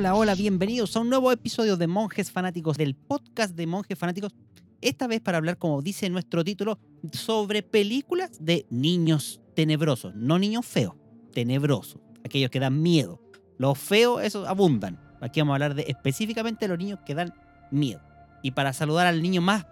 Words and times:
Hola, 0.00 0.14
hola, 0.14 0.34
bienvenidos 0.34 0.96
a 0.96 1.00
un 1.00 1.10
nuevo 1.10 1.30
episodio 1.30 1.76
de 1.76 1.86
Monjes 1.86 2.30
Fanáticos, 2.30 2.78
del 2.78 2.94
podcast 2.94 3.54
de 3.54 3.66
Monjes 3.66 3.98
Fanáticos. 3.98 4.32
Esta 4.80 5.06
vez 5.06 5.20
para 5.20 5.36
hablar, 5.36 5.58
como 5.58 5.82
dice 5.82 6.08
nuestro 6.08 6.42
título, 6.42 6.78
sobre 7.12 7.62
películas 7.62 8.30
de 8.40 8.64
niños 8.70 9.42
tenebrosos. 9.54 10.14
No 10.14 10.38
niños 10.38 10.64
feos, 10.64 10.94
tenebrosos. 11.34 12.00
Aquellos 12.24 12.50
que 12.50 12.58
dan 12.58 12.80
miedo. 12.80 13.20
Los 13.58 13.76
feos, 13.78 14.22
esos 14.22 14.48
abundan. 14.48 14.98
Aquí 15.20 15.40
vamos 15.40 15.52
a 15.52 15.56
hablar 15.56 15.74
de 15.74 15.84
específicamente 15.86 16.66
los 16.66 16.78
niños 16.78 17.00
que 17.04 17.14
dan 17.14 17.34
miedo. 17.70 18.00
Y 18.42 18.52
para 18.52 18.72
saludar 18.72 19.06
al 19.06 19.20
niño 19.20 19.42
más 19.42 19.66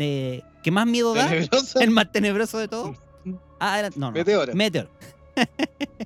eh, 0.00 0.42
que 0.64 0.70
más 0.72 0.84
miedo 0.84 1.14
da, 1.14 1.28
Tenebroso. 1.28 1.78
el 1.78 1.90
más 1.92 2.10
tenebroso 2.10 2.58
de 2.58 2.66
todos. 2.66 2.96
Ah, 3.60 3.88
no, 3.96 4.10
no. 4.10 4.12
Meteor. 4.54 4.90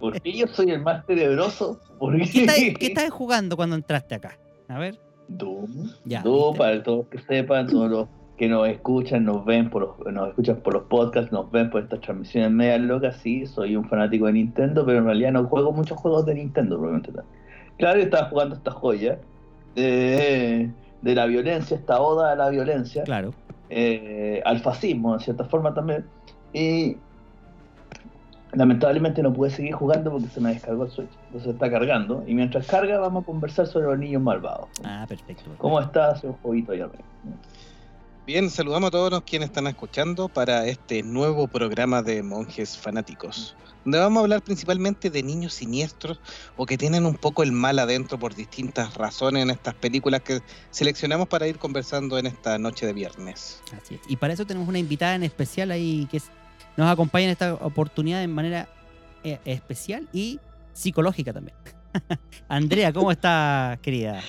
¿Por 0.00 0.20
qué 0.20 0.32
yo 0.32 0.46
soy 0.46 0.70
el 0.70 0.82
más 0.82 1.04
tenebroso? 1.06 1.80
¿Por 1.98 2.16
¿Qué 2.16 2.74
qué? 2.78 2.86
estabas 2.86 3.10
jugando 3.10 3.56
cuando 3.56 3.76
entraste 3.76 4.14
acá? 4.16 4.38
A 4.68 4.78
ver. 4.78 4.98
Doom. 5.28 5.90
Ya, 6.04 6.22
Doom, 6.22 6.52
¿viste? 6.52 6.58
para 6.58 6.82
todos 6.82 7.06
que 7.08 7.18
sepan, 7.18 7.66
todos 7.66 7.90
los 7.90 8.08
que 8.38 8.48
nos 8.48 8.68
escuchan, 8.68 9.24
nos 9.24 9.44
ven 9.44 9.68
por 9.68 9.82
los, 9.82 10.12
nos 10.14 10.28
escuchan 10.28 10.56
por 10.62 10.74
los 10.74 10.84
podcasts, 10.84 11.32
nos 11.32 11.50
ven 11.50 11.70
por 11.70 11.82
estas 11.82 12.00
transmisiones 12.00 12.50
medias 12.52 12.80
locas, 12.80 13.16
sí, 13.16 13.46
soy 13.46 13.74
un 13.76 13.88
fanático 13.88 14.26
de 14.26 14.34
Nintendo, 14.34 14.86
pero 14.86 14.98
en 14.98 15.04
realidad 15.06 15.32
no 15.32 15.44
juego 15.48 15.72
muchos 15.72 15.98
juegos 15.98 16.24
de 16.26 16.34
Nintendo, 16.36 16.76
probablemente. 16.78 17.12
Claro, 17.78 18.00
estaba 18.00 18.28
jugando 18.30 18.54
esta 18.54 18.70
joya 18.70 19.18
de, 19.74 20.70
de 21.02 21.14
la 21.14 21.26
violencia, 21.26 21.76
esta 21.76 22.00
oda 22.00 22.32
a 22.32 22.36
la 22.36 22.48
violencia. 22.50 23.02
Claro. 23.02 23.34
eh, 23.70 24.40
al 24.44 24.60
fascismo, 24.60 25.14
en 25.14 25.20
cierta 25.20 25.44
forma 25.44 25.74
también. 25.74 26.06
Y 26.52 26.96
lamentablemente 28.52 29.22
no 29.22 29.32
pude 29.32 29.50
seguir 29.50 29.72
jugando 29.74 30.10
porque 30.10 30.28
se 30.28 30.40
me 30.40 30.52
descargó 30.54 30.84
el 30.84 30.90
Switch. 30.90 31.10
Entonces 31.26 31.52
está 31.54 31.70
cargando. 31.70 32.24
Y 32.26 32.34
mientras 32.34 32.66
carga, 32.66 32.98
vamos 32.98 33.22
a 33.22 33.26
conversar 33.26 33.66
sobre 33.66 33.86
los 33.86 33.98
niños 33.98 34.22
malvados. 34.22 34.68
Ah, 34.84 35.04
perfecto. 35.08 35.44
¿Cómo 35.58 35.80
está 35.80 36.12
ese 36.12 36.28
jueguito 36.42 36.72
ahí 36.72 36.80
arriba? 36.80 37.04
Bien, 38.26 38.50
saludamos 38.50 38.88
a 38.88 38.90
todos 38.90 39.10
los 39.10 39.22
quienes 39.22 39.48
están 39.48 39.66
escuchando 39.68 40.28
para 40.28 40.66
este 40.66 41.02
nuevo 41.02 41.48
programa 41.48 42.02
de 42.02 42.22
Monjes 42.22 42.76
Fanáticos, 42.76 43.56
donde 43.84 43.98
vamos 43.98 44.18
a 44.18 44.24
hablar 44.24 44.42
principalmente 44.42 45.08
de 45.08 45.22
niños 45.22 45.54
siniestros 45.54 46.20
o 46.58 46.66
que 46.66 46.76
tienen 46.76 47.06
un 47.06 47.14
poco 47.14 47.42
el 47.42 47.52
mal 47.52 47.78
adentro 47.78 48.18
por 48.18 48.34
distintas 48.34 48.94
razones 48.96 49.42
en 49.44 49.48
estas 49.50 49.74
películas 49.74 50.20
que 50.20 50.42
seleccionamos 50.70 51.26
para 51.28 51.46
ir 51.48 51.58
conversando 51.58 52.18
en 52.18 52.26
esta 52.26 52.58
noche 52.58 52.84
de 52.84 52.92
viernes. 52.92 53.62
Así 53.82 53.94
es. 53.94 54.00
Y 54.08 54.16
para 54.16 54.34
eso 54.34 54.44
tenemos 54.44 54.68
una 54.68 54.78
invitada 54.78 55.14
en 55.14 55.22
especial 55.22 55.70
ahí 55.70 56.06
que 56.10 56.18
es- 56.18 56.30
nos 56.78 56.88
acompaña 56.88 57.24
en 57.24 57.30
esta 57.32 57.54
oportunidad 57.54 58.20
de 58.20 58.28
manera 58.28 58.68
eh, 59.24 59.40
especial 59.44 60.08
y 60.12 60.38
psicológica 60.72 61.32
también. 61.32 61.56
Andrea, 62.48 62.92
¿cómo 62.92 63.10
estás, 63.10 63.80
querida? 63.80 64.20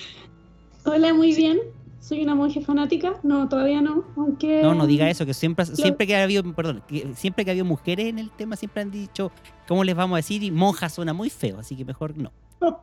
Hola, 0.84 1.14
muy 1.14 1.32
bien. 1.32 1.60
Soy 2.00 2.24
una 2.24 2.34
monje 2.34 2.60
fanática. 2.60 3.14
No, 3.22 3.48
todavía 3.48 3.80
no. 3.80 4.04
Aunque. 4.16 4.62
No, 4.62 4.74
no 4.74 4.88
diga 4.88 5.08
eso, 5.08 5.24
que 5.24 5.32
siempre, 5.32 5.64
siempre 5.64 6.08
que 6.08 6.16
ha 6.16 6.24
habido, 6.24 6.42
perdón, 6.52 6.82
siempre 7.14 7.44
que 7.44 7.50
ha 7.50 7.52
habido 7.52 7.66
mujeres 7.66 8.06
en 8.06 8.18
el 8.18 8.32
tema, 8.32 8.56
siempre 8.56 8.82
han 8.82 8.90
dicho, 8.90 9.30
¿cómo 9.68 9.84
les 9.84 9.94
vamos 9.94 10.14
a 10.14 10.18
decir? 10.18 10.42
Y 10.42 10.50
monja 10.50 10.88
suena 10.88 11.12
muy 11.12 11.30
feo, 11.30 11.60
así 11.60 11.76
que 11.76 11.84
mejor 11.84 12.18
no. 12.18 12.32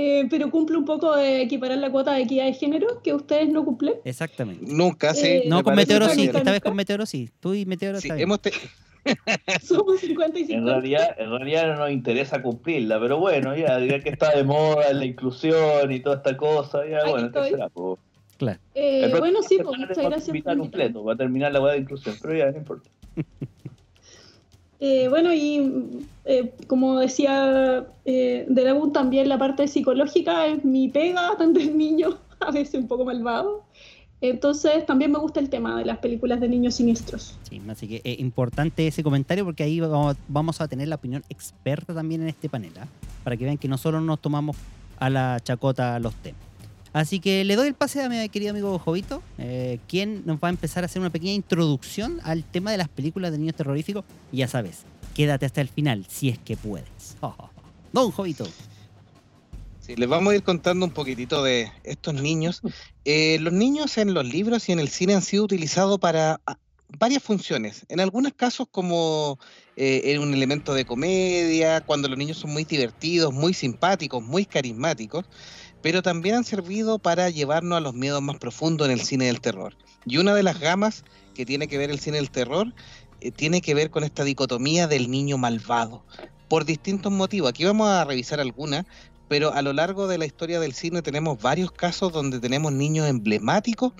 Eh, 0.00 0.28
pero 0.30 0.48
cumple 0.48 0.76
un 0.76 0.84
poco 0.84 1.16
de 1.16 1.42
equiparar 1.42 1.76
la 1.78 1.90
cuota 1.90 2.12
de 2.12 2.22
equidad 2.22 2.44
de 2.44 2.52
género 2.52 3.02
que 3.02 3.12
ustedes 3.12 3.48
no 3.48 3.64
cumplen. 3.64 3.94
Exactamente. 4.04 4.64
Nunca 4.72 5.12
sí. 5.12 5.26
Eh, 5.26 5.44
No, 5.48 5.64
con 5.64 5.74
Meteoro 5.74 6.08
sí, 6.08 6.30
esta 6.32 6.52
vez 6.52 6.60
con 6.60 6.76
Meteoro 6.76 7.04
sí. 7.04 7.28
Tú 7.40 7.52
y 7.52 7.66
Meteoro 7.66 8.00
Sí, 8.00 8.08
hemos 8.16 8.40
te- 8.40 8.52
Somos 9.60 9.98
50 9.98 10.38
y 10.38 10.44
50. 10.44 10.54
En 10.54 10.66
realidad, 10.66 11.16
en 11.18 11.30
realidad 11.30 11.66
no 11.66 11.76
nos 11.80 11.90
interesa 11.90 12.40
cumplirla, 12.40 13.00
pero 13.00 13.18
bueno, 13.18 13.56
ya, 13.56 13.80
ya 13.80 13.98
que 13.98 14.10
está 14.10 14.36
de 14.36 14.44
moda 14.44 14.92
la 14.92 15.04
inclusión 15.04 15.90
y 15.90 15.98
toda 15.98 16.18
esta 16.18 16.36
cosa, 16.36 16.86
ya 16.88 16.98
Aquí 16.98 17.10
bueno, 17.10 17.32
¿qué 17.32 17.44
será? 17.50 17.68
po? 17.68 17.98
Claro. 18.36 18.60
Eh, 18.76 19.12
bueno, 19.18 19.42
sí, 19.42 19.58
pues, 19.60 19.78
muchas 19.80 19.98
gracias 19.98 20.28
por 20.44 21.08
va 21.08 21.12
a 21.12 21.16
terminar 21.16 21.50
la 21.52 21.60
weá 21.60 21.72
de 21.72 21.80
inclusión, 21.80 22.14
pero 22.22 22.36
ya, 22.36 22.52
no 22.52 22.58
importa. 22.58 22.88
Eh, 24.80 25.08
bueno, 25.08 25.32
y 25.34 26.04
eh, 26.24 26.54
como 26.66 27.00
decía 27.00 27.86
eh, 28.04 28.46
de 28.48 28.64
la 28.64 28.74
U, 28.74 28.92
también 28.92 29.28
la 29.28 29.38
parte 29.38 29.66
psicológica 29.66 30.46
es 30.46 30.64
mi 30.64 30.88
pega, 30.88 31.32
atender 31.32 31.74
niños, 31.74 32.16
a 32.40 32.50
veces 32.50 32.80
un 32.80 32.88
poco 32.88 33.04
malvado. 33.04 33.64
Entonces, 34.20 34.84
también 34.84 35.12
me 35.12 35.18
gusta 35.18 35.38
el 35.38 35.48
tema 35.48 35.78
de 35.78 35.84
las 35.84 35.98
películas 35.98 36.40
de 36.40 36.48
niños 36.48 36.74
siniestros. 36.74 37.38
Sí, 37.48 37.62
así 37.68 37.86
que 37.86 38.00
es 38.02 38.18
importante 38.18 38.88
ese 38.88 39.04
comentario 39.04 39.44
porque 39.44 39.62
ahí 39.62 39.78
vamos, 39.78 40.16
vamos 40.26 40.60
a 40.60 40.66
tener 40.66 40.88
la 40.88 40.96
opinión 40.96 41.22
experta 41.28 41.94
también 41.94 42.22
en 42.22 42.28
este 42.28 42.48
panel, 42.48 42.72
¿ah? 42.80 42.86
para 43.22 43.36
que 43.36 43.44
vean 43.44 43.58
que 43.58 43.68
no 43.68 43.78
solo 43.78 44.00
nos 44.00 44.20
tomamos 44.20 44.56
a 44.98 45.08
la 45.08 45.38
chacota 45.40 46.00
los 46.00 46.14
temas. 46.16 46.47
Así 46.92 47.20
que 47.20 47.44
le 47.44 47.56
doy 47.56 47.68
el 47.68 47.74
pase 47.74 48.02
a 48.02 48.08
mi 48.08 48.28
querido 48.28 48.50
amigo 48.50 48.78
Jovito, 48.78 49.22
eh, 49.38 49.78
quien 49.88 50.22
nos 50.26 50.38
va 50.38 50.48
a 50.48 50.50
empezar 50.50 50.84
a 50.84 50.86
hacer 50.86 51.00
una 51.00 51.10
pequeña 51.10 51.32
introducción 51.32 52.20
al 52.24 52.44
tema 52.44 52.70
de 52.70 52.78
las 52.78 52.88
películas 52.88 53.32
de 53.32 53.38
niños 53.38 53.56
terroríficos. 53.56 54.04
Ya 54.32 54.48
sabes, 54.48 54.84
quédate 55.14 55.46
hasta 55.46 55.60
el 55.60 55.68
final 55.68 56.06
si 56.08 56.28
es 56.28 56.38
que 56.38 56.56
puedes. 56.56 57.16
Don 57.92 58.10
Jovito. 58.10 58.46
Sí, 59.80 59.96
les 59.96 60.08
vamos 60.08 60.32
a 60.32 60.36
ir 60.36 60.42
contando 60.42 60.84
un 60.84 60.92
poquitito 60.92 61.42
de 61.42 61.72
estos 61.82 62.14
niños. 62.14 62.60
Eh, 63.06 63.38
los 63.40 63.52
niños 63.52 63.96
en 63.96 64.12
los 64.12 64.26
libros 64.26 64.68
y 64.68 64.72
en 64.72 64.80
el 64.80 64.88
cine 64.88 65.14
han 65.14 65.22
sido 65.22 65.44
utilizados 65.44 65.98
para 65.98 66.40
ah, 66.46 66.58
varias 66.98 67.22
funciones. 67.22 67.86
En 67.88 68.00
algunos 68.00 68.34
casos 68.34 68.66
como 68.70 69.38
eh, 69.76 70.18
un 70.18 70.34
elemento 70.34 70.74
de 70.74 70.84
comedia, 70.84 71.80
cuando 71.80 72.08
los 72.08 72.18
niños 72.18 72.38
son 72.38 72.52
muy 72.52 72.64
divertidos, 72.64 73.32
muy 73.32 73.54
simpáticos, 73.54 74.22
muy 74.22 74.44
carismáticos, 74.44 75.24
pero 75.82 76.02
también 76.02 76.36
han 76.36 76.44
servido 76.44 76.98
para 76.98 77.30
llevarnos 77.30 77.76
a 77.76 77.80
los 77.80 77.94
miedos 77.94 78.22
más 78.22 78.38
profundos 78.38 78.88
en 78.88 78.92
el 78.92 79.00
cine 79.00 79.26
del 79.26 79.40
terror. 79.40 79.76
Y 80.04 80.18
una 80.18 80.34
de 80.34 80.42
las 80.42 80.58
gamas 80.58 81.04
que 81.34 81.46
tiene 81.46 81.68
que 81.68 81.78
ver 81.78 81.90
el 81.90 82.00
cine 82.00 82.16
del 82.16 82.30
terror 82.30 82.72
eh, 83.20 83.30
tiene 83.30 83.60
que 83.60 83.74
ver 83.74 83.90
con 83.90 84.04
esta 84.04 84.24
dicotomía 84.24 84.86
del 84.86 85.10
niño 85.10 85.38
malvado. 85.38 86.04
Por 86.48 86.64
distintos 86.64 87.12
motivos. 87.12 87.50
Aquí 87.50 87.64
vamos 87.64 87.88
a 87.88 88.04
revisar 88.04 88.40
algunas, 88.40 88.86
pero 89.28 89.52
a 89.52 89.62
lo 89.62 89.72
largo 89.72 90.08
de 90.08 90.18
la 90.18 90.26
historia 90.26 90.60
del 90.60 90.72
cine 90.72 91.02
tenemos 91.02 91.40
varios 91.40 91.70
casos 91.70 92.12
donde 92.12 92.40
tenemos 92.40 92.72
niños 92.72 93.06
emblemáticos 93.06 93.92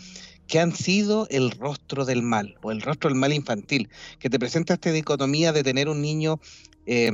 que 0.47 0.59
han 0.59 0.75
sido 0.75 1.29
el 1.31 1.51
rostro 1.51 2.07
del 2.07 2.23
mal 2.23 2.57
o 2.63 2.73
el 2.73 2.81
rostro 2.81 3.11
del 3.11 3.19
mal 3.19 3.35
infantil, 3.35 3.91
que 4.19 4.31
te 4.31 4.39
presenta 4.39 4.75
esta 4.75 4.91
dicotomía 4.91 5.53
de 5.53 5.63
tener 5.63 5.91
un 5.91 6.01
niño 6.01 6.41
eh, 6.87 7.11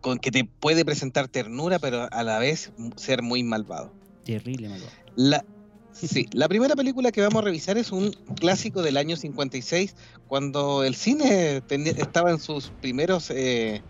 con 0.00 0.18
que 0.18 0.30
te 0.30 0.44
puede 0.44 0.84
presentar 0.84 1.28
ternura, 1.28 1.78
pero 1.78 2.08
a 2.10 2.22
la 2.22 2.38
vez 2.38 2.72
ser 2.96 3.22
muy 3.22 3.42
malvado. 3.42 3.92
Terrible, 4.24 4.68
malvado. 4.68 4.92
La, 5.16 5.44
sí, 5.92 6.26
la 6.32 6.48
primera 6.48 6.76
película 6.76 7.10
que 7.10 7.20
vamos 7.20 7.42
a 7.42 7.44
revisar 7.44 7.78
es 7.78 7.90
un 7.90 8.12
clásico 8.38 8.82
del 8.82 8.96
año 8.96 9.16
56, 9.16 9.94
cuando 10.28 10.84
el 10.84 10.94
cine 10.94 11.62
estaba 11.96 12.30
en 12.30 12.38
sus 12.38 12.70
primeros 12.80 13.30
eh, 13.30 13.82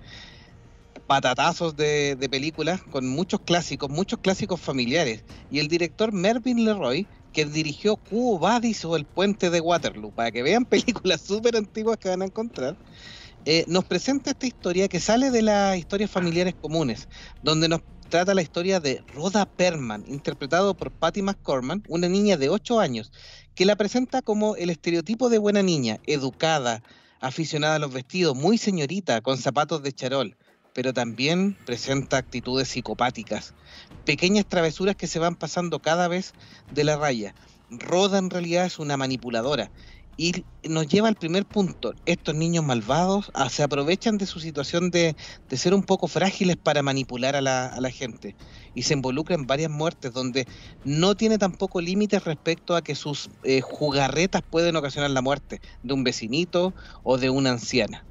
patatazos 1.06 1.76
de, 1.76 2.16
de 2.16 2.28
películas, 2.28 2.82
con 2.82 3.08
muchos 3.08 3.40
clásicos, 3.40 3.90
muchos 3.90 4.20
clásicos 4.20 4.60
familiares. 4.60 5.24
Y 5.50 5.58
el 5.58 5.68
director 5.68 6.12
Mervyn 6.12 6.64
Leroy, 6.64 7.06
que 7.32 7.44
dirigió 7.44 7.96
Cubo 7.96 8.38
Badis 8.38 8.84
o 8.84 8.96
El 8.96 9.04
Puente 9.04 9.50
de 9.50 9.60
Waterloo, 9.60 10.10
para 10.10 10.30
que 10.30 10.42
vean 10.42 10.64
películas 10.64 11.20
súper 11.26 11.56
antiguas 11.56 11.98
que 11.98 12.08
van 12.08 12.22
a 12.22 12.26
encontrar, 12.26 12.76
eh, 13.50 13.64
nos 13.66 13.86
presenta 13.86 14.32
esta 14.32 14.46
historia 14.46 14.88
que 14.88 15.00
sale 15.00 15.30
de 15.30 15.40
las 15.40 15.78
historias 15.78 16.10
familiares 16.10 16.54
comunes, 16.54 17.08
donde 17.42 17.66
nos 17.66 17.80
trata 18.10 18.34
la 18.34 18.42
historia 18.42 18.78
de 18.78 19.02
Rhoda 19.14 19.46
Perman, 19.46 20.04
interpretado 20.06 20.76
por 20.76 20.90
Patty 20.90 21.22
McCorman, 21.22 21.82
una 21.88 22.10
niña 22.10 22.36
de 22.36 22.50
8 22.50 22.78
años, 22.78 23.10
que 23.54 23.64
la 23.64 23.76
presenta 23.76 24.20
como 24.20 24.54
el 24.56 24.68
estereotipo 24.68 25.30
de 25.30 25.38
buena 25.38 25.62
niña, 25.62 25.98
educada, 26.04 26.82
aficionada 27.20 27.76
a 27.76 27.78
los 27.78 27.90
vestidos, 27.90 28.36
muy 28.36 28.58
señorita, 28.58 29.22
con 29.22 29.38
zapatos 29.38 29.82
de 29.82 29.94
charol, 29.94 30.36
pero 30.74 30.92
también 30.92 31.56
presenta 31.64 32.18
actitudes 32.18 32.68
psicopáticas, 32.68 33.54
pequeñas 34.04 34.44
travesuras 34.44 34.94
que 34.94 35.06
se 35.06 35.20
van 35.20 35.36
pasando 35.36 35.78
cada 35.78 36.06
vez 36.06 36.34
de 36.70 36.84
la 36.84 36.98
raya. 36.98 37.34
Rhoda 37.70 38.18
en 38.18 38.28
realidad 38.28 38.66
es 38.66 38.78
una 38.78 38.98
manipuladora 38.98 39.70
y 40.18 40.44
nos 40.64 40.88
lleva 40.88 41.08
al 41.08 41.14
primer 41.14 41.46
punto. 41.46 41.94
Estos 42.04 42.34
niños 42.34 42.64
malvados 42.64 43.30
ah, 43.34 43.48
se 43.48 43.62
aprovechan 43.62 44.18
de 44.18 44.26
su 44.26 44.40
situación 44.40 44.90
de, 44.90 45.16
de 45.48 45.56
ser 45.56 45.72
un 45.72 45.84
poco 45.84 46.08
frágiles 46.08 46.56
para 46.56 46.82
manipular 46.82 47.36
a 47.36 47.40
la, 47.40 47.68
a 47.68 47.80
la 47.80 47.90
gente 47.90 48.34
y 48.74 48.82
se 48.82 48.94
involucra 48.94 49.36
en 49.36 49.46
varias 49.46 49.70
muertes 49.70 50.12
donde 50.12 50.46
no 50.84 51.14
tiene 51.14 51.38
tampoco 51.38 51.80
límites 51.80 52.24
respecto 52.24 52.74
a 52.74 52.82
que 52.82 52.96
sus 52.96 53.30
eh, 53.44 53.60
jugarretas 53.60 54.42
pueden 54.42 54.74
ocasionar 54.76 55.12
la 55.12 55.22
muerte 55.22 55.60
de 55.84 55.94
un 55.94 56.02
vecinito 56.02 56.74
o 57.04 57.16
de 57.16 57.30
una 57.30 57.52
anciana. 57.52 58.04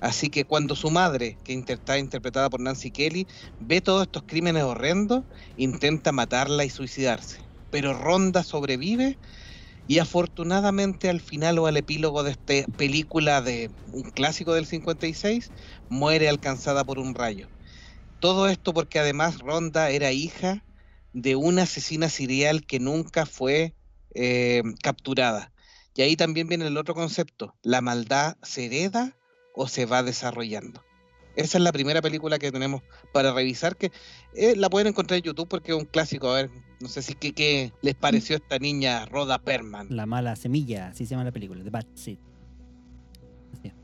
Así 0.00 0.30
que 0.30 0.44
cuando 0.44 0.76
su 0.76 0.90
madre, 0.90 1.38
que 1.44 1.54
está 1.68 1.98
interpretada 1.98 2.50
por 2.50 2.60
Nancy 2.60 2.90
Kelly, 2.90 3.26
ve 3.60 3.80
todos 3.80 4.02
estos 4.02 4.24
crímenes 4.24 4.62
horrendos, 4.62 5.24
intenta 5.56 6.10
matarla 6.12 6.64
y 6.64 6.70
suicidarse. 6.70 7.38
Pero 7.70 7.94
Ronda 7.94 8.42
sobrevive 8.42 9.16
y 9.86 9.98
afortunadamente 9.98 11.08
al 11.08 11.20
final 11.20 11.58
o 11.58 11.66
al 11.66 11.76
epílogo 11.76 12.22
de 12.22 12.32
esta 12.32 12.70
película 12.76 13.42
de 13.42 13.70
un 13.86 14.10
clásico 14.10 14.54
del 14.54 14.66
56, 14.66 15.50
muere 15.88 16.28
alcanzada 16.28 16.84
por 16.84 16.98
un 16.98 17.14
rayo. 17.14 17.48
Todo 18.20 18.48
esto 18.48 18.72
porque 18.72 18.98
además 18.98 19.38
Ronda 19.40 19.90
era 19.90 20.12
hija 20.12 20.64
de 21.12 21.36
una 21.36 21.62
asesina 21.62 22.08
serial 22.08 22.64
que 22.64 22.78
nunca 22.78 23.26
fue 23.26 23.74
eh, 24.14 24.62
capturada. 24.82 25.52
Y 25.94 26.02
ahí 26.02 26.16
también 26.16 26.48
viene 26.48 26.66
el 26.66 26.76
otro 26.76 26.94
concepto, 26.94 27.54
la 27.62 27.80
maldad 27.80 28.36
se 28.42 28.66
hereda 28.66 29.16
o 29.54 29.68
se 29.68 29.84
va 29.84 30.02
desarrollando. 30.02 30.82
Esa 31.36 31.58
es 31.58 31.64
la 31.64 31.72
primera 31.72 32.02
película 32.02 32.38
que 32.38 32.52
tenemos 32.52 32.82
para 33.12 33.32
revisar, 33.32 33.76
que 33.76 33.90
eh, 34.34 34.54
la 34.56 34.70
pueden 34.70 34.88
encontrar 34.88 35.18
en 35.18 35.24
YouTube 35.24 35.48
porque 35.48 35.72
es 35.72 35.78
un 35.78 35.86
clásico. 35.86 36.30
A 36.30 36.34
ver, 36.34 36.50
no 36.82 36.88
sé 36.88 37.00
si 37.00 37.14
qué, 37.14 37.32
qué 37.32 37.72
les 37.80 37.94
pareció 37.94 38.36
esta 38.36 38.58
niña 38.58 39.06
Rhoda 39.06 39.38
Perman. 39.38 39.86
La 39.90 40.04
mala 40.04 40.34
semilla, 40.36 40.88
así 40.88 41.06
se 41.06 41.12
llama 41.12 41.24
la 41.24 41.32
película, 41.32 41.62
The 41.62 41.70
Bad 41.70 41.86
Seed. 41.94 42.18
Así 43.52 43.68
es. 43.68 43.74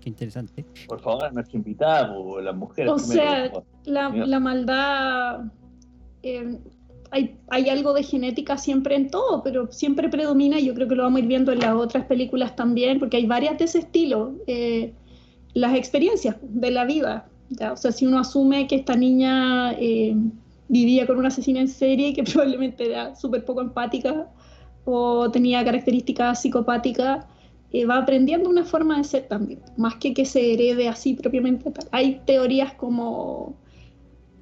Qué 0.00 0.10
interesante. 0.10 0.64
Por 0.86 1.00
favor, 1.00 1.24
a 1.24 1.30
nuestra 1.30 1.56
invitada, 1.56 2.14
las 2.42 2.54
mujeres. 2.54 2.92
O 2.92 2.96
primero, 2.96 3.64
sea. 3.84 4.26
La, 4.26 4.40
maldad, 4.40 5.46
eh, 6.22 6.58
hay, 7.10 7.36
hay 7.48 7.68
algo 7.70 7.94
de 7.94 8.02
genética 8.02 8.58
siempre 8.58 8.94
en 8.94 9.10
todo, 9.10 9.42
pero 9.42 9.72
siempre 9.72 10.10
predomina, 10.10 10.60
y 10.60 10.66
yo 10.66 10.74
creo 10.74 10.86
que 10.86 10.94
lo 10.94 11.04
vamos 11.04 11.18
a 11.18 11.22
ir 11.22 11.28
viendo 11.28 11.52
en 11.52 11.60
las 11.60 11.74
otras 11.74 12.04
películas 12.04 12.54
también, 12.54 12.98
porque 12.98 13.16
hay 13.16 13.26
varias 13.26 13.58
de 13.58 13.64
ese 13.64 13.78
estilo, 13.78 14.34
eh, 14.46 14.92
las 15.54 15.74
experiencias 15.74 16.36
de 16.42 16.70
la 16.70 16.84
vida. 16.84 17.26
¿ya? 17.48 17.72
O 17.72 17.76
sea, 17.76 17.90
si 17.90 18.06
uno 18.06 18.18
asume 18.18 18.66
que 18.66 18.76
esta 18.76 18.94
niña 18.94 19.72
eh, 19.72 20.14
vivía 20.68 21.06
con 21.06 21.18
una 21.18 21.28
asesina 21.28 21.60
en 21.60 21.68
serie 21.68 22.14
que 22.14 22.22
probablemente 22.32 22.86
era 22.86 23.14
súper 23.14 23.44
poco 23.44 23.60
empática 23.60 24.28
o 24.84 25.30
tenía 25.30 25.64
características 25.64 26.40
psicopáticas, 26.40 27.26
eh, 27.72 27.84
va 27.84 27.98
aprendiendo 27.98 28.48
una 28.48 28.64
forma 28.64 28.96
de 28.96 29.04
ser 29.04 29.28
también, 29.28 29.60
más 29.76 29.96
que 29.96 30.14
que 30.14 30.24
se 30.24 30.54
herede 30.54 30.88
así 30.88 31.14
propiamente. 31.14 31.70
tal. 31.70 31.86
Hay 31.92 32.22
teorías 32.24 32.72
como 32.72 33.54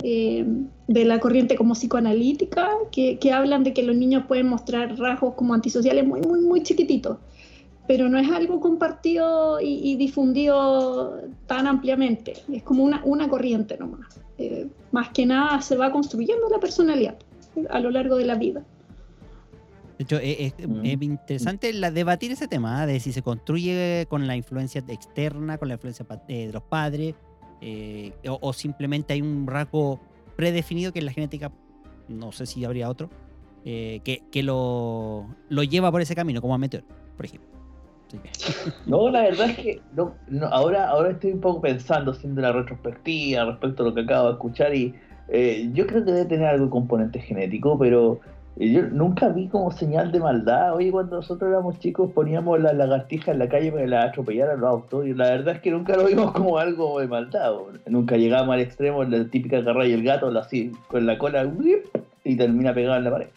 eh, 0.05 0.47
de 0.87 1.05
la 1.05 1.19
corriente 1.19 1.57
como 1.57 1.75
psicoanalítica 1.75 2.69
que, 2.93 3.19
que 3.19 3.33
hablan 3.33 3.65
de 3.65 3.73
que 3.73 3.83
los 3.83 3.97
niños 3.97 4.25
pueden 4.29 4.47
mostrar 4.47 4.97
rasgos 4.99 5.35
como 5.35 5.55
antisociales 5.55 6.07
muy, 6.07 6.21
muy, 6.21 6.41
muy 6.41 6.63
chiquititos, 6.63 7.19
pero 7.87 8.09
no 8.09 8.19
es 8.19 8.31
algo 8.31 8.61
compartido 8.61 9.61
y, 9.61 9.81
y 9.93 9.97
difundido 9.97 11.21
tan 11.47 11.67
ampliamente, 11.67 12.35
es 12.53 12.63
como 12.63 12.83
una, 12.85 13.01
una 13.05 13.29
corriente 13.29 13.77
nomás. 13.79 14.21
Eh, 14.39 14.67
más 14.93 15.11
que 15.11 15.25
nada 15.27 15.61
se 15.63 15.77
va 15.77 15.91
construyendo 15.93 16.49
la 16.51 16.59
personalidad 16.59 17.17
a 17.71 17.81
lo 17.81 17.91
largo 17.91 18.17
de 18.17 18.25
la 18.27 18.35
vida. 18.35 18.63
De 19.99 20.05
hecho, 20.05 20.17
es, 20.19 20.53
es- 20.59 20.69
Mm. 20.69 20.85
es 20.85 21.03
interesante 21.03 21.73
la, 21.73 21.91
debatir 21.91 22.31
ese 22.33 22.49
tema, 22.49 22.83
¿ah? 22.83 22.87
de 22.87 23.01
si 23.01 23.13
se 23.13 23.23
construye 23.23 24.07
con 24.11 24.27
la 24.27 24.37
influencia 24.37 24.83
externa, 24.89 25.57
con 25.57 25.69
la 25.69 25.75
influencia 25.75 26.05
eh, 26.29 26.49
de 26.49 26.53
los 26.53 26.63
padres, 26.65 27.15
eh, 27.63 28.13
o, 28.29 28.39
o 28.43 28.53
simplemente 28.53 29.15
hay 29.15 29.23
un 29.23 29.47
rasgo 29.47 29.99
predefinido 30.37 30.93
que 30.93 30.99
es 30.99 31.05
la 31.07 31.13
genética, 31.13 31.51
no 32.09 32.31
sé 32.33 32.45
si 32.45 32.63
habría 32.67 32.91
otro, 32.91 33.09
eh, 33.65 34.01
que, 34.05 34.23
que 34.31 34.43
lo, 34.43 35.27
lo 35.49 35.63
lleva 35.63 35.91
por 35.91 36.03
ese 36.03 36.15
camino, 36.15 36.43
como 36.43 36.55
a 36.55 36.59
Meteor, 36.59 36.85
por 37.17 37.25
ejemplo. 37.25 37.49
No, 38.87 39.09
la 39.11 39.23
verdad 39.23 39.51
es 39.51 39.57
que 39.57 39.81
no, 39.95 40.15
ahora, 40.51 40.89
ahora 40.89 41.11
estoy 41.11 41.33
un 41.33 41.41
poco 41.41 41.61
pensando, 41.61 42.13
haciendo 42.13 42.41
una 42.41 42.53
retrospectiva 42.53 43.45
respecto 43.45 43.83
a 43.83 43.87
lo 43.87 43.95
que 43.95 44.03
acabo 44.03 44.29
de 44.29 44.33
escuchar 44.35 44.75
y 44.75 44.95
eh, 45.29 45.69
yo 45.73 45.87
creo 45.87 46.05
que 46.05 46.13
debe 46.13 46.27
tener 46.27 46.47
algo 46.47 46.67
de 46.67 46.71
componente 46.71 47.19
genético, 47.21 47.79
pero 47.79 48.21
eh, 48.59 48.71
yo 48.71 48.83
nunca 48.83 49.29
vi 49.29 49.49
como 49.49 49.71
señal 49.73 50.13
de 50.13 50.21
maldad. 50.21 50.75
Oye, 50.75 50.91
cuando 50.91 51.17
nosotros 51.17 51.51
éramos 51.51 51.79
chicos 51.81 52.13
poníamos 52.13 52.61
las 52.61 52.75
lagartijas 52.75 53.29
en 53.29 53.41
la 53.41 53.49
calle 53.49 53.73
para 53.73 53.85
que 53.85 53.91
las 53.91 54.07
atropellaran 54.07 54.61
los 54.61 54.71
autos 54.71 55.07
y 55.07 55.15
la 55.15 55.31
verdad 55.31 55.57
es 55.57 55.61
que 55.61 55.71
nunca 55.71 55.97
lo 55.97 56.07
vimos 56.07 56.33
como 56.33 56.59
algo 56.59 57.01
de 57.01 57.09
maldad. 57.09 57.53
Nunca 57.87 58.17
llegamos 58.17 58.55
al 58.55 58.61
extremo, 58.61 59.05
la 59.05 59.25
típica 59.29 59.59
agarra 59.59 59.87
y 59.87 59.93
el 59.93 60.05
gato 60.05 60.29
así, 60.39 60.73
con 60.89 61.07
la 61.07 61.19
cola 61.19 61.51
y 62.25 62.37
termina 62.37 62.73
pegado 62.73 62.97
en 62.97 63.05
la 63.05 63.11
pared. 63.11 63.29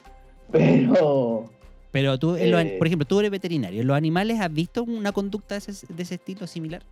Pero... 0.52 1.46
Pero 1.92 2.18
tú, 2.20 2.36
en 2.36 2.52
los 2.52 2.62
Eh. 2.62 2.76
por 2.78 2.86
ejemplo, 2.88 3.08
tú 3.08 3.20
eres 3.20 3.32
veterinario. 3.32 3.82
¿En 3.82 3.88
los 3.88 3.98
animales 3.98 4.40
has 4.40 4.54
visto 4.54 4.84
una 4.84 5.12
conducta 5.12 5.56
de 5.56 5.60
ese, 5.60 5.88
de 5.92 6.04
ese 6.04 6.16
estilo 6.16 6.46
similar? 6.48 6.84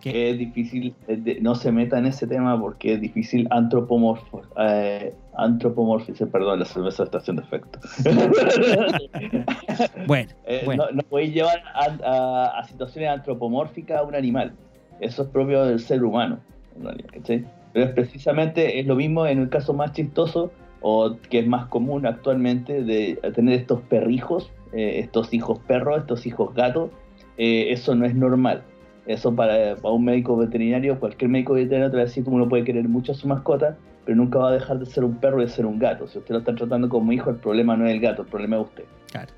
¿Qué? 0.00 0.30
es 0.30 0.38
difícil, 0.38 0.94
es 1.08 1.24
de- 1.24 1.40
no 1.40 1.56
se 1.56 1.72
meta 1.72 1.98
en 1.98 2.06
ese 2.06 2.28
tema 2.28 2.58
porque 2.60 2.94
es 2.94 3.00
difícil 3.00 3.48
antropomorfo, 3.50 4.42
eh, 4.56 5.12
antropomorfizar, 5.36 6.28
perdón, 6.28 6.60
la 6.60 6.66
cerveza 6.66 7.02
está 7.02 7.18
haciendo 7.18 7.42
efecto. 7.42 7.80
Bueno, 10.06 10.30
Eh, 10.46 10.62
bueno. 10.64 10.84
no, 10.86 10.92
no 10.98 11.02
podéis 11.02 11.34
llevar 11.34 11.60
a, 11.74 11.86
a- 12.04 12.58
a 12.60 12.64
situaciones 12.68 13.10
antropomórficas 13.10 13.98
a 13.98 14.02
un 14.04 14.14
animal. 14.14 14.52
Eso 15.00 15.22
es 15.22 15.28
propio 15.30 15.64
del 15.64 15.80
ser 15.80 16.02
humano, 16.04 16.38
en 16.76 16.84
realidad, 16.84 17.08
¿cachai? 17.12 17.44
Pero 17.72 17.86
es 17.86 17.92
precisamente 17.92 18.78
es 18.80 18.86
lo 18.86 18.94
mismo 18.96 19.26
en 19.26 19.38
el 19.40 19.48
caso 19.48 19.72
más 19.74 19.92
chistoso 19.92 20.50
o 20.80 21.16
que 21.28 21.40
es 21.40 21.46
más 21.46 21.66
común 21.66 22.06
actualmente 22.06 22.82
de 22.82 23.18
tener 23.34 23.58
estos 23.58 23.80
perrijos, 23.82 24.50
eh, 24.72 25.00
estos 25.00 25.32
hijos 25.32 25.58
perros, 25.60 26.00
estos 26.00 26.26
hijos 26.26 26.54
gatos. 26.54 26.90
eh, 27.36 27.72
eso 27.72 27.94
no 27.94 28.04
es 28.04 28.14
normal. 28.14 28.62
Eso 29.06 29.34
para, 29.34 29.76
para 29.76 29.94
un 29.94 30.04
médico 30.04 30.36
veterinario, 30.36 30.98
cualquier 31.00 31.30
médico 31.30 31.54
veterinario 31.54 31.90
te 31.90 31.96
va 31.96 32.02
a 32.02 32.06
decir 32.06 32.24
que 32.24 32.30
uno 32.30 32.48
puede 32.48 32.64
querer 32.64 32.88
mucho 32.88 33.12
a 33.12 33.14
su 33.14 33.26
mascota, 33.26 33.78
pero 34.04 34.16
nunca 34.16 34.38
va 34.38 34.50
a 34.50 34.52
dejar 34.52 34.78
de 34.78 34.86
ser 34.86 35.04
un 35.04 35.16
perro 35.16 35.40
y 35.40 35.46
de 35.46 35.50
ser 35.50 35.64
un 35.64 35.78
gato. 35.78 36.06
Si 36.08 36.18
usted 36.18 36.32
lo 36.32 36.40
está 36.40 36.54
tratando 36.54 36.88
como 36.88 37.12
hijo, 37.12 37.30
el 37.30 37.36
problema 37.36 37.76
no 37.76 37.86
es 37.86 37.92
el 37.92 38.00
gato, 38.00 38.22
el 38.22 38.28
problema 38.28 38.56
es 38.56 38.62
usted. 38.62 38.84
Claro. 39.10 39.32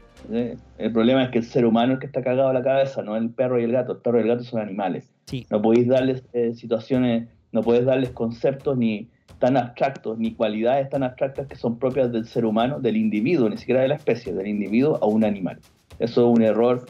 El 0.78 0.92
problema 0.92 1.24
es 1.24 1.30
que 1.30 1.38
el 1.38 1.44
ser 1.44 1.64
humano 1.64 1.92
es 1.92 1.96
el 1.96 2.00
que 2.00 2.06
está 2.06 2.22
cagado 2.22 2.48
a 2.48 2.52
la 2.52 2.62
cabeza, 2.62 3.02
no 3.02 3.16
el 3.16 3.30
perro 3.30 3.60
y 3.60 3.64
el 3.64 3.72
gato. 3.72 3.92
El 3.92 3.98
perro 3.98 4.18
y 4.18 4.22
el 4.22 4.28
gato 4.28 4.44
son 4.44 4.60
animales. 4.60 5.10
Sí. 5.26 5.46
No 5.50 5.62
podéis 5.62 5.88
darles 5.88 6.24
eh, 6.32 6.54
situaciones, 6.54 7.28
no 7.52 7.62
podéis 7.62 7.86
darles 7.86 8.10
conceptos 8.10 8.76
ni 8.76 9.08
tan 9.40 9.56
abstractos, 9.56 10.16
ni 10.18 10.32
cualidades 10.34 10.88
tan 10.90 11.02
abstractas 11.02 11.48
que 11.48 11.56
son 11.56 11.76
propias 11.78 12.12
del 12.12 12.26
ser 12.28 12.44
humano, 12.44 12.78
del 12.78 12.96
individuo, 12.96 13.48
ni 13.48 13.58
siquiera 13.58 13.80
de 13.80 13.88
la 13.88 13.96
especie, 13.96 14.32
del 14.32 14.46
individuo 14.46 14.98
a 15.02 15.06
un 15.06 15.24
animal. 15.24 15.58
Eso 15.98 16.30
es 16.30 16.36
un 16.38 16.42
error 16.42 16.86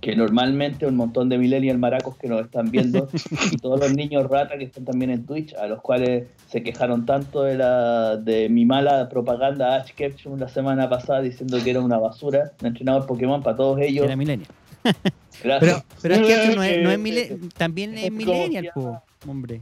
que 0.00 0.14
normalmente 0.14 0.86
un 0.86 0.94
montón 0.94 1.28
de 1.28 1.38
millennials 1.38 1.76
maracos 1.80 2.16
que 2.18 2.28
nos 2.28 2.42
están 2.42 2.70
viendo 2.70 3.08
y 3.50 3.56
todos 3.56 3.80
los 3.80 3.92
niños 3.96 4.30
rata 4.30 4.56
que 4.56 4.62
están 4.64 4.84
también 4.84 5.10
en 5.10 5.26
Twitch, 5.26 5.54
a 5.54 5.66
los 5.66 5.80
cuales 5.82 6.28
se 6.46 6.62
quejaron 6.62 7.04
tanto 7.04 7.42
de, 7.42 7.56
la, 7.56 8.16
de 8.16 8.48
mi 8.48 8.64
mala 8.64 9.08
propaganda 9.08 9.74
a 9.74 9.80
Ash 9.80 9.90
Ketchum 9.94 10.38
la 10.38 10.46
semana 10.48 10.88
pasada 10.88 11.20
diciendo 11.22 11.58
que 11.64 11.70
era 11.70 11.80
una 11.80 11.98
basura, 11.98 12.52
un 12.60 12.68
entrenador 12.68 13.06
Pokémon 13.06 13.42
para 13.42 13.56
todos 13.56 13.80
ellos. 13.80 14.04
Era 14.04 14.14
millennial. 14.14 14.48
Pero, 14.84 14.94
Gracias. 15.42 15.84
pero 16.00 16.14
es 16.14 16.20
que 16.20 16.32
esto 16.44 16.56
no 16.56 16.62
es, 16.62 16.82
no 16.84 16.90
es 16.92 16.98
mille- 17.00 17.38
también 17.56 17.98
es 17.98 18.04
es 18.04 18.12
millennial, 18.12 18.70
po, 18.72 19.02
hombre. 19.26 19.60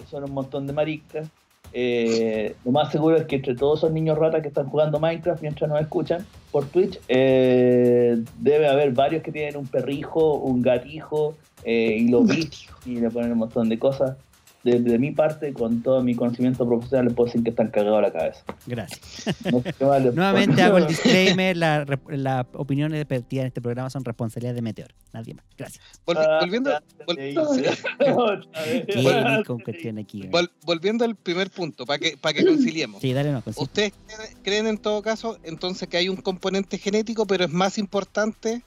Que 0.00 0.06
son 0.06 0.24
un 0.24 0.32
montón 0.32 0.66
de 0.66 0.72
maricas. 0.72 1.28
Eh, 1.72 2.56
lo 2.64 2.72
más 2.72 2.90
seguro 2.90 3.16
es 3.16 3.26
que 3.26 3.36
entre 3.36 3.54
todos 3.54 3.80
esos 3.80 3.92
niños 3.92 4.18
ratas 4.18 4.42
que 4.42 4.48
están 4.48 4.68
jugando 4.68 4.98
Minecraft 4.98 5.40
mientras 5.40 5.70
nos 5.70 5.80
escuchan 5.80 6.26
por 6.50 6.66
Twitch, 6.66 6.98
eh, 7.06 8.22
debe 8.38 8.68
haber 8.68 8.92
varios 8.92 9.22
que 9.22 9.30
tienen 9.30 9.56
un 9.56 9.68
perrijo, 9.68 10.34
un 10.34 10.62
gatijo, 10.62 11.36
eh, 11.62 11.96
y 12.00 12.08
lo 12.08 12.22
vi 12.22 12.48
y 12.86 12.96
le 12.96 13.10
ponen 13.10 13.32
un 13.32 13.38
montón 13.38 13.68
de 13.68 13.78
cosas. 13.78 14.16
De, 14.62 14.78
de 14.80 14.98
mi 14.98 15.10
parte, 15.12 15.52
con 15.54 15.82
todo 15.82 16.02
mi 16.02 16.14
conocimiento 16.14 16.66
profesional, 16.66 17.06
les 17.06 17.14
puedo 17.14 17.26
decir 17.28 17.42
que 17.42 17.50
están 17.50 17.68
cagados 17.68 17.98
a 17.98 18.02
la 18.02 18.12
cabeza. 18.12 18.44
Gracias. 18.66 19.26
No 19.50 19.62
sé 19.62 19.74
Nuevamente 20.14 20.62
hago 20.62 20.78
el 20.78 20.86
disclaimer, 20.86 21.56
la- 21.56 21.86
las 22.08 22.46
opiniones 22.52 23.06
vertidas 23.08 23.42
en 23.42 23.46
este 23.48 23.60
programa 23.62 23.88
son 23.90 24.04
responsabilidad 24.04 24.54
de 24.54 24.62
Meteor. 24.62 24.92
Nadie 25.12 25.34
más. 25.34 25.44
Gracias. 25.56 25.82
Volvi- 26.06 26.26
Ah, 26.28 26.38
volviendo, 26.40 26.70
vol- 27.06 27.16
vol- 30.30 30.50
volviendo 30.64 31.04
al 31.04 31.16
primer 31.16 31.50
punto, 31.50 31.86
para 31.86 31.98
que, 31.98 32.16
para 32.16 32.34
que 32.34 32.44
conciliemos. 32.44 33.00
Sí, 33.00 33.12
dale 33.12 33.32
no. 33.32 33.42
¿Ustedes 33.56 33.92
creen, 34.06 34.36
creen 34.42 34.66
en 34.66 34.78
todo 34.78 35.02
caso 35.02 35.38
entonces 35.42 35.88
que 35.88 35.96
hay 35.96 36.08
un 36.08 36.16
componente 36.16 36.78
genético, 36.78 37.26
pero 37.26 37.44
es 37.44 37.50
más 37.50 37.78
importante 37.78 38.62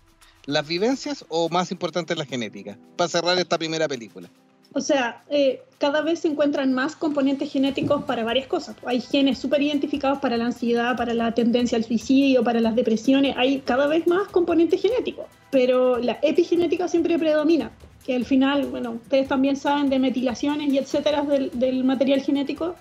las 0.45 0.67
vivencias 0.67 1.25
o 1.29 1.49
más 1.49 1.71
importante 1.71 2.15
la 2.15 2.25
genética? 2.25 2.77
Para 2.97 3.07
cerrar 3.09 3.37
esta 3.37 3.57
primera 3.57 3.87
película. 3.87 4.29
O 4.73 4.81
sea, 4.81 5.23
eh, 5.29 5.61
cada 5.77 6.01
vez 6.01 6.19
se 6.19 6.27
encuentran 6.27 6.73
más 6.73 6.95
componentes 6.95 7.51
genéticos 7.51 8.03
para 8.03 8.23
varias 8.23 8.47
cosas. 8.47 8.75
Hay 8.85 9.01
genes 9.01 9.37
súper 9.37 9.61
identificados 9.61 10.19
para 10.19 10.35
la 10.37 10.45
ansiedad, 10.45 10.97
para 10.97 11.13
la 11.13 11.31
tendencia 11.33 11.77
al 11.77 11.83
suicidio, 11.83 12.43
para 12.43 12.59
las 12.59 12.75
depresiones. 12.75 13.35
Hay 13.37 13.59
cada 13.59 13.87
vez 13.87 14.07
más 14.07 14.27
componentes 14.29 14.81
genéticos, 14.81 15.25
pero 15.51 15.97
la 15.97 16.17
epigenética 16.21 16.87
siempre 16.87 17.19
predomina. 17.19 17.71
Que 18.03 18.15
al 18.15 18.25
final, 18.25 18.65
bueno, 18.65 18.91
ustedes 18.91 19.27
también 19.29 19.55
saben 19.55 19.89
de 19.89 19.99
metilaciones 19.99 20.73
y 20.73 20.77
etcétera 20.77 21.21
del, 21.23 21.51
del 21.53 21.83
material 21.83 22.21
genético 22.21 22.75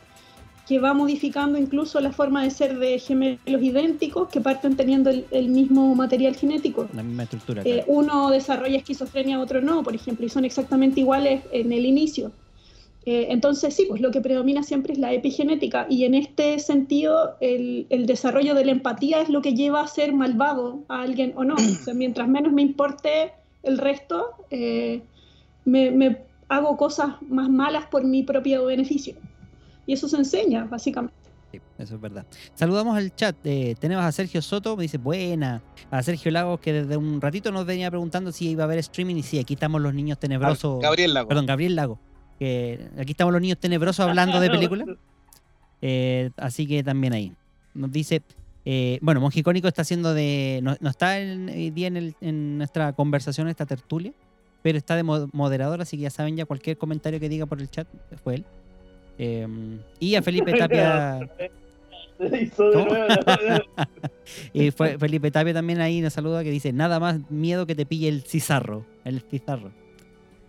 que 0.73 0.79
va 0.79 0.95
modificando 0.95 1.59
incluso 1.59 2.01
la 2.01 2.13
forma 2.13 2.43
de 2.43 2.51
ser 2.51 2.79
de 2.79 2.99
gemelos 2.99 3.63
idénticos 3.63 4.29
que 4.29 4.41
parten 4.41 4.75
teniendo 4.75 5.11
el- 5.11 5.27
el 5.31 5.49
mismo 5.51 5.95
material 5.95 6.35
genético. 6.35 6.89
La 6.95 7.03
misma 7.03 7.25
estructura. 7.25 7.61
Eh, 7.67 7.85
uno 7.89 8.31
desarrolla 8.31 8.79
esquizofrenia, 8.79 9.39
otro 9.39 9.61
no, 9.61 9.83
por 9.83 9.95
ejemplo, 9.95 10.25
y 10.25 10.31
son 10.31 10.47
exactamente 10.47 11.01
iguales 11.01 11.43
en 11.53 11.73
el 11.73 11.85
inicio. 11.85 12.33
Eh, 13.05 13.27
entonces, 13.31 13.75
sí, 13.75 13.85
pues 13.87 14.01
lo 14.01 14.11
que 14.13 14.23
predomina 14.23 14.63
siempre 14.63 14.95
es 14.95 14.99
la 14.99 15.13
epigenética 15.13 15.87
y 15.91 16.05
en 16.05 16.15
este 16.15 16.59
sentido 16.59 17.35
el, 17.41 17.87
el 17.91 18.07
desarrollo 18.07 18.55
de 18.55 18.65
la 18.65 18.73
empatía 18.73 19.21
es 19.21 19.29
lo 19.29 19.43
que 19.43 19.53
lleva 19.55 19.83
a 19.83 19.87
ser 19.89 20.15
malvado 20.15 20.85
a 20.89 21.03
alguien 21.03 21.35
o 21.37 21.45
no. 21.45 21.55
O 21.57 21.59
sea, 21.85 21.93
mientras 21.93 22.29
menos 22.29 22.51
me 22.55 22.63
importe 22.63 23.33
el 23.63 23.77
resto, 23.77 24.25
eh, 24.51 25.03
me, 25.67 25.91
me 25.91 26.17
hago 26.49 26.77
cosas 26.79 27.09
más 27.29 27.51
malas 27.51 27.85
por 27.91 28.05
mi 28.05 28.23
propio 28.23 28.65
beneficio. 28.67 29.15
Y 29.87 29.93
eso 29.95 30.09
se 30.09 30.17
enseña, 30.17 30.65
básicamente. 30.65 31.17
Sí, 31.51 31.61
eso 31.79 31.97
es 31.97 32.01
verdad. 32.01 32.25
Saludamos 32.55 32.97
al 32.97 33.15
chat. 33.15 33.37
eh, 33.45 33.75
tenemos 33.79 34.05
a 34.05 34.11
Sergio 34.13 34.41
Soto, 34.41 34.77
me 34.77 34.85
dice 34.85 34.97
buena. 34.99 35.63
A 35.91 36.03
Sergio 36.03 36.31
Lagos, 36.31 36.61
que 36.61 36.73
desde 36.73 36.97
un 36.97 37.21
ratito 37.21 37.53
nos 37.53 37.67
venía 37.67 37.91
preguntando 37.91 38.33
si 38.33 38.49
iba 38.51 38.63
a 38.63 38.67
haber 38.67 38.79
streaming. 38.79 39.17
Y 39.17 39.23
sí, 39.23 39.39
aquí 39.39 39.55
estamos 39.55 39.81
los 39.81 39.93
niños 39.93 40.19
tenebrosos. 40.19 40.81
Gabriel 40.81 41.13
Lago. 41.13 41.29
Perdón, 41.29 41.47
Gabriel 41.47 41.77
Lago. 41.77 41.99
Que 42.39 42.89
aquí 42.99 43.11
estamos 43.13 43.33
los 43.33 43.43
niños 43.43 43.59
tenebrosos 43.59 44.07
hablando 44.07 44.41
de 44.41 44.49
películas. 44.51 44.89
Eh, 45.81 46.31
así 46.37 46.67
que 46.67 46.83
también 46.83 47.13
ahí. 47.13 47.33
Nos 47.75 47.91
dice. 47.93 48.23
eh, 48.65 48.99
bueno, 49.03 49.21
Mongicónico 49.21 49.69
está 49.69 49.83
haciendo 49.83 50.15
de. 50.15 50.61
No, 50.63 50.77
no 50.81 50.89
está 50.91 51.19
en, 51.21 51.49
hoy 51.49 51.71
día 51.71 51.89
en, 51.89 51.97
el- 51.97 52.15
en 52.21 52.59
nuestra 52.59 52.93
conversación, 52.95 53.49
esta 53.49 53.67
tertulia. 53.67 54.13
Pero 54.63 54.79
está 54.79 54.95
de 54.95 55.03
mo- 55.03 55.29
moderador, 55.33 55.81
así 55.83 55.97
que 55.97 56.05
ya 56.05 56.11
saben 56.11 56.37
ya 56.37 56.45
cualquier 56.45 56.79
comentario 56.79 57.19
que 57.19 57.29
diga 57.29 57.47
por 57.47 57.61
el 57.61 57.69
chat 57.69 57.89
fue 58.23 58.37
él. 58.37 58.45
Eh, 59.19 59.47
y 59.99 60.15
a 60.15 60.23
Felipe 60.23 60.53
Tapia. 60.59 61.21
Y 64.53 64.71
fue 64.71 64.97
Felipe 64.97 65.31
Tapia 65.33 65.53
también 65.53 65.81
ahí 65.81 66.01
nos 66.01 66.13
saluda 66.13 66.45
que 66.45 66.51
dice, 66.51 66.73
nada 66.73 67.01
más 67.01 67.31
miedo 67.31 67.67
que 67.67 67.75
te 67.75 67.85
pille 67.85 68.09
el 68.09 68.23
cizarro, 68.23 68.85
el 69.05 69.21
cizarro. 69.23 69.73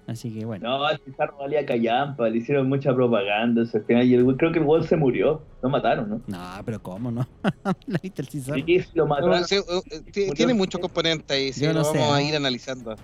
Así 0.06 0.34
que 0.38 0.44
bueno. 0.46 0.68
No, 0.68 0.90
el 0.90 1.00
Pizarro 1.00 1.38
valía 1.38 1.66
callampa, 1.66 2.28
le 2.30 2.38
hicieron 2.40 2.68
mucha 2.68 2.94
propaganda. 2.94 3.62
o 3.62 3.66
sea, 3.66 3.80
al 3.80 3.86
final, 3.88 4.06
y 4.06 4.14
el 4.16 4.26
creo 4.38 4.52
que 4.52 4.60
el 4.60 4.66
gol 4.66 4.86
se 4.86 4.98
murió. 4.98 5.42
Lo 5.62 5.70
mataron, 5.70 6.10
¿no? 6.10 6.22
No, 6.28 6.62
pero 6.66 6.82
¿cómo 6.82 7.10
no? 7.10 7.26
¿La 7.88 8.00
viste 8.04 8.22
el 8.22 8.28
cizarro? 8.28 8.62
Sí, 8.66 8.80
sí, 8.82 8.90
lo 8.96 9.08
mataron. 9.08 9.44
Eh, 9.44 9.46
eh, 9.92 10.02
ti- 10.12 10.32
tiene 10.32 10.54
muchos 10.54 10.82
componentes 10.82 11.32
ahí, 11.36 11.54
sí, 11.54 11.62
Yo 11.64 11.72
lo 11.72 11.84
vamos 11.84 12.14
a 12.14 12.22
ir 12.22 12.36
analizando. 12.36 12.96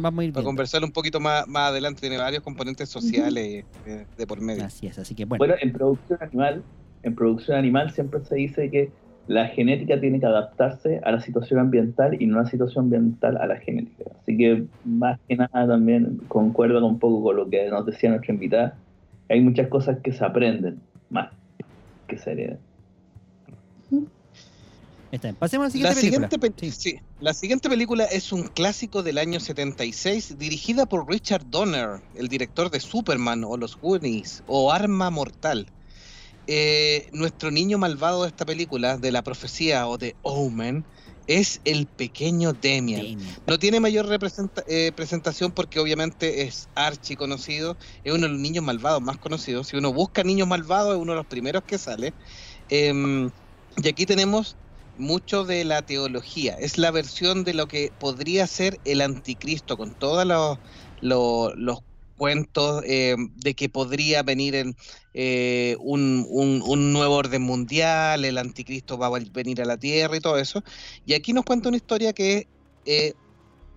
Vamos 0.00 0.18
a 0.20 0.24
ir 0.24 0.32
Para 0.32 0.44
conversar 0.44 0.82
un 0.82 0.92
poquito 0.92 1.20
más, 1.20 1.46
más 1.46 1.70
adelante, 1.70 2.00
tiene 2.00 2.16
varios 2.16 2.42
componentes 2.42 2.88
sociales 2.88 3.66
eh, 3.84 4.06
de 4.16 4.26
por 4.26 4.40
medio. 4.40 4.64
Así 4.64 4.86
es, 4.86 4.98
así 4.98 5.14
que 5.14 5.26
bueno. 5.26 5.40
Bueno, 5.44 5.56
en 5.60 5.72
producción 5.74 6.18
animal, 6.22 6.64
en 7.02 7.14
producción 7.14 7.58
animal 7.58 7.90
siempre 7.90 8.24
se 8.24 8.36
dice 8.36 8.70
que 8.70 8.90
la 9.30 9.46
genética 9.46 10.00
tiene 10.00 10.18
que 10.18 10.26
adaptarse 10.26 11.00
a 11.04 11.12
la 11.12 11.20
situación 11.20 11.60
ambiental 11.60 12.20
y 12.20 12.26
no 12.26 12.42
la 12.42 12.50
situación 12.50 12.86
ambiental 12.86 13.36
a 13.36 13.46
la 13.46 13.56
genética. 13.58 14.10
Así 14.20 14.36
que 14.36 14.64
más 14.84 15.20
que 15.28 15.36
nada 15.36 15.68
también 15.68 16.20
concuerda 16.26 16.82
un 16.84 16.98
poco 16.98 17.22
con 17.22 17.36
lo 17.36 17.48
que 17.48 17.68
nos 17.70 17.86
decía 17.86 18.10
nuestra 18.10 18.34
invitada. 18.34 18.74
Hay 19.28 19.40
muchas 19.40 19.68
cosas 19.68 19.98
que 20.02 20.10
se 20.12 20.24
aprenden 20.24 20.80
más 21.10 21.30
que 22.08 22.18
se 22.18 22.32
heredan. 22.32 22.58
Está 25.12 25.28
bien. 25.28 25.36
Pasemos 25.36 25.64
a 25.64 25.66
la 25.66 25.70
siguiente 25.70 25.94
La 25.94 26.00
película. 26.00 26.28
siguiente, 26.28 26.62
pe- 26.62 26.70
Sí. 26.70 26.90
sí, 26.92 26.98
la 27.20 27.34
siguiente 27.34 27.68
película 27.68 28.04
es 28.04 28.32
un 28.32 28.44
clásico 28.44 29.02
del 29.02 29.18
año 29.18 29.40
76, 29.40 30.38
dirigida 30.38 30.86
por 30.86 31.08
Richard 31.08 31.44
Donner, 31.50 32.00
el 32.16 32.28
director 32.28 32.70
de 32.70 32.78
Superman 32.80 33.42
o 33.44 33.56
Los 33.56 33.76
Goonies 33.80 34.44
o 34.46 34.72
Arma 34.72 35.10
Mortal. 35.10 35.66
Eh, 36.52 37.08
nuestro 37.12 37.52
niño 37.52 37.78
malvado 37.78 38.22
de 38.22 38.28
esta 38.28 38.44
película, 38.44 38.96
de 38.98 39.12
la 39.12 39.22
profecía 39.22 39.86
o 39.86 39.98
de 39.98 40.16
Omen, 40.22 40.84
es 41.28 41.60
el 41.62 41.86
pequeño 41.86 42.54
Demian. 42.54 43.38
No 43.46 43.56
tiene 43.60 43.78
mayor 43.78 44.06
representa- 44.06 44.64
eh, 44.66 44.90
presentación 44.90 45.52
porque 45.52 45.78
obviamente 45.78 46.42
es 46.42 46.68
archi 46.74 47.14
conocido, 47.14 47.76
es 48.02 48.12
uno 48.12 48.26
de 48.26 48.32
los 48.32 48.40
niños 48.40 48.64
malvados 48.64 49.00
más 49.00 49.16
conocidos. 49.18 49.68
Si 49.68 49.76
uno 49.76 49.92
busca 49.92 50.24
niños 50.24 50.48
malvados, 50.48 50.96
es 50.96 51.00
uno 51.00 51.12
de 51.12 51.18
los 51.18 51.26
primeros 51.26 51.62
que 51.64 51.78
sale. 51.78 52.16
Em, 52.68 53.30
y 53.76 53.88
aquí 53.88 54.04
tenemos 54.04 54.58
mucho 54.96 55.44
de 55.44 55.64
la 55.64 55.82
teología. 55.82 56.54
Es 56.54 56.78
la 56.78 56.90
versión 56.90 57.44
de 57.44 57.54
lo 57.54 57.68
que 57.68 57.94
podría 57.96 58.48
ser 58.48 58.80
el 58.82 59.02
anticristo, 59.02 59.76
con 59.76 59.94
todos 59.94 60.26
los, 60.26 60.58
los, 61.00 61.52
los 61.54 61.78
cuentos 62.20 62.82
eh, 62.86 63.16
de 63.36 63.54
que 63.54 63.70
podría 63.70 64.22
venir 64.22 64.54
en, 64.54 64.76
eh, 65.14 65.74
un, 65.80 66.92
nuevo 66.92 67.14
orden 67.14 67.40
mundial, 67.40 68.26
el 68.26 68.36
anticristo 68.36 68.98
va 68.98 69.06
a 69.06 69.20
venir 69.32 69.62
a 69.62 69.64
la 69.64 69.78
tierra 69.78 70.18
y 70.18 70.20
todo 70.20 70.36
eso. 70.36 70.62
Y 71.06 71.14
aquí 71.14 71.32
nos 71.32 71.46
cuenta 71.46 71.70
una 71.70 71.78
historia 71.78 72.12
que 72.12 72.46
eh, 72.84 73.14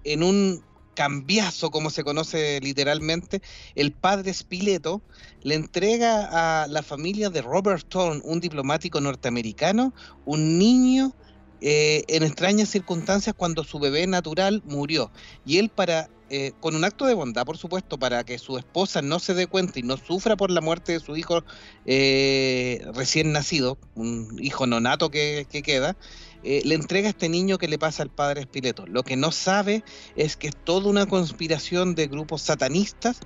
en 0.04 0.24
un 0.24 0.62
cambiazo, 0.94 1.72
como 1.72 1.90
se 1.90 2.04
conoce 2.04 2.60
literalmente, 2.60 3.42
el 3.76 3.94
padre 3.94 4.34
Spileto 4.34 5.02
le 5.42 5.56
entrega 5.56 6.64
a 6.64 6.68
la 6.68 6.84
familia 6.84 7.30
de 7.30 7.42
Robert 7.42 7.88
Thorne, 7.88 8.22
un 8.26 8.42
diplomático 8.42 9.00
norteamericano, 9.00 9.94
un 10.26 10.60
niño 10.60 11.16
en 11.62 12.24
extrañas 12.24 12.68
circunstancias 12.68 13.34
cuando 13.38 13.64
su 13.64 13.80
bebé 13.80 14.06
natural 14.06 14.62
murió. 14.66 15.12
Y 15.46 15.60
él 15.60 15.70
para, 15.70 16.10
eh, 16.36 16.52
con 16.60 16.76
un 16.76 16.84
acto 16.84 17.06
de 17.06 17.14
bondad, 17.14 17.46
por 17.46 17.60
supuesto, 17.60 18.00
para 18.00 18.24
que 18.24 18.40
su 18.40 18.58
esposa 18.58 19.04
no 19.04 19.20
se 19.20 19.36
dé 19.36 19.46
cuenta 19.46 19.78
y 19.78 19.84
no 19.84 19.98
sufra 19.98 20.36
por 20.36 20.50
la 20.50 20.62
muerte 20.62 20.94
de 20.94 21.00
su 21.00 21.16
hijo 21.16 21.44
eh, 21.86 22.84
recién 22.96 23.32
nacido, 23.34 23.78
un 23.94 24.40
hijo 24.42 24.66
nonato 24.66 25.12
que, 25.12 25.46
que 25.48 25.62
queda, 25.62 25.96
eh, 26.42 26.64
le 26.66 26.74
entrega 26.74 27.06
a 27.06 27.12
este 27.12 27.30
niño 27.30 27.60
que 27.60 27.68
le 27.68 27.78
pasa 27.78 28.02
al 28.02 28.10
padre 28.10 28.42
Espileto. 28.42 28.88
Lo 28.88 29.04
que 29.04 29.16
no 29.16 29.32
sabe 29.32 29.84
es 30.16 30.36
que 30.36 30.48
es 30.48 30.56
toda 30.56 30.90
una 30.90 31.06
conspiración 31.06 31.94
de 31.94 32.08
grupos 32.08 32.42
satanistas 32.42 33.20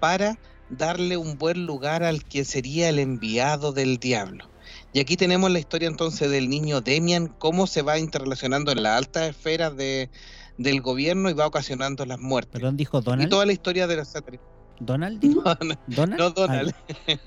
para 0.00 0.36
darle 0.68 1.16
un 1.16 1.38
buen 1.38 1.64
lugar 1.64 2.02
al 2.02 2.24
que 2.24 2.44
sería 2.44 2.88
el 2.88 2.98
enviado 2.98 3.70
del 3.70 3.98
diablo. 3.98 4.50
Y 4.92 4.98
aquí 4.98 5.16
tenemos 5.16 5.48
la 5.52 5.60
historia 5.60 5.86
entonces 5.86 6.28
del 6.28 6.48
niño 6.48 6.80
Demian, 6.80 7.28
cómo 7.28 7.68
se 7.68 7.82
va 7.82 8.00
interrelacionando 8.00 8.72
en 8.72 8.82
las 8.82 8.98
altas 8.98 9.30
esferas 9.30 9.76
de, 9.76 10.10
del 10.58 10.80
gobierno 10.82 11.30
y 11.30 11.32
va 11.32 11.46
ocasionando 11.46 12.04
las 12.04 12.18
muertes. 12.18 12.52
Perdón, 12.52 12.76
dijo 12.76 12.98
Y 12.98 13.02
Donald. 13.02 13.30
toda 13.30 13.46
la 13.46 13.52
historia 13.52 13.86
de 13.86 13.96
los 13.96 14.08
satanistas. 14.08 14.48
¿Donald 14.80 15.18
dijo? 15.20 15.42
¿Donald? 15.86 16.18
No 16.18 16.30
Donald. 16.30 16.74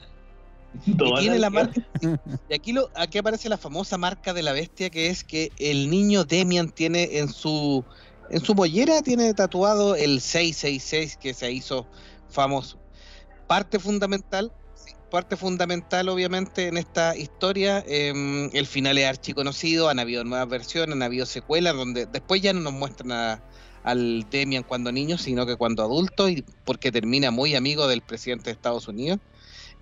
Y 0.85 0.95
Todas 0.95 1.19
tiene 1.19 1.37
la 1.37 1.49
las- 1.49 1.51
marca. 1.51 1.81
Y 2.49 2.53
aquí, 2.53 2.71
lo, 2.71 2.89
aquí 2.95 3.17
aparece 3.17 3.49
la 3.49 3.57
famosa 3.57 3.97
marca 3.97 4.33
de 4.33 4.41
la 4.41 4.53
bestia, 4.53 4.89
que 4.89 5.07
es 5.07 5.25
que 5.25 5.51
el 5.57 5.89
niño 5.89 6.23
Demian 6.23 6.69
tiene 6.69 7.17
en 7.19 7.27
su 7.27 7.83
en 8.29 8.39
su 8.39 8.55
mollera 8.55 9.01
tiene 9.01 9.33
tatuado 9.33 9.95
el 9.95 10.21
666 10.21 11.17
que 11.17 11.33
se 11.33 11.51
hizo 11.51 11.85
famoso. 12.29 12.79
Parte 13.47 13.79
fundamental, 13.79 14.53
parte 15.11 15.37
fundamental 15.37 16.09
obviamente 16.09 16.67
en 16.67 16.77
esta 16.77 17.15
historia. 17.15 17.83
em, 17.87 18.49
el 18.53 18.65
final 18.65 18.97
es 18.97 19.05
archiconocido, 19.07 19.89
han 19.89 19.99
habido 19.99 20.23
nuevas 20.23 20.47
versiones, 20.49 20.95
han 20.95 21.03
habido 21.03 21.27
secuelas 21.27 21.75
donde 21.75 22.07
después 22.07 22.41
ya 22.41 22.53
no 22.53 22.61
nos 22.61 22.73
muestran 22.73 23.11
a- 23.11 23.43
al 23.83 24.27
Demian 24.31 24.63
cuando 24.63 24.91
niño, 24.91 25.17
sino 25.17 25.45
que 25.45 25.55
cuando 25.57 25.83
adulto, 25.83 26.29
y 26.29 26.43
porque 26.65 26.91
termina 26.91 27.29
muy 27.31 27.55
amigo 27.55 27.87
del 27.87 28.01
presidente 28.01 28.45
de 28.45 28.51
Estados 28.53 28.87
Unidos. 28.87 29.19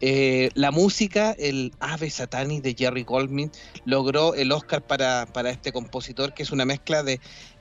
Eh, 0.02 0.50
la 0.54 0.72
música, 0.72 1.36
el 1.38 1.74
Ave 1.80 2.10
Satanis 2.10 2.62
de 2.64 2.74
Jerry 2.78 3.04
Goldman, 3.04 3.52
logró 3.86 4.34
el 4.34 4.52
Oscar 4.54 4.86
para, 4.88 5.26
para 5.34 5.50
este 5.50 5.72
compositor, 5.74 6.34
que 6.34 6.44
es 6.44 6.52
una 6.52 6.66
mezcla 6.66 7.04
de 7.04 7.20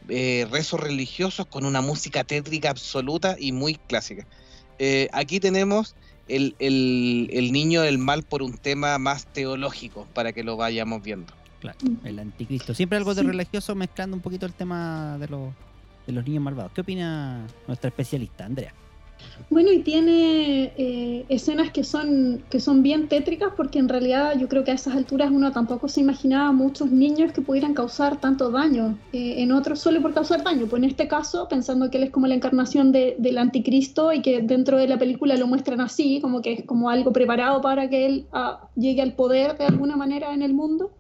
eh, 0.09 0.47
rezos 0.51 0.81
religiosos 0.81 1.47
con 1.47 1.65
una 1.65 1.81
música 1.81 2.23
tétrica 2.25 2.71
absoluta 2.71 3.37
y 3.39 3.51
muy 3.53 3.75
clásica. 3.75 4.27
Eh, 4.79 5.09
aquí 5.13 5.41
tenemos 5.41 5.97
el, 6.29 6.55
el, 6.59 7.29
el 7.33 7.53
niño 7.53 7.83
del 7.83 7.99
mal 7.99 8.23
por 8.23 8.43
un 8.43 8.57
tema 8.59 8.99
más 8.99 9.27
teológico, 9.27 10.07
para 10.15 10.33
que 10.33 10.45
lo 10.45 10.57
vayamos 10.57 11.03
viendo. 11.03 11.33
Claro, 11.61 11.79
el 12.05 12.19
anticristo. 12.19 12.73
Siempre 12.75 12.99
algo 12.99 13.15
de 13.15 13.23
Sí. 13.23 13.27
religioso 13.27 13.75
mezclando 13.75 14.15
un 14.17 14.23
poquito 14.23 14.47
el 14.47 14.53
tema 14.53 15.19
de 15.19 15.27
los, 15.29 15.53
de 16.07 16.13
los 16.13 16.25
niños 16.25 16.43
malvados. 16.43 16.71
¿Qué 16.73 16.83
opina 16.83 17.47
nuestra 17.67 17.89
especialista, 17.89 18.45
Andrea? 18.47 18.73
Bueno, 19.51 19.73
y 19.73 19.83
tiene 19.83 20.75
eh, 20.77 21.27
escenas 21.31 21.71
que 21.71 21.83
son, 21.85 22.45
que 22.51 22.61
son 22.61 22.83
bien 22.83 23.09
tétricas 23.09 23.49
porque 23.57 23.79
en 23.79 23.89
realidad 23.89 24.39
yo 24.39 24.47
creo 24.49 24.63
que 24.63 24.71
a 24.71 24.75
esas 24.75 24.95
alturas 24.95 25.31
uno 25.33 25.53
tampoco 25.53 25.89
se 25.89 26.01
imaginaba 26.01 26.53
muchos 26.53 26.91
niños 26.91 27.33
que 27.33 27.41
pudieran 27.41 27.73
causar 27.73 28.21
tanto 28.21 28.51
daño. 28.51 28.99
Eh, 29.13 29.43
en 29.43 29.53
otros 29.53 29.81
solo 29.81 30.03
por 30.03 30.13
causar 30.13 30.45
daño. 30.45 30.67
Pues 30.69 30.83
en 30.83 30.89
este 30.91 31.09
caso, 31.09 31.49
pensando 31.49 31.91
que 31.91 31.97
él 31.97 32.05
es 32.05 32.11
como 32.11 32.27
la 32.27 32.35
encarnación 32.35 32.93
de- 32.93 33.17
del 33.19 33.39
anticristo 33.39 34.13
y 34.13 34.21
que 34.23 34.43
dentro 34.43 34.77
de 34.77 34.87
la 34.87 34.99
película 34.99 35.37
lo 35.37 35.47
muestran 35.47 35.81
así, 35.81 36.21
como 36.21 36.43
que 36.43 36.53
es 36.53 36.65
como 36.65 36.91
algo 36.91 37.13
preparado 37.13 37.61
para 37.63 37.89
que 37.89 38.05
él 38.07 38.27
ah, 38.33 38.69
llegue 38.77 39.01
al 39.03 39.15
poder 39.15 39.57
de 39.57 39.65
alguna 39.65 39.97
manera 39.97 40.35
en 40.35 40.43
el 40.43 40.53
mundo. 40.53 40.93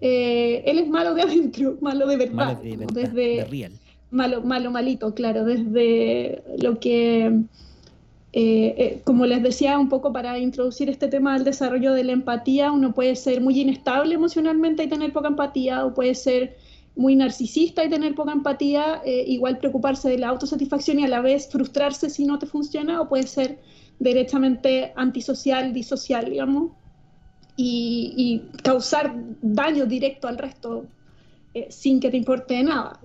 eh, 0.00 0.62
él 0.66 0.78
es 0.80 0.88
malo 0.88 1.14
de 1.14 1.22
adentro, 1.22 1.76
malo 1.80 2.06
de 2.06 2.16
verdad. 2.16 2.34
Malo 2.34 2.60
de 2.62 2.76
verdad, 2.76 2.94
desde, 2.94 3.36
de 3.36 3.44
real. 3.44 3.72
Malo, 4.12 4.42
malo, 4.42 4.70
malito, 4.70 5.14
claro, 5.14 5.44
desde 5.44 6.44
lo 6.58 6.78
que, 6.78 7.26
eh, 7.26 8.74
eh, 8.76 9.00
como 9.04 9.26
les 9.26 9.42
decía, 9.42 9.78
un 9.78 9.88
poco 9.88 10.12
para 10.12 10.38
introducir 10.38 10.88
este 10.90 11.08
tema 11.08 11.34
del 11.34 11.44
desarrollo 11.44 11.92
de 11.94 12.04
la 12.04 12.12
empatía, 12.12 12.70
uno 12.70 12.92
puede 12.92 13.16
ser 13.16 13.40
muy 13.40 13.58
inestable 13.58 14.14
emocionalmente 14.14 14.84
y 14.84 14.88
tener 14.88 15.12
poca 15.12 15.28
empatía, 15.28 15.84
o 15.86 15.94
puede 15.94 16.14
ser 16.14 16.56
muy 16.94 17.16
narcisista 17.16 17.84
y 17.84 17.88
tener 17.88 18.14
poca 18.14 18.32
empatía, 18.32 19.00
eh, 19.04 19.24
igual 19.26 19.58
preocuparse 19.58 20.10
de 20.10 20.18
la 20.18 20.28
autosatisfacción 20.28 20.98
y 21.00 21.04
a 21.04 21.08
la 21.08 21.22
vez 21.22 21.48
frustrarse 21.50 22.10
si 22.10 22.26
no 22.26 22.38
te 22.38 22.46
funciona, 22.46 23.00
o 23.00 23.08
puede 23.08 23.26
ser 23.26 23.60
derechamente 23.98 24.92
antisocial, 24.94 25.72
disocial, 25.72 26.26
digamos, 26.26 26.72
y, 27.56 28.42
causar 28.62 29.14
daño 29.40 29.86
directo 29.86 30.28
al 30.28 30.38
resto 30.38 30.86
sin 31.68 32.00
que 32.00 32.10
te 32.10 32.16
importe 32.16 32.62
nada. 32.62 32.98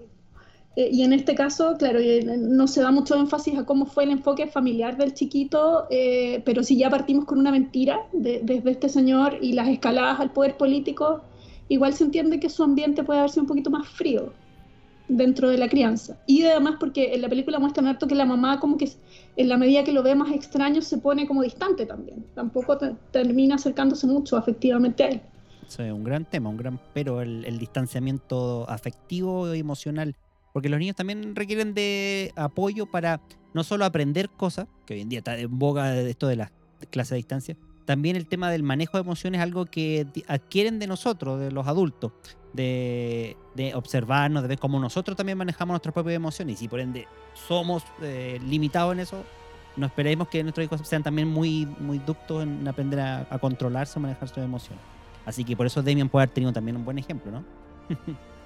Eh, 0.79 0.89
y 0.93 1.01
en 1.01 1.12
este 1.12 1.34
caso, 1.34 1.75
claro, 1.79 1.98
eh, 2.00 2.24
no 2.38 2.67
se 2.67 2.81
da 2.81 2.91
mucho 2.91 3.15
énfasis 3.15 3.57
a 3.57 3.65
cómo 3.65 3.88
fue 3.88 4.03
el 4.03 4.12
enfoque 4.12 4.46
familiar 4.46 4.96
del 4.96 5.13
chiquito, 5.15 5.88
eh, 5.89 6.43
pero 6.46 6.62
si 6.63 6.77
ya 6.77 6.88
partimos 6.91 7.25
con 7.25 7.39
una 7.39 7.51
mentira 7.51 8.01
de- 8.13 8.41
desde 8.43 8.69
este 8.72 8.88
señor 8.88 9.39
y 9.41 9.53
las 9.53 9.67
escaladas 9.69 10.19
al 10.19 10.29
poder 10.31 10.55
político, 10.55 11.22
igual 11.67 11.93
se 11.93 12.03
entiende 12.03 12.39
que 12.39 12.50
su 12.50 12.62
ambiente 12.63 13.03
puede 13.03 13.17
haber 13.19 13.31
sido 13.31 13.41
un 13.43 13.48
poquito 13.48 13.72
más 13.72 13.88
frío 13.89 14.31
dentro 15.07 15.50
de 15.50 15.57
la 15.57 15.67
crianza. 15.67 16.17
Y 16.27 16.43
además 16.43 16.75
porque 16.79 17.13
en 17.15 17.22
la 17.22 17.29
película 17.29 17.57
muestran 17.60 17.88
harto 17.88 18.07
que 18.07 18.13
la 18.13 18.25
mamá 18.25 18.60
como 18.60 18.77
que 18.77 18.88
en 19.36 19.50
la 19.50 19.57
medida 19.57 19.84
que 19.84 19.93
lo 19.93 20.03
ve 20.03 20.13
más 20.13 20.31
extraño 20.31 20.81
se 20.84 20.98
pone 21.00 21.25
como 21.25 21.41
distante 21.41 21.88
también. 21.88 22.24
Tampoco 22.36 22.77
te- 22.77 22.93
termina 23.12 23.55
acercándose 23.55 24.05
mucho 24.05 24.38
afectivamente 24.38 25.03
a 25.03 25.07
él. 25.07 25.22
Es 25.67 25.79
un 25.79 26.03
gran 26.03 26.24
tema, 26.25 26.50
un 26.50 26.57
gran 26.57 26.79
pero 26.93 27.22
el, 27.22 27.46
el 27.46 27.57
distanciamiento 27.57 28.69
afectivo 28.69 29.53
y 29.55 29.60
emocional. 29.60 30.13
Porque 30.58 30.70
los 30.70 30.80
niños 30.80 30.96
también 30.96 31.36
requieren 31.36 31.76
de 31.76 32.34
apoyo 32.36 32.88
para 32.88 33.22
no 33.54 33.64
solo 33.64 33.86
aprender 33.86 34.28
cosas, 34.28 34.66
que 34.88 34.96
hoy 34.96 35.02
en 35.02 35.10
día 35.10 35.20
está 35.20 35.38
en 35.38 35.60
boga 35.60 35.96
esto 36.00 36.26
de 36.26 36.36
las 36.36 36.52
clases 36.90 37.12
a 37.12 37.16
distancia, 37.18 37.56
también 37.86 38.16
el 38.16 38.26
tema 38.26 38.50
del 38.50 38.64
manejo 38.64 38.98
de 38.98 39.02
emociones 39.02 39.38
es 39.38 39.44
algo 39.44 39.68
que 39.68 40.08
adquieren 40.28 40.80
de 40.80 40.88
nosotros, 40.88 41.40
de 41.40 41.52
los 41.52 41.68
adultos, 41.68 42.12
de, 42.54 43.38
de 43.54 43.76
observarnos, 43.76 44.42
de 44.42 44.48
ver 44.48 44.58
cómo 44.58 44.80
nosotros 44.80 45.16
también 45.16 45.38
manejamos 45.38 45.74
nuestras 45.74 45.94
propias 45.94 46.16
emociones. 46.16 46.56
Y 46.56 46.58
si 46.58 46.68
por 46.68 46.80
ende 46.80 47.08
somos 47.36 47.84
eh, 48.02 48.40
limitados 48.44 48.94
en 48.94 49.02
eso, 49.02 49.24
no 49.76 49.86
esperemos 49.86 50.28
que 50.28 50.42
nuestros 50.42 50.66
hijos 50.66 50.82
sean 50.88 51.04
también 51.04 51.28
muy, 51.28 51.68
muy 51.68 52.00
ductos 52.00 52.42
en 52.42 52.68
aprender 52.68 53.00
a, 53.00 53.28
a 53.30 53.38
controlarse 53.38 54.00
o 54.00 54.02
manejar 54.02 54.28
sus 54.28 54.40
emociones. 54.40 54.82
Así 55.24 55.44
que 55.44 55.56
por 55.56 55.68
eso 55.68 55.84
Demian 55.84 56.10
puede 56.10 56.24
haber 56.24 56.34
tenido 56.34 56.52
también 56.52 56.78
un 56.78 56.84
buen 56.84 56.98
ejemplo, 56.98 57.32
¿no? 57.32 57.44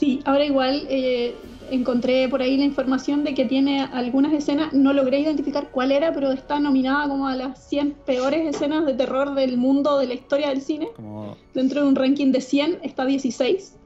Sí, 0.00 0.20
ahora 0.24 0.46
igual 0.46 0.86
eh, 0.88 1.34
encontré 1.70 2.26
por 2.30 2.40
ahí 2.40 2.56
la 2.56 2.64
información 2.64 3.22
de 3.22 3.34
que 3.34 3.44
tiene 3.44 3.82
algunas 3.82 4.32
escenas, 4.32 4.72
no 4.72 4.94
logré 4.94 5.20
identificar 5.20 5.70
cuál 5.70 5.92
era, 5.92 6.10
pero 6.10 6.32
está 6.32 6.58
nominada 6.58 7.06
como 7.06 7.28
a 7.28 7.36
las 7.36 7.68
100 7.68 7.98
peores 8.06 8.46
escenas 8.54 8.86
de 8.86 8.94
terror 8.94 9.34
del 9.34 9.58
mundo 9.58 9.98
de 9.98 10.06
la 10.06 10.14
historia 10.14 10.48
del 10.48 10.62
cine. 10.62 10.88
Como 10.96 11.36
Dentro 11.52 11.82
de 11.82 11.88
un 11.88 11.96
ranking 11.96 12.32
de 12.32 12.40
100 12.40 12.78
está 12.82 13.04
16, 13.04 13.76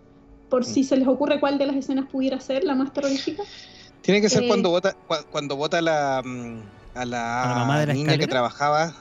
por 0.49 0.65
si 0.65 0.85
se 0.85 0.97
les 0.97 1.09
ocurre 1.09 1.41
cuál 1.41 1.59
de 1.59 1.67
las 1.67 1.75
escenas 1.75 2.09
pudiera 2.13 2.39
ser 2.39 2.63
la 2.63 2.77
más 2.77 2.93
terrorífica. 2.93 3.43
Tiene 4.01 4.21
que 4.21 4.29
ser 4.31 4.45
Eh, 4.45 4.47
cuando 4.47 4.71
vota 4.71 4.95
cua- 5.09 5.27
cuando 5.31 5.57
vota 5.57 5.83
la, 5.83 6.23
mm, 6.25 6.61
a 6.95 7.05
la, 7.07 7.43
¿A 7.43 7.49
la 7.49 7.55
mamá 7.57 7.81
de 7.81 7.87
la 7.89 7.95
niña 7.95 8.19
que 8.19 8.29
trabajaba. 8.29 8.95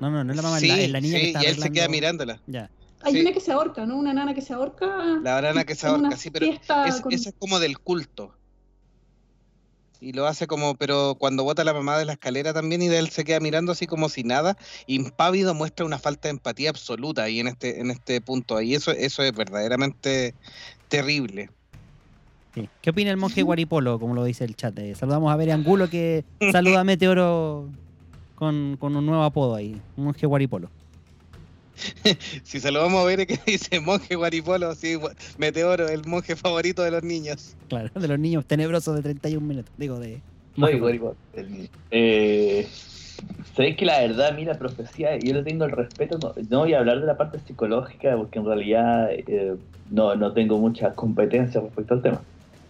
no, 0.00 0.10
no, 0.10 0.24
no 0.24 0.32
es 0.32 0.36
la 0.36 0.42
mamá, 0.42 0.58
sí, 0.58 0.68
la, 0.68 0.80
es 0.80 0.90
la 0.90 1.00
niña 1.00 1.14
sí, 1.18 1.20
que 1.20 1.26
está 1.26 1.42
y 1.42 1.46
él 1.48 1.58
se 1.58 1.70
queda 1.70 1.88
mirándola. 1.88 2.42
Ya. 2.46 2.70
Hay 3.06 3.12
Sí. 3.14 3.20
una 3.20 3.32
que 3.32 3.40
se 3.40 3.52
ahorca, 3.52 3.86
¿no? 3.86 3.96
Una 3.96 4.12
nana 4.12 4.34
que 4.34 4.42
se 4.42 4.52
ahorca. 4.52 4.86
La 5.22 5.34
banana 5.34 5.64
que 5.64 5.74
se 5.74 5.86
ahorca, 5.86 6.16
sí, 6.16 6.30
pero 6.30 6.46
fiesta 6.46 6.86
es, 6.88 7.00
con- 7.00 7.12
esa 7.12 7.28
es 7.30 7.34
como 7.38 7.58
del 7.60 7.78
culto. 7.78 8.34
Y 10.00 10.12
lo 10.12 10.26
hace 10.26 10.46
como, 10.46 10.74
pero 10.74 11.14
cuando 11.18 11.42
vota 11.42 11.64
la 11.64 11.72
mamá 11.72 11.96
de 11.98 12.04
la 12.04 12.12
escalera 12.12 12.52
también 12.52 12.82
y 12.82 12.88
de 12.88 12.98
él 12.98 13.08
se 13.08 13.24
queda 13.24 13.40
mirando 13.40 13.72
así 13.72 13.86
como 13.86 14.08
si 14.10 14.24
nada, 14.24 14.56
impávido 14.86 15.54
muestra 15.54 15.86
una 15.86 15.98
falta 15.98 16.28
de 16.28 16.32
empatía 16.32 16.68
absoluta 16.68 17.22
ahí 17.22 17.40
en 17.40 17.48
este, 17.48 17.80
en 17.80 17.90
este 17.90 18.20
punto. 18.20 18.60
Y 18.60 18.74
eso, 18.74 18.90
eso 18.90 19.22
es 19.22 19.32
verdaderamente 19.32 20.34
terrible. 20.88 21.48
Sí. 22.54 22.68
¿Qué 22.82 22.90
opina 22.90 23.10
el 23.10 23.16
monje 23.16 23.42
Guaripolo, 23.42 23.98
como 23.98 24.14
lo 24.14 24.24
dice 24.24 24.44
el 24.44 24.54
chat? 24.56 24.78
Eh, 24.78 24.94
saludamos 24.94 25.32
a 25.32 25.36
Bere 25.36 25.52
Angulo 25.52 25.88
que 25.88 26.24
saluda 26.52 26.80
a 26.80 26.84
Meteoro 26.84 27.68
con, 28.34 28.76
con 28.78 28.96
un 28.96 29.06
nuevo 29.06 29.22
apodo 29.22 29.54
ahí, 29.54 29.80
monje 29.96 30.26
Guaripolo. 30.26 30.70
Si 32.44 32.60
se 32.60 32.70
lo 32.70 32.80
vamos 32.80 33.02
a 33.02 33.06
ver, 33.06 33.26
que 33.26 33.38
dice 33.46 33.80
monje 33.80 34.14
guaripolo, 34.16 34.74
sí, 34.74 34.98
meteoro, 35.38 35.88
el 35.88 36.06
monje 36.06 36.36
favorito 36.36 36.82
de 36.82 36.90
los 36.90 37.02
niños. 37.02 37.56
Claro, 37.68 37.90
de 37.94 38.08
los 38.08 38.18
niños 38.18 38.46
tenebrosos 38.46 38.94
de 38.96 39.02
31 39.02 39.46
minutos. 39.46 39.72
Digo, 39.76 39.98
de. 39.98 40.22
No, 40.56 40.70
igual. 40.70 41.16
El- 41.32 41.70
Eh, 41.90 42.66
Sabéis 43.54 43.76
que 43.76 43.86
la 43.86 44.00
verdad, 44.00 44.28
a 44.28 44.32
mí 44.32 44.44
la 44.44 44.58
profecía, 44.58 45.16
yo 45.18 45.32
le 45.32 45.42
tengo 45.42 45.64
el 45.64 45.70
respeto, 45.72 46.18
no, 46.18 46.34
no 46.50 46.58
voy 46.60 46.74
a 46.74 46.78
hablar 46.80 47.00
de 47.00 47.06
la 47.06 47.16
parte 47.16 47.38
psicológica 47.40 48.14
porque 48.16 48.38
en 48.38 48.44
realidad 48.44 49.08
eh, 49.10 49.56
no, 49.86 50.14
no 50.16 50.34
tengo 50.34 50.58
mucha 50.58 50.94
competencia 50.94 51.60
respecto 51.62 51.94
al 51.94 52.02
tema. 52.02 52.24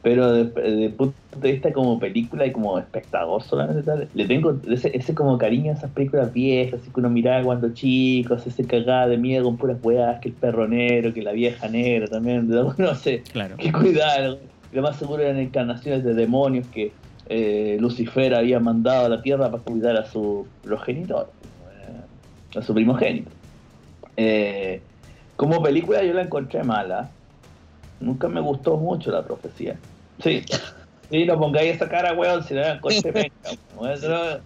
Pero 0.06 0.32
desde 0.34 0.84
el 0.84 0.92
punto 0.92 1.16
de 1.36 1.50
vista 1.50 1.72
como 1.72 1.98
película 1.98 2.46
y 2.46 2.52
como 2.52 2.78
espectador 2.78 3.42
solamente, 3.42 3.82
tal, 3.82 4.06
le 4.14 4.24
tengo 4.24 4.56
ese, 4.70 4.96
ese 4.96 5.16
como 5.16 5.36
cariño 5.36 5.72
a 5.72 5.74
esas 5.74 5.90
películas 5.90 6.32
viejas, 6.32 6.80
así 6.80 6.92
que 6.92 7.00
uno 7.00 7.10
miraba 7.10 7.42
cuando 7.42 7.74
chico, 7.74 8.34
ese 8.34 8.64
cagada 8.68 9.08
de 9.08 9.16
miedo 9.16 9.42
con 9.42 9.56
puras 9.56 9.78
weas, 9.82 10.20
que 10.20 10.28
el 10.28 10.34
perro 10.36 10.68
negro, 10.68 11.12
que 11.12 11.22
la 11.22 11.32
vieja 11.32 11.66
negra 11.68 12.06
también, 12.06 12.48
no 12.78 12.94
sé, 12.94 13.24
Claro. 13.32 13.56
que 13.56 13.72
cuidar. 13.72 14.38
Lo 14.70 14.82
más 14.82 14.94
seguro 14.94 15.24
eran 15.24 15.38
encarnaciones 15.38 16.04
de 16.04 16.14
demonios 16.14 16.68
que 16.68 16.92
eh, 17.28 17.76
Lucifer 17.80 18.32
había 18.36 18.60
mandado 18.60 19.06
a 19.06 19.08
la 19.08 19.22
tierra 19.22 19.50
para 19.50 19.64
cuidar 19.64 19.96
a 19.96 20.06
su 20.06 20.46
progenitor, 20.62 21.32
eh, 21.80 22.58
a 22.60 22.62
su 22.62 22.72
primogénito. 22.72 23.32
Eh, 24.16 24.80
como 25.34 25.60
película 25.60 26.04
yo 26.04 26.14
la 26.14 26.22
encontré 26.22 26.62
mala. 26.62 27.10
Nunca 27.98 28.28
me 28.28 28.40
gustó 28.40 28.76
mucho 28.76 29.10
la 29.10 29.24
profecía. 29.24 29.76
Sí. 30.22 30.44
Sí, 31.10 31.24
no 31.24 31.38
pongáis 31.38 31.76
esa 31.76 31.88
cara, 31.88 32.14
weón, 32.14 32.42
si 32.42 32.54
la 32.54 32.74
encontré 32.74 33.12
penca, 33.12 33.50
weón. 33.76 34.00
No, 34.02 34.40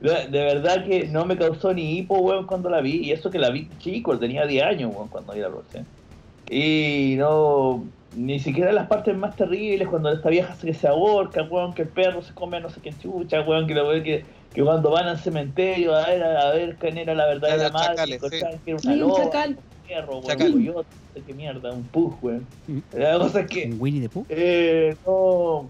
de 0.00 0.28
verdad 0.28 0.84
que 0.84 1.06
no 1.06 1.24
me 1.24 1.36
causó 1.36 1.72
ni 1.72 1.98
hipo, 1.98 2.18
weón, 2.18 2.46
cuando 2.46 2.68
la 2.68 2.80
vi. 2.80 2.96
Y 2.98 3.12
eso 3.12 3.30
que 3.30 3.38
la 3.38 3.50
vi 3.50 3.68
chico, 3.78 4.18
tenía 4.18 4.46
10 4.46 4.64
años, 4.64 4.92
weón, 4.94 5.08
cuando 5.08 5.32
vi 5.32 5.40
la 5.40 5.48
profecía. 5.48 5.84
Y 6.50 7.16
no, 7.16 7.84
ni 8.14 8.38
siquiera 8.38 8.70
las 8.72 8.86
partes 8.86 9.16
más 9.16 9.34
terribles, 9.34 9.88
cuando 9.88 10.12
esta 10.12 10.28
vieja 10.28 10.54
se, 10.54 10.72
se 10.74 10.86
ahorca, 10.86 11.42
weón, 11.44 11.74
que 11.74 11.82
el 11.82 11.88
perro 11.88 12.22
se 12.22 12.34
come 12.34 12.58
a 12.58 12.60
no 12.60 12.70
sé 12.70 12.80
qué 12.80 12.92
chucha, 12.92 13.40
weón, 13.42 13.66
que, 13.66 13.74
lo, 13.74 13.90
que, 14.02 14.24
que 14.54 14.62
cuando 14.62 14.90
van 14.90 15.06
al 15.08 15.18
cementerio 15.18 15.94
a 15.94 16.06
ver, 16.06 16.22
a 16.22 16.50
ver 16.52 16.78
quién 16.78 16.96
era 16.96 17.14
la 17.14 17.26
verdadera 17.26 17.70
madre, 17.70 17.88
chacales, 17.96 18.14
encontraron 18.22 18.60
que 18.64 18.70
era 18.70 18.80
una 18.82 18.92
Hay 18.92 19.02
un 19.02 19.08
loba, 19.08 19.24
chacal. 19.24 19.50
un 19.50 19.64
perro, 19.86 20.22
Chacal. 20.22 20.46
un 20.46 20.52
coyote, 20.54 20.88
no 20.94 21.20
sé 21.20 21.26
qué 21.26 21.34
mierda, 21.34 21.72
un 21.72 21.88
pug, 21.88 22.24
weón. 22.24 22.46
Mm. 22.66 22.78
La 22.92 23.18
cosa 23.18 23.40
es 23.40 23.46
que... 23.48 23.66
¿Un 23.66 23.76
Winnie 23.80 24.00
the 24.02 24.08
Pooh? 24.08 24.24
Eh, 24.28 24.94
no. 25.04 25.68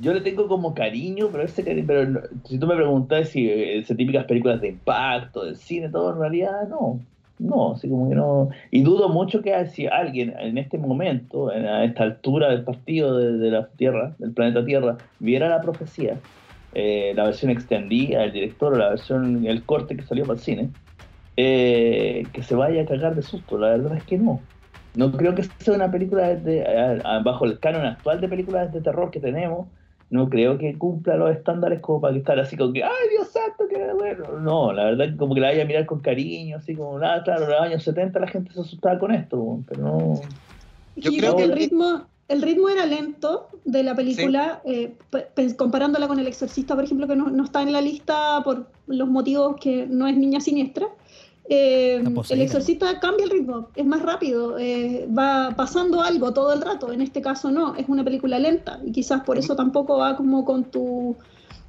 Yo 0.00 0.14
le 0.14 0.20
tengo 0.20 0.46
como 0.46 0.74
cariño, 0.74 1.28
pero 1.32 1.42
ese 1.42 1.64
cariño, 1.64 1.84
pero 1.88 2.06
no- 2.08 2.20
si 2.44 2.58
tú 2.58 2.66
me 2.68 2.76
preguntas 2.76 3.30
si 3.30 3.48
eh, 3.48 3.78
esas 3.78 3.96
típicas 3.96 4.24
películas 4.26 4.60
de 4.60 4.68
impacto, 4.68 5.44
del 5.44 5.56
cine, 5.56 5.88
todo, 5.90 6.12
en 6.12 6.20
realidad 6.20 6.68
no. 6.68 7.00
No, 7.38 7.72
así 7.72 7.88
como 7.88 8.08
que 8.08 8.14
no. 8.14 8.48
Y 8.70 8.82
dudo 8.82 9.08
mucho 9.10 9.42
que 9.42 9.66
si 9.66 9.86
alguien 9.86 10.32
en 10.38 10.56
este 10.56 10.78
momento, 10.78 11.52
en- 11.52 11.66
a 11.66 11.84
esta 11.84 12.04
altura 12.04 12.48
del 12.50 12.64
partido 12.64 13.18
de, 13.18 13.32
de 13.32 13.50
la 13.50 13.68
Tierra, 13.70 14.14
del 14.18 14.32
planeta 14.32 14.64
Tierra, 14.64 14.96
viera 15.18 15.48
la 15.48 15.60
profecía, 15.60 16.18
eh, 16.78 17.14
la 17.16 17.24
versión 17.24 17.50
extendida 17.50 18.20
del 18.22 18.32
director 18.32 18.74
o 18.74 18.76
la 18.78 18.90
versión, 18.90 19.46
el 19.46 19.64
corte 19.64 19.96
que 19.96 20.04
salió 20.04 20.26
para 20.26 20.38
el 20.38 20.44
cine, 20.44 20.74
eh, 21.36 22.30
que 22.32 22.42
se 22.42 22.54
vaya 22.54 22.82
a 22.82 22.86
cagar 22.86 23.14
de 23.16 23.22
susto. 23.22 23.58
La 23.58 23.68
verdad 23.70 23.96
es 23.98 24.04
que 24.04 24.18
no. 24.18 24.48
No 24.94 25.12
creo 25.12 25.34
que 25.34 25.42
sea 25.60 25.74
una 25.74 25.90
película 25.90 26.34
de, 26.36 26.64
a- 26.66 27.16
a- 27.18 27.22
bajo 27.22 27.44
el 27.44 27.60
canon 27.60 27.84
actual 27.86 28.20
de 28.20 28.28
películas 28.28 28.72
de 28.72 28.80
terror 28.82 29.10
que 29.10 29.20
tenemos, 29.20 29.68
no 30.08 30.28
creo 30.30 30.56
que 30.58 30.78
cumpla 30.78 31.16
los 31.16 31.32
estándares 31.36 31.80
como 31.80 32.00
para 32.00 32.14
que 32.14 32.20
estar 32.20 32.38
así 32.38 32.56
como 32.56 32.72
que, 32.72 32.82
ay 32.84 33.08
Dios 33.10 33.28
santo, 33.32 33.64
qué 33.68 33.92
bueno. 33.94 34.38
No, 34.40 34.72
la 34.72 34.84
verdad 34.84 35.06
que 35.10 35.16
como 35.16 35.34
que 35.34 35.40
la 35.40 35.48
vaya 35.48 35.62
a 35.64 35.66
mirar 35.66 35.86
con 35.86 36.00
cariño, 36.00 36.56
así 36.58 36.76
como, 36.76 36.98
nada, 36.98 37.22
claro, 37.24 37.44
en 37.44 37.50
los 37.50 37.60
años 37.60 37.82
70 37.82 38.20
la 38.20 38.28
gente 38.28 38.52
se 38.52 38.60
asustaba 38.60 38.98
con 38.98 39.12
esto, 39.12 39.64
pero 39.68 39.82
no. 39.82 40.20
Yo 40.96 41.10
Yo, 41.10 41.18
creo 41.18 41.34
creo 41.34 41.36
que 41.36 41.42
el 41.44 41.50
que- 41.50 41.56
ritmo, 41.56 42.08
el 42.28 42.42
ritmo 42.42 42.68
era 42.68 42.86
lento 42.86 43.48
de 43.64 43.82
la 43.82 43.94
película, 43.94 44.60
eh, 44.64 44.94
pe- 45.10 45.28
pe- 45.34 45.56
comparándola 45.56 46.08
con 46.08 46.18
El 46.18 46.26
Exorcista, 46.26 46.74
por 46.74 46.84
ejemplo, 46.84 47.06
que 47.06 47.16
no, 47.16 47.30
no 47.30 47.44
está 47.44 47.62
en 47.62 47.72
la 47.72 47.80
lista 47.80 48.42
por 48.44 48.66
los 48.88 49.08
motivos 49.08 49.56
que 49.60 49.86
no 49.86 50.06
es 50.08 50.16
niña 50.16 50.40
siniestra. 50.40 50.86
Eh, 51.48 52.02
el 52.34 52.40
Exorcista 52.42 52.98
cambia 52.98 53.24
el 53.24 53.30
ritmo, 53.30 53.68
es 53.76 53.86
más 53.86 54.02
rápido, 54.02 54.58
eh, 54.58 55.08
va 55.16 55.54
pasando 55.56 56.02
algo 56.02 56.32
todo 56.32 56.52
el 56.52 56.60
rato. 56.60 56.90
En 56.92 57.00
este 57.00 57.22
caso 57.22 57.52
no, 57.52 57.76
es 57.76 57.88
una 57.88 58.02
película 58.02 58.38
lenta 58.40 58.80
y 58.84 58.90
quizás 58.90 59.22
por 59.22 59.38
eso 59.38 59.54
tampoco 59.54 59.98
va 59.98 60.16
como 60.16 60.44
con 60.44 60.64
tu 60.64 61.16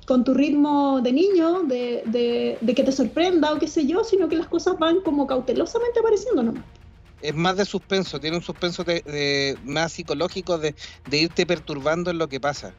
con 0.07 0.23
tu 0.23 0.33
ritmo 0.33 1.01
de 1.01 1.11
niño, 1.11 1.63
de, 1.63 2.01
de- 2.05 2.57
de 2.61 2.73
que 2.73 2.83
te 2.83 2.93
sorprenda 2.93 3.51
o 3.53 3.59
qué 3.59 3.67
sé 3.67 3.85
yo, 3.85 4.05
sino 4.05 4.29
que 4.29 4.37
las 4.37 4.47
cosas 4.47 4.79
van 4.79 5.01
como 5.01 5.27
cautelosamente 5.27 5.99
apareciendo 5.99 6.41
nomás. 6.43 6.63
Es 7.19 7.33
más 7.35 7.57
de 7.57 7.65
suspenso, 7.65 8.19
tiene 8.19 8.37
un 8.37 8.43
suspenso 8.43 8.83
de, 8.83 9.01
de- 9.05 9.57
más 9.61 9.93
psicológico 9.93 10.57
de, 10.57 10.75
de 11.05 11.17
irte 11.19 11.45
perturbando 11.45 12.11
en 12.11 12.17
lo 12.19 12.27
que 12.29 12.39
pasa. 12.39 12.77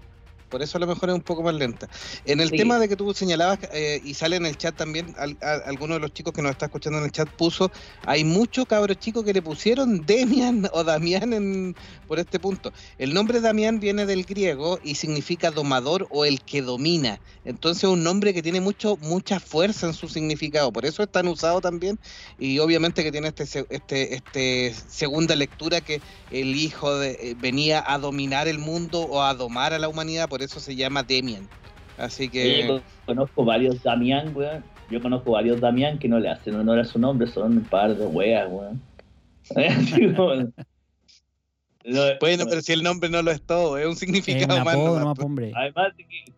Por 0.49 0.63
eso 0.63 0.79
a 0.79 0.81
lo 0.81 0.87
mejor 0.87 1.11
es 1.11 1.15
un 1.15 1.21
poco 1.23 1.43
más 1.43 1.55
lenta. 1.55 1.89
En 2.25 2.41
el 2.41 2.49
Sí. 2.51 2.57
tema 2.57 2.79
de 2.79 2.89
que 2.89 2.97
tú 2.97 3.13
señalabas, 3.15 3.59
eh, 3.73 4.01
y 4.03 4.15
sale 4.15 4.37
en 4.37 4.47
el 4.47 4.57
chat 4.57 4.75
también, 4.77 5.15
al- 5.19 5.37
a- 5.43 5.69
alguno 5.69 5.95
de 5.95 6.01
los 6.01 6.13
chicos 6.13 6.33
que 6.33 6.43
nos 6.43 6.53
está 6.53 6.67
escuchando 6.67 6.99
en 6.99 7.05
el 7.05 7.13
chat 7.13 7.29
puso, 7.31 7.71
hay 8.05 8.25
muchos 8.25 8.67
cabros 8.67 8.99
chicos 8.99 9.25
que 9.25 9.33
le 9.33 9.43
pusieron 9.43 10.05
Demian 10.07 10.69
o 10.73 10.85
Damián 10.85 11.33
en, 11.33 11.75
por 12.07 12.19
este 12.19 12.41
punto. 12.41 12.73
El 12.97 13.13
nombre 13.15 13.41
Damián 13.41 13.81
viene 13.81 14.07
del 14.07 14.25
griego 14.25 14.79
y 14.83 14.95
significa 14.95 15.51
domador 15.51 16.07
o 16.11 16.25
el 16.25 16.41
que 16.43 16.63
domina. 16.63 17.21
Entonces 17.45 17.85
es 17.85 17.91
un 17.91 18.03
nombre 18.03 18.33
que 18.33 18.43
tiene 18.43 18.61
mucho, 18.61 18.97
mucha 19.01 19.41
fuerza 19.41 19.87
en 19.87 19.95
su 19.95 20.09
significado. 20.09 20.73
Por 20.73 20.87
eso 20.87 21.03
es 21.03 21.11
tan 21.11 21.29
usado 21.29 21.61
también 21.61 21.99
y 22.39 22.59
obviamente 22.59 23.03
que 23.03 23.13
tiene 23.13 23.29
este, 23.29 23.45
este, 23.71 24.15
este 24.15 24.75
segunda 24.89 25.37
lectura 25.37 25.81
que 25.81 26.01
el 26.31 26.55
hijo 26.57 26.97
de, 26.99 27.11
eh, 27.21 27.35
venía 27.37 27.85
a 27.87 27.99
dominar 27.99 28.49
el 28.49 28.59
mundo 28.59 29.03
o 29.03 29.23
a 29.23 29.35
domar 29.35 29.73
a 29.73 29.79
la 29.79 29.89
humanidad, 29.89 30.29
por 30.29 30.38
eso 30.45 30.61
se 30.61 30.75
llama 30.77 31.03
Demian. 31.03 31.49
Así 31.97 32.29
que 32.29 32.67
Yo 32.67 32.81
conozco 33.07 33.45
varios 33.45 33.83
Damián, 33.83 34.33
weón. 34.35 34.63
Yo 34.91 35.03
conozco 35.03 35.33
varios 35.33 35.61
Damián 35.61 35.99
que 35.99 36.09
no 36.09 36.19
le 36.21 36.31
hacen 36.31 36.55
honor 36.55 36.79
a 36.79 36.85
su 36.85 36.99
nombre, 36.99 37.27
son 37.27 37.59
un 37.59 37.65
par 37.65 37.95
de 37.97 38.07
weas, 38.07 38.49
weón. 38.51 38.81
Bueno, 41.81 42.37
no, 42.37 42.47
pero 42.51 42.61
si 42.61 42.73
el 42.73 42.83
nombre 42.83 43.09
no 43.09 43.23
lo 43.23 43.31
es 43.31 43.41
todo, 43.41 43.79
es 43.79 43.87
un 43.87 43.97
significado 43.97 44.63
más. 44.63 44.77
pues. 44.77 45.25
hombre. 45.25 45.53
Además 45.55 45.93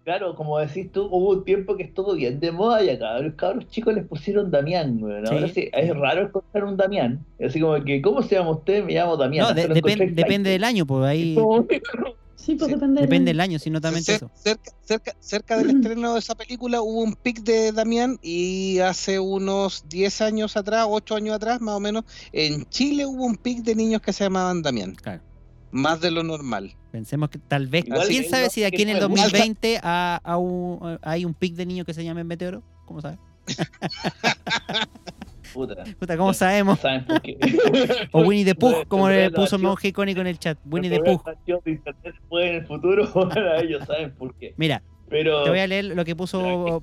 claro, 0.04 0.36
como 0.36 0.58
decís 0.58 0.92
tú, 0.92 1.06
hubo 1.10 1.30
un 1.30 1.44
tiempo 1.44 1.76
que 1.76 1.82
estuvo 1.82 2.14
bien 2.14 2.38
de 2.38 2.52
moda 2.52 2.84
y 2.84 2.90
a 2.90 3.18
los 3.18 3.34
cabros 3.34 3.66
chicos 3.68 3.94
les 3.94 4.06
pusieron 4.06 4.50
Damián, 4.50 5.02
weón. 5.02 5.26
Ahora 5.26 5.48
Sí. 5.48 5.54
sí, 5.54 5.70
es 5.72 5.96
raro 5.96 6.22
encontrar 6.22 6.64
un 6.64 6.76
Damián. 6.76 7.24
Así 7.44 7.58
como 7.60 7.82
que, 7.82 8.00
¿cómo 8.00 8.22
se 8.22 8.36
llama 8.36 8.50
usted? 8.50 8.84
Me 8.84 8.94
llamo 8.94 9.16
Damián. 9.16 9.48
No, 9.48 9.54
de- 9.54 9.66
depende 10.12 10.50
del 10.50 10.62
año, 10.62 10.86
pues 10.86 11.04
ahí 11.04 11.34
Como- 11.34 11.66
Sí, 12.42 12.54
pues 12.54 12.68
Sí. 12.68 12.74
depende, 12.74 13.02
depende 13.02 13.30
del 13.32 13.40
año, 13.40 13.58
si 13.58 13.68
no 13.70 13.78
solamente 13.80 14.12
Cer- 14.12 14.16
eso. 14.16 14.30
cerca, 14.34 14.72
cerca, 14.82 15.16
cerca 15.20 15.58
del 15.58 15.70
estreno 15.76 16.14
de 16.14 16.20
esa 16.20 16.34
película 16.34 16.80
hubo 16.80 17.02
un 17.02 17.14
pic 17.14 17.40
de 17.42 17.70
Damián 17.72 18.18
y 18.22 18.78
hace 18.78 19.20
unos 19.20 19.84
10 19.88 20.20
años 20.22 20.56
atrás, 20.56 20.86
8 20.88 21.16
años 21.16 21.34
atrás 21.36 21.60
más 21.60 21.74
o 21.76 21.80
menos, 21.80 22.04
en 22.32 22.64
Chile 22.70 23.04
hubo 23.04 23.24
un 23.26 23.36
pic 23.36 23.58
de 23.62 23.74
niños 23.74 24.00
que 24.00 24.12
se 24.14 24.24
llamaban 24.24 24.62
Damián. 24.62 24.94
Claro. 24.94 25.22
Más 25.70 26.00
de 26.00 26.10
lo 26.10 26.22
normal. 26.24 26.74
Pensemos 26.90 27.28
que 27.30 27.38
tal 27.38 27.68
vez, 27.68 27.86
Igual 27.86 28.08
quién 28.08 28.28
sabe 28.28 28.44
no- 28.44 28.50
si 28.50 28.60
de 28.62 28.66
aquí 28.66 28.82
en 28.82 28.88
el 28.88 28.98
no 29.00 29.06
es 29.06 29.10
2020 29.10 29.78
ha- 29.82 30.20
ha 30.24 30.36
un- 30.38 30.98
hay 31.02 31.24
un 31.24 31.34
pic 31.34 31.54
de 31.54 31.66
niños 31.66 31.84
que 31.86 31.94
se 31.94 32.02
llamen 32.02 32.26
Meteoro. 32.26 32.62
¿Cómo 32.86 33.00
sabes? 33.00 33.18
Puta. 35.52 35.84
Puta, 35.98 36.16
¿cómo 36.16 36.32
sabemos? 36.32 36.78
saben 36.80 37.04
por 37.04 37.20
qué. 37.22 37.36
O 38.12 38.22
Winnie 38.22 38.44
the 38.44 38.54
Pooh, 38.54 38.84
como 38.88 39.08
le 39.08 39.30
puso 39.30 39.56
nació- 39.56 39.68
Monje 39.68 39.88
Icónico 39.88 40.20
en 40.20 40.26
el 40.28 40.38
chat. 40.38 40.58
Winnie 40.64 40.90
the 40.90 41.00
Pooh. 41.00 41.20
nació 41.26 41.60
de 41.64 41.70
internet 41.72 42.02
después 42.14 42.46
en 42.46 42.54
el 42.56 42.66
futuro, 42.66 43.08
bueno, 43.14 43.54
ellos 43.56 43.84
saben 43.86 44.12
por 44.12 44.34
qué. 44.34 44.54
Mira, 44.56 44.82
Pero. 45.08 45.42
te 45.44 45.50
voy 45.50 45.58
a 45.58 45.66
leer 45.66 45.84
lo 45.86 46.04
que 46.04 46.14
puso. 46.16 46.82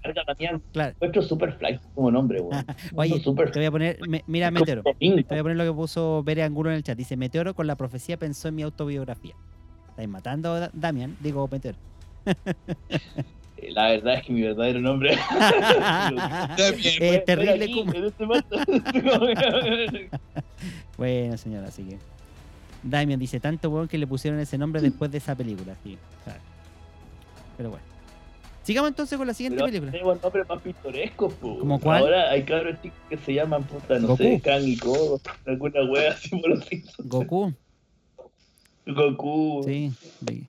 Claro, 0.74 0.92
encuentro 0.96 1.22
super 1.22 1.54
fly 1.54 1.80
como 1.96 2.12
nombre, 2.12 2.42
weón. 2.42 2.66
Oye, 2.96 3.20
super 3.22 3.52
te 3.52 3.60
voy 3.60 3.66
a 3.68 3.72
poner. 3.72 3.98
me- 4.08 4.24
mira, 4.28 4.52
Meteoro. 4.52 4.84
Te 4.84 4.96
voy 5.00 5.38
a 5.40 5.42
poner 5.44 5.58
lo 5.58 5.64
que 5.66 5.74
puso 5.74 6.24
Bere 6.24 6.44
Angulo 6.44 6.70
en 6.70 6.76
el 6.78 6.84
chat. 6.84 6.98
Dice: 6.98 7.16
Meteoro 7.18 7.54
con 7.56 7.68
la 7.68 7.76
profecía 7.76 8.18
pensó 8.18 8.48
en 8.50 8.56
mi 8.56 8.64
autobiografía. 8.64 9.36
Estáis 9.90 10.10
matando 10.10 10.70
Damian, 10.74 11.16
digo 11.22 11.48
Meteoro. 11.52 11.78
Eh, 13.58 13.72
La 13.72 13.90
verdad 13.90 14.16
es 14.16 14.24
que 14.26 14.34
mi 14.34 14.42
verdadero 14.42 14.80
nombre 14.82 15.14
es 16.58 17.26
terrible 17.26 17.64
aquí, 17.66 17.80
en 17.80 18.06
este. 18.06 18.26
Bueno, 20.98 21.38
señora, 21.38 21.68
así 21.68 21.84
que. 21.84 21.98
Damian 22.84 23.20
dice: 23.20 23.40
tanto 23.40 23.70
weón 23.70 23.88
que 23.88 23.98
le 23.98 24.08
pusieron 24.08 24.40
ese 24.40 24.58
nombre 24.58 24.82
después 24.82 25.12
de 25.12 25.18
esa 25.20 25.36
película. 25.36 25.76
Sí, 25.84 25.98
claro. 26.24 26.40
Pero 27.58 27.70
bueno. 27.72 27.86
Sigamos 28.64 28.90
entonces 28.90 29.18
con 29.18 29.26
la 29.28 29.34
siguiente 29.34 29.58
Pero 29.58 29.68
película. 29.68 29.92
tenemos 29.92 30.22
nombres 30.22 30.50
más 30.50 30.62
pintorescos. 30.62 31.34
¿Como 31.36 31.80
cuál? 31.80 32.02
Ahora 32.04 32.32
hay 32.32 32.44
cabros 32.44 32.76
chicos 32.82 32.98
que 33.10 33.18
se 33.18 33.34
llaman, 33.34 33.64
puta, 33.64 33.98
no 34.00 34.08
Goku. 34.10 34.24
sé, 34.24 34.42
Kang 34.42 34.64
y 34.68 34.76
Kodo, 34.78 35.22
alguna 35.46 35.84
wea 35.90 36.12
así 36.12 36.30
por 36.30 36.50
los. 36.50 36.68
Goku. 37.06 37.54
Goku. 38.86 39.64
Sí. 39.66 39.92
sí. 40.28 40.48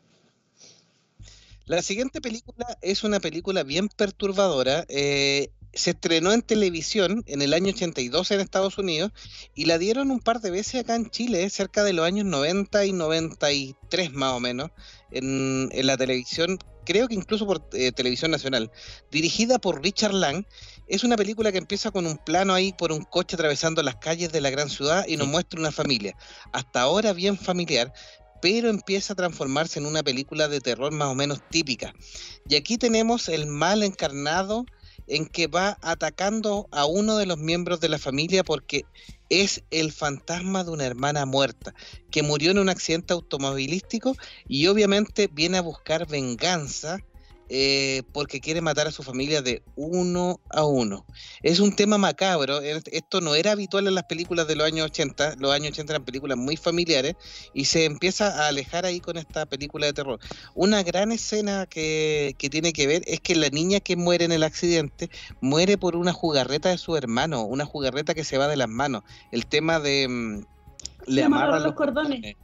La 1.68 1.82
siguiente 1.82 2.22
película 2.22 2.66
es 2.80 3.04
una 3.04 3.20
película 3.20 3.62
bien 3.62 3.88
perturbadora. 3.88 4.86
eh, 4.88 5.50
se 5.74 5.90
estrenó 5.90 6.32
en 6.32 6.40
televisión 6.40 7.22
en 7.26 7.42
el 7.42 7.52
año 7.52 7.68
82 7.68 8.30
en 8.30 8.40
Estados 8.40 8.78
Unidos 8.78 9.12
y 9.54 9.66
la 9.66 9.76
dieron 9.76 10.10
un 10.10 10.18
par 10.18 10.40
de 10.40 10.50
veces 10.50 10.80
acá 10.80 10.96
en 10.96 11.10
Chile, 11.10 11.48
cerca 11.50 11.84
de 11.84 11.92
los 11.92 12.06
años 12.06 12.24
90 12.24 12.86
y 12.86 12.92
93 12.92 14.12
más 14.12 14.32
o 14.32 14.40
menos, 14.40 14.70
en, 15.10 15.68
en 15.70 15.86
la 15.86 15.98
televisión, 15.98 16.58
creo 16.86 17.06
que 17.06 17.14
incluso 17.14 17.46
por 17.46 17.68
eh, 17.74 17.92
televisión 17.92 18.30
nacional. 18.30 18.72
Dirigida 19.10 19.58
por 19.58 19.82
Richard 19.82 20.14
Lang, 20.14 20.46
es 20.86 21.04
una 21.04 21.16
película 21.16 21.52
que 21.52 21.58
empieza 21.58 21.90
con 21.90 22.06
un 22.06 22.16
plano 22.16 22.54
ahí 22.54 22.72
por 22.72 22.90
un 22.90 23.04
coche 23.04 23.36
atravesando 23.36 23.82
las 23.82 23.96
calles 23.96 24.32
de 24.32 24.40
la 24.40 24.48
gran 24.48 24.70
ciudad 24.70 25.04
y 25.06 25.18
nos 25.18 25.28
muestra 25.28 25.60
una 25.60 25.70
familia, 25.70 26.16
hasta 26.50 26.80
ahora 26.80 27.12
bien 27.12 27.36
familiar, 27.36 27.92
pero 28.40 28.68
empieza 28.68 29.12
a 29.12 29.16
transformarse 29.16 29.78
en 29.78 29.86
una 29.86 30.02
película 30.02 30.48
de 30.48 30.60
terror 30.60 30.92
más 30.92 31.08
o 31.08 31.14
menos 31.14 31.40
típica. 31.50 31.94
Y 32.48 32.56
aquí 32.56 32.78
tenemos 32.78 33.28
el 33.28 33.46
mal 33.46 33.82
encarnado 33.82 34.64
en 35.08 35.26
que 35.26 35.46
va 35.46 35.78
atacando 35.80 36.68
a 36.70 36.84
uno 36.84 37.16
de 37.16 37.26
los 37.26 37.38
miembros 37.38 37.80
de 37.80 37.88
la 37.88 37.98
familia 37.98 38.44
porque 38.44 38.84
es 39.30 39.62
el 39.70 39.92
fantasma 39.92 40.64
de 40.64 40.70
una 40.70 40.86
hermana 40.86 41.26
muerta 41.26 41.74
que 42.10 42.22
murió 42.22 42.50
en 42.50 42.58
un 42.58 42.68
accidente 42.68 43.14
automovilístico 43.14 44.16
y 44.46 44.66
obviamente 44.66 45.28
viene 45.32 45.58
a 45.58 45.62
buscar 45.62 46.06
venganza 46.06 46.98
eh, 47.48 48.02
porque 48.12 48.40
quiere 48.40 48.60
matar 48.60 48.86
a 48.86 48.92
su 48.92 49.02
familia 49.02 49.42
de 49.42 49.62
uno 49.74 50.40
a 50.50 50.64
uno. 50.64 51.06
Es 51.42 51.60
un 51.60 51.74
tema 51.74 51.98
macabro, 51.98 52.60
es- 52.60 52.82
esto 52.92 53.20
no 53.20 53.34
era 53.34 53.52
habitual 53.52 53.86
en 53.86 53.94
las 53.94 54.04
películas 54.04 54.46
de 54.46 54.56
los 54.56 54.66
años 54.66 54.86
80, 54.86 55.34
los 55.38 55.52
años 55.52 55.70
80 55.70 55.94
eran 55.94 56.04
películas 56.04 56.36
muy 56.38 56.56
familiares 56.56 57.14
y 57.52 57.64
se 57.66 57.84
empieza 57.84 58.44
a 58.44 58.48
alejar 58.48 58.84
ahí 58.86 59.00
con 59.00 59.16
esta 59.16 59.46
película 59.46 59.86
de 59.86 59.92
terror. 59.92 60.18
Una 60.54 60.82
gran 60.82 61.12
escena 61.12 61.66
que, 61.66 62.34
que 62.38 62.50
tiene 62.50 62.72
que 62.72 62.86
ver 62.86 63.02
es 63.06 63.20
que 63.20 63.34
la 63.34 63.48
niña 63.50 63.80
que 63.80 63.96
muere 63.96 64.24
en 64.24 64.32
el 64.32 64.42
accidente 64.42 65.08
muere 65.40 65.78
por 65.78 65.96
una 65.96 66.12
jugarreta 66.12 66.68
de 66.70 66.78
su 66.78 66.96
hermano, 66.96 67.44
una 67.44 67.64
jugarreta 67.64 68.14
que 68.14 68.24
se 68.24 68.38
va 68.38 68.48
de 68.48 68.56
las 68.56 68.68
manos. 68.68 69.02
El 69.30 69.46
tema 69.46 69.80
de... 69.80 70.06
mm, 70.08 70.42
Le 71.06 71.22
amarran 71.24 71.62
los 71.62 71.74
cordones. 71.74 72.36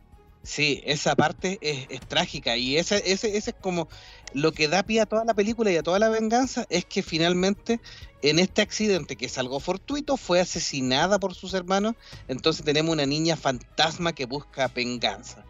Sí, 0.46 0.82
esa 0.84 1.16
parte 1.16 1.58
es, 1.62 1.86
es 1.88 2.02
trágica 2.06 2.54
y 2.58 2.76
ese, 2.76 2.96
ese, 3.10 3.34
ese 3.38 3.50
es 3.50 3.56
como 3.58 3.88
lo 4.34 4.52
que 4.52 4.68
da 4.68 4.82
pie 4.82 5.00
a 5.00 5.06
toda 5.06 5.24
la 5.24 5.34
película 5.34 5.70
y 5.70 5.76
a 5.76 5.82
toda 5.82 5.98
la 5.98 6.08
venganza 6.08 6.66
es 6.68 6.84
que 6.84 7.02
finalmente 7.02 7.80
en 8.22 8.38
este 8.38 8.62
accidente 8.62 9.16
que 9.16 9.26
es 9.26 9.38
algo 9.38 9.60
fortuito 9.60 10.16
fue 10.16 10.40
asesinada 10.40 11.18
por 11.18 11.34
sus 11.34 11.54
hermanos, 11.54 11.94
entonces 12.28 12.64
tenemos 12.64 12.92
una 12.92 13.06
niña 13.06 13.36
fantasma 13.36 14.12
que 14.12 14.26
busca 14.26 14.68
venganza. 14.68 15.44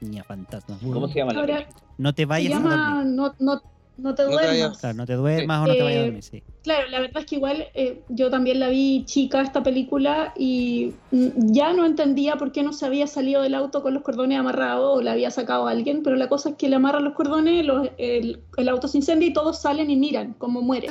Niña 0.00 0.22
fantasma. 0.24 0.78
¿Cómo 0.80 1.08
se 1.08 1.14
llama 1.14 1.32
la 1.32 1.40
Ahora, 1.40 1.56
película? 1.56 1.82
No 1.96 2.14
te 2.14 2.22
se 2.22 2.26
vayas 2.26 2.52
a 2.52 2.60
dormir. 2.60 2.78
llama 2.78 3.04
no, 3.04 3.34
no, 3.38 3.62
No 3.98 4.14
te 4.14 4.22
duermas. 4.22 4.46
vayas. 4.46 4.78
Claro, 4.78 4.96
no 4.96 5.06
te 5.06 5.14
duermas 5.14 5.64
o 5.64 5.66
no 5.66 5.74
te 5.76 5.82
vayas 5.82 5.98
a 5.98 6.00
Eh, 6.00 6.04
dormir, 6.06 6.22
sí. 6.22 6.42
Claro, 6.62 6.88
la 6.88 7.00
verdad 7.00 7.22
es 7.22 7.26
que 7.26 7.36
igual 7.36 7.66
eh, 7.74 8.02
yo 8.08 8.30
también 8.30 8.58
la 8.60 8.68
vi 8.68 9.04
chica 9.06 9.40
esta 9.40 9.62
película 9.62 10.32
y 10.36 10.92
mm, 11.12 11.52
ya 11.52 11.72
no 11.72 11.84
entendía 11.86 12.36
por 12.36 12.52
qué 12.52 12.62
no 12.62 12.72
se 12.72 12.84
había 12.84 13.06
salido 13.06 13.42
del 13.42 13.54
auto 13.54 13.82
con 13.82 13.94
los 13.94 14.02
cordones 14.02 14.38
amarrados 14.38 14.98
o 14.98 15.00
la 15.02 15.12
había 15.12 15.30
sacado 15.30 15.66
a 15.66 15.70
alguien, 15.70 16.02
pero 16.02 16.16
la 16.16 16.28
cosa 16.28 16.50
es 16.50 16.56
que 16.56 16.68
le 16.68 16.76
amarran 16.76 17.04
los 17.04 17.14
cordones, 17.14 17.64
los- 17.64 17.88
el, 17.96 18.42
el 18.56 18.68
auto 18.68 18.86
se 18.88 18.98
incendia 18.98 19.28
y 19.28 19.32
todos 19.32 19.60
salen 19.60 19.88
y 19.90 19.96
miran 19.96 20.34
cómo 20.38 20.60
muere. 20.60 20.88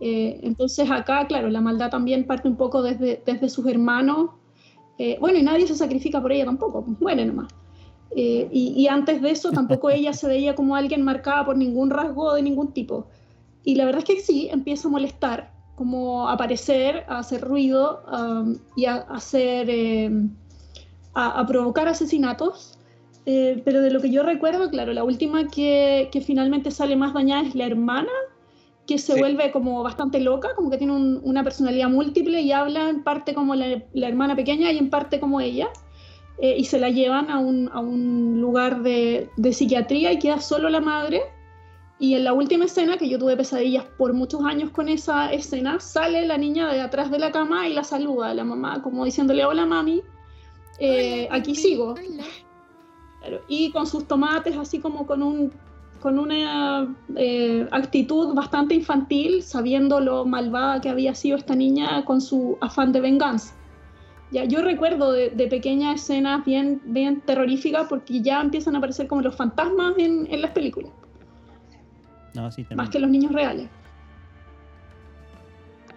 Eh, 0.00 0.40
entonces 0.42 0.90
acá, 0.90 1.26
claro, 1.28 1.48
la 1.48 1.60
maldad 1.60 1.90
también 1.90 2.26
parte 2.26 2.48
un 2.48 2.56
poco 2.56 2.82
desde, 2.82 3.22
desde 3.24 3.48
sus 3.50 3.66
hermanos. 3.66 4.30
Eh, 4.98 5.16
bueno, 5.20 5.38
y 5.38 5.42
nadie 5.42 5.66
se 5.66 5.74
sacrifica 5.76 6.20
por 6.20 6.32
ella 6.32 6.44
tampoco, 6.44 6.84
pues 6.84 7.00
muere 7.00 7.24
nomás. 7.24 7.52
Eh, 8.16 8.48
y, 8.52 8.74
y 8.76 8.88
antes 8.88 9.22
de 9.22 9.30
eso 9.30 9.50
tampoco 9.52 9.90
ella 9.90 10.12
se 10.12 10.26
veía 10.28 10.54
como 10.54 10.76
alguien 10.76 11.02
marcada 11.02 11.44
por 11.44 11.56
ningún 11.56 11.90
rasgo 11.90 12.34
de 12.34 12.42
ningún 12.42 12.72
tipo. 12.72 13.06
Y 13.64 13.74
la 13.76 13.84
verdad 13.84 14.00
es 14.00 14.04
que 14.16 14.20
sí, 14.20 14.48
empieza 14.50 14.88
a 14.88 14.90
molestar, 14.90 15.52
como 15.76 16.28
a 16.28 16.32
aparecer, 16.32 17.04
a 17.08 17.18
hacer 17.20 17.40
ruido 17.40 18.02
um, 18.12 18.56
y 18.76 18.84
a, 18.86 18.96
hacer, 18.96 19.68
eh, 19.70 20.10
a, 21.14 21.40
a 21.40 21.46
provocar 21.46 21.88
asesinatos. 21.88 22.78
Eh, 23.24 23.62
pero 23.64 23.80
de 23.80 23.92
lo 23.92 24.00
que 24.00 24.10
yo 24.10 24.24
recuerdo, 24.24 24.68
claro, 24.68 24.92
la 24.92 25.04
última 25.04 25.46
que, 25.48 26.08
que 26.10 26.20
finalmente 26.20 26.72
sale 26.72 26.96
más 26.96 27.14
dañada 27.14 27.42
es 27.46 27.54
la 27.54 27.66
hermana, 27.66 28.10
que 28.84 28.98
se 28.98 29.12
Sí. 29.12 29.18
vuelve 29.20 29.52
como 29.52 29.80
bastante 29.84 30.18
loca, 30.18 30.48
como 30.56 30.68
que 30.70 30.76
tiene 30.76 30.92
un- 30.92 31.20
una 31.22 31.44
personalidad 31.44 31.88
múltiple 31.88 32.40
y 32.40 32.50
habla 32.50 32.88
en 32.88 33.04
parte 33.04 33.32
como 33.32 33.54
la, 33.54 33.80
la 33.92 34.08
hermana 34.08 34.34
pequeña 34.34 34.72
y 34.72 34.78
en 34.78 34.90
parte 34.90 35.20
como 35.20 35.40
ella. 35.40 35.68
Eh, 36.38 36.56
y 36.58 36.64
se 36.64 36.78
la 36.78 36.90
llevan 36.90 37.30
a 37.30 37.38
un, 37.38 37.70
a 37.72 37.80
un 37.80 38.40
lugar 38.40 38.82
de, 38.82 39.30
de 39.36 39.52
psiquiatría 39.52 40.12
y 40.12 40.18
queda 40.18 40.40
solo 40.40 40.68
la 40.68 40.80
madre. 40.80 41.22
Y 41.98 42.14
en 42.14 42.24
la 42.24 42.32
última 42.32 42.64
escena, 42.64 42.96
que 42.96 43.08
yo 43.08 43.16
tuve 43.16 43.36
pesadillas 43.36 43.84
por 43.96 44.12
muchos 44.12 44.44
años 44.44 44.70
con 44.70 44.88
esa 44.88 45.32
escena, 45.32 45.78
sale 45.78 46.26
la 46.26 46.36
niña 46.36 46.72
de 46.72 46.80
atrás 46.80 47.12
de 47.12 47.18
la 47.20 47.30
cama 47.30 47.68
y 47.68 47.74
la 47.74 47.84
saluda 47.84 48.30
a 48.30 48.34
la 48.34 48.42
mamá, 48.42 48.82
como 48.82 49.04
diciéndole, 49.04 49.44
hola 49.44 49.66
mami, 49.66 50.02
eh, 50.80 51.28
aquí 51.30 51.54
sigo. 51.54 51.94
Claro, 53.20 53.40
Y 53.46 53.70
con 53.70 53.86
sus 53.86 54.08
tomates, 54.08 54.56
así 54.56 54.80
como 54.80 55.06
con, 55.06 55.22
un, 55.22 55.52
con 56.00 56.18
una 56.18 56.92
eh, 57.14 57.68
actitud 57.70 58.34
bastante 58.34 58.74
infantil, 58.74 59.44
sabiendo 59.44 60.00
lo 60.00 60.24
malvada 60.24 60.80
que 60.80 60.88
había 60.88 61.14
sido 61.14 61.36
esta 61.36 61.54
niña 61.54 62.04
con 62.04 62.20
su 62.20 62.58
afán 62.60 62.90
de 62.90 63.00
venganza. 63.00 63.54
Ya, 64.32 64.44
yo 64.44 64.62
recuerdo 64.62 65.12
de, 65.12 65.28
de 65.30 65.46
pequeñas 65.46 65.96
escenas 66.00 66.42
bien, 66.44 66.80
bien 66.84 67.20
terroríficas 67.20 67.86
porque 67.88 68.22
ya 68.22 68.40
empiezan 68.40 68.74
a 68.74 68.78
aparecer 68.78 69.06
como 69.06 69.20
los 69.20 69.36
fantasmas 69.36 69.94
en, 69.98 70.26
en 70.32 70.40
las 70.40 70.52
películas, 70.52 70.90
No, 72.34 72.50
sí, 72.50 72.66
más 72.74 72.88
que 72.88 72.98
los 72.98 73.10
niños 73.10 73.30
reales. 73.32 73.68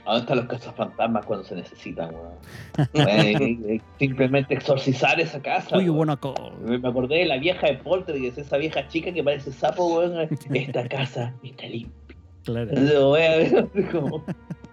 ¿A 0.04 0.12
¿Dónde 0.12 0.20
están 0.22 0.38
los 0.38 0.46
cazafantasmas 0.48 1.26
cuando 1.26 1.46
se 1.46 1.56
necesitan, 1.56 2.14
weón? 2.14 3.82
Simplemente 3.98 4.54
exorcizar 4.54 5.20
esa 5.20 5.42
casa. 5.42 5.78
Uy, 5.78 5.88
bueno, 5.90 6.20
Me 6.62 6.76
acordé 6.88 7.20
de 7.20 7.26
la 7.26 7.38
vieja 7.38 7.68
de 7.68 7.76
Poltergeist, 7.78 8.38
esa 8.38 8.58
vieja 8.58 8.88
chica 8.88 9.12
que 9.12 9.24
parece 9.24 9.52
sapo, 9.52 9.88
weón. 9.98 10.30
Esta 10.54 10.88
casa 10.88 11.34
está 11.42 11.66
limpia. 11.68 12.16
claro. 12.44 12.72
Weón, 13.12 13.70
como- 13.92 14.18
A 14.18 14.26
ver, 14.26 14.30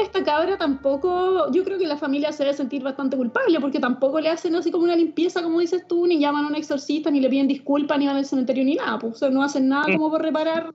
esta 0.00 0.24
cabra 0.24 0.56
tampoco, 0.58 1.50
yo 1.52 1.64
creo 1.64 1.78
que 1.78 1.86
la 1.86 1.96
familia 1.96 2.32
se 2.32 2.44
debe 2.44 2.56
sentir 2.56 2.82
bastante 2.82 3.16
culpable 3.16 3.60
porque 3.60 3.78
tampoco 3.80 4.20
le 4.20 4.28
hacen 4.28 4.54
así 4.56 4.70
como 4.70 4.84
una 4.84 4.96
limpieza, 4.96 5.42
como 5.42 5.60
dices 5.60 5.86
tú, 5.88 6.06
ni 6.06 6.18
llaman 6.18 6.44
a 6.44 6.48
un 6.48 6.54
exorcista, 6.54 7.10
ni 7.10 7.20
le 7.20 7.28
piden 7.28 7.48
disculpas, 7.48 7.98
ni 7.98 8.06
van 8.06 8.16
al 8.16 8.24
cementerio, 8.26 8.64
ni 8.64 8.74
nada. 8.74 8.98
Pues, 8.98 9.14
o 9.14 9.16
sea, 9.16 9.30
no 9.30 9.42
hacen 9.42 9.68
nada 9.68 9.84
como 9.84 10.10
por 10.10 10.22
reparar 10.22 10.72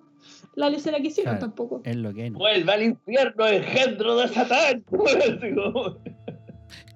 la 0.56 0.70
lecera 0.70 1.00
que 1.00 1.08
hicieron 1.08 1.34
Claro. 1.36 1.48
tampoco. 1.48 1.82
Es 1.84 1.96
lo 1.96 2.14
que 2.14 2.28
es. 2.28 2.32
¿no? 2.32 2.38
Vuelve 2.40 2.72
al 2.72 2.84
infierno, 2.84 3.48
engendro 3.48 4.16
de 4.18 4.28
Satán. 4.30 4.84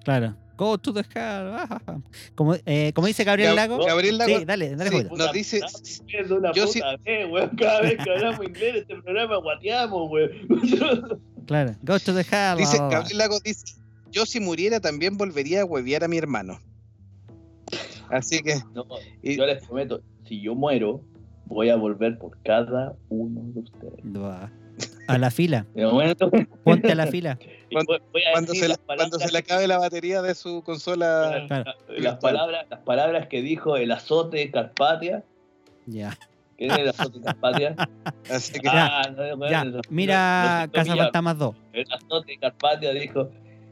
Claro. 0.04 0.34
Go 0.56 0.76
to 0.78 0.92
the 0.92 1.00
hell. 1.14 1.52
Como, 2.34 2.56
eh, 2.66 2.92
como 2.94 3.06
dice 3.06 3.22
Gabriel 3.24 3.52
Gab- 3.52 3.56
Lago. 3.56 3.78
Gabriel 3.84 4.18
Lago 4.18 4.38
Sí, 4.40 4.44
dale, 4.44 4.74
dale, 4.74 4.90
sí, 4.90 5.06
nos 5.16 5.32
dice, 5.32 5.60
una 6.30 6.52
yo 6.52 6.66
puta 6.66 6.96
sí- 7.04 7.24
weón. 7.30 7.50
Cada 7.56 7.82
vez 7.82 7.96
que 8.02 8.10
hablamos 8.10 8.44
inglés 8.44 8.70
en 8.70 8.76
este 8.76 8.96
programa 8.96 9.36
guateamos, 9.36 10.10
weón. 10.10 10.30
Claro. 11.48 11.74
Go 11.82 11.98
to 11.98 12.14
the 12.14 12.20
hell. 12.30 12.56
dice. 12.56 12.78
Gabriel 12.78 13.18
Lago 13.18 13.40
dice, 13.40 13.74
yo 14.12 14.24
si 14.26 14.38
muriera 14.38 14.78
también 14.80 15.16
volvería 15.16 15.62
a 15.62 15.64
huevear 15.64 16.04
a 16.04 16.08
mi 16.08 16.16
hermano. 16.18 16.60
Así 18.10 18.42
que, 18.42 18.54
No, 18.74 18.86
y- 19.22 19.36
yo 19.36 19.44
les 19.46 19.64
prometo, 19.66 20.00
si 20.26 20.40
yo 20.40 20.54
muero, 20.54 21.02
voy 21.46 21.68
a 21.70 21.76
volver 21.76 22.18
por 22.18 22.38
cada 22.42 22.94
uno 23.08 23.40
de 23.52 23.60
ustedes. 23.60 24.04
Va. 24.16 24.50
A 25.08 25.18
la 25.18 25.30
fila. 25.30 25.66
De 25.74 25.84
momento, 25.86 26.30
Ponte 26.64 26.92
a 26.92 26.94
la 26.94 27.06
fila. 27.06 27.38
Cuando- 27.72 27.92
voy- 27.94 28.02
voy 28.12 28.22
a 28.24 28.32
cuando 28.32 28.52
decir 28.52 28.62
se, 28.64 28.68
le, 28.68 28.74
las 28.74 28.78
cuando 28.86 29.04
se 29.04 29.10
palabras 29.10 29.32
le 29.32 29.38
acabe 29.38 29.66
la 29.68 29.78
batería 29.78 30.22
de 30.22 30.34
su 30.34 30.62
consola, 30.62 31.44
Claro. 31.48 31.72
las 31.98 32.16
palabras, 32.18 32.66
las 32.70 32.80
palabras 32.80 33.26
que 33.28 33.42
dijo 33.42 33.76
el 33.76 33.90
azote 33.90 34.50
Carpatia. 34.50 35.22
Ya. 35.86 36.16
¿Quién 36.58 36.72
es 36.72 36.78
el 36.78 36.88
azote 36.88 37.20
Carpatia? 37.22 37.74
así 38.30 38.52
que 38.54 38.60
Ya, 38.64 38.86
Ah, 39.00 39.10
no, 39.10 39.36
bueno, 39.36 39.50
Ya. 39.50 39.64
no- 39.64 39.80
Mira 39.88 40.66
no- 40.66 40.72
Casa 40.72 40.96
Fantasmas 40.96 41.38
2. 41.38 41.56
El 41.72 41.86
azote 41.92 42.36
Carpatia 42.38 42.92
dijo: 42.92 43.30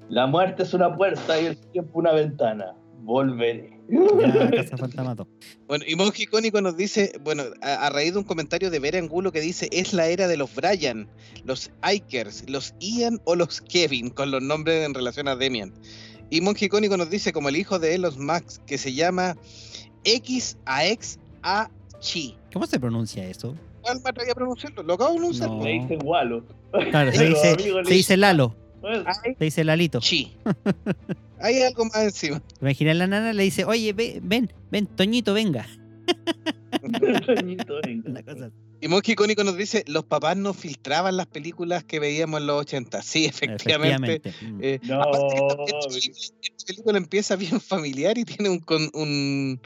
La 0.08 0.26
muerte 0.26 0.62
es 0.62 0.72
una 0.72 0.94
puerta 0.96 1.38
y 1.40 1.46
el 1.46 1.56
tiempo 1.58 1.98
una 1.98 2.12
ventana. 2.12 2.74
Volveré. 3.00 3.70
Ya, 3.88 4.50
Casa 4.64 4.76
Fantasmas 4.76 5.16
2. 5.16 5.26
Bueno, 5.68 5.84
y 5.86 5.94
Monje 5.96 6.22
Icónico 6.24 6.60
nos 6.60 6.76
dice, 6.76 7.12
bueno, 7.22 7.42
a, 7.60 7.86
a 7.86 7.90
raíz 7.90 8.12
de 8.12 8.18
un 8.20 8.24
comentario 8.24 8.70
de 8.70 8.78
Vera 8.80 8.98
Angulo 8.98 9.30
que 9.32 9.40
dice, 9.40 9.68
es 9.72 9.92
la 9.92 10.06
era 10.06 10.26
de 10.28 10.36
los 10.36 10.54
Brian, 10.54 11.08
los 11.44 11.70
Ikers, 11.82 12.48
los 12.48 12.74
Ian 12.80 13.20
o 13.24 13.34
los 13.36 13.60
Kevin, 13.60 14.10
con 14.10 14.30
los 14.30 14.42
nombres 14.42 14.84
en 14.86 14.94
relación 14.94 15.28
a 15.28 15.36
Demian. 15.36 15.72
Y 16.30 16.40
Monje 16.40 16.64
Icónico 16.66 16.96
nos 16.96 17.10
dice, 17.10 17.32
como 17.32 17.48
el 17.48 17.56
hijo 17.56 17.78
de 17.78 17.94
Elos 17.94 18.16
Max, 18.18 18.60
que 18.66 18.78
se 18.78 18.92
llama 18.94 19.36
XAX 20.04 21.18
A 21.42 21.70
Chi. 22.00 22.36
¿Cómo 22.52 22.66
se 22.66 22.78
pronuncia 22.80 23.26
eso? 23.26 23.54
¿Cuál 23.82 24.00
me 24.02 24.10
atreví 24.10 24.30
a 24.30 24.34
pronunciarlo? 24.34 24.82
Lo 24.82 24.94
acabo 24.94 25.10
de 25.12 25.16
pronunciar. 25.18 25.48
No. 25.50 25.64
Le 25.64 25.70
dicen 25.72 25.98
Walo. 26.04 26.44
Claro, 26.90 27.12
se 27.12 27.24
dice, 27.28 27.56
se 27.84 27.94
dice 27.94 28.16
Lalo. 28.16 28.54
Se 29.38 29.44
dice 29.44 29.64
Lalito. 29.64 30.00
Chi. 30.00 30.32
Hay 31.40 31.60
algo 31.62 31.84
más 31.86 31.96
encima. 31.98 32.42
Imagina 32.60 32.94
la 32.94 33.06
nana 33.06 33.32
le 33.32 33.42
dice, 33.42 33.64
oye, 33.64 33.92
ve- 33.92 34.20
ven, 34.22 34.50
ven, 34.70 34.86
Toñito, 34.86 35.34
venga. 35.34 35.66
Toñito, 37.26 37.74
venga. 37.84 38.10
Una 38.10 38.22
cosa 38.22 38.46
así. 38.46 38.54
Y 38.80 38.88
Monje 38.88 39.12
Icónico 39.12 39.42
nos 39.42 39.56
dice, 39.56 39.84
los 39.86 40.04
papás 40.04 40.36
no 40.36 40.52
filtraban 40.52 41.16
las 41.16 41.26
películas 41.26 41.82
que 41.84 41.98
veíamos 41.98 42.40
en 42.40 42.46
los 42.46 42.60
80. 42.60 43.02
Sí, 43.02 43.24
efectivamente. 43.24 44.20
Mm. 44.42 44.58
Eh, 44.62 44.80
No, 44.82 45.02
aparte, 45.02 45.34
esta, 45.34 45.62
esta 45.64 45.88
película, 45.88 46.20
esta 46.42 46.66
película 46.66 46.98
empieza 46.98 47.36
bien 47.36 47.60
familiar 47.60 48.18
y 48.18 48.24
tiene 48.24 48.50
un, 48.50 48.58
con- 48.58 48.90
un, 48.94 49.58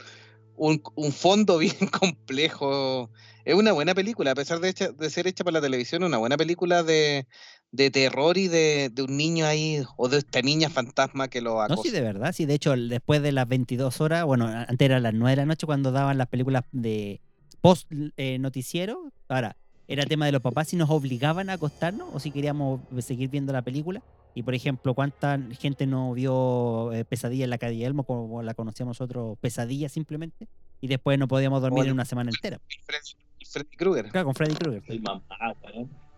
un, 0.63 0.79
un 0.95 1.11
fondo 1.11 1.57
bien 1.65 1.75
complejo. 1.91 3.09
Es 3.45 3.55
una 3.55 3.71
buena 3.71 3.95
película, 3.95 4.31
a 4.31 4.35
pesar 4.35 4.59
de, 4.59 4.69
hecha- 4.69 4.91
de 4.91 5.09
ser 5.09 5.25
hecha 5.27 5.43
para 5.43 5.55
la 5.55 5.61
televisión, 5.61 6.03
una 6.03 6.17
buena 6.17 6.37
película 6.37 6.83
de, 6.83 7.25
de 7.71 7.89
terror 7.89 8.37
y 8.37 8.47
de, 8.47 8.89
de 8.93 9.01
un 9.01 9.17
niño 9.17 9.45
ahí, 9.47 9.81
o 9.97 10.07
de 10.07 10.17
esta 10.19 10.41
niña 10.43 10.69
fantasma 10.69 11.27
que 11.29 11.41
lo 11.41 11.53
No, 11.55 11.65
acosa. 11.73 11.81
sí, 11.83 11.89
de 11.89 12.01
verdad, 12.01 12.31
sí. 12.33 12.45
De 12.45 12.53
hecho, 12.53 12.75
después 12.75 13.23
de 13.23 13.31
las 13.31 13.47
22 13.47 13.99
horas, 14.01 14.23
bueno, 14.25 14.45
antes 14.47 14.85
era 14.85 14.99
las 14.99 15.13
9 15.15 15.31
de 15.31 15.35
la 15.37 15.45
noche 15.47 15.65
cuando 15.65 15.91
daban 15.91 16.19
las 16.19 16.27
películas 16.27 16.63
de 16.71 17.21
post 17.61 17.91
eh, 18.17 18.37
noticiero. 18.39 19.11
Ahora, 19.29 19.57
era 19.87 20.05
tema 20.05 20.27
de 20.27 20.31
los 20.31 20.41
papás 20.41 20.67
si 20.67 20.75
nos 20.75 20.89
obligaban 20.91 21.49
a 21.49 21.53
acostarnos 21.53 22.07
o 22.13 22.19
si 22.19 22.31
queríamos 22.31 22.81
seguir 22.99 23.29
viendo 23.29 23.51
la 23.51 23.63
película. 23.63 24.03
Y 24.33 24.43
por 24.43 24.55
ejemplo, 24.55 24.93
¿cuánta 24.93 25.39
gente 25.59 25.85
no 25.85 26.13
vio 26.13 26.93
eh, 26.93 27.05
Pesadilla 27.05 27.43
en 27.43 27.49
la 27.49 27.57
calle 27.57 27.85
Elmo, 27.85 28.03
como 28.03 28.41
la 28.41 28.53
conocíamos 28.53 28.99
nosotros, 28.99 29.37
Pesadilla 29.39 29.89
simplemente? 29.89 30.47
Y 30.79 30.87
después 30.87 31.19
no 31.19 31.27
podíamos 31.27 31.61
dormir 31.61 31.85
en 31.85 31.93
una 31.93 32.05
semana 32.05 32.31
entera. 32.33 32.59
Freddy, 32.85 33.45
Freddy 33.45 33.75
Krueger. 33.77 34.09
Claro, 34.09 34.25
con 34.25 34.35
Freddy 34.35 34.55
Krueger. 34.55 34.83
Soy 34.85 34.99
mamá. 34.99 35.23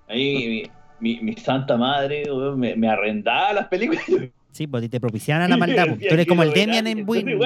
Ahí 0.08 0.69
mi, 1.04 1.20
mi, 1.22 1.34
santa 1.36 1.78
madre 1.78 2.24
weón, 2.32 2.60
me, 2.60 2.76
me 2.76 2.88
arrendaba 2.89 3.54
las 3.54 3.68
películas. 3.68 4.04
Sí, 4.52 4.68
pues 4.68 4.88
te 4.88 5.00
propiciaban 5.00 5.44
a 5.44 5.48
la 5.48 5.58
maldad. 5.66 5.88
pues. 5.88 6.00
Tú 6.08 6.13
eres 6.13 6.28
como 6.28 6.44
el 6.44 6.54
Demian 6.54 6.86
en 6.88 7.04
Win. 7.10 7.39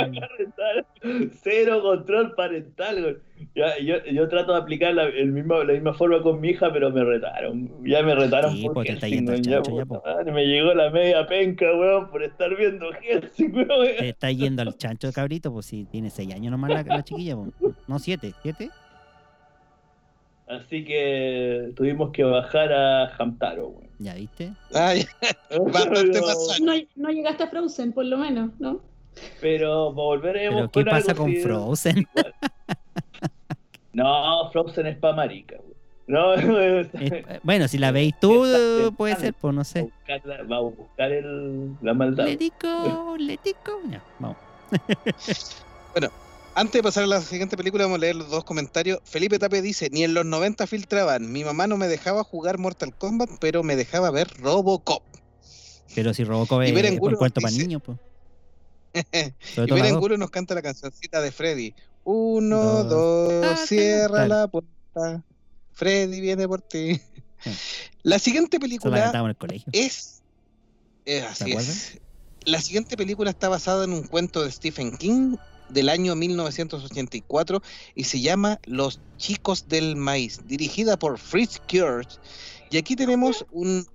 Cero 1.41 1.81
control 1.81 2.35
parental. 2.35 3.03
weón. 3.03 3.17
Ya, 3.55 3.77
yo, 3.79 3.95
yo 4.11 4.27
trato 4.27 4.51
de 4.53 4.59
aplicar 4.59 4.93
la, 4.93 5.03
el 5.05 5.31
mismo, 5.31 5.63
la 5.63 5.73
misma 5.73 5.93
forma 5.93 6.21
con 6.21 6.41
mi 6.41 6.49
hija, 6.49 6.71
pero 6.73 6.89
me 6.91 7.03
retaron. 7.03 7.69
Ya 7.85 8.01
me 8.03 8.13
retaron 8.15 8.55
Sí, 8.55 8.63
por 8.65 8.73
pues, 8.73 8.87
te 8.87 8.93
está 8.93 9.07
Helsing, 9.07 9.25
yendo 9.27 9.31
al 9.31 9.41
weón, 9.41 9.63
chancho 9.63 9.77
ya, 9.77 9.85
pues. 9.85 10.01
madre, 10.05 10.31
Me 10.31 10.45
llegó 10.45 10.73
la 10.73 10.89
media 10.89 11.25
penca, 11.27 11.65
weón, 11.73 12.09
por 12.09 12.23
estar 12.23 12.55
viendo 12.57 12.87
Helsing, 13.01 13.55
weón. 13.55 13.87
Te 13.99 14.09
está 14.09 14.31
yendo 14.31 14.61
al 14.63 14.77
chancho 14.77 15.11
cabrito, 15.13 15.51
pues 15.53 15.65
si 15.67 15.85
tiene 15.85 16.09
6 16.09 16.33
años 16.33 16.51
nomás 16.51 16.71
la, 16.71 16.83
la 16.83 17.03
chiquilla. 17.03 17.35
pues. 17.37 17.73
No, 17.87 17.99
7. 17.99 18.33
¿7? 18.43 18.69
Así 20.47 20.85
que 20.85 21.73
tuvimos 21.75 22.11
que 22.11 22.23
bajar 22.23 22.71
a 22.71 23.13
Hamtaro, 23.17 23.67
weón. 23.67 23.87
¿Ya 23.99 24.13
viste? 24.13 24.53
Ay, 24.73 25.05
Bastante. 25.73 26.21
No, 26.61 26.73
no 26.95 27.09
llegaste 27.09 27.43
a 27.43 27.47
Frozen, 27.49 27.91
por 27.93 28.05
lo 28.05 28.17
menos, 28.17 28.51
¿no? 28.59 28.79
Pero 29.41 29.91
volveremos 29.93 30.69
¿Pero 30.71 30.71
qué 30.71 30.79
con 30.83 30.85
pasa 30.91 31.11
algo 31.11 31.23
con 31.23 31.31
así, 31.31 31.41
Frozen? 31.41 32.07
No, 33.93 34.49
Frozen 34.51 34.85
es 34.87 34.97
pa' 34.97 35.13
marica, 35.13 35.55
weón. 35.57 35.73
No, 36.07 36.33
Eh, 36.35 36.89
eh, 36.93 37.39
bueno, 37.43 37.67
si 37.67 37.77
la 37.77 37.91
veis 37.91 38.13
tú, 38.19 38.45
eh, 38.45 38.89
puede 38.95 39.15
ser, 39.17 39.33
pues 39.33 39.53
no 39.53 39.63
sé. 39.65 39.81
buscar, 39.83 40.21
la- 40.25 40.43
va 40.43 40.57
a 40.57 40.61
buscar 40.61 41.11
el, 41.11 41.73
la 41.81 41.93
maldad. 41.93 42.25
Let 42.27 42.37
it 42.45 42.53
go, 42.61 43.17
let 43.17 43.39
it 43.43 43.57
go. 43.65 43.79
Ya, 43.89 44.01
vamos. 44.19 44.37
Antes 46.57 46.73
de 46.73 46.81
pasar 46.81 47.03
a 47.03 47.07
la 47.07 47.21
siguiente 47.21 47.55
película, 47.55 47.83
vamos 47.83 47.97
a 47.97 48.01
leer 48.01 48.15
los 48.15 48.31
dos 48.31 48.43
comentarios. 48.43 48.99
Felipe 49.03 49.37
Tape 49.37 49.61
dice, 49.61 49.91
ni 49.91 50.03
en 50.03 50.15
los 50.15 50.25
90 50.25 50.65
filtraban. 50.65 51.31
Mi 51.31 51.43
mamá 51.43 51.67
no 51.67 51.77
me 51.77 51.87
dejaba 51.87 52.23
jugar 52.23 52.57
Mortal 52.57 52.97
Kombat, 52.97 53.29
pero 53.39 53.61
me 53.61 53.75
dejaba 53.75 54.09
ver 54.09 54.27
Robocop. 54.39 55.03
Pero 55.93 56.15
si 56.15 56.23
Robocop 56.23 56.63
es 56.63 56.99
un 56.99 57.15
cuento 57.15 57.41
para 57.41 57.53
niños, 57.53 57.83
pues. 57.85 57.99
Y 59.55 59.67
la. 59.67 59.85
Angulo 59.85 60.17
nos 60.17 60.31
canta 60.31 60.55
la 60.55 60.63
cancioncita 60.63 61.21
de 61.21 61.31
Freddy. 61.31 61.75
Uno, 62.05 62.83
Dos. 62.85 63.59
cierra 63.67 64.27
la 64.27 64.47
puerta. 64.47 65.23
Freddy 65.73 66.21
viene 66.21 66.47
por 66.47 66.61
ti. 66.61 66.99
Sí. 67.43 67.51
La 68.01 68.17
siguiente 68.17 68.57
la 68.57 68.61
película 68.61 69.03
cantábamos 69.03 69.27
en 69.27 69.29
el 69.29 69.37
colegio. 69.37 69.69
es. 69.73 70.23
es 71.05 71.23
así 71.23 71.51
es. 71.51 71.99
La 72.45 72.59
siguiente 72.61 72.97
película 72.97 73.29
está 73.29 73.47
basada 73.47 73.83
en 73.83 73.93
un 73.93 74.07
cuento 74.07 74.43
de 74.43 74.51
Stephen 74.51 74.97
King 74.97 75.37
del 75.69 75.89
año 75.89 76.15
1984 76.15 77.61
y 77.95 78.03
se 78.05 78.21
llama 78.21 78.59
Los 78.65 78.99
chicos 79.17 79.67
del 79.67 79.95
maíz, 79.95 80.41
dirigida 80.45 80.97
por 80.97 81.17
Fritz 81.17 81.61
Kurz. 81.69 82.19
Y 82.69 82.77
aquí 82.77 82.95
tenemos 82.95 83.45
un 83.51 83.87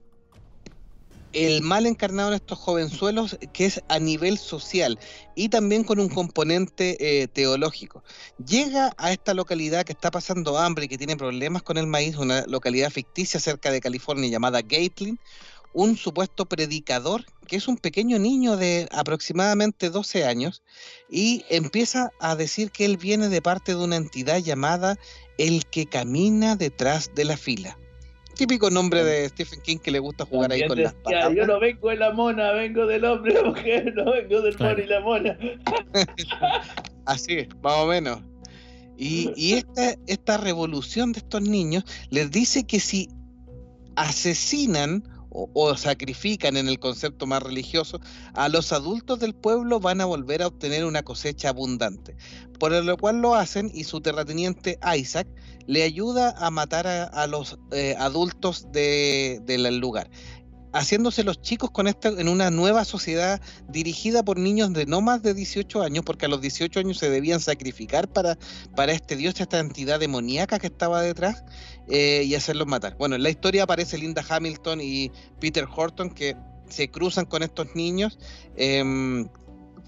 el 1.32 1.62
mal 1.62 1.86
encarnado 1.86 2.28
en 2.28 2.34
estos 2.34 2.58
jovenzuelos 2.58 3.38
que 3.52 3.66
es 3.66 3.82
a 3.88 3.98
nivel 3.98 4.38
social 4.38 4.98
y 5.34 5.48
también 5.48 5.84
con 5.84 5.98
un 5.98 6.08
componente 6.08 7.22
eh, 7.22 7.28
teológico. 7.28 8.02
Llega 8.44 8.92
a 8.98 9.12
esta 9.12 9.34
localidad 9.34 9.84
que 9.84 9.92
está 9.92 10.10
pasando 10.10 10.58
hambre 10.58 10.84
y 10.84 10.88
que 10.88 10.98
tiene 10.98 11.16
problemas 11.16 11.62
con 11.62 11.78
el 11.78 11.86
maíz, 11.86 12.16
una 12.16 12.44
localidad 12.46 12.90
ficticia 12.90 13.40
cerca 13.40 13.70
de 13.70 13.80
California 13.80 14.30
llamada 14.30 14.60
Gatling, 14.60 15.18
un 15.74 15.96
supuesto 15.96 16.46
predicador 16.46 17.24
que 17.46 17.56
es 17.56 17.68
un 17.68 17.76
pequeño 17.76 18.18
niño 18.18 18.56
de 18.56 18.88
aproximadamente 18.92 19.90
12 19.90 20.24
años 20.24 20.62
y 21.10 21.44
empieza 21.50 22.10
a 22.20 22.36
decir 22.36 22.70
que 22.70 22.84
él 22.84 22.96
viene 22.96 23.28
de 23.28 23.42
parte 23.42 23.72
de 23.74 23.84
una 23.84 23.96
entidad 23.96 24.38
llamada 24.38 24.96
el 25.38 25.66
que 25.66 25.86
camina 25.86 26.56
detrás 26.56 27.14
de 27.14 27.24
la 27.24 27.36
fila. 27.36 27.76
Típico 28.34 28.70
nombre 28.70 29.04
de 29.04 29.28
Stephen 29.28 29.60
King 29.60 29.76
que 29.78 29.90
le 29.90 29.98
gusta 29.98 30.24
jugar 30.24 30.52
ahí 30.52 30.66
con 30.66 30.82
las 30.82 30.94
palabras. 30.94 31.36
yo 31.36 31.46
no 31.46 31.60
vengo 31.60 31.90
de 31.90 31.96
la 31.96 32.12
mona, 32.12 32.52
vengo 32.52 32.86
del 32.86 33.04
hombre 33.04 33.32
y 33.32 33.36
la 33.36 33.42
mujer, 33.44 33.94
no 33.94 34.10
vengo 34.12 34.40
del 34.40 34.56
Claro. 34.56 34.76
mono 34.76 34.84
y 34.84 34.88
la 34.88 35.00
mona. 35.00 35.38
Así 37.04 37.34
es, 37.34 37.48
más 37.62 37.74
o 37.74 37.86
menos. 37.86 38.20
Y, 38.96 39.32
y 39.36 39.54
esta, 39.54 39.94
esta 40.06 40.38
revolución 40.38 41.12
de 41.12 41.18
estos 41.18 41.42
niños 41.42 41.84
les 42.10 42.30
dice 42.30 42.64
que 42.64 42.80
si 42.80 43.08
asesinan 43.96 45.04
o, 45.34 45.76
sacrifican 45.76 46.56
en 46.56 46.68
el 46.68 46.78
concepto 46.78 47.26
más 47.26 47.42
religioso 47.42 48.00
a 48.34 48.48
los 48.48 48.72
adultos 48.72 49.18
del 49.18 49.34
pueblo 49.34 49.80
van 49.80 50.00
a 50.00 50.04
volver 50.04 50.42
a 50.42 50.46
obtener 50.48 50.84
una 50.84 51.02
cosecha 51.02 51.48
abundante. 51.48 52.16
Por 52.58 52.72
lo 52.84 52.96
cual 52.96 53.20
lo 53.20 53.34
hacen 53.34 53.70
y 53.74 53.84
su 53.84 54.00
terrateniente 54.00 54.78
Isaac 54.96 55.26
le 55.66 55.82
ayuda 55.82 56.34
a 56.38 56.50
matar 56.50 56.86
a, 56.86 57.04
a 57.04 57.26
los 57.26 57.58
eh, 57.72 57.94
adultos 57.98 58.70
de- 58.72 59.40
del 59.44 59.78
lugar. 59.78 60.10
Haciéndose 60.72 61.24
los 61.24 61.40
chicos 61.42 61.70
con 61.70 61.86
esto 61.86 62.18
en 62.18 62.28
una 62.28 62.50
nueva 62.50 62.84
sociedad 62.84 63.40
dirigida 63.68 64.22
por 64.22 64.38
niños 64.38 64.72
de 64.72 64.86
no 64.86 65.00
más 65.00 65.22
de 65.22 65.34
18 65.34 65.82
años, 65.82 66.04
porque 66.04 66.26
a 66.26 66.28
los 66.28 66.40
18 66.40 66.80
años 66.80 66.98
se 66.98 67.10
debían 67.10 67.40
sacrificar 67.40 68.08
para, 68.08 68.38
para 68.74 68.92
este 68.92 69.16
dios, 69.16 69.38
esta 69.40 69.58
entidad 69.58 70.00
demoníaca 70.00 70.58
que 70.58 70.68
estaba 70.68 71.02
detrás, 71.02 71.44
eh, 71.88 72.22
y 72.24 72.34
hacerlos 72.34 72.66
matar. 72.66 72.96
Bueno, 72.96 73.16
en 73.16 73.22
la 73.22 73.30
historia 73.30 73.64
aparece 73.64 73.98
Linda 73.98 74.24
Hamilton 74.28 74.80
y 74.80 75.10
Peter 75.40 75.66
Horton 75.74 76.10
que 76.10 76.36
se 76.68 76.88
cruzan 76.90 77.26
con 77.26 77.42
estos 77.42 77.74
niños. 77.74 78.18
em, 78.56 79.28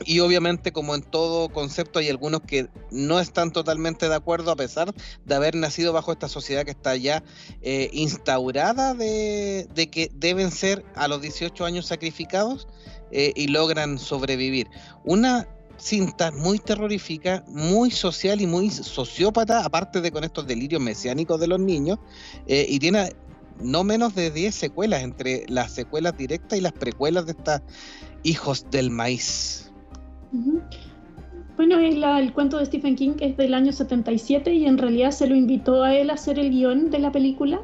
y 0.04 0.20
obviamente, 0.20 0.72
como 0.72 0.94
en 0.94 1.02
todo 1.02 1.48
concepto, 1.48 1.98
hay 1.98 2.08
algunos 2.08 2.40
que 2.42 2.68
no 2.90 3.20
están 3.20 3.52
totalmente 3.52 4.08
de 4.08 4.14
acuerdo, 4.14 4.50
a 4.50 4.56
pesar 4.56 4.94
de 5.24 5.34
haber 5.34 5.54
nacido 5.54 5.92
bajo 5.92 6.12
esta 6.12 6.28
sociedad 6.28 6.64
que 6.64 6.72
está 6.72 6.96
ya 6.96 7.22
eh, 7.62 7.90
instaurada 7.92 8.94
de, 8.94 9.68
de 9.74 9.90
que 9.90 10.10
deben 10.14 10.50
ser 10.50 10.84
a 10.94 11.08
los 11.08 11.20
18 11.20 11.64
años 11.64 11.86
sacrificados 11.86 12.66
eh, 13.12 13.32
y 13.36 13.48
logran 13.48 13.98
sobrevivir. 13.98 14.68
Una 15.04 15.48
cinta 15.78 16.30
muy 16.32 16.58
terrorífica, 16.58 17.44
muy 17.46 17.90
social 17.90 18.40
y 18.40 18.46
muy 18.46 18.70
sociópata, 18.70 19.64
aparte 19.64 20.00
de 20.00 20.10
con 20.10 20.24
estos 20.24 20.46
delirios 20.46 20.80
mesiánicos 20.80 21.40
de 21.40 21.46
los 21.46 21.60
niños, 21.60 21.98
eh, 22.46 22.66
y 22.68 22.78
tiene 22.78 23.14
no 23.60 23.84
menos 23.84 24.14
de 24.14 24.30
10 24.30 24.54
secuelas, 24.54 25.02
entre 25.02 25.44
las 25.48 25.72
secuelas 25.72 26.16
directas 26.16 26.58
y 26.58 26.62
las 26.62 26.72
precuelas 26.72 27.26
de 27.26 27.32
estas 27.32 27.62
hijos 28.24 28.66
del 28.70 28.90
maíz. 28.90 29.70
Bueno, 31.56 31.78
la- 31.78 32.18
el 32.20 32.32
cuento 32.32 32.58
de 32.58 32.66
Stephen 32.66 32.96
King 32.96 33.12
es 33.20 33.36
del 33.36 33.54
año 33.54 33.72
77 33.72 34.52
y 34.52 34.66
en 34.66 34.76
realidad 34.76 35.12
se 35.12 35.26
lo 35.28 35.34
invitó 35.36 35.84
a 35.84 35.94
él 35.94 36.10
a 36.10 36.14
hacer 36.14 36.38
el 36.38 36.50
guion 36.50 36.90
de 36.90 36.98
la 36.98 37.12
película, 37.12 37.60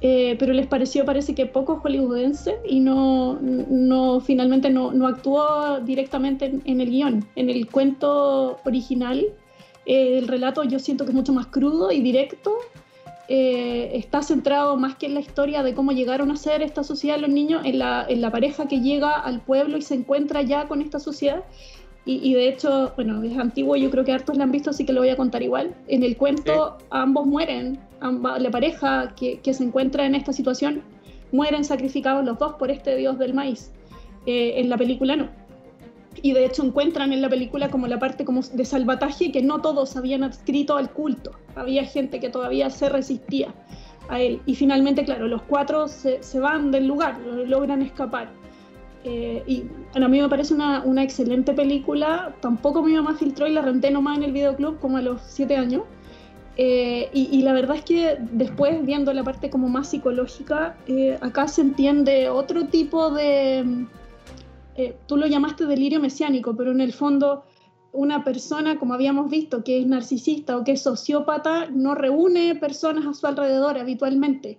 eh, 0.00 0.34
pero 0.40 0.52
les 0.52 0.66
pareció, 0.66 1.04
parece 1.04 1.32
que 1.34 1.46
poco 1.46 1.76
hollywoodense 1.76 2.56
y 2.68 2.80
no, 2.80 3.38
no 3.40 4.18
finalmente 4.20 4.70
no, 4.70 4.92
no 4.92 5.06
actuó 5.06 5.78
directamente 5.84 6.46
en, 6.46 6.62
en 6.64 6.80
el 6.80 6.90
guion. 6.90 7.24
En 7.36 7.48
el 7.48 7.68
cuento 7.70 8.58
original, 8.64 9.24
eh, 9.86 10.18
el 10.18 10.26
relato 10.26 10.64
yo 10.64 10.80
siento 10.80 11.04
que 11.04 11.10
es 11.10 11.14
mucho 11.14 11.32
más 11.32 11.46
crudo 11.46 11.92
y 11.92 12.00
directo. 12.00 12.56
eh, 13.28 13.92
está 13.96 14.20
centrado 14.20 14.76
más 14.76 14.96
que 14.96 15.06
en 15.06 15.14
la 15.14 15.20
historia 15.20 15.62
de 15.62 15.72
cómo 15.74 15.92
llegaron 15.92 16.30
a 16.32 16.36
ser 16.36 16.60
esta 16.60 16.82
sociedad 16.82 17.18
los 17.18 17.30
niños, 17.30 17.62
en 17.64 17.78
la, 17.78 18.04
en 18.06 18.20
la 18.20 18.30
pareja 18.30 18.66
que 18.66 18.80
llega 18.80 19.12
al 19.12 19.40
pueblo 19.40 19.78
y 19.78 19.82
se 19.82 19.94
encuentra 19.94 20.42
ya 20.42 20.66
con 20.66 20.82
esta 20.82 20.98
sociedad. 20.98 21.44
Y, 22.04 22.18
y 22.28 22.34
de 22.34 22.48
hecho, 22.48 22.92
bueno, 22.96 23.22
es 23.22 23.36
antiguo, 23.38 23.76
yo 23.76 23.90
creo 23.90 24.04
que 24.04 24.12
hartos 24.12 24.36
la 24.36 24.42
han 24.44 24.50
visto, 24.50 24.70
así 24.70 24.84
que 24.84 24.92
lo 24.92 25.00
voy 25.00 25.10
a 25.10 25.16
contar 25.16 25.42
igual. 25.42 25.74
En 25.86 26.02
el 26.02 26.16
cuento 26.16 26.78
ambos 26.90 27.26
mueren, 27.26 27.78
amba- 28.00 28.38
la 28.40 28.50
pareja 28.50 29.14
que, 29.14 29.38
que 29.40 29.54
se 29.54 29.62
encuentra 29.62 30.04
en 30.04 30.14
esta 30.16 30.32
situación 30.32 30.82
mueren 31.30 31.64
sacrificados 31.64 32.24
los 32.24 32.38
dos 32.38 32.54
por 32.54 32.70
este 32.72 32.96
dios 32.96 33.18
del 33.18 33.34
maíz. 33.34 33.70
Eh, 34.26 34.54
en 34.56 34.68
la 34.68 34.76
película 34.76 35.14
no. 35.16 35.28
Y 36.20 36.32
de 36.32 36.44
hecho 36.44 36.62
encuentran 36.64 37.12
en 37.12 37.22
la 37.22 37.28
película 37.28 37.70
como 37.70 37.86
la 37.86 37.98
parte 37.98 38.24
como 38.24 38.42
de 38.42 38.64
salvataje 38.64 39.32
que 39.32 39.40
no 39.40 39.60
todos 39.62 39.96
habían 39.96 40.24
adscrito 40.24 40.76
al 40.76 40.90
culto. 40.90 41.30
Había 41.54 41.84
gente 41.84 42.18
que 42.20 42.28
todavía 42.28 42.68
se 42.70 42.88
resistía 42.88 43.54
a 44.08 44.20
él. 44.20 44.40
Y 44.44 44.56
finalmente, 44.56 45.04
claro, 45.04 45.26
los 45.28 45.42
cuatro 45.42 45.88
se, 45.88 46.22
se 46.22 46.38
van 46.40 46.70
del 46.72 46.86
lugar, 46.86 47.18
lo- 47.20 47.46
logran 47.46 47.80
escapar. 47.80 48.28
Eh, 49.04 49.42
y 49.46 49.64
bueno, 49.92 50.06
a 50.06 50.08
mí 50.08 50.20
me 50.20 50.28
parece 50.28 50.54
una, 50.54 50.82
una 50.84 51.02
excelente 51.02 51.52
película. 51.52 52.34
Tampoco 52.40 52.82
mi 52.82 52.94
mamá 52.94 53.14
filtró 53.16 53.46
y 53.46 53.52
la 53.52 53.62
renté 53.62 53.90
nomás 53.90 54.18
en 54.18 54.24
el 54.24 54.32
videoclub 54.32 54.78
como 54.78 54.96
a 54.96 55.02
los 55.02 55.20
siete 55.26 55.56
años. 55.56 55.82
Eh, 56.56 57.08
y, 57.14 57.28
y 57.32 57.42
la 57.42 57.54
verdad 57.54 57.76
es 57.76 57.84
que 57.84 58.18
después, 58.20 58.84
viendo 58.84 59.12
la 59.12 59.24
parte 59.24 59.48
como 59.48 59.68
más 59.68 59.88
psicológica, 59.88 60.76
eh, 60.86 61.18
acá 61.20 61.48
se 61.48 61.62
entiende 61.62 62.28
otro 62.28 62.66
tipo 62.66 63.10
de... 63.10 63.62
mm, 63.64 63.86
eh, 64.76 64.96
tú 65.06 65.16
lo 65.16 65.26
llamaste 65.26 65.66
delirio 65.66 66.00
mesiánico, 66.00 66.54
pero 66.56 66.70
en 66.72 66.80
el 66.80 66.92
fondo 66.92 67.44
una 67.92 68.24
persona, 68.24 68.78
como 68.78 68.94
habíamos 68.94 69.30
visto, 69.30 69.64
que 69.64 69.80
es 69.80 69.86
narcisista 69.86 70.56
o 70.56 70.64
que 70.64 70.72
es 70.72 70.82
sociópata, 70.82 71.68
no 71.70 71.94
reúne 71.94 72.54
personas 72.54 73.06
a 73.06 73.14
su 73.14 73.26
alrededor 73.26 73.78
habitualmente. 73.78 74.58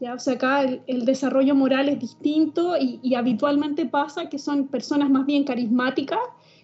¿Ya? 0.00 0.14
O 0.14 0.18
sea, 0.18 0.34
acá 0.34 0.62
el, 0.62 0.82
el 0.86 1.04
desarrollo 1.04 1.54
moral 1.54 1.88
es 1.88 1.98
distinto 1.98 2.76
y, 2.76 3.00
y 3.02 3.14
habitualmente 3.14 3.86
pasa 3.86 4.28
que 4.28 4.38
son 4.38 4.68
personas 4.68 5.10
más 5.10 5.26
bien 5.26 5.44
carismáticas 5.44 6.18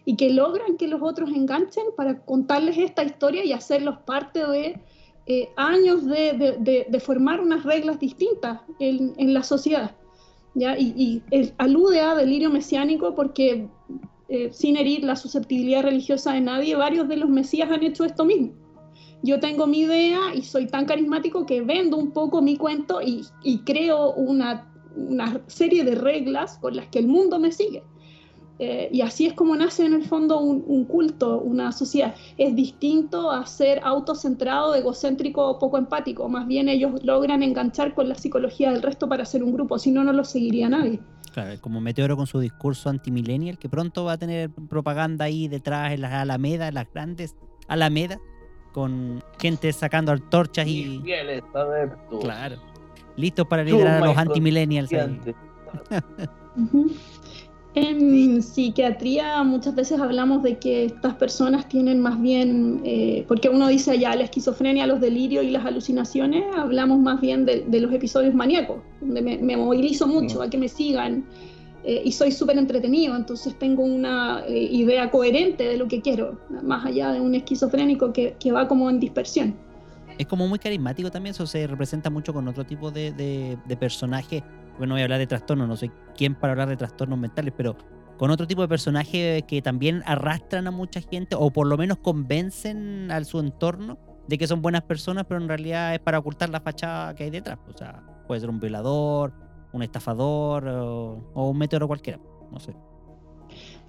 y 0.05 0.16
que 0.16 0.31
logran 0.31 0.77
que 0.77 0.88
los 0.88 1.01
otros 1.03 1.31
enganchen 1.31 1.85
para 1.97 2.21
contarles 2.25 2.77
esta 2.79 3.05
historia 3.05 3.45
y 3.45 3.53
hacerlos 3.53 3.99
parte 4.07 4.47
de 4.47 4.81
eh, 5.27 5.49
años 5.57 6.07
de, 6.07 6.33
de- 6.33 6.57
de- 6.59 6.87
de 6.88 7.01
formar 7.01 7.40
unas 7.40 7.62
reglas 7.64 7.99
distintas 8.01 8.61
en, 8.79 9.12
en 9.19 9.35
la 9.35 9.43
sociedad. 9.43 9.93
¿ya? 10.55 10.77
Y, 10.79 10.95
y, 10.97 11.23
eh, 11.31 11.53
alude 11.59 12.01
a 12.01 12.14
delirio 12.16 12.51
mesiánico 12.51 13.14
porque, 13.14 13.69
eh, 14.29 14.51
sin 14.53 14.77
herir 14.77 15.05
la 15.05 15.14
susceptibilidad 15.16 15.83
religiosa 15.83 16.33
de 16.33 16.40
nadie, 16.40 16.75
varios 16.75 17.07
de 17.09 17.16
los 17.19 17.29
mesías 17.29 17.71
han 17.71 17.83
hecho 17.85 18.05
esto 18.05 18.25
mismo. 18.25 18.53
Yo 19.22 19.38
tengo 19.40 19.66
mi 19.66 19.80
idea 19.80 20.35
y 20.35 20.42
soy 20.42 20.66
tan 20.66 20.87
carismático 20.87 21.46
que 21.46 21.61
vendo 21.61 21.96
un 21.96 22.12
poco 22.12 22.40
mi 22.40 22.56
cuento 22.56 23.02
y, 23.02 23.26
y 23.42 23.59
creo 23.59 24.12
una, 24.12 24.72
una 24.96 25.40
serie 25.46 25.85
de 25.85 25.94
reglas 25.94 26.59
con 26.59 26.76
las 26.76 26.87
que 26.88 27.00
el 27.00 27.09
mundo 27.09 27.38
me 27.38 27.52
sigue. 27.52 27.83
Eh, 28.62 28.90
y 28.92 29.00
así 29.00 29.24
es 29.24 29.33
como 29.33 29.56
nace 29.56 29.87
en 29.87 29.94
el 29.94 30.04
fondo 30.04 30.38
un, 30.38 30.62
un 30.66 30.85
culto, 30.85 31.40
una 31.40 31.72
sociedad. 31.72 32.14
Es 32.37 32.54
distinto 32.54 33.30
a 33.30 33.46
ser 33.46 33.80
autocentrado, 33.83 34.74
egocéntrico 34.74 35.59
poco 35.59 35.78
empático. 35.78 36.28
Más 36.28 36.46
bien 36.46 36.68
ellos 36.68 37.02
logran 37.02 37.42
enganchar 37.42 37.94
con 37.94 38.09
la 38.11 38.14
psicología 38.16 38.70
del 38.70 38.83
resto 38.83 39.09
para 39.09 39.22
hacer 39.22 39.42
un 39.42 39.54
grupo, 39.54 39.78
si 39.78 39.90
no, 39.90 40.04
no 40.04 40.12
lo 40.12 40.24
seguiría 40.24 40.68
nadie. 40.68 41.00
Claro, 41.33 41.59
como 41.62 41.80
Meteoro 41.80 42.16
con 42.16 42.26
su 42.26 42.38
discurso 42.38 42.90
antimillennial, 42.90 43.59
que 43.59 43.70
pronto 43.70 44.04
va 44.04 44.12
a 44.12 44.18
tener 44.18 44.50
propaganda 44.50 45.24
ahí 45.24 45.48
detrás 45.48 45.92
en 45.92 46.02
las 46.02 46.12
alamedas, 46.12 46.68
en 46.68 46.74
las 46.74 46.92
grandes 46.92 47.37
alamedas, 47.68 48.18
con 48.73 49.23
gente 49.38 49.73
sacando 49.73 50.12
antorchas 50.12 50.66
Mis 50.66 50.87
y. 50.87 51.00
fieles. 51.00 51.42
Claro. 52.21 52.56
Listos 53.16 53.46
para 53.46 53.62
liderar 53.64 54.02
a 54.02 54.06
los 54.06 54.16
antimillennials. 54.16 54.90
En 57.75 58.42
psiquiatría 58.42 59.44
muchas 59.44 59.77
veces 59.77 60.00
hablamos 60.00 60.42
de 60.42 60.58
que 60.58 60.87
estas 60.87 61.14
personas 61.14 61.68
tienen 61.68 62.00
más 62.00 62.21
bien, 62.21 62.81
eh, 62.85 63.25
porque 63.29 63.48
uno 63.48 63.68
dice 63.68 63.96
ya 63.96 64.16
la 64.16 64.25
esquizofrenia, 64.25 64.88
los 64.88 65.00
delirios 65.00 65.44
y 65.44 65.50
las 65.50 65.64
alucinaciones, 65.64 66.42
hablamos 66.56 66.98
más 66.98 67.21
bien 67.21 67.44
de, 67.46 67.60
de 67.68 67.81
los 67.81 67.92
episodios 67.92 68.35
maníacos, 68.35 68.79
donde 69.00 69.23
me, 69.23 69.38
me 69.38 69.56
movilizo 69.56 70.08
mucho 70.08 70.40
Mm. 70.40 70.42
a 70.42 70.50
que 70.50 70.58
me 70.58 70.68
sigan. 70.68 71.25
Eh, 71.85 72.02
y 72.04 72.12
soy 72.12 72.33
súper 72.33 72.58
entretenido, 72.58 73.16
entonces 73.16 73.58
tengo 73.58 73.83
una 73.83 74.44
eh, 74.46 74.68
idea 74.70 75.10
coherente 75.10 75.64
de 75.64 75.76
lo 75.76 75.88
que 75.88 76.02
quiero, 76.02 76.38
más 76.62 76.85
allá 76.85 77.12
de 77.12 77.20
un 77.20 77.35
esquizofrénico 77.35 78.12
que, 78.12 78.37
que 78.38 78.52
va 78.52 78.68
como 78.68 78.90
en 78.90 79.00
dispersión. 79.00 79.56
Es 80.18 80.26
como 80.26 80.46
muy 80.46 80.58
carismático 80.58 81.10
también, 81.10 81.35
eso 81.35 81.46
se 81.46 81.66
representa 81.66 82.10
mucho 82.10 82.35
con 82.35 82.46
otro 82.46 82.64
tipo 82.64 82.90
de, 82.90 83.12
de, 83.12 83.56
de 83.66 83.76
personaje. 83.76 84.44
Bueno, 84.76 84.94
voy 84.94 85.00
a 85.00 85.04
hablar 85.04 85.18
de 85.18 85.26
trastornos, 85.26 85.66
no 85.66 85.76
soy 85.76 85.90
quien 86.16 86.35
para 86.35 86.52
hablar 86.52 86.68
de 86.68 86.76
trastornos 86.76 87.18
mentales, 87.18 87.54
pero 87.56 87.76
con 88.18 88.31
otro 88.31 88.46
tipo 88.46 88.60
de 88.60 88.68
personajes 88.68 89.42
que 89.44 89.62
también 89.62 90.02
arrastran 90.04 90.66
a 90.66 90.70
mucha 90.70 91.00
gente 91.00 91.35
o 91.38 91.50
por 91.50 91.66
lo 91.66 91.78
menos 91.78 91.96
convencen 91.98 93.10
a 93.10 93.24
su 93.24 93.40
entorno 93.40 93.98
de 94.28 94.37
que 94.37 94.46
son 94.46 94.60
buenas 94.60 94.83
personas, 94.83 95.24
pero 95.26 95.40
en 95.40 95.48
realidad 95.48 95.94
es 95.94 96.00
para 96.00 96.18
ocultar 96.18 96.50
la 96.50 96.60
fachada 96.60 97.14
que 97.14 97.24
hay 97.24 97.31
detrás. 97.31 97.58
O 97.66 97.76
sea, 97.76 98.02
puede 98.26 98.42
ser 98.42 98.50
un 98.50 98.60
violador, 98.60 99.33
un 99.73 99.83
estafador 99.83 100.66
o, 100.68 101.18
o 101.35 101.50
un 101.50 101.58
meteoro 101.58 101.87
cualquiera, 101.87 102.18
no 102.52 102.60
sé. 102.60 102.75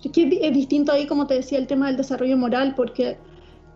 Es 0.04 0.12
que 0.12 0.40
es 0.42 0.54
distinto 0.54 0.92
ahí, 0.92 1.06
como 1.06 1.28
te 1.28 1.36
decía, 1.36 1.60
el 1.60 1.68
tema 1.68 1.88
del 1.88 1.98
desarrollo 1.98 2.36
moral, 2.38 2.74
porque 2.76 3.18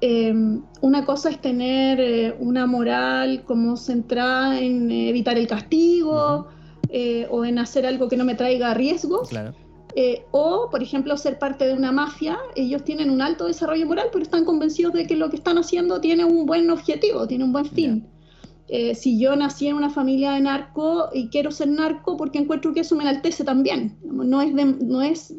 eh, 0.02 0.34
una 0.82 1.06
cosa 1.06 1.30
es 1.30 1.40
tener 1.40 2.00
eh, 2.00 2.36
una 2.40 2.66
moral 2.66 3.44
como 3.44 3.78
centrada 3.78 4.60
en 4.60 4.92
evitar 4.92 5.38
el 5.38 5.48
castigo 5.48 6.14
uh 6.14 6.44
-huh. 6.44 6.46
eh, 6.90 7.28
o 7.30 7.46
en 7.46 7.60
hacer 7.60 7.86
algo 7.86 8.08
que 8.08 8.18
no 8.18 8.26
me 8.26 8.36
traiga 8.36 8.74
riesgos. 8.74 9.30
Claro. 9.30 9.54
Eh, 9.98 10.26
o, 10.32 10.68
por 10.70 10.84
ejemplo, 10.84 11.16
ser 11.16 11.40
parte 11.40 11.66
de 11.66 11.74
una 11.74 11.92
mafia, 11.92 12.38
ellos 12.56 12.84
tienen 12.84 13.10
un 13.10 13.22
alto 13.22 13.46
desarrollo 13.46 13.86
moral, 13.86 14.10
pero 14.12 14.24
están 14.24 14.44
convencidos 14.44 14.94
de 14.94 15.08
que 15.08 15.16
lo 15.16 15.30
que 15.30 15.38
están 15.38 15.58
haciendo 15.58 16.02
tiene 16.02 16.26
un 16.26 16.46
buen 16.46 16.70
objetivo, 16.70 17.26
tiene 17.28 17.46
un 17.46 17.54
buen 17.54 17.66
fin. 17.66 18.06
Eh, 18.68 18.96
si 18.96 19.20
yo 19.20 19.36
nací 19.36 19.68
en 19.68 19.76
una 19.76 19.92
familia 19.92 20.32
de 20.32 20.42
narco 20.42 21.10
y 21.14 21.30
quiero 21.30 21.52
ser 21.52 21.68
narco 21.68 22.18
porque 22.18 22.40
encuentro 22.40 22.74
que 22.74 22.80
eso 22.80 22.96
me 22.96 23.04
enaltece 23.04 23.44
también. 23.44 23.98
No 24.04 24.42
es, 24.42 24.56
de, 24.56 24.66
no 24.66 25.02
es, 25.04 25.34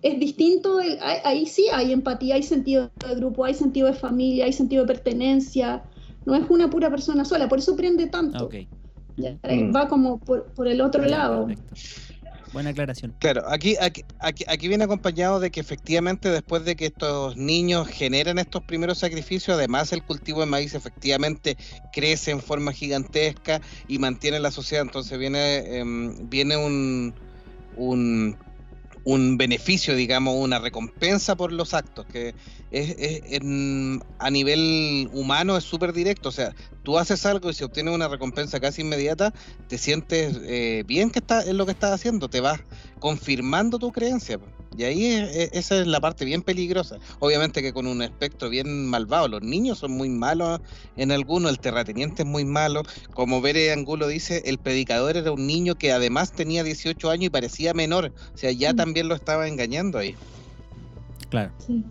es 0.00 0.18
distinto, 0.18 0.78
ahí, 0.78 0.96
ahí, 1.24 1.46
sí 1.46 1.66
hay 1.72 1.92
empatía, 1.92 2.36
hay 2.36 2.42
sentido 2.42 2.90
de 3.06 3.14
grupo, 3.16 3.44
hay 3.44 3.54
sentido 3.54 3.88
de 3.88 3.92
familia, 3.92 4.46
hay 4.46 4.52
sentido 4.52 4.84
de 4.84 4.94
pertenencia. 4.94 5.84
No 6.24 6.34
es 6.34 6.48
una 6.48 6.70
pura 6.70 6.88
persona 6.88 7.24
sola, 7.24 7.48
por 7.48 7.58
eso 7.58 7.76
prende 7.76 8.06
tanto. 8.06 8.46
Okay. 8.46 8.68
Ya, 9.16 9.38
va 9.74 9.88
como 9.88 10.18
por, 10.18 10.52
por 10.54 10.66
el 10.66 10.80
otro 10.80 11.04
lado. 11.04 11.46
Perfecto. 11.46 11.74
Buena 12.52 12.70
aclaración. 12.70 13.14
Claro, 13.18 13.48
aquí, 13.48 13.76
aquí, 13.80 14.04
aquí, 14.18 14.44
aquí, 14.46 14.68
viene 14.68 14.84
acompañado 14.84 15.40
de 15.40 15.50
que 15.50 15.60
efectivamente 15.60 16.28
después 16.28 16.64
de 16.64 16.76
que 16.76 16.86
estos 16.86 17.36
niños 17.36 17.88
generan 17.88 18.38
estos 18.38 18.62
primeros 18.62 18.98
sacrificios, 18.98 19.56
además 19.56 19.92
el 19.92 20.02
cultivo 20.02 20.40
de 20.40 20.46
maíz 20.46 20.74
efectivamente 20.74 21.56
crece 21.92 22.30
en 22.30 22.40
forma 22.40 22.72
gigantesca 22.72 23.62
y 23.88 23.98
mantiene 23.98 24.38
la 24.38 24.50
sociedad, 24.50 24.84
entonces 24.84 25.18
viene, 25.18 25.58
eh, 25.58 25.84
viene 26.24 26.58
un, 26.58 27.14
un, 27.76 28.36
un, 29.04 29.36
beneficio, 29.36 29.94
digamos, 29.94 30.34
una 30.36 30.58
recompensa 30.58 31.36
por 31.36 31.52
los 31.52 31.74
actos, 31.74 32.06
que 32.06 32.34
es, 32.70 32.94
es 32.98 33.22
en, 33.32 34.02
a 34.18 34.30
nivel 34.30 35.08
humano 35.12 35.56
es 35.56 35.64
súper 35.64 35.92
directo, 35.92 36.28
o 36.28 36.32
sea, 36.32 36.54
tú 36.82 36.98
haces 36.98 37.26
algo 37.26 37.50
y 37.50 37.54
si 37.54 37.64
obtienes 37.64 37.94
una 37.94 38.08
recompensa 38.08 38.60
casi 38.60 38.82
inmediata, 38.82 39.32
te 39.68 39.78
sientes 39.78 40.38
eh, 40.44 40.84
bien 40.86 41.10
que 41.10 41.18
está, 41.18 41.40
es 41.40 41.54
lo 41.54 41.66
que 41.66 41.72
estás 41.72 41.92
haciendo, 41.92 42.28
te 42.28 42.40
vas 42.40 42.60
confirmando 43.02 43.80
tu 43.80 43.90
creencia. 43.90 44.38
Y 44.78 44.84
ahí 44.84 45.06
es, 45.06 45.50
esa 45.52 45.80
es 45.80 45.88
la 45.88 46.00
parte 46.00 46.24
bien 46.24 46.40
peligrosa. 46.40 46.98
Obviamente 47.18 47.60
que 47.60 47.72
con 47.72 47.88
un 47.88 48.00
espectro 48.00 48.48
bien 48.48 48.86
malvado. 48.86 49.26
Los 49.26 49.42
niños 49.42 49.78
son 49.78 49.90
muy 49.90 50.08
malos 50.08 50.60
en 50.96 51.10
algunos, 51.10 51.50
el 51.50 51.58
terrateniente 51.58 52.22
es 52.22 52.28
muy 52.28 52.44
malo. 52.44 52.82
Como 53.12 53.40
Bere 53.40 53.72
Angulo 53.72 54.06
dice, 54.06 54.42
el 54.46 54.58
predicador 54.58 55.16
era 55.16 55.32
un 55.32 55.48
niño 55.48 55.74
que 55.74 55.90
además 55.90 56.32
tenía 56.32 56.62
18 56.62 57.10
años 57.10 57.24
y 57.24 57.30
parecía 57.30 57.74
menor. 57.74 58.12
O 58.32 58.36
sea, 58.36 58.52
ya 58.52 58.72
mm. 58.72 58.76
también 58.76 59.08
lo 59.08 59.16
estaba 59.16 59.48
engañando 59.48 59.98
ahí. 59.98 60.14
Claro. 61.28 61.50
Sí. 61.58 61.84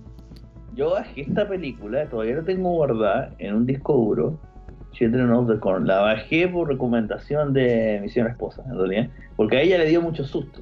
Yo 0.74 0.92
bajé 0.92 1.22
esta 1.22 1.50
película, 1.50 2.10
todavía 2.10 2.38
la 2.38 2.44
tengo 2.44 2.72
guardada 2.72 3.36
en 3.38 3.54
un 3.54 3.66
disco 3.66 3.94
duro. 3.94 4.40
Children 4.94 5.32
of 5.32 5.50
the 5.50 5.60
Corn. 5.60 5.86
La 5.86 6.00
bajé 6.00 6.48
por 6.48 6.70
recomendación 6.70 7.52
de 7.52 8.00
mi 8.02 8.10
señora 8.10 8.32
esposa, 8.32 8.64
en 8.66 8.78
realidad, 8.78 9.10
porque 9.36 9.58
a 9.58 9.62
ella 9.62 9.78
le 9.78 9.88
dio 9.88 10.02
mucho 10.02 10.24
susto. 10.24 10.62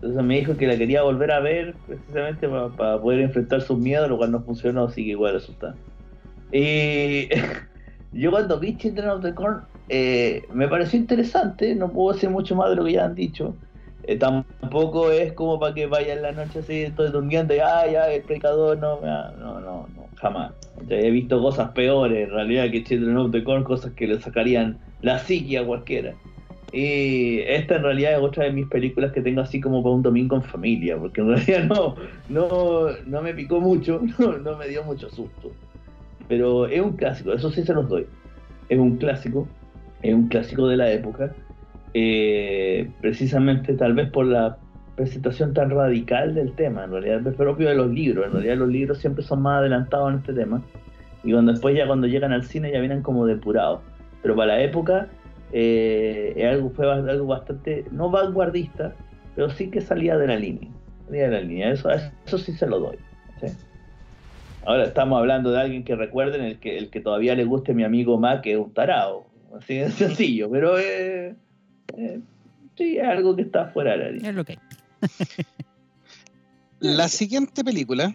Entonces 0.00 0.24
me 0.24 0.36
dijo 0.36 0.56
que 0.56 0.66
la 0.66 0.78
quería 0.78 1.02
volver 1.02 1.30
a 1.30 1.40
ver 1.40 1.74
precisamente 1.86 2.48
para, 2.48 2.98
poder 3.00 3.20
enfrentar 3.20 3.60
sus 3.60 3.78
miedos, 3.78 4.08
lo 4.08 4.16
cual 4.16 4.32
no 4.32 4.40
funcionó, 4.40 4.84
así 4.84 5.04
que 5.04 5.10
igual 5.10 5.34
resulta. 5.34 5.74
Y 6.52 7.28
yo 8.12 8.30
cuando 8.30 8.58
vi 8.58 8.78
Children 8.78 9.08
of 9.10 9.22
the 9.22 9.34
Corn 9.34 9.60
eh, 9.90 10.42
me 10.54 10.68
pareció 10.68 10.98
interesante, 10.98 11.74
no 11.74 11.90
puedo 11.90 12.14
decir 12.14 12.30
mucho 12.30 12.54
más 12.54 12.70
de 12.70 12.76
lo 12.76 12.84
que 12.84 12.92
ya 12.92 13.04
han 13.04 13.14
dicho. 13.14 13.54
Eh, 14.04 14.16
tampoco 14.16 15.10
es 15.10 15.34
como 15.34 15.60
para 15.60 15.74
que 15.74 15.86
vaya 15.86 16.14
en 16.14 16.22
la 16.22 16.32
noche 16.32 16.60
así, 16.60 16.82
estoy 16.82 17.10
durmiendo 17.10 17.54
y 17.54 17.58
ah, 17.58 17.86
ya 17.86 18.10
el 18.10 18.22
predicador 18.22 18.78
no, 18.78 18.98
no, 19.02 19.60
no, 19.60 19.60
no, 19.60 19.86
jamás. 20.16 20.52
Entonces, 20.78 21.04
he 21.04 21.10
visto 21.10 21.42
cosas 21.42 21.72
peores 21.72 22.26
en 22.26 22.34
realidad 22.34 22.70
que 22.70 22.82
Children 22.84 23.18
of 23.18 23.32
the 23.32 23.44
Corn, 23.44 23.64
cosas 23.64 23.92
que 23.92 24.06
le 24.06 24.18
sacarían 24.18 24.78
la 25.02 25.18
psique 25.18 25.58
a 25.58 25.66
cualquiera. 25.66 26.14
Y 26.72 27.40
esta 27.40 27.76
en 27.76 27.82
realidad 27.82 28.12
es 28.12 28.18
otra 28.20 28.44
de 28.44 28.52
mis 28.52 28.66
películas 28.68 29.12
que 29.12 29.20
tengo 29.20 29.40
así 29.40 29.60
como 29.60 29.82
para 29.82 29.94
un 29.94 30.02
domingo 30.02 30.36
en 30.36 30.42
familia, 30.42 30.96
porque 30.96 31.20
en 31.20 31.28
realidad 31.28 31.64
no, 31.64 31.96
no, 32.28 32.88
no 33.06 33.22
me 33.22 33.34
picó 33.34 33.60
mucho, 33.60 34.00
no, 34.18 34.38
no 34.38 34.56
me 34.56 34.68
dio 34.68 34.84
mucho 34.84 35.10
susto. 35.10 35.50
Pero 36.28 36.66
es 36.66 36.80
un 36.80 36.92
clásico, 36.92 37.32
eso 37.32 37.50
sí 37.50 37.64
se 37.64 37.74
los 37.74 37.88
doy. 37.88 38.06
Es 38.68 38.78
un 38.78 38.98
clásico, 38.98 39.48
es 40.02 40.14
un 40.14 40.28
clásico 40.28 40.68
de 40.68 40.76
la 40.76 40.92
época, 40.92 41.34
eh, 41.92 42.88
precisamente 43.00 43.74
tal 43.74 43.94
vez 43.94 44.08
por 44.10 44.26
la 44.26 44.56
presentación 44.94 45.54
tan 45.54 45.70
radical 45.70 46.34
del 46.34 46.52
tema, 46.52 46.84
en 46.84 46.92
realidad 46.92 47.26
es 47.26 47.34
propio 47.34 47.68
de 47.68 47.74
los 47.74 47.90
libros, 47.90 48.26
en 48.26 48.32
realidad 48.32 48.58
los 48.58 48.68
libros 48.68 48.98
siempre 48.98 49.24
son 49.24 49.42
más 49.42 49.58
adelantados 49.58 50.12
en 50.12 50.18
este 50.18 50.34
tema, 50.34 50.62
y 51.24 51.32
cuando 51.32 51.52
después 51.52 51.76
ya 51.76 51.86
cuando 51.86 52.06
llegan 52.06 52.32
al 52.32 52.44
cine 52.44 52.70
ya 52.70 52.78
vienen 52.78 53.02
como 53.02 53.26
depurados. 53.26 53.80
Pero 54.22 54.36
para 54.36 54.54
la 54.54 54.62
época 54.62 55.08
eh, 55.52 56.48
algo, 56.50 56.70
fue 56.70 56.90
algo 56.90 57.26
bastante, 57.26 57.84
no 57.90 58.10
vanguardista, 58.10 58.94
pero 59.34 59.50
sí 59.50 59.70
que 59.70 59.80
salía 59.80 60.16
de 60.16 60.26
la 60.26 60.36
línea. 60.36 60.70
Salía 61.06 61.24
de 61.24 61.30
la 61.30 61.40
línea, 61.40 61.72
eso, 61.72 61.90
eso 61.90 62.38
sí 62.38 62.52
se 62.52 62.66
lo 62.66 62.80
doy. 62.80 62.96
¿sí? 63.40 63.48
Ahora 64.64 64.84
estamos 64.84 65.18
hablando 65.18 65.50
de 65.50 65.60
alguien 65.60 65.84
que 65.84 65.96
recuerden 65.96 66.42
el 66.42 66.58
que, 66.58 66.76
el 66.76 66.90
que 66.90 67.00
todavía 67.00 67.34
le 67.34 67.44
guste 67.44 67.72
a 67.72 67.74
mi 67.74 67.84
amigo 67.84 68.18
Mac, 68.18 68.42
que 68.42 68.52
es 68.52 68.58
un 68.58 68.72
tarao. 68.72 69.26
Así 69.56 69.76
de 69.76 69.90
sencillo, 69.90 70.48
pero 70.48 70.78
eh, 70.78 71.34
eh, 71.96 72.20
sí, 72.76 72.98
es 72.98 73.04
algo 73.04 73.34
que 73.34 73.42
está 73.42 73.66
fuera 73.66 73.92
de 73.92 73.98
la 73.98 74.10
línea. 74.10 74.30
Es 74.30 74.36
lo 74.36 74.44
que 74.44 74.52
hay. 74.52 74.58
la 76.80 77.08
siguiente 77.08 77.64
película 77.64 78.14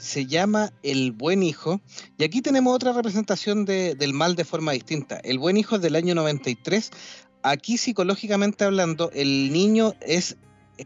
se 0.00 0.26
llama 0.26 0.72
El 0.82 1.12
Buen 1.12 1.42
Hijo, 1.42 1.80
y 2.18 2.24
aquí 2.24 2.40
tenemos 2.40 2.74
otra 2.74 2.92
representación 2.92 3.66
de, 3.66 3.94
del 3.94 4.14
mal 4.14 4.34
de 4.34 4.44
forma 4.44 4.72
distinta. 4.72 5.20
El 5.22 5.38
Buen 5.38 5.56
Hijo 5.56 5.76
es 5.76 5.82
del 5.82 5.94
año 5.94 6.14
93. 6.14 6.90
Aquí 7.42 7.76
psicológicamente 7.76 8.64
hablando, 8.64 9.10
el 9.12 9.52
niño 9.52 9.94
es 10.00 10.36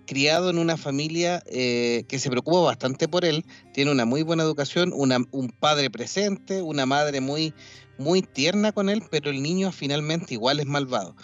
criado 0.06 0.50
en 0.50 0.58
una 0.58 0.76
familia 0.76 1.42
eh, 1.46 2.04
que 2.08 2.18
se 2.18 2.28
preocupa 2.28 2.60
bastante 2.60 3.06
por 3.06 3.24
él, 3.24 3.44
tiene 3.72 3.92
una 3.92 4.04
muy 4.04 4.22
buena 4.22 4.42
educación, 4.42 4.92
un 4.92 5.50
padre 5.60 5.90
presente, 5.90 6.62
una 6.62 6.84
madre 6.84 7.20
muy, 7.20 7.54
muy 7.98 8.22
tierna 8.22 8.72
con 8.72 8.88
él, 8.88 9.04
pero 9.10 9.30
el 9.30 9.42
niño 9.42 9.70
finalmente 9.70 10.34
igual 10.34 10.58
es 10.58 10.66
malvado. 10.66 11.14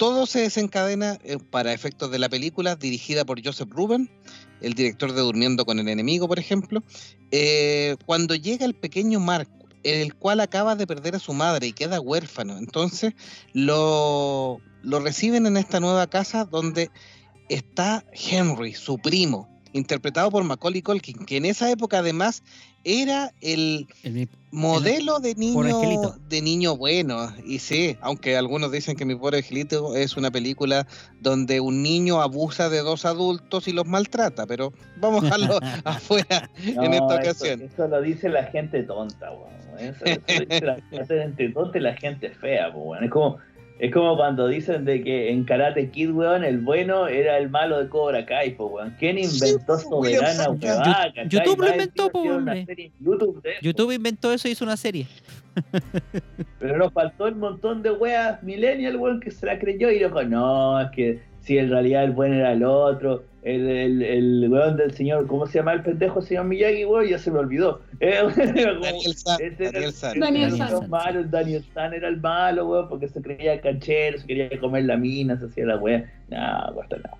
Todo 0.00 0.24
se 0.24 0.40
desencadena 0.40 1.18
eh, 1.24 1.36
para 1.36 1.74
efectos 1.74 2.10
de 2.10 2.18
la 2.18 2.30
película, 2.30 2.74
dirigida 2.74 3.26
por 3.26 3.44
Joseph 3.44 3.68
Ruben, 3.70 4.10
el 4.62 4.72
director 4.72 5.12
de 5.12 5.20
Durmiendo 5.20 5.66
con 5.66 5.78
el 5.78 5.88
Enemigo, 5.88 6.26
por 6.26 6.38
ejemplo, 6.38 6.82
eh, 7.30 7.96
cuando 8.06 8.34
llega 8.34 8.64
el 8.64 8.72
pequeño 8.72 9.20
Mark, 9.20 9.50
el 9.82 10.14
cual 10.14 10.40
acaba 10.40 10.74
de 10.74 10.86
perder 10.86 11.16
a 11.16 11.18
su 11.18 11.34
madre 11.34 11.66
y 11.66 11.74
queda 11.74 12.00
huérfano. 12.00 12.56
Entonces 12.56 13.12
lo, 13.52 14.62
lo 14.80 15.00
reciben 15.00 15.44
en 15.44 15.58
esta 15.58 15.80
nueva 15.80 16.06
casa 16.06 16.46
donde 16.46 16.90
está 17.50 18.02
Henry, 18.14 18.72
su 18.72 18.96
primo, 18.96 19.49
interpretado 19.72 20.30
por 20.30 20.42
Macaulay 20.44 20.82
Culkin, 20.82 21.24
que 21.26 21.36
en 21.36 21.44
esa 21.44 21.70
época 21.70 21.98
además 21.98 22.42
era 22.82 23.32
el, 23.42 23.86
El- 24.02 24.28
modelo 24.50 25.20
de 25.20 25.34
niño 25.34 26.14
de 26.28 26.40
niño 26.42 26.76
bueno. 26.76 27.30
Y 27.44 27.58
sí, 27.58 27.96
aunque 28.00 28.36
algunos 28.36 28.72
dicen 28.72 28.96
que 28.96 29.04
Mi 29.04 29.14
pobre 29.14 29.38
angelito 29.38 29.94
es 29.94 30.16
una 30.16 30.30
película 30.30 30.86
donde 31.20 31.60
un 31.60 31.82
niño 31.82 32.20
abusa 32.22 32.68
de 32.70 32.78
dos 32.78 33.04
adultos 33.04 33.68
y 33.68 33.72
los 33.72 33.86
maltrata, 33.86 34.46
pero 34.46 34.72
vamos 34.96 35.22
a 35.22 35.24
dejarlo 35.26 35.58
afuera 35.84 36.50
en 36.56 36.94
esta 36.94 37.16
ocasión. 37.16 37.60
Eso, 37.62 37.86
lo 37.86 38.00
dice 38.00 38.28
la 38.28 38.44
gente 38.44 38.82
tonta, 38.84 39.30
weón. 39.30 39.60
Eso, 39.78 40.04
eso 40.04 40.20
lo 40.36 40.46
dice 40.46 40.60
la 40.66 41.22
gente 41.22 41.48
tonta 41.50 41.78
y 41.78 41.80
la 41.82 41.96
gente 41.96 42.30
fea, 42.30 42.70
weón. 42.70 43.04
Es 43.04 43.10
como, 43.10 43.38
es 43.80 43.90
como 43.92 44.14
cuando 44.14 44.46
dicen 44.46 44.84
de 44.84 45.02
que 45.02 45.30
en 45.30 45.44
Karate 45.44 45.90
Kid, 45.90 46.10
weón, 46.10 46.44
el 46.44 46.58
bueno 46.58 47.08
era 47.08 47.38
el 47.38 47.48
malo 47.48 47.82
de 47.82 47.88
Cobra 47.88 48.26
Kai, 48.26 48.50
pues, 48.50 48.70
weón. 48.70 48.94
¿Quién 48.98 49.16
inventó 49.16 49.78
Sí, 49.78 49.86
pues, 49.88 50.12
Soberana 50.12 50.50
weón. 50.50 50.60
Huevada, 50.62 51.12
cachai? 51.14 51.28
YouTube 51.30 51.60
lo 51.60 51.70
inventó, 51.70 52.10
serie 52.66 52.86
en 52.86 52.92
YouTube. 53.02 53.42
YouTube 53.62 53.92
inventó 53.92 54.34
eso 54.34 54.48
y 54.48 54.50
hizo 54.50 54.64
una 54.64 54.76
serie. 54.76 55.06
Pero 56.58 56.76
nos 56.76 56.92
faltó 56.92 57.26
el 57.26 57.36
montón 57.36 57.82
de 57.82 57.90
weas 57.92 58.42
millennial, 58.42 58.96
weón, 58.96 59.18
que 59.18 59.30
se 59.30 59.46
la 59.46 59.58
creyó 59.58 59.90
y 59.90 59.98
dijo, 59.98 60.22
no, 60.24 60.78
es 60.78 60.90
que 60.90 61.22
si 61.40 61.56
en 61.56 61.70
realidad 61.70 62.04
el 62.04 62.10
bueno 62.10 62.34
era 62.34 62.52
el 62.52 62.62
otro, 62.62 63.24
el, 63.42 63.68
el, 63.68 64.02
el 64.02 64.48
weón 64.50 64.76
del 64.76 64.92
señor, 64.92 65.26
¿cómo 65.26 65.46
se 65.46 65.58
llama 65.58 65.72
el 65.72 65.82
pendejo 65.82 66.20
señor 66.22 66.44
Miyagi, 66.44 66.84
weón? 66.84 67.08
Ya 67.08 67.18
se 67.18 67.30
me 67.30 67.38
olvidó. 67.38 67.80
Eh, 68.00 68.22
Daniel 68.34 69.14
San, 69.14 69.36
Daniel 69.38 69.74
el- 69.84 69.92
San. 69.92 70.18
Daniel 70.20 70.54
era 70.54 70.64
el 70.68 70.70
San. 70.78 70.90
malo, 70.90 71.20
el 71.20 71.30
Daniel 71.30 71.64
San 71.74 71.92
era 71.94 72.08
el 72.08 72.18
malo, 72.20 72.66
weón, 72.68 72.88
porque 72.88 73.08
se 73.08 73.20
creía 73.20 73.60
canchero, 73.60 74.18
se 74.18 74.26
quería 74.26 74.58
comer 74.58 74.84
la 74.84 74.96
mina, 74.96 75.38
se 75.38 75.46
hacía 75.46 75.66
la 75.66 75.76
weá. 75.76 76.10
No, 76.28 76.74
cuesta 76.74 76.96
nada. 76.96 77.16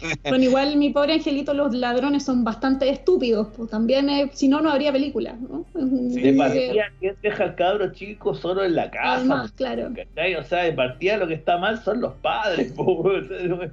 Bueno, 0.28 0.44
igual 0.44 0.76
mi 0.76 0.90
pobre 0.90 1.14
angelito, 1.14 1.54
los 1.54 1.74
ladrones 1.74 2.24
son 2.24 2.44
bastante 2.44 2.88
estúpidos. 2.88 3.48
Pues 3.56 3.68
también, 3.70 4.08
eh, 4.08 4.30
si 4.32 4.46
no, 4.48 4.60
no 4.60 4.70
habría 4.70 4.92
película. 4.92 5.34
¿no? 5.40 5.64
Sí, 6.12 6.20
De 6.20 6.34
partida, 6.34 6.84
¿quién 7.00 7.16
deja 7.20 7.42
al 7.44 7.54
cabro 7.56 7.92
chico 7.92 8.32
solo 8.34 8.64
en 8.64 8.76
la 8.76 8.90
casa? 8.92 9.14
Además, 9.14 9.52
claro. 9.52 9.90
¿cachai? 9.96 10.34
O 10.36 10.44
sea, 10.44 10.62
de 10.62 10.72
partida 10.72 11.16
lo 11.16 11.26
que 11.26 11.34
está 11.34 11.58
mal 11.58 11.82
son 11.82 12.00
los 12.00 12.14
padres, 12.16 12.72
weón. 12.76 13.72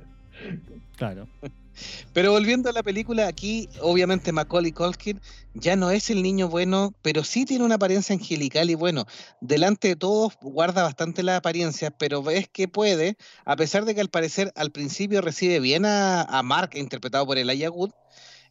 Claro. 0.97 1.27
Pero 2.13 2.31
volviendo 2.31 2.69
a 2.69 2.73
la 2.73 2.83
película, 2.83 3.27
aquí 3.27 3.69
obviamente 3.81 4.31
Macaulay 4.31 4.71
Culkin 4.71 5.21
ya 5.53 5.75
no 5.75 5.91
es 5.91 6.09
el 6.09 6.21
niño 6.21 6.49
bueno, 6.49 6.93
pero 7.01 7.23
sí 7.23 7.45
tiene 7.45 7.63
una 7.63 7.75
apariencia 7.75 8.13
angelical 8.13 8.69
y 8.69 8.75
bueno, 8.75 9.05
delante 9.41 9.89
de 9.89 9.95
todos 9.95 10.37
guarda 10.41 10.83
bastante 10.83 11.23
la 11.23 11.37
apariencia, 11.37 11.91
pero 11.91 12.23
ves 12.23 12.47
que 12.49 12.67
puede, 12.67 13.17
a 13.45 13.55
pesar 13.55 13.85
de 13.85 13.95
que 13.95 14.01
al 14.01 14.09
parecer 14.09 14.51
al 14.55 14.71
principio 14.71 15.21
recibe 15.21 15.59
bien 15.59 15.85
a, 15.85 16.23
a 16.23 16.43
Mark, 16.43 16.71
interpretado 16.75 17.25
por 17.25 17.37
Elijah 17.37 17.69
Wood, 17.69 17.91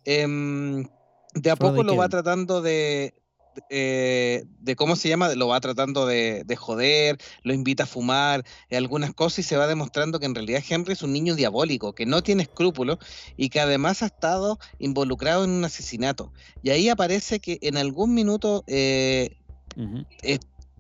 em, 0.04 0.86
de 1.34 1.50
a 1.50 1.56
poco 1.56 1.82
lo 1.82 1.96
va 1.96 2.08
tratando 2.08 2.62
de, 2.62 3.14
eh, 3.68 4.44
de 4.60 4.76
cómo 4.76 4.96
se 4.96 5.08
llama, 5.08 5.34
lo 5.34 5.48
va 5.48 5.60
tratando 5.60 6.06
de, 6.06 6.44
de 6.44 6.56
joder, 6.56 7.18
lo 7.42 7.54
invita 7.54 7.84
a 7.84 7.86
fumar, 7.86 8.44
eh, 8.70 8.76
algunas 8.76 9.14
cosas 9.14 9.40
y 9.40 9.42
se 9.42 9.56
va 9.56 9.66
demostrando 9.66 10.20
que 10.20 10.26
en 10.26 10.34
realidad 10.34 10.62
Henry 10.68 10.92
es 10.92 11.02
un 11.02 11.12
niño 11.12 11.34
diabólico, 11.34 11.94
que 11.94 12.06
no 12.06 12.22
tiene 12.22 12.44
escrúpulos 12.44 12.98
y 13.36 13.48
que 13.48 13.60
además 13.60 14.02
ha 14.02 14.06
estado 14.06 14.58
involucrado 14.78 15.44
en 15.44 15.50
un 15.50 15.64
asesinato. 15.64 16.32
Y 16.62 16.70
ahí 16.70 16.88
aparece 16.88 17.40
que 17.40 17.58
en 17.62 17.76
algún 17.76 18.14
minuto 18.14 18.64
eh, 18.66 19.36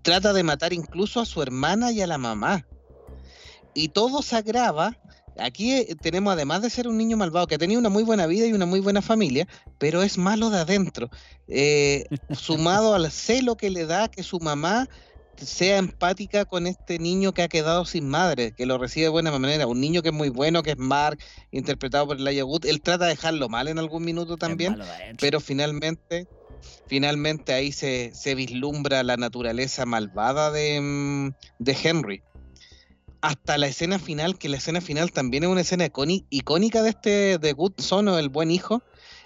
trata 0.02 0.32
de 0.32 0.42
matar 0.42 0.72
incluso 0.72 1.20
a 1.20 1.26
su 1.26 1.42
hermana 1.42 1.92
y 1.92 2.00
a 2.00 2.06
la 2.06 2.18
mamá. 2.18 2.66
Y 3.74 3.88
todo 3.88 4.22
se 4.22 4.36
agrava. 4.36 4.96
Aquí 5.38 5.72
eh, 5.72 5.96
tenemos, 6.00 6.32
además 6.32 6.62
de 6.62 6.70
ser 6.70 6.88
un 6.88 6.96
niño 6.96 7.16
malvado, 7.16 7.46
que 7.46 7.56
ha 7.56 7.58
tenido 7.58 7.80
una 7.80 7.88
muy 7.88 8.02
buena 8.02 8.26
vida 8.26 8.46
y 8.46 8.52
una 8.52 8.66
muy 8.66 8.80
buena 8.80 9.02
familia, 9.02 9.46
pero 9.78 10.02
es 10.02 10.18
malo 10.18 10.50
de 10.50 10.58
adentro. 10.58 11.10
eh, 11.48 12.06
sumado 12.32 12.94
al 12.94 13.10
celo 13.10 13.56
que 13.56 13.70
le 13.70 13.86
da 13.86 14.08
que 14.08 14.22
su 14.22 14.38
mamá 14.40 14.88
sea 15.36 15.78
empática 15.78 16.44
con 16.44 16.66
este 16.66 16.98
niño 16.98 17.32
que 17.32 17.42
ha 17.42 17.48
quedado 17.48 17.84
sin 17.84 18.08
madre, 18.08 18.52
que 18.52 18.66
lo 18.66 18.78
recibe 18.78 19.04
de 19.04 19.10
buena 19.10 19.30
manera. 19.32 19.66
Un 19.66 19.80
niño 19.80 20.02
que 20.02 20.08
es 20.10 20.14
muy 20.14 20.28
bueno, 20.28 20.62
que 20.62 20.70
es 20.72 20.78
Mark, 20.78 21.18
interpretado 21.50 22.06
por 22.06 22.18
Elijah 22.18 22.44
Wood. 22.44 22.66
Él 22.66 22.80
trata 22.80 23.04
de 23.04 23.10
dejarlo 23.10 23.48
mal 23.48 23.68
en 23.68 23.78
algún 23.78 24.04
minuto 24.04 24.36
también, 24.36 24.76
pero 25.18 25.40
finalmente, 25.40 26.28
finalmente 26.86 27.52
ahí 27.52 27.72
se, 27.72 28.12
se 28.14 28.34
vislumbra 28.34 29.02
la 29.02 29.16
naturaleza 29.16 29.84
malvada 29.86 30.50
de, 30.50 30.80
mm, 30.80 31.30
de 31.58 31.76
Henry. 31.82 32.22
Hasta 33.24 33.56
la 33.56 33.68
escena 33.68 33.98
final, 33.98 34.36
que 34.36 34.50
la 34.50 34.58
escena 34.58 34.82
final 34.82 35.10
también 35.10 35.44
es 35.44 35.48
una 35.48 35.62
escena 35.62 35.88
icónica 36.28 36.82
de 36.82 36.90
este 36.90 37.38
de 37.38 37.52
Good 37.54 37.72
Son 37.78 38.06
o 38.08 38.18
el 38.18 38.28
buen 38.28 38.50
hijo, 38.50 38.82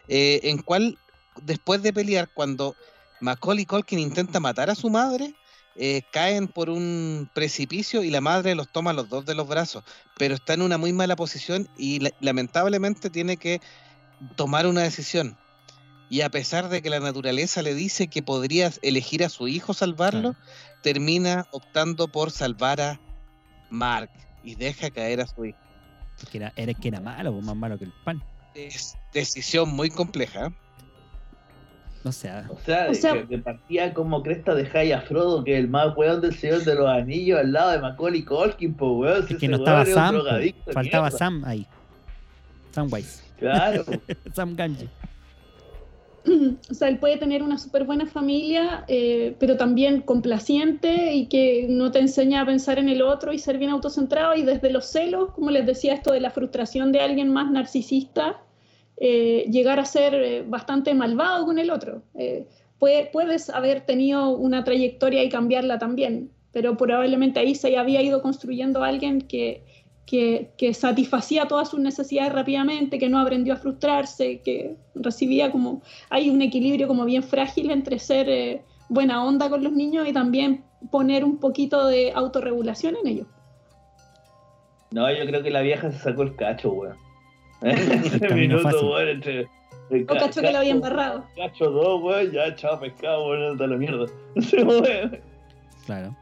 eh, 0.07 0.38
en 0.44 0.59
cual 0.59 0.96
después 1.42 1.82
de 1.82 1.92
pelear, 1.92 2.28
cuando 2.32 2.76
Macaulay 3.20 3.64
Culkin 3.64 3.99
intenta 3.99 4.38
matar 4.38 4.70
a 4.70 4.76
su 4.76 4.88
madre, 4.88 5.34
eh, 5.74 6.03
caen 6.12 6.46
por 6.46 6.70
un 6.70 7.28
precipicio 7.34 8.05
y 8.05 8.11
la 8.11 8.20
madre 8.20 8.55
los 8.55 8.70
toma 8.70 8.92
a 8.92 8.94
los 8.94 9.09
dos 9.09 9.26
de 9.26 9.34
los 9.34 9.49
brazos, 9.49 9.82
pero 10.16 10.36
está 10.36 10.55
en 10.55 10.62
una 10.62 10.78
muy 10.78 10.92
mala 10.92 11.16
posición 11.16 11.68
y 11.76 11.99
la- 11.99 12.12
lamentablemente 12.20 13.11
tiene 13.11 13.36
que 13.36 13.61
tomar 14.36 14.68
una 14.68 14.82
decisión. 14.82 15.36
Y 16.09 16.20
a 16.20 16.30
pesar 16.30 16.68
de 16.68 16.82
que 16.82 16.88
la 16.90 17.01
naturaleza 17.01 17.62
le 17.62 17.74
dice 17.74 18.07
que 18.07 18.22
podría 18.22 18.70
elegir 18.82 19.24
a 19.24 19.28
su 19.28 19.49
hijo 19.49 19.74
salvarlo, 19.74 20.36
termina 20.82 21.49
optando 21.51 22.07
por 22.07 22.30
salvar 22.30 22.80
a 22.80 23.01
Mark 23.71 24.11
y 24.43 24.55
deja 24.55 24.91
caer 24.91 25.21
a 25.21 25.27
su 25.27 25.45
hijo. 25.47 25.59
Que 26.31 26.39
era, 26.39 26.53
era 26.57 26.75
que 26.75 26.89
era 26.89 27.01
malo, 27.01 27.33
pues, 27.33 27.45
más 27.45 27.57
malo 27.57 27.79
que 27.79 27.85
el 27.85 27.93
pan. 28.05 28.23
Es 28.55 28.97
decisión 29.12 29.69
muy 29.71 29.89
compleja. 29.91 30.53
No 32.05 32.12
sé. 32.12 32.29
ah, 32.31 32.47
O 32.49 32.59
sea, 32.64 32.89
O 32.91 32.95
sea- 32.95 33.12
que, 33.12 33.27
que 33.27 33.39
partía 33.39 33.93
como 33.93 34.23
cresta 34.23 34.55
de 34.55 34.66
Jay 34.66 34.93
a 34.93 35.01
Frodo, 35.03 35.45
que 35.45 35.55
es 35.55 35.59
el 35.61 35.69
más 35.69 35.97
weón 35.97 36.21
del 36.21 36.35
Señor 36.35 36.64
de 36.64 36.75
los 36.75 36.89
Anillos, 36.89 37.39
al 37.41 37.53
lado 37.53 37.71
de 37.73 37.79
Macaulay 37.81 38.23
Culkin, 38.23 38.75
po 38.75 38.99
weón. 38.99 39.27
Es 39.29 39.37
que 39.37 39.49
no 39.49 39.57
estaba 39.59 39.85
Sam, 39.85 40.14
faltaba 40.73 41.05
mierda. 41.05 41.11
Sam 41.19 41.45
ahí. 41.45 41.66
Sam 42.73 42.89
Wise. 42.91 43.23
Claro. 43.39 43.85
Sam 44.35 44.57
Ganji. 44.57 44.89
O 46.70 46.74
sea, 46.74 46.89
él 46.89 46.99
puede 46.99 47.16
tener 47.16 47.43
una 47.43 47.59
súper 47.59 47.85
buena 47.85 48.07
familia, 48.07 48.85
eh, 48.89 49.35
pero 49.39 49.57
también 49.57 50.03
complaciente 50.03 51.14
y 51.14 51.26
que 51.26 51.66
no 51.68 51.91
te 51.91 52.01
enseña 52.01 52.43
a 52.43 52.47
pensar 52.47 52.79
en 52.79 52.89
el 52.89 53.03
otro 53.03 53.33
y 53.33 53.39
ser 53.39 53.59
bien 53.59 53.70
autocentrado. 53.70 54.35
Y 54.35 54.43
desde 54.43 54.70
los 54.70 54.87
celos, 54.87 55.31
como 55.33 55.51
les 55.51 55.66
decía, 55.66 55.95
esto 55.95 56.12
de 56.12 56.20
la 56.20 56.31
frustración 56.31 56.93
de 56.93 57.01
alguien 57.01 57.29
más 57.33 57.51
narcisista, 57.51 58.41
eh, 58.99 59.47
llegar 59.51 59.79
a 59.81 59.85
ser 59.85 60.14
eh, 60.14 60.45
bastante 60.47 60.93
malvado 60.95 61.47
con 61.47 61.59
el 61.59 61.70
otro. 61.70 62.03
Puede- 62.79 63.07
puedes 63.12 63.51
haber 63.51 63.81
tenido 63.87 64.31
una 64.31 64.62
trayectoria 64.64 65.24
y 65.24 65.29
cambiarla 65.29 65.79
también, 65.79 66.31
pero 66.53 66.76
probablemente 66.76 67.41
ahí 67.41 67.55
se 67.55 67.76
había 67.76 68.03
ido 68.03 68.22
construyendo 68.22 68.85
alguien 68.85 69.20
que, 69.22 69.64
que, 70.09 70.52
que 70.56 70.72
satisfacía 70.72 71.46
todas 71.46 71.68
sus 71.68 71.80
necesidades 71.80 72.32
rápidamente, 72.32 72.98
que 72.98 73.11
no 73.11 73.18
aprendió 73.18 73.52
a 73.52 73.56
frustrarse, 73.56 74.40
que 74.40 74.74
recibía 74.94 75.52
como... 75.52 75.82
Hay 76.09 76.30
un 76.30 76.40
equilibrio 76.40 76.88
como 76.88 77.04
bien 77.04 77.22
frágil 77.22 77.70
entre 77.70 77.98
ser 77.98 78.26
eh, 78.30 78.62
buena 78.88 79.22
onda 79.22 79.50
con 79.50 79.62
los 79.62 79.70
niños 79.70 80.09
y 80.09 80.14
también 80.14 80.64
poner 80.90 81.24
un 81.24 81.36
poquito 81.36 81.86
de 81.86 82.11
autorregulación 82.12 82.96
en 82.96 83.06
ellos. 83.06 83.26
No, 84.92 85.12
yo 85.12 85.26
creo 85.26 85.42
que 85.42 85.50
la 85.50 85.61
vieja 85.61 85.92
se 85.92 85.98
sacó 85.98 86.22
el 86.22 86.34
cacho, 86.36 86.72
weón. 86.72 86.96
Ese 87.61 88.34
minuto, 88.34 88.90
weón, 88.90 89.09
entre. 89.09 89.46
el 89.90 90.04
O 90.04 90.14
cacho 90.14 90.40
que 90.40 90.52
lo 90.52 90.59
había 90.59 90.72
embarrado. 90.72 91.26
Cacho 91.36 91.70
dos, 91.70 92.02
weón, 92.02 92.32
ya, 92.32 92.54
chao, 92.54 92.80
pescado, 92.80 93.28
weón, 93.28 93.52
está 93.52 93.66
la 93.66 93.76
mierda. 93.76 94.06
Claro. 95.84 96.14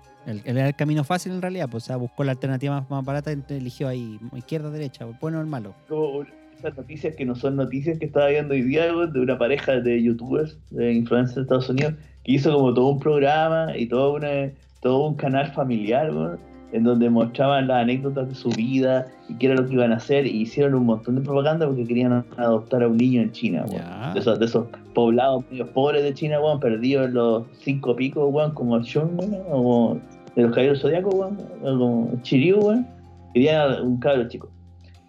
Era 0.45 0.69
el 0.69 0.75
camino 0.75 1.05
fácil 1.05 1.33
en 1.33 1.43
realidad, 1.43 1.69
pues, 1.71 1.85
o 1.85 1.87
sea, 1.87 1.97
buscó 1.97 2.25
la 2.25 2.33
alternativa 2.33 2.81
más, 2.81 2.91
más 2.91 3.05
barata 3.05 3.33
y 3.33 3.43
eligió 3.55 3.89
ahí 3.89 4.19
izquierda, 4.35 4.71
derecha, 4.71 5.05
el 5.05 5.15
bueno 5.21 5.39
o 5.39 5.41
el 5.41 5.47
malo. 5.47 5.75
Como 5.89 6.25
esas 6.59 6.77
noticias 6.77 7.15
que 7.15 7.25
no 7.25 7.35
son 7.35 7.57
noticias 7.57 7.99
que 7.99 8.07
estaba 8.07 8.29
viendo 8.29 8.55
hoy 8.55 8.63
día, 8.63 8.87
de 8.87 9.21
una 9.21 9.39
pareja 9.39 9.81
de 9.81 10.03
youtubers, 10.03 10.59
de 10.71 10.93
influencers 10.93 11.37
de 11.37 11.43
Estados 11.43 11.69
Unidos, 11.69 11.95
que 12.25 12.33
hizo 12.33 12.53
como 12.53 12.75
todo 12.75 12.89
un 12.89 12.99
programa 12.99 13.77
y 13.77 13.87
todo, 13.87 14.15
una, 14.15 14.51
todo 14.81 15.07
un 15.07 15.15
canal 15.15 15.53
familiar, 15.53 16.13
weón, 16.15 16.39
en 16.73 16.83
donde 16.83 17.09
mostraban 17.09 17.69
las 17.69 17.83
anécdotas 17.83 18.29
de 18.29 18.35
su 18.35 18.51
vida 18.51 19.07
y 19.29 19.35
qué 19.35 19.47
era 19.47 19.55
lo 19.55 19.67
que 19.67 19.75
iban 19.75 19.93
a 19.93 19.97
hacer, 19.97 20.27
y 20.27 20.43
hicieron 20.43 20.75
un 20.75 20.87
montón 20.87 21.15
de 21.15 21.21
propaganda 21.21 21.67
porque 21.67 21.85
querían 21.85 22.25
adoptar 22.37 22.83
a 22.83 22.89
un 22.89 22.97
niño 22.97 23.23
en 23.23 23.33
China. 23.33 23.65
Ya. 23.71 24.13
De 24.13 24.21
esos, 24.21 24.39
de 24.39 24.47
esos 24.47 24.67
poblados 24.95 25.45
medio 25.51 25.71
pobres 25.73 26.03
de 26.03 26.15
China, 26.15 26.41
weón, 26.41 26.59
perdidos 26.59 27.07
en 27.07 27.15
los 27.15 27.45
cinco 27.61 27.95
picos, 27.95 28.33
weón, 28.33 28.53
como 28.53 28.77
el 28.77 28.83
Shun, 28.83 29.17
o 29.51 29.99
de 30.37 30.43
los 30.43 30.53
caballeros 30.53 30.81
zodiacos, 30.83 31.15
weón, 31.15 32.23
Chiriu, 32.23 32.59
weón, 32.59 32.87
querían 33.33 33.83
un 33.83 33.99
cabro 33.99 34.29
chico. 34.29 34.51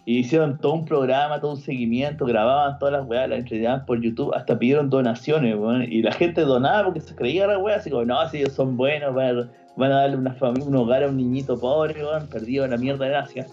Y 0.06 0.20
hicieron 0.20 0.58
todo 0.58 0.72
un 0.72 0.86
programa, 0.86 1.38
todo 1.38 1.52
un 1.52 1.60
seguimiento, 1.60 2.24
grababan 2.24 2.78
todas 2.78 2.92
las 2.92 3.06
weas, 3.06 3.28
las 3.28 3.40
entregaban 3.40 3.84
por 3.84 4.00
YouTube, 4.00 4.34
hasta 4.34 4.58
pidieron 4.58 4.88
donaciones, 4.88 5.54
weón, 5.54 5.82
y 5.82 6.00
la 6.00 6.12
gente 6.12 6.40
donaba 6.40 6.84
porque 6.84 7.00
se 7.00 7.14
creía 7.14 7.46
la 7.46 7.58
wea, 7.58 7.76
así 7.76 7.90
como, 7.90 8.06
no, 8.06 8.26
si 8.30 8.38
ellos 8.38 8.54
son 8.54 8.78
buenos, 8.78 9.14
van 9.14 9.38
a, 9.38 9.50
van 9.76 9.92
a 9.92 9.96
darle 9.96 10.16
una 10.16 10.32
familia, 10.32 10.66
un 10.66 10.76
hogar 10.76 11.04
a 11.04 11.08
un 11.08 11.18
niñito 11.18 11.60
pobre, 11.60 12.02
weón, 12.02 12.26
perdido 12.28 12.64
en 12.64 12.70
la 12.70 12.78
mierda 12.78 13.04
de 13.04 13.16
Asia. 13.16 13.46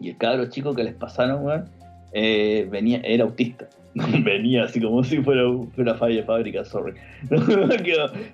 Y 0.00 0.10
el 0.10 0.16
cabro 0.18 0.48
chico 0.50 0.72
que 0.72 0.84
les 0.84 0.94
pasaron, 0.94 1.44
weón, 1.44 1.68
eh, 2.12 2.68
venía, 2.70 3.00
era 3.02 3.24
autista. 3.24 3.66
venía 4.24 4.64
así 4.64 4.80
como 4.80 5.02
si 5.04 5.22
fuera 5.22 5.48
un- 5.48 5.70
fuera 5.72 5.92
una 5.92 5.98
falla 5.98 6.16
de 6.16 6.22
fábrica, 6.24 6.64
sorry. 6.64 6.94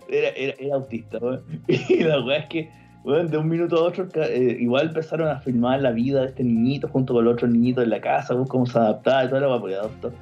Era, 0.08 0.30
era, 0.36 0.54
era 0.58 0.74
autista, 0.74 1.18
weón. 1.18 1.42
Y 1.68 2.02
la 2.04 2.20
weá 2.24 2.38
es 2.38 2.46
que, 2.46 2.70
weón, 3.04 3.30
de 3.30 3.38
un 3.38 3.48
minuto 3.48 3.76
a 3.76 3.82
otro, 3.84 4.08
eh, 4.16 4.56
igual 4.60 4.88
empezaron 4.88 5.28
a 5.28 5.40
filmar 5.40 5.80
la 5.80 5.92
vida 5.92 6.20
de 6.22 6.26
este 6.28 6.44
niñito 6.44 6.88
junto 6.88 7.14
con 7.14 7.24
los 7.24 7.34
otros 7.34 7.50
niñitos 7.50 7.84
en 7.84 7.90
la 7.90 8.00
casa, 8.00 8.34
weón, 8.34 8.46
cómo 8.48 8.66
se 8.66 8.78
adaptaba 8.78 9.24
y 9.24 9.28
toda 9.28 9.40
la 9.40 9.48
weá, 9.48 9.60
porque 9.60 9.74
adoptó. 9.76 10.12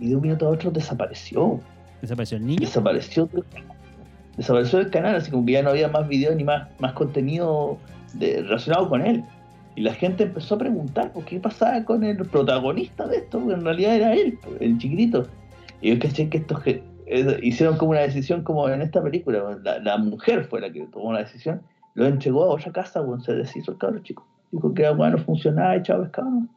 Y 0.00 0.08
de 0.08 0.16
un 0.16 0.22
minuto 0.22 0.46
a 0.46 0.50
otro 0.50 0.70
desapareció. 0.70 1.60
Desapareció 2.00 2.36
el 2.38 2.46
niño. 2.46 2.60
Desapareció 2.60 3.26
del 3.26 3.44
canal. 3.44 3.76
Desapareció 4.36 4.78
del 4.80 4.90
canal, 4.90 5.14
así 5.16 5.30
como 5.30 5.46
que 5.46 5.52
ya 5.52 5.62
no 5.62 5.70
había 5.70 5.88
más 5.88 6.08
videos 6.08 6.34
ni 6.36 6.44
más, 6.44 6.68
más 6.80 6.92
contenido 6.92 7.78
de- 8.14 8.42
relacionado 8.42 8.88
con 8.88 9.00
él. 9.06 9.22
Y 9.76 9.80
la 9.82 9.92
gente 9.94 10.24
empezó 10.24 10.54
a 10.54 10.58
preguntar 10.58 11.12
por 11.12 11.24
qué 11.24 11.40
pasaba 11.40 11.84
con 11.84 12.04
el 12.04 12.16
protagonista 12.16 13.06
de 13.08 13.16
esto, 13.18 13.40
porque 13.40 13.54
en 13.54 13.64
realidad 13.64 13.96
era 13.96 14.14
él, 14.14 14.38
el 14.60 14.78
chiquitito. 14.78 15.26
Y 15.80 15.92
yo 15.92 15.98
caché 15.98 16.28
que 16.28 16.38
estos 16.38 16.60
que 16.62 16.82
eh, 17.06 17.38
hicieron 17.42 17.76
como 17.76 17.90
una 17.90 18.00
decisión 18.00 18.42
como 18.44 18.68
en 18.68 18.82
esta 18.82 19.02
película, 19.02 19.58
la, 19.62 19.78
la 19.80 19.98
mujer 19.98 20.44
fue 20.44 20.60
la 20.60 20.70
que 20.72 20.80
tomó 20.86 21.12
la 21.12 21.20
decisión, 21.20 21.60
lo 21.94 22.06
entregó 22.06 22.44
a 22.44 22.48
otra 22.54 22.72
casa, 22.72 23.00
weón, 23.02 23.20
se 23.22 23.32
deshizo 23.34 23.72
el 23.72 23.78
cabro 23.78 23.98
chico. 24.00 24.26
Dijo 24.52 24.72
que 24.72 24.88
weá 24.90 25.10
no 25.10 25.18
funcionaba 25.18 25.76
y 25.76 25.82
chao 25.82 26.02
pescado. 26.02 26.30
¿no? 26.30 26.48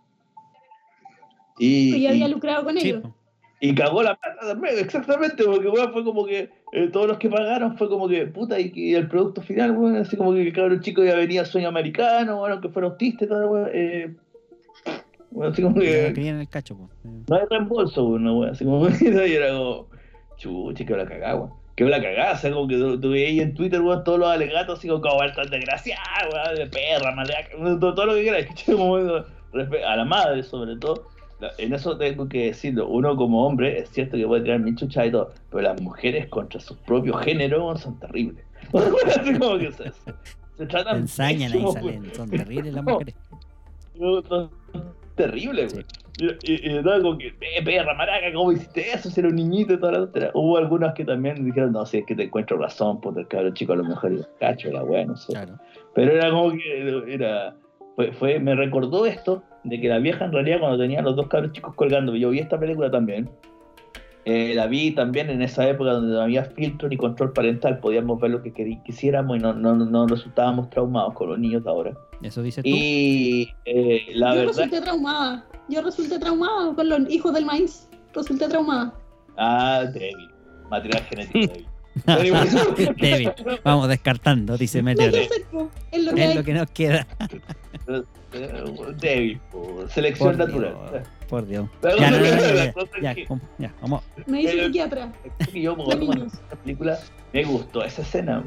Y, 1.58 1.96
Y 1.96 2.02
ya 2.02 2.10
había 2.12 2.28
y- 2.28 2.32
lucrado 2.32 2.64
con 2.66 2.76
po. 2.76 3.14
y 3.60 3.74
cagó 3.74 4.04
la 4.04 4.16
plata 4.16 4.48
también, 4.48 4.76
exactamente, 4.78 5.44
porque 5.44 5.68
weón, 5.68 5.92
fue 5.92 6.04
como 6.04 6.26
que 6.26 6.50
eh, 6.72 6.90
todos 6.92 7.08
los 7.08 7.18
que 7.18 7.30
pagaron 7.30 7.78
fue 7.78 7.88
como 7.88 8.08
que, 8.08 8.26
puta, 8.28 8.60
y, 8.60 8.72
y 8.76 8.96
el 8.96 9.08
producto 9.08 9.42
final, 9.42 9.72
weón, 9.72 9.96
así 9.96 10.18
como 10.18 10.34
que 10.34 10.42
el 10.42 10.54
cabrón 10.54 10.82
chico 10.82 11.04
ya 11.04 11.16
venía 11.16 11.46
sueño 11.46 11.70
americano, 11.70 12.40
bueno, 12.40 12.60
que 12.60 12.70
fuera 12.70 12.90
autista 12.90 13.26
y 13.26 13.28
todo, 13.28 13.48
weón, 13.50 13.70
eh, 13.74 14.16
bueno, 15.32 15.52
así 15.52 15.62
como 15.62 15.76
que 15.76 16.12
querían 16.14 16.40
el 16.40 16.50
cacho, 16.50 16.78
po. 16.78 16.90
no 17.04 17.36
hay 17.36 17.44
reembolso, 17.50 18.06
weón, 18.06 18.24
no, 18.24 18.40
weón, 18.40 18.52
así 18.52 18.66
como 18.66 18.88
y 19.28 19.34
era 19.34 19.50
como, 19.50 19.88
chuche, 20.36 20.86
que 20.86 20.96
la 20.96 21.06
cagada, 21.06 21.36
weón. 21.36 21.54
Que 21.76 21.84
la 21.86 22.02
cagada, 22.02 22.34
o 22.34 22.38
sea, 22.38 22.52
como 22.52 22.68
que 22.68 22.76
veías 23.08 23.30
ahí 23.30 23.40
en 23.40 23.54
Twitter, 23.54 23.80
weón, 23.82 24.04
todos 24.04 24.20
los 24.20 24.30
alegatos, 24.30 24.80
así 24.80 24.88
como, 24.88 25.02
como 25.02 25.20
tan 25.20 25.50
desgraciado, 25.50 26.30
weón, 26.34 26.56
de 26.56 26.68
perra, 26.68 27.16
malaca, 27.16 27.50
todo, 27.80 27.94
todo 27.94 28.06
lo 28.08 28.16
que 28.16 28.24
quieras. 28.24 28.46
Como, 28.66 28.96
a 28.96 29.96
la 29.96 30.06
madre, 30.06 30.44
sobre 30.44 30.76
todo. 30.78 31.08
En 31.60 31.74
eso 31.74 31.98
tengo 31.98 32.28
que 32.28 32.46
decirlo, 32.48 32.88
uno 32.88 33.16
como 33.16 33.46
hombre 33.46 33.80
es 33.80 33.90
cierto 33.90 34.18
que 34.18 34.26
puede 34.26 34.42
tirar 34.44 34.60
mil 34.60 34.76
chuchas 34.76 35.08
y 35.08 35.12
todo, 35.12 35.32
pero 35.52 35.62
las 35.64 35.80
mujeres 35.82 36.28
contra 36.28 36.60
su 36.60 36.76
propio 36.78 37.14
género 37.14 37.76
son 37.78 38.00
terribles. 38.00 38.44
Así 39.20 39.38
como 39.38 39.58
que 39.60 39.72
se, 39.72 39.92
se 40.58 40.66
tratan 40.68 40.98
Ensañan 41.02 41.52
ahí, 41.54 41.66
salen. 41.74 42.14
Son 42.16 42.30
terribles 42.30 42.74
las 42.74 42.84
No. 42.86 42.92
mujeres. 42.94 43.16
weón, 43.96 44.24
son 44.28 44.50
terribles, 45.16 45.74
weón. 45.74 45.86
Y, 46.20 46.26
y, 46.52 46.72
y 46.74 46.78
estaba 46.78 47.00
como 47.00 47.16
que, 47.20 47.28
eh, 47.28 47.64
perra, 47.64 47.94
maraca, 47.94 48.34
¿cómo 48.34 48.52
hiciste 48.52 48.90
eso? 48.92 49.12
Si 49.12 49.20
era 49.20 49.30
un 49.30 49.36
niñito 49.36 49.74
y 49.74 49.80
toda 49.80 49.92
la 49.92 50.02
otra. 50.02 50.32
Hubo 50.34 50.58
algunas 50.58 50.96
que 50.96 51.06
también 51.06 51.46
dijeron, 51.46 51.74
no, 51.74 51.86
si 51.86 52.00
es 52.00 52.06
que 52.08 52.16
te 52.16 52.24
encuentro 52.24 52.58
razón, 52.58 53.00
puta, 53.00 53.20
el 53.20 53.28
cabrón 53.28 53.54
chico 53.54 53.74
a 53.74 53.76
lo 53.76 53.84
mejor 53.84 54.14
iba 54.14 54.26
cacho, 54.40 54.72
la 54.72 54.84
weá, 54.84 55.06
no 55.06 55.16
sé. 55.16 55.34
Claro. 55.34 55.60
Pero 55.94 56.12
era 56.14 56.32
como 56.32 56.52
que, 56.54 57.04
era, 57.14 57.56
fue, 57.98 58.12
fue, 58.14 58.40
me 58.40 58.54
recordó 58.54 59.08
esto, 59.08 59.42
de 59.64 59.82
que 59.82 59.90
la 59.90 59.98
vieja 59.98 60.24
en 60.24 60.32
realidad 60.32 60.60
cuando 60.60 60.78
tenía 60.78 61.02
los 61.02 61.16
dos 61.16 61.28
cabros 61.30 61.52
chicos 61.52 61.74
colgando, 61.74 62.16
yo 62.16 62.30
vi 62.30 62.38
esta 62.38 62.60
película 62.60 62.92
también, 62.92 63.28
eh, 64.24 64.54
la 64.54 64.68
vi 64.68 64.92
también 64.92 65.32
en 65.32 65.42
esa 65.42 65.68
época 65.68 65.94
donde 65.94 66.14
no 66.14 66.22
había 66.22 66.44
filtro 66.46 66.88
ni 66.90 66.96
control 66.96 67.34
parental, 67.34 67.80
podíamos 67.80 68.22
ver 68.22 68.30
lo 68.30 68.44
que 68.44 68.54
quisiéramos 68.86 69.38
y 69.38 69.40
no, 69.40 69.54
no, 69.54 69.74
no 69.74 70.06
resultábamos 70.06 70.70
traumados 70.70 71.16
con 71.16 71.30
los 71.30 71.40
niños 71.40 71.64
de 71.64 71.70
ahora. 71.72 71.98
Eso 72.22 72.44
dices 72.44 72.64
tú. 72.64 72.70
Y 72.70 73.50
eh, 73.66 74.06
la 74.14 74.36
Yo 74.36 74.42
verdad... 74.42 74.54
resulté 74.54 74.82
traumada. 74.82 75.48
Yo 75.68 75.82
resulté 75.82 76.20
traumada 76.20 76.76
con 76.76 76.90
los 76.90 77.10
hijos 77.10 77.34
del 77.34 77.46
maíz. 77.46 77.90
Resulté 78.14 78.48
traumada. 78.48 78.94
Ah, 79.38 79.86
débil. 79.92 80.30
Material 80.70 81.04
genético 81.04 81.40
débil. 81.54 81.68
Débil. 82.06 83.32
Vamos 83.64 83.88
descartando, 83.88 84.58
dice 84.58 84.82
Meteor. 84.84 85.14
es 85.16 86.04
lo 86.04 86.14
que 86.14 86.24
Es 86.24 86.30
hay. 86.30 86.36
lo 86.36 86.44
que 86.44 86.54
nos 86.54 86.70
queda. 86.72 87.08
Débil, 89.00 89.40
selección 89.94 90.38
Por 90.38 90.48
natural. 90.48 90.76
Dios. 90.92 91.08
Por 91.30 91.48
Dios. 91.48 91.70
Pero 91.82 91.98
Ya, 91.98 92.12
no, 92.12 92.18
no, 92.20 92.24
no, 92.24 92.54
la 92.54 92.74
ya, 93.02 93.16
ya, 93.58 93.74
vamos. 93.82 94.04
Me 94.26 94.40
dice 94.40 94.66
psiquiatra. 94.66 95.12
que 95.52 95.62
yo 95.62 95.76
niños. 96.00 96.34
esta 96.34 96.56
película 96.58 97.00
me 97.34 97.44
gustó 97.44 97.84
esa 97.84 98.02
escena. 98.02 98.44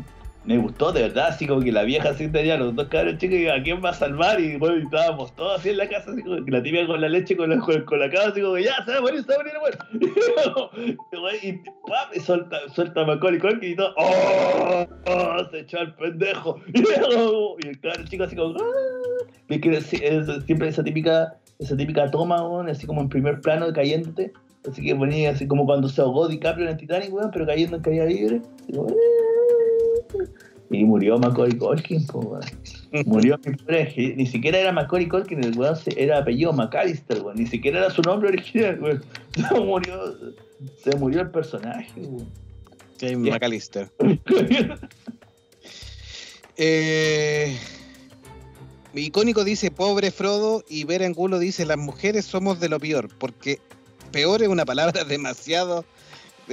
Me 0.51 0.59
gustó 0.59 0.91
de 0.91 1.03
verdad, 1.03 1.29
así 1.29 1.47
como 1.47 1.61
que 1.61 1.71
la 1.71 1.85
vieja 1.85 2.09
así 2.09 2.27
tenía 2.27 2.57
los 2.57 2.75
dos 2.75 2.89
cabros 2.89 3.19
chicos 3.19 3.39
y 3.39 3.47
a 3.47 3.63
quién 3.63 3.81
va 3.85 3.91
a 3.91 3.95
salvar 3.95 4.41
y 4.41 4.57
bueno, 4.57 4.79
y 4.79 4.83
estábamos 4.83 5.33
todos 5.37 5.61
así 5.61 5.69
en 5.69 5.77
la 5.77 5.89
casa, 5.89 6.11
así 6.11 6.25
como 6.25 6.45
que 6.45 6.51
la 6.51 6.61
tibia 6.61 6.89
con 6.89 7.01
la 7.01 7.09
leche 7.09 7.37
con 7.37 7.51
la, 7.51 7.59
con, 7.61 7.85
con 7.85 8.01
la 8.01 8.11
cabra, 8.11 8.31
así 8.33 8.41
como 8.41 8.55
que 8.57 8.65
ya 8.65 8.85
se 8.85 8.91
va 8.91 8.99
a 8.99 9.01
morir, 9.01 9.23
se 9.23 9.29
va 9.29 9.35
a 9.35 9.39
morir, 9.39 9.53
bueno. 9.61 10.71
y 11.43 11.53
¡pam! 11.53 12.09
y 12.17 12.19
suelta, 12.19 12.59
suelta 12.75 13.03
a 13.03 13.05
Macaulay 13.05 13.39
Culkin 13.39 13.71
y 13.71 13.77
todo, 13.77 13.95
¡oh! 13.97 14.87
oh, 15.07 15.51
se 15.53 15.61
echó 15.61 15.79
al 15.79 15.95
pendejo. 15.95 16.61
y 16.75 17.69
el 17.69 17.81
cabro 17.81 18.05
chico 18.07 18.25
así 18.25 18.35
como, 18.35 18.57
¡ah! 18.59 19.81
Siempre 20.47 20.69
esa 20.69 20.83
típica, 20.83 21.39
esa 21.61 21.77
típica 21.77 22.11
toma, 22.11 22.43
weón, 22.43 22.69
así 22.69 22.89
como 22.89 23.03
en 23.03 23.09
primer 23.09 23.41
plano 23.41 23.73
cayéndote. 23.73 24.33
Así 24.69 24.85
que 24.85 24.97
ponía 24.97 25.31
así 25.31 25.47
como 25.47 25.65
cuando 25.65 25.89
se 25.89 26.01
ahogó 26.03 26.27
DiCaprio 26.27 26.67
en 26.67 26.73
el 26.73 26.77
Titanic, 26.77 27.13
weón, 27.15 27.31
pero 27.31 27.47
cayendo 27.47 27.77
en 27.77 27.83
caída 27.83 28.05
libre. 28.05 28.43
"Ah". 28.75 29.30
Y 30.71 30.85
murió 30.85 31.19
Macaulay 31.19 31.59
Culkin, 31.59 32.07
po. 32.07 32.39
Murió 33.05 33.39
mi 33.45 34.15
ni 34.15 34.27
siquiera 34.27 34.59
era 34.59 34.73
Macaulay 34.73 35.09
Culkin, 35.09 35.43
el 35.43 35.59
weón 35.59 35.77
era 35.97 36.19
apellido 36.19 36.53
McAllister, 36.53 37.21
weón. 37.23 37.37
Ni 37.37 37.47
siquiera 37.47 37.81
era 37.81 37.91
su 37.91 38.03
nombre 38.03 38.29
original, 38.29 38.81
weón. 38.81 39.05
Se 39.49 39.61
murió, 39.61 40.17
se 40.85 40.97
murió 40.97 41.23
el 41.23 41.31
personaje, 41.31 42.01
weón. 42.01 42.29
James. 43.01 43.33
McAllister. 43.33 43.91
Eh, 46.63 47.57
icónico 48.93 49.45
dice 49.45 49.71
pobre 49.71 50.11
Frodo 50.11 50.63
y 50.69 50.85
Vera 50.85 51.07
Angulo 51.07 51.39
dice 51.39 51.65
las 51.65 51.79
mujeres 51.79 52.27
somos 52.27 52.61
de 52.61 52.69
lo 52.69 52.79
peor 52.79 53.09
porque 53.17 53.61
peor 54.13 54.43
es 54.43 54.49
una 54.49 54.67
palabra 54.67 55.05
demasiado 55.05 55.87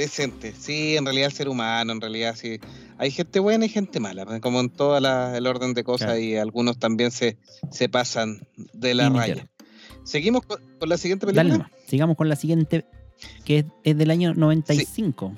decente. 0.01 0.53
Sí, 0.57 0.95
en 0.97 1.05
realidad 1.05 1.27
el 1.27 1.33
ser 1.33 1.49
humano, 1.49 1.91
en 1.91 2.01
realidad 2.01 2.35
sí. 2.35 2.59
Hay 2.97 3.11
gente 3.11 3.39
buena 3.39 3.65
y 3.65 3.69
gente 3.69 3.99
mala, 3.99 4.39
como 4.39 4.59
en 4.59 4.69
todo 4.69 4.97
el 4.97 5.45
orden 5.47 5.73
de 5.73 5.83
cosas 5.83 6.07
Claro. 6.07 6.19
y 6.19 6.35
algunos 6.35 6.79
también 6.79 7.11
se, 7.11 7.37
se 7.71 7.89
pasan 7.89 8.47
de 8.73 8.95
la 8.95 9.09
raya. 9.09 9.47
Seguimos 10.03 10.45
con, 10.45 10.59
con 10.79 10.89
la 10.89 10.97
siguiente 10.97 11.25
película. 11.27 11.57
Dale. 11.57 11.71
Sigamos 11.87 12.15
con 12.17 12.29
la 12.29 12.35
siguiente, 12.35 12.85
que 13.45 13.59
es, 13.59 13.65
es 13.83 13.97
del 13.97 14.09
año 14.09 14.33
95. 14.33 15.37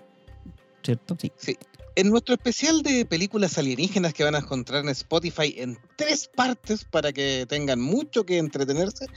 ¿Cierto? 0.83 1.17
Sí. 1.37 1.57
En 1.99 2.11
nuestro 2.11 2.33
especial 2.33 2.81
de 2.81 3.03
películas 3.03 3.57
alienígenas 3.57 4.13
que 4.13 4.23
van 4.23 4.33
a 4.33 4.37
encontrar 4.37 4.85
en 4.85 4.89
Spotify 4.91 5.55
en 5.57 5.77
tres 5.97 6.29
partes 6.33 6.85
para 6.85 7.11
que 7.11 7.45
tengan 7.45 7.81
mucho 7.81 8.25
que 8.25 8.37
entretenerse, 8.37 9.07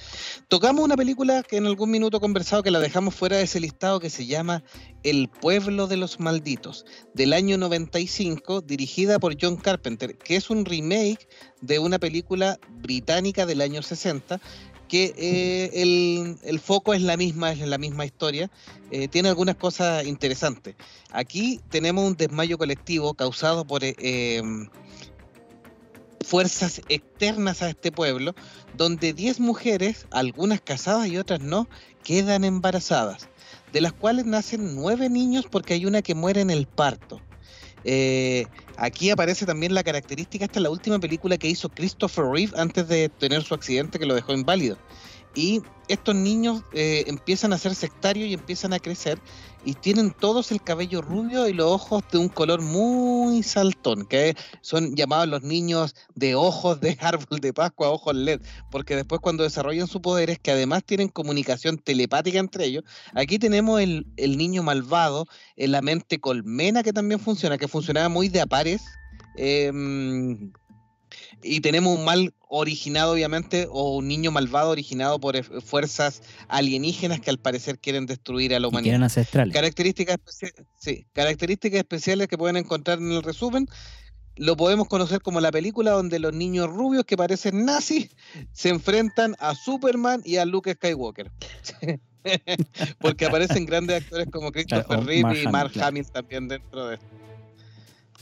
tocamos 0.48 0.84
una 0.84 0.96
película 0.96 1.44
que 1.44 1.58
en 1.58 1.66
algún 1.66 1.92
minuto 1.92 2.18
conversado 2.18 2.64
que 2.64 2.72
la 2.72 2.80
dejamos 2.80 3.14
fuera 3.14 3.36
de 3.36 3.44
ese 3.44 3.60
listado 3.60 4.00
que 4.00 4.10
se 4.10 4.26
llama 4.26 4.64
El 5.04 5.28
pueblo 5.28 5.86
de 5.86 5.96
los 5.96 6.18
malditos, 6.18 6.84
del 7.14 7.34
año 7.34 7.56
95, 7.56 8.62
dirigida 8.62 9.20
por 9.20 9.36
John 9.40 9.58
Carpenter, 9.58 10.18
que 10.18 10.34
es 10.34 10.50
un 10.50 10.64
remake 10.64 11.28
de 11.60 11.78
una 11.78 12.00
película 12.00 12.58
británica 12.68 13.46
del 13.46 13.60
año 13.60 13.82
60 13.82 14.40
que 14.92 15.14
eh, 15.16 15.70
el, 15.82 16.36
el 16.42 16.60
foco 16.60 16.92
es 16.92 17.00
la 17.00 17.16
misma, 17.16 17.50
es 17.50 17.60
la 17.60 17.78
misma 17.78 18.04
historia, 18.04 18.50
eh, 18.90 19.08
tiene 19.08 19.30
algunas 19.30 19.56
cosas 19.56 20.04
interesantes. 20.04 20.74
Aquí 21.10 21.62
tenemos 21.70 22.04
un 22.04 22.14
desmayo 22.14 22.58
colectivo 22.58 23.14
causado 23.14 23.66
por 23.66 23.84
eh, 23.84 23.96
eh, 23.98 24.42
fuerzas 26.20 26.82
externas 26.90 27.62
a 27.62 27.70
este 27.70 27.90
pueblo, 27.90 28.34
donde 28.76 29.14
10 29.14 29.40
mujeres, 29.40 30.06
algunas 30.10 30.60
casadas 30.60 31.08
y 31.08 31.16
otras 31.16 31.40
no, 31.40 31.68
quedan 32.04 32.44
embarazadas, 32.44 33.30
de 33.72 33.80
las 33.80 33.94
cuales 33.94 34.26
nacen 34.26 34.74
9 34.74 35.08
niños 35.08 35.46
porque 35.50 35.72
hay 35.72 35.86
una 35.86 36.02
que 36.02 36.14
muere 36.14 36.42
en 36.42 36.50
el 36.50 36.66
parto. 36.66 37.18
Eh, 37.84 38.46
aquí 38.76 39.10
aparece 39.10 39.46
también 39.46 39.74
la 39.74 39.82
característica, 39.82 40.44
esta 40.44 40.58
es 40.58 40.62
la 40.62 40.70
última 40.70 40.98
película 40.98 41.36
que 41.36 41.48
hizo 41.48 41.68
Christopher 41.68 42.24
Reeve 42.26 42.52
antes 42.56 42.88
de 42.88 43.08
tener 43.08 43.42
su 43.42 43.54
accidente 43.54 43.98
que 43.98 44.06
lo 44.06 44.14
dejó 44.14 44.32
inválido. 44.32 44.76
Y 45.34 45.62
estos 45.88 46.14
niños 46.14 46.62
eh, 46.72 47.04
empiezan 47.06 47.52
a 47.52 47.58
ser 47.58 47.74
sectarios 47.74 48.28
y 48.28 48.34
empiezan 48.34 48.72
a 48.72 48.78
crecer 48.78 49.18
y 49.64 49.74
tienen 49.74 50.10
todos 50.10 50.50
el 50.50 50.62
cabello 50.62 51.02
rubio 51.02 51.48
y 51.48 51.52
los 51.52 51.66
ojos 51.66 52.02
de 52.10 52.18
un 52.18 52.28
color 52.28 52.60
muy 52.60 53.42
saltón, 53.42 54.06
que 54.06 54.34
son 54.60 54.96
llamados 54.96 55.28
los 55.28 55.42
niños 55.42 55.94
de 56.14 56.34
ojos 56.34 56.80
de 56.80 56.96
árbol 57.00 57.40
de 57.40 57.52
Pascua, 57.52 57.90
ojos 57.90 58.14
LED, 58.14 58.40
porque 58.70 58.96
después 58.96 59.20
cuando 59.20 59.44
desarrollan 59.44 59.86
sus 59.86 60.00
poderes, 60.00 60.38
que 60.38 60.50
además 60.50 60.84
tienen 60.84 61.08
comunicación 61.08 61.78
telepática 61.78 62.38
entre 62.38 62.64
ellos, 62.66 62.84
aquí 63.14 63.38
tenemos 63.38 63.80
el, 63.80 64.06
el 64.16 64.36
niño 64.36 64.62
malvado, 64.62 65.26
en 65.56 65.72
la 65.72 65.82
mente 65.82 66.18
colmena 66.18 66.82
que 66.82 66.92
también 66.92 67.20
funciona, 67.20 67.58
que 67.58 67.68
funcionaba 67.68 68.08
muy 68.08 68.28
de 68.28 68.40
a 68.40 68.46
pares. 68.46 68.82
em, 69.36 70.52
y 71.42 71.60
tenemos 71.60 71.98
un 71.98 72.04
mal 72.04 72.34
originado, 72.48 73.12
obviamente, 73.12 73.66
o 73.70 73.96
un 73.96 74.08
niño 74.08 74.30
malvado 74.30 74.70
originado 74.70 75.18
por 75.18 75.42
fuerzas 75.62 76.22
alienígenas 76.48 77.20
que 77.20 77.30
al 77.30 77.38
parecer 77.38 77.78
quieren 77.78 78.06
destruir 78.06 78.54
a 78.54 78.60
la 78.60 78.66
Y 78.66 78.68
humanidad. 78.68 78.84
quieren 78.92 79.02
ancestrales. 79.02 79.54
Características, 79.54 80.18
sí, 80.78 81.06
características 81.12 81.78
especiales 81.78 82.28
que 82.28 82.38
pueden 82.38 82.56
encontrar 82.56 82.98
en 82.98 83.12
el 83.12 83.22
resumen. 83.22 83.66
Lo 84.36 84.56
podemos 84.56 84.88
conocer 84.88 85.20
como 85.20 85.40
la 85.40 85.50
película 85.52 85.90
donde 85.90 86.18
los 86.18 86.32
niños 86.32 86.68
rubios 86.68 87.04
que 87.04 87.16
parecen 87.16 87.64
nazis 87.64 88.10
se 88.52 88.70
enfrentan 88.70 89.36
a 89.38 89.54
Superman 89.54 90.22
y 90.24 90.36
a 90.36 90.44
Luke 90.44 90.72
Skywalker. 90.72 91.30
Porque 93.00 93.26
aparecen 93.26 93.66
grandes 93.66 94.02
actores 94.02 94.28
como 94.30 94.52
Christopher 94.52 94.86
Claro, 94.86 95.02
Reeve 95.04 95.42
y 95.42 95.46
Mark 95.48 95.72
claro. 95.72 95.88
Hamill 95.88 96.06
también 96.10 96.48
dentro 96.48 96.86
de 96.86 96.94
esto. 96.94 97.06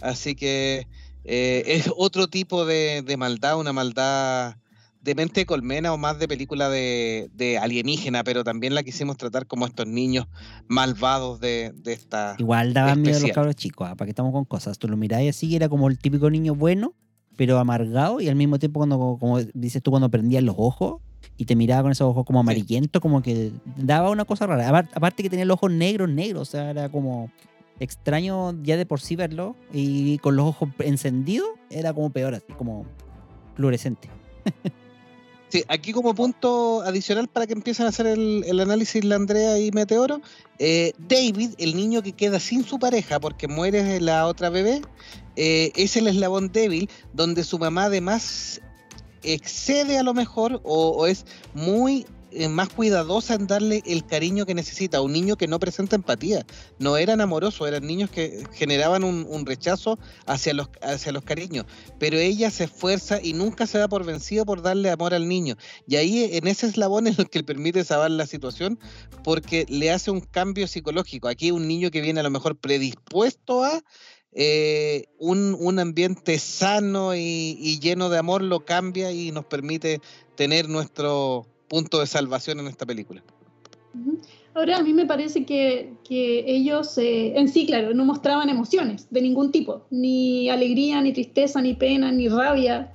Así 0.01 0.35
que 0.35 0.87
eh, 1.25 1.62
es 1.66 1.91
otro 1.97 2.29
tipo 2.29 2.64
de, 2.64 3.03
de 3.03 3.16
maldad, 3.16 3.59
una 3.59 3.73
maldad 3.73 4.57
de 5.03 5.14
mente 5.14 5.47
colmena 5.47 5.93
o 5.95 5.97
más 5.99 6.18
de 6.18 6.29
película 6.29 6.68
de, 6.68 7.31
de 7.35 7.57
alienígena, 7.59 8.23
pero 8.23 8.45
también 8.45 8.75
la 8.75 8.83
quisimos 8.83 9.16
tratar 9.16 9.47
como 9.47 9.64
estos 9.66 9.87
niños 9.87 10.27
malvados 10.68 11.41
de, 11.41 11.73
de 11.75 11.93
esta... 11.93 12.37
Igual 12.39 12.75
daban 12.75 13.01
miedo 13.03 13.16
a 13.16 13.21
los 13.21 13.29
cabros 13.35 13.57
chicos, 13.57 13.89
ah, 13.91 13.95
para 13.97 14.07
que 14.07 14.11
estamos 14.11 14.33
con 14.33 14.45
cosas. 14.45 14.79
Tú 14.79 14.89
lo 14.89 14.97
mirabas 14.97 15.27
así 15.29 15.57
era 15.57 15.68
como 15.68 15.89
el 15.89 15.99
típico 15.99 16.29
niño 16.31 16.55
bueno, 16.55 16.95
pero 17.37 17.59
amargado 17.59 18.21
y 18.21 18.29
al 18.29 18.37
mismo 18.37 18.59
tiempo 18.59 18.79
cuando, 18.81 18.99
como- 18.99 19.18
como 19.18 19.41
dices 19.55 19.83
tú, 19.83 19.91
cuando 19.91 20.11
prendías 20.11 20.43
los 20.45 20.55
ojos 20.59 21.01
y 21.39 21.47
te 21.47 21.57
miraba 21.57 21.83
con 21.83 21.93
esos 21.93 22.07
ojos 22.11 22.25
como 22.27 22.41
amarillentos, 22.41 23.01
como 23.01 23.23
que 23.23 23.53
daba 23.77 24.11
una 24.11 24.27
cosa 24.27 24.47
rara. 24.47 24.68
Apar- 24.68 24.91
Aparte 24.95 25.23
que 25.23 25.31
tenía 25.31 25.47
los 25.47 25.55
ojos 25.55 25.71
negros, 25.73 26.11
negros, 26.11 26.43
o 26.49 26.51
sea, 26.51 26.71
era 26.71 26.91
como 26.91 27.31
extraño 27.81 28.55
ya 28.62 28.76
de 28.76 28.87
por 28.87 29.01
sí 29.01 29.16
verlo 29.16 29.57
y 29.72 30.18
con 30.18 30.37
los 30.37 30.47
ojos 30.47 30.68
encendidos 30.78 31.49
era 31.70 31.93
como 31.93 32.11
peor, 32.11 32.35
así 32.35 32.53
como 32.57 32.87
fluorescente. 33.57 34.09
Sí, 35.49 35.64
aquí 35.66 35.93
como 35.93 36.14
punto 36.14 36.83
adicional 36.83 37.26
para 37.26 37.45
que 37.45 37.55
empiecen 37.55 37.87
a 37.87 37.89
hacer 37.89 38.07
el, 38.07 38.45
el 38.47 38.61
análisis 38.61 39.05
la 39.05 39.16
Andrea 39.16 39.59
y 39.59 39.72
Meteoro, 39.72 40.20
eh, 40.61 40.93
David, 41.09 41.55
el 41.59 41.74
niño 41.74 42.03
que 42.03 42.12
queda 42.12 42.39
sin 42.39 42.64
su 42.64 42.78
pareja 42.78 43.18
porque 43.18 43.49
muere 43.49 44.01
la 44.01 44.28
otra 44.28 44.49
bebé, 44.49 44.81
eh, 45.35 45.72
es 45.74 45.97
el 45.97 46.07
eslabón 46.07 46.53
débil 46.53 46.89
donde 47.14 47.43
su 47.43 47.59
mamá 47.59 47.87
además 47.87 48.61
excede 49.24 49.99
a 49.99 50.05
lo 50.05 50.14
mejor 50.14 50.61
o, 50.62 50.91
o 50.91 51.07
es 51.07 51.26
muy 51.53 52.07
eh, 52.33 52.49
más 52.49 52.68
cuidadosa 52.68 53.35
en 53.35 53.47
darle 53.47 53.83
el 53.87 54.07
cariño 54.07 54.47
que 54.47 54.55
necesita 54.55 54.99
a 54.99 55.01
un 55.01 55.12
niño 55.12 55.37
que 55.37 55.49
no 55.49 55.59
presenta 55.59 55.97
empatía. 55.97 56.47
No 56.78 56.97
eran 56.97 57.20
amorosos, 57.20 57.66
eran 57.66 57.87
niños 57.87 58.11
que 58.11 58.45
generaban 58.53 59.05
un, 59.05 59.47
rechazo 59.47 59.99
hacia 60.26 60.55
los, 60.55 60.68
hacia 60.83 61.12
los 61.12 61.24
cariños 61.24 61.64
pero 61.99 62.18
ella 62.18 62.51
se 62.51 62.64
esfuerza 62.64 63.20
y 63.22 63.33
nunca 63.33 63.66
se 63.66 63.78
da 63.78 63.89
por 63.89 64.05
vencido 64.05 64.45
por 64.45 64.62
darle 64.62 64.91
amor 64.91 65.14
al 65.14 65.28
niño. 65.28 65.57
Y 65.87 65.97
ahí 65.97 66.31
en 66.33 66.47
ese 66.47 66.66
eslabón 66.66 67.07
es 67.07 67.18
lo 67.18 67.24
que 67.24 67.43
permite 67.43 67.85
salvar 67.85 68.11
la 68.11 68.26
situación 68.26 68.78
porque 69.24 69.66
le 69.68 69.91
hace 69.91 70.11
un 70.11 70.20
cambio 70.20 70.66
psicológico. 70.66 71.28
Aquí 71.28 71.51
un 71.51 71.68
niño 71.68 71.91
que 71.91 72.01
viene 72.01 72.20
a 72.20 72.24
lo 72.24 72.31
mejor 72.31 72.57
predispuesto 72.57 73.64
a 73.64 73.83
eh, 74.33 75.07
un, 75.18 75.57
un 75.59 75.78
ambiente 75.78 76.39
sano 76.39 77.14
y 77.14 77.78
lleno 77.81 78.09
de 78.09 78.18
amor 78.18 78.43
lo 78.43 78.64
cambia 78.64 79.11
y 79.11 79.33
nos 79.33 79.45
permite 79.45 80.01
tener 80.37 80.68
nuestro 80.68 81.47
punto 81.71 82.01
de 82.01 82.07
salvación 82.07 82.59
en 82.61 82.66
esta 82.66 82.85
película. 82.85 83.23
Ahora, 84.55 84.79
a 84.79 84.83
mí 84.83 84.93
me 84.93 85.07
parece 85.07 85.45
que, 85.47 85.95
que 86.07 86.45
ellos 86.47 86.99
eh, 86.99 87.39
en 87.39 87.49
sí, 87.49 87.64
claro, 87.66 87.95
no 87.95 88.05
mostraban 88.05 88.49
emociones 88.49 89.07
de 89.11 89.23
ningún 89.23 89.53
tipo, 89.53 89.87
ni 89.91 90.51
alegría, 90.51 91.01
ni 91.01 91.12
tristeza, 91.12 91.62
ni 91.62 91.75
pena, 91.75 92.11
ni 92.11 92.29
rabia. 92.29 92.93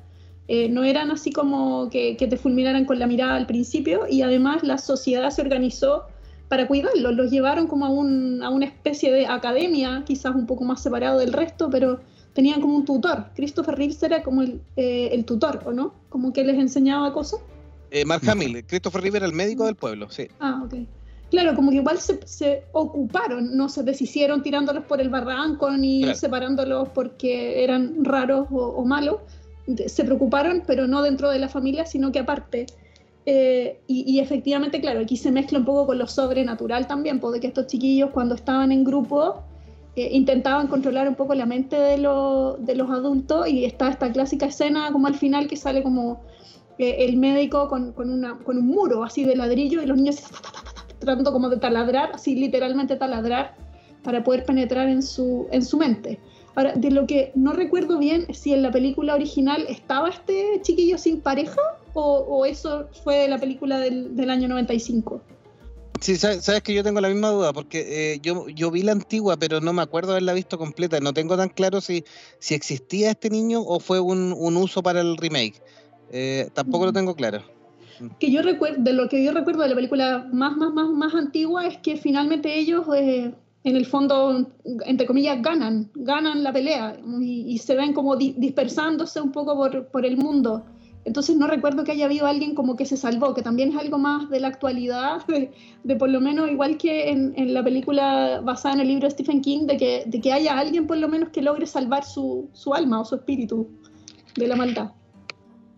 Eh, 0.49 0.67
no 0.69 0.83
eran 0.83 1.09
así 1.11 1.31
como 1.31 1.89
que, 1.89 2.17
que 2.17 2.27
te 2.27 2.37
fulminaran 2.37 2.85
con 2.85 2.99
la 2.99 3.07
mirada 3.07 3.35
al 3.35 3.47
principio 3.47 4.01
y 4.09 4.21
además 4.21 4.61
la 4.63 4.77
sociedad 4.77 5.31
se 5.31 5.41
organizó 5.41 6.03
para 6.49 6.67
cuidarlos, 6.67 7.15
los 7.15 7.31
llevaron 7.31 7.65
como 7.67 7.85
a, 7.85 7.89
un- 7.89 8.43
a 8.43 8.49
una 8.49 8.65
especie 8.65 9.11
de 9.11 9.25
academia, 9.25 10.03
quizás 10.05 10.35
un 10.35 10.45
poco 10.45 10.63
más 10.65 10.83
separado 10.83 11.17
del 11.19 11.33
resto, 11.33 11.69
pero 11.71 11.99
tenían 12.33 12.61
como 12.61 12.75
un 12.75 12.85
tutor. 12.85 13.27
Christopher 13.35 13.75
Reeves 13.75 14.03
era 14.03 14.21
como 14.21 14.41
el, 14.43 14.61
eh, 14.75 15.09
el 15.13 15.23
tutor, 15.25 15.63
¿o 15.65 15.71
no? 15.71 15.93
Como 16.09 16.31
que 16.33 16.43
les 16.43 16.57
enseñaba 16.59 17.11
cosas. 17.13 17.39
Eh, 17.95 18.03
Mark. 18.03 18.27
Hamill, 18.27 18.65
Christopher 18.65 19.01
River, 19.01 19.23
el 19.23 19.31
médico 19.31 19.65
del 19.65 19.75
pueblo, 19.75 20.09
sí. 20.09 20.27
Ah, 20.39 20.61
ok. 20.65 20.73
Claro, 21.31 21.55
como 21.55 21.69
que 21.71 21.77
igual 21.77 21.97
se, 21.97 22.19
se 22.27 22.65
ocuparon, 22.73 23.55
no 23.55 23.69
se 23.69 23.83
deshicieron 23.83 24.43
tirándolos 24.43 24.83
por 24.83 24.99
el 24.99 25.07
barranco 25.09 25.71
ni 25.71 26.01
Claro. 26.03 26.17
separándolos 26.17 26.89
porque 26.89 27.63
eran 27.63 28.03
raros 28.03 28.47
o, 28.51 28.57
o 28.57 28.85
malos. 28.85 29.17
Se 29.87 30.03
preocuparon, 30.03 30.63
pero 30.67 30.87
no 30.87 31.01
dentro 31.01 31.29
de 31.29 31.39
la 31.39 31.47
familia, 31.47 31.85
sino 31.85 32.11
que 32.11 32.19
aparte. 32.19 32.65
Eh, 33.25 33.79
y, 33.87 34.03
y 34.13 34.19
efectivamente, 34.19 34.81
claro, 34.81 34.99
aquí 34.99 35.15
se 35.17 35.31
mezcla 35.31 35.57
un 35.57 35.65
poco 35.65 35.87
con 35.87 35.97
lo 35.97 36.05
sobrenatural 36.07 36.85
también, 36.87 37.19
porque 37.21 37.39
que 37.39 37.47
estos 37.47 37.67
chiquillos 37.67 38.09
cuando 38.11 38.35
estaban 38.35 38.71
en 38.73 38.83
grupo 38.83 39.41
eh, 39.95 40.09
intentaban 40.11 40.67
controlar 40.67 41.07
un 41.07 41.15
poco 41.15 41.33
la 41.33 41.45
mente 41.45 41.77
de, 41.77 41.97
lo- 41.97 42.57
de 42.59 42.75
los 42.75 42.89
adultos 42.91 43.47
y 43.47 43.63
está 43.63 43.87
esta 43.89 44.11
clásica 44.11 44.45
escena 44.47 44.91
como 44.91 45.07
al 45.07 45.15
final 45.15 45.47
que 45.47 45.55
sale 45.55 45.81
como 45.81 46.21
el 46.77 47.17
médico 47.17 47.67
con, 47.67 47.93
con 47.93 48.09
una, 48.09 48.37
con 48.39 48.57
un 48.57 48.67
muro 48.67 49.03
así 49.03 49.23
de 49.23 49.35
ladrillo 49.35 49.81
y 49.81 49.85
los 49.85 49.97
niños 49.97 50.21
tratando 50.99 51.31
como 51.31 51.49
de 51.49 51.57
taladrar, 51.57 52.11
así 52.13 52.35
literalmente 52.35 52.95
taladrar 52.95 53.55
para 54.03 54.23
poder 54.23 54.45
penetrar 54.45 54.87
en 54.87 55.01
su, 55.01 55.47
en 55.51 55.63
su 55.63 55.77
mente. 55.77 56.19
Ahora, 56.55 56.73
de 56.73 56.91
lo 56.91 57.05
que 57.05 57.31
no 57.35 57.53
recuerdo 57.53 57.97
bien 57.97 58.33
si 58.33 58.53
en 58.53 58.61
la 58.61 58.71
película 58.71 59.15
original 59.15 59.65
estaba 59.67 60.09
este 60.09 60.61
chiquillo 60.61 60.97
sin 60.97 61.19
pareja 61.19 61.61
o, 61.93 62.19
o 62.19 62.45
eso 62.45 62.87
fue 63.03 63.17
de 63.17 63.27
la 63.27 63.37
película 63.37 63.77
del, 63.79 64.15
del 64.15 64.29
año 64.29 64.47
95. 64.47 65.21
Sí, 66.01 66.17
sabes, 66.17 66.43
sabes 66.43 66.61
que 66.61 66.73
yo 66.73 66.83
tengo 66.83 67.01
la 67.01 67.09
misma 67.09 67.29
duda, 67.29 67.51
porque 67.51 68.13
eh, 68.13 68.19
yo, 68.21 68.47
yo 68.49 68.69
vi 68.69 68.83
la 68.83 68.91
antigua, 68.91 69.37
pero 69.37 69.59
no 69.59 69.73
me 69.73 69.81
acuerdo 69.81 70.11
haberla 70.11 70.33
visto 70.33 70.57
completa. 70.57 70.99
No 70.99 71.13
tengo 71.13 71.35
tan 71.37 71.49
claro 71.49 71.81
si, 71.81 72.03
si 72.39 72.53
existía 72.53 73.11
este 73.11 73.29
niño 73.29 73.61
o 73.61 73.79
fue 73.79 73.99
un, 73.99 74.33
un 74.37 74.57
uso 74.57 74.83
para 74.83 75.01
el 75.01 75.17
remake. 75.17 75.61
Eh, 76.11 76.49
tampoco 76.53 76.85
lo 76.85 76.93
tengo 76.93 77.15
claro. 77.15 77.41
que 78.19 78.31
yo 78.31 78.41
recuerdo, 78.41 78.81
de 78.83 78.93
lo 78.93 79.09
que 79.09 79.23
yo 79.23 79.31
recuerdo 79.31 79.63
de 79.63 79.69
la 79.69 79.75
película 79.75 80.27
más, 80.31 80.55
más, 80.57 80.73
más, 80.73 80.89
más 80.89 81.13
antigua 81.15 81.65
es 81.65 81.77
que 81.79 81.97
finalmente 81.97 82.57
ellos, 82.57 82.85
eh, 82.95 83.33
en 83.63 83.75
el 83.75 83.85
fondo, 83.85 84.51
entre 84.85 85.07
comillas, 85.07 85.41
ganan, 85.41 85.89
ganan 85.95 86.43
la 86.43 86.53
pelea 86.53 86.97
y, 87.19 87.45
y 87.47 87.57
se 87.57 87.75
ven 87.75 87.93
como 87.93 88.15
di- 88.15 88.35
dispersándose 88.37 89.19
un 89.19 89.31
poco 89.31 89.55
por, 89.55 89.87
por 89.87 90.05
el 90.05 90.17
mundo. 90.17 90.65
Entonces 91.03 91.35
no 91.37 91.45
recuerdo 91.47 91.83
que 91.83 91.91
haya 91.91 92.05
habido 92.05 92.25
alguien 92.25 92.55
como 92.55 92.75
que 92.75 92.85
se 92.85 92.97
salvó, 92.97 93.35
que 93.35 93.43
también 93.43 93.69
es 93.69 93.77
algo 93.77 93.99
más 93.99 94.27
de 94.29 94.39
la 94.39 94.47
actualidad, 94.47 95.25
de, 95.27 95.51
de 95.83 95.95
por 95.95 96.09
lo 96.09 96.19
menos 96.19 96.49
igual 96.49 96.77
que 96.77 97.09
en, 97.09 97.33
en 97.37 97.53
la 97.53 97.63
película 97.63 98.41
basada 98.43 98.75
en 98.75 98.81
el 98.81 98.87
libro 98.87 99.07
de 99.07 99.11
Stephen 99.11 99.41
King, 99.41 99.65
de 99.67 99.77
que, 99.77 100.03
de 100.05 100.19
que 100.21 100.33
haya 100.33 100.57
alguien 100.57 100.85
por 100.87 100.97
lo 100.97 101.07
menos 101.07 101.29
que 101.29 101.41
logre 101.41 101.65
salvar 101.67 102.03
su, 102.03 102.49
su 102.53 102.73
alma 102.73 103.01
o 103.01 103.05
su 103.05 103.15
espíritu 103.15 103.67
de 104.35 104.47
la 104.47 104.55
maldad. 104.55 104.91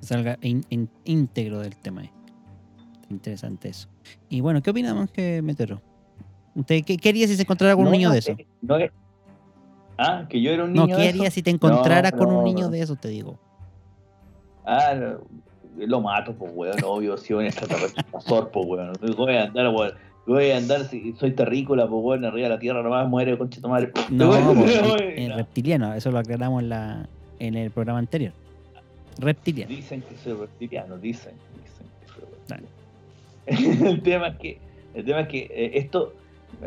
Salga 0.08 0.38
in- 0.42 0.66
in- 0.70 0.90
íntegro 1.04 1.60
del 1.60 1.76
tema. 1.76 2.04
Interesante 3.10 3.68
eso. 3.70 3.90
Y 4.30 4.40
bueno, 4.42 4.62
¿qué 4.62 4.70
opina 4.70 4.94
Monje 4.94 5.42
Metero? 5.42 5.82
¿Usted 6.56 6.84
qué, 6.86 6.96
qué 6.98 7.10
haría 7.10 7.28
si 7.28 7.36
se 7.36 7.42
encontrara 7.42 7.76
con 7.76 7.86
un 7.88 7.92
niño 7.92 8.10
de 8.12 8.20
eso? 8.20 8.32
eh, 8.32 8.48
no 8.62 8.78
es- 8.78 8.92
ah, 9.98 10.26
que 10.30 10.42
yo 10.42 10.52
era 10.52 10.64
un 10.64 10.74
No, 10.74 10.86
niño 10.86 10.96
¿qué 10.96 11.04
de 11.04 11.10
haría 11.10 11.22
esos. 11.24 11.34
si 11.34 11.44
te 11.44 11.50
encontrara 11.52 12.10
No, 12.12 12.18
con 12.18 12.28
un 12.30 12.36
no, 12.36 12.44
niño 12.44 12.66
no. 12.66 12.70
de 12.70 12.82
eso? 12.82 12.96
Te 12.96 13.10
digo. 13.10 13.38
Ah, 14.66 14.94
no, 14.96 15.18
lo 15.86 16.02
mato, 16.02 16.34
pues, 16.34 16.52
weón, 16.56 16.78
obvio, 16.86 17.18
si 17.18 17.34
un 17.34 17.44
extraterrestre 17.46 18.04
invasor, 18.08 18.50
pues, 18.52 18.66
weón. 18.66 18.94
No 19.02 19.14
voy 19.16 19.36
a 19.36 19.44
andar, 19.44 19.68
weón. 19.70 19.92
Voy 20.26 20.52
a 20.52 20.58
andar, 20.58 20.86
si 20.86 21.14
soy 21.20 21.32
terrícola, 21.32 21.86
pues, 21.88 22.02
weón, 22.02 22.24
arriba 22.26 22.48
de 22.48 22.54
la 22.56 22.60
tierra 22.60 22.82
nomás 22.82 23.08
muere, 23.10 23.38
concha 23.38 23.60
tu 23.62 23.68
madre. 23.68 23.92
No, 24.10 24.32
no. 24.54 25.36
reptiliano, 25.36 25.94
eso 25.94 26.12
lo 26.12 26.20
aclaramos 26.20 26.64
en, 26.64 26.70
la, 26.70 27.10
en 27.40 27.56
el 27.56 27.72
programa 27.72 28.00
anterior. 28.00 28.32
Reptiliano. 29.20 29.74
Dicen 29.74 30.02
que 30.02 30.16
soy 30.24 30.34
reptiliano, 30.34 30.98
dicen, 30.98 31.34
dicen 31.64 31.88
que 32.02 32.08
soy 32.14 32.24
Dale. 32.48 32.68
reptiliano. 33.48 33.90
el 33.92 34.02
tema 34.04 34.28
es 34.30 34.38
que, 34.38 34.58
el 34.94 35.06
tema 35.06 35.22
es 35.22 35.28
que 35.28 35.40
eh, 35.50 35.72
esto, 35.76 36.14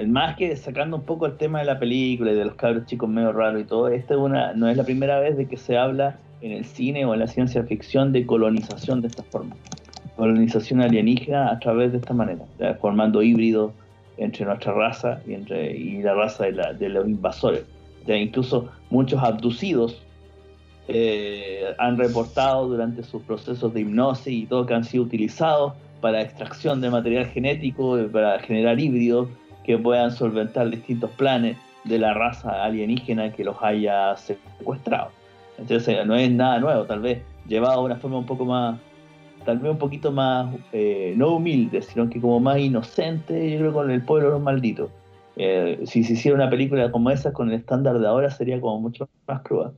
más 0.06 0.36
que 0.36 0.54
sacando 0.56 0.96
un 0.96 1.02
poco 1.04 1.26
el 1.26 1.36
tema 1.36 1.60
de 1.60 1.64
la 1.66 1.78
película 1.78 2.32
y 2.32 2.34
de 2.34 2.44
los 2.44 2.54
cabros 2.54 2.86
chicos 2.86 3.08
medio 3.08 3.32
raros 3.32 3.62
y 3.62 3.64
todo, 3.64 3.88
esta 3.88 4.14
es 4.14 4.20
una, 4.20 4.52
no 4.54 4.68
es 4.68 4.76
la 4.76 4.84
primera 4.84 5.20
vez 5.20 5.36
de 5.36 5.46
que 5.46 5.56
se 5.56 5.76
habla 5.76 6.18
en 6.40 6.52
el 6.52 6.64
cine 6.64 7.04
o 7.04 7.12
en 7.14 7.20
la 7.20 7.26
ciencia 7.26 7.62
ficción 7.64 8.12
de 8.12 8.24
colonización 8.26 9.02
de 9.02 9.08
esta 9.08 9.22
forma. 9.24 9.54
Colonización 10.16 10.80
alienígena 10.80 11.50
a 11.50 11.58
través 11.58 11.92
de 11.92 11.98
esta 11.98 12.14
manera, 12.14 12.44
ya, 12.58 12.74
formando 12.74 13.22
híbridos 13.22 13.72
entre 14.16 14.44
nuestra 14.44 14.72
raza 14.72 15.20
y, 15.26 15.34
entre, 15.34 15.76
y 15.76 16.02
la 16.02 16.14
raza 16.14 16.44
de, 16.44 16.52
la- 16.52 16.72
de 16.72 16.88
los 16.88 17.06
invasores. 17.06 17.64
Ya, 18.06 18.16
incluso 18.16 18.70
muchos 18.90 19.22
abducidos 19.22 20.02
eh, 20.92 21.72
han 21.78 21.96
reportado 21.96 22.66
durante 22.66 23.04
sus 23.04 23.22
procesos 23.22 23.72
de 23.72 23.82
hipnosis 23.82 24.32
y 24.32 24.46
todo 24.46 24.66
que 24.66 24.74
han 24.74 24.82
sido 24.82 25.04
utilizados 25.04 25.74
para 26.00 26.20
extracción 26.20 26.80
de 26.80 26.90
material 26.90 27.26
genético, 27.26 27.96
eh, 27.96 28.08
para 28.08 28.40
generar 28.40 28.80
híbridos 28.80 29.28
que 29.62 29.78
puedan 29.78 30.10
solventar 30.10 30.68
distintos 30.68 31.10
planes 31.12 31.56
de 31.84 31.98
la 32.00 32.12
raza 32.12 32.64
alienígena 32.64 33.32
que 33.32 33.44
los 33.44 33.56
haya 33.62 34.16
secuestrado. 34.16 35.10
Entonces 35.58 36.04
no 36.04 36.16
es 36.16 36.28
nada 36.28 36.58
nuevo, 36.58 36.84
tal 36.86 37.00
vez 37.00 37.22
llevado 37.46 37.82
de 37.82 37.86
una 37.86 37.96
forma 37.96 38.18
un 38.18 38.26
poco 38.26 38.44
más, 38.44 38.80
tal 39.44 39.60
vez 39.60 39.70
un 39.70 39.78
poquito 39.78 40.10
más, 40.10 40.52
eh, 40.72 41.14
no 41.16 41.36
humilde, 41.36 41.82
sino 41.82 42.10
que 42.10 42.20
como 42.20 42.40
más 42.40 42.58
inocente, 42.58 43.48
yo 43.52 43.58
creo, 43.58 43.72
con 43.72 43.92
el 43.92 44.02
pueblo 44.02 44.26
de 44.26 44.32
los 44.34 44.42
malditos. 44.42 44.90
Si 45.84 46.02
se 46.04 46.12
hiciera 46.14 46.34
una 46.34 46.50
película 46.50 46.90
como 46.90 47.10
esa 47.10 47.32
con 47.32 47.48
el 47.48 47.54
estándar 47.54 47.98
de 48.00 48.06
ahora 48.06 48.30
sería 48.30 48.60
como 48.60 48.80
mucho 48.80 49.08
más 49.26 49.40
cruda 49.42 49.72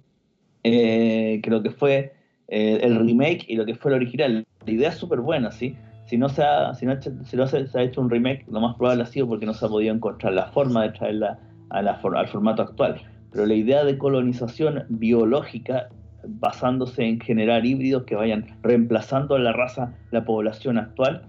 eh, 0.64 1.40
que 1.42 1.50
lo 1.50 1.62
que 1.62 1.70
fue 1.70 2.12
eh, 2.48 2.80
el 2.82 2.96
remake 2.96 3.44
y 3.48 3.56
lo 3.56 3.64
que 3.64 3.74
fue 3.74 3.90
el 3.90 3.96
original. 3.96 4.46
La 4.66 4.72
idea 4.72 4.88
es 4.90 4.96
súper 4.96 5.20
buena, 5.20 5.50
¿sí? 5.50 5.76
Si 6.06 6.18
no, 6.18 6.28
se 6.28 6.42
ha, 6.42 6.74
si 6.74 6.86
si 7.24 7.36
no 7.36 7.46
se, 7.46 7.66
se 7.66 7.78
ha 7.78 7.82
hecho 7.82 8.00
un 8.00 8.10
remake, 8.10 8.44
lo 8.50 8.60
más 8.60 8.76
probable 8.76 9.04
ha 9.04 9.06
sido 9.06 9.26
porque 9.26 9.46
no 9.46 9.54
se 9.54 9.64
ha 9.64 9.68
podido 9.68 9.94
encontrar 9.94 10.34
la 10.34 10.46
forma 10.48 10.82
de 10.82 10.90
traerla 10.90 11.38
a 11.70 11.82
la 11.82 11.92
al 11.92 12.28
formato 12.28 12.62
actual. 12.62 13.00
Pero 13.30 13.46
la 13.46 13.54
idea 13.54 13.84
de 13.84 13.96
colonización 13.96 14.84
biológica, 14.90 15.88
basándose 16.26 17.04
en 17.04 17.18
generar 17.18 17.64
híbridos 17.64 18.04
que 18.04 18.14
vayan 18.14 18.46
reemplazando 18.62 19.34
a 19.34 19.38
la 19.38 19.52
raza, 19.52 19.94
la 20.10 20.24
población 20.24 20.76
actual, 20.76 21.22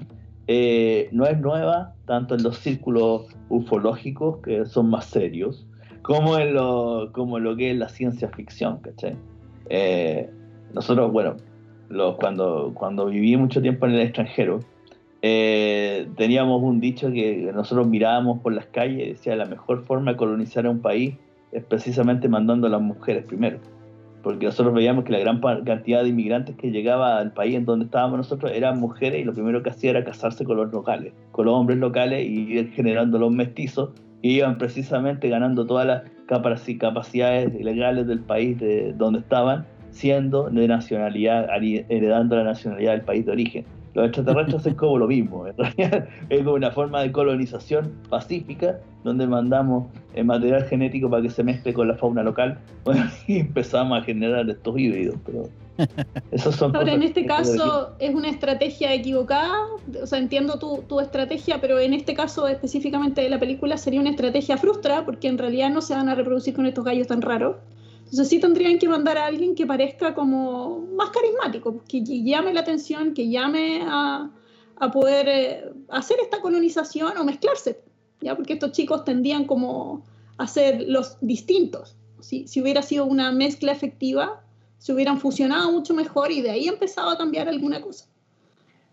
eh, 0.47 1.07
no 1.13 1.25
es 1.25 1.39
nueva, 1.39 1.93
tanto 2.05 2.35
en 2.35 2.43
los 2.43 2.57
círculos 2.57 3.27
ufológicos, 3.47 4.41
que 4.43 4.65
son 4.65 4.89
más 4.89 5.05
serios, 5.05 5.65
como 6.03 6.37
en 6.37 6.53
lo, 6.53 7.09
como 7.13 7.39
lo 7.39 7.55
que 7.55 7.71
es 7.71 7.77
la 7.77 7.89
ciencia 7.89 8.27
ficción, 8.27 8.77
¿cachai? 8.81 9.15
Eh, 9.69 10.29
nosotros, 10.73 11.11
bueno, 11.11 11.37
los, 11.89 12.17
cuando, 12.17 12.71
cuando 12.75 13.07
viví 13.07 13.35
mucho 13.37 13.61
tiempo 13.61 13.85
en 13.87 13.93
el 13.93 14.01
extranjero, 14.01 14.59
eh, 15.21 16.09
teníamos 16.17 16.61
un 16.61 16.81
dicho 16.81 17.09
que 17.09 17.49
nosotros 17.55 17.87
mirábamos 17.87 18.41
por 18.41 18.51
las 18.53 18.65
calles 18.65 19.07
y 19.07 19.09
decía 19.11 19.37
la 19.37 19.45
mejor 19.45 19.85
forma 19.85 20.11
de 20.11 20.17
colonizar 20.17 20.65
a 20.65 20.69
un 20.69 20.81
país 20.81 21.15
es 21.53 21.63
precisamente 21.63 22.27
mandando 22.27 22.67
a 22.67 22.69
las 22.69 22.81
mujeres 22.81 23.23
primero. 23.23 23.59
Porque 24.23 24.45
nosotros 24.45 24.73
veíamos 24.73 25.05
que 25.05 25.13
la 25.13 25.19
gran 25.19 25.39
cantidad 25.63 26.03
de 26.03 26.09
inmigrantes 26.09 26.57
que 26.57 26.71
llegaba 26.71 27.17
al 27.17 27.31
país 27.31 27.55
en 27.55 27.63
donde 27.63 27.85
estábamos 27.85 28.17
nosotros 28.17 28.51
eran 28.53 28.79
mujeres 28.79 29.21
y 29.21 29.23
lo 29.23 29.33
primero 29.33 29.63
que 29.63 29.69
hacía 29.69 29.91
era 29.91 30.03
casarse 30.03 30.43
con 30.43 30.57
los 30.57 30.71
locales, 30.71 31.13
con 31.31 31.45
los 31.45 31.55
hombres 31.55 31.77
locales 31.77 32.25
y 32.25 32.41
ir 32.41 32.71
generando 32.71 33.17
los 33.19 33.31
mestizos 33.31 33.91
iban 34.23 34.57
precisamente 34.57 35.29
ganando 35.29 35.65
todas 35.67 35.85
las 35.85 36.03
capaci- 36.27 36.77
capacidades 36.77 37.53
legales 37.53 38.07
del 38.07 38.19
país 38.19 38.57
de 38.59 38.93
donde 38.93 39.19
estaban, 39.19 39.65
siendo 39.91 40.49
de 40.49 40.67
nacionalidad, 40.67 41.47
heredando 41.61 42.37
la 42.37 42.45
nacionalidad 42.45 42.93
del 42.93 43.01
país 43.01 43.25
de 43.25 43.31
origen. 43.33 43.65
Los 43.93 44.05
extraterrestres 44.07 44.61
hacen 44.61 44.73
como 44.73 44.97
lo 44.97 45.07
mismo, 45.07 45.45
en 45.45 45.55
realidad 45.55 46.07
es 46.29 46.39
como 46.39 46.55
una 46.55 46.71
forma 46.71 47.01
de 47.01 47.11
colonización 47.11 47.91
pacífica 48.09 48.79
donde 49.03 49.27
mandamos 49.27 49.91
el 50.15 50.25
material 50.25 50.63
genético 50.63 51.09
para 51.11 51.21
que 51.21 51.29
se 51.29 51.43
mezcle 51.43 51.73
con 51.73 51.87
la 51.87 51.95
fauna 51.95 52.23
local 52.23 52.57
bueno, 52.85 53.03
y 53.27 53.39
empezamos 53.39 54.01
a 54.01 54.03
generar 54.03 54.49
estos 54.49 54.79
híbridos. 54.79 55.15
Pero 55.25 55.47
esos 56.31 56.55
son 56.55 56.75
Ahora, 56.75 56.93
en 56.93 57.03
este 57.03 57.25
caso, 57.25 57.95
¿es 57.99 58.13
una 58.13 58.29
estrategia 58.29 58.93
equivocada? 58.93 59.53
O 60.01 60.05
sea, 60.05 60.19
entiendo 60.19 60.59
tu, 60.59 60.83
tu 60.87 60.99
estrategia, 60.99 61.59
pero 61.59 61.79
en 61.79 61.93
este 61.93 62.13
caso 62.13 62.47
específicamente 62.47 63.21
de 63.21 63.29
la 63.29 63.39
película 63.39 63.77
sería 63.77 63.99
una 63.99 64.11
estrategia 64.11 64.57
frustra, 64.57 65.05
porque 65.05 65.27
en 65.27 65.37
realidad 65.37 65.69
no 65.69 65.81
se 65.81 65.93
van 65.93 66.09
a 66.09 66.15
reproducir 66.15 66.53
con 66.53 66.65
estos 66.65 66.83
gallos 66.83 67.07
tan 67.07 67.21
raros. 67.21 67.57
Entonces 67.99 68.29
sí 68.29 68.39
tendrían 68.39 68.77
que 68.77 68.87
mandar 68.87 69.17
a 69.17 69.25
alguien 69.25 69.55
que 69.55 69.65
parezca 69.65 70.13
como 70.13 70.81
más 70.95 71.09
carismático, 71.09 71.83
que, 71.87 72.03
que 72.03 72.23
llame 72.23 72.53
la 72.53 72.59
atención, 72.59 73.15
que 73.15 73.27
llame 73.29 73.81
a, 73.87 74.29
a 74.75 74.91
poder 74.91 75.27
eh, 75.27 75.63
hacer 75.89 76.17
esta 76.21 76.39
colonización 76.39 77.17
o 77.17 77.23
mezclarse, 77.23 77.81
¿ya? 78.21 78.35
Porque 78.35 78.53
estos 78.53 78.71
chicos 78.71 79.03
tendían 79.03 79.45
como 79.45 80.03
a 80.37 80.47
ser 80.47 80.83
los 80.87 81.17
distintos. 81.21 81.95
Si, 82.19 82.47
si 82.47 82.61
hubiera 82.61 82.83
sido 82.83 83.05
una 83.05 83.31
mezcla 83.31 83.71
efectiva, 83.71 84.42
se 84.83 84.91
hubieran 84.91 85.17
fusionado 85.17 85.71
mucho 85.71 85.93
mejor 85.93 86.29
y 86.29 86.41
de 86.41 86.51
ahí 86.51 86.67
empezaba 86.67 87.13
a 87.13 87.17
cambiar 87.17 87.47
alguna 87.47 87.79
cosa. 87.79 88.05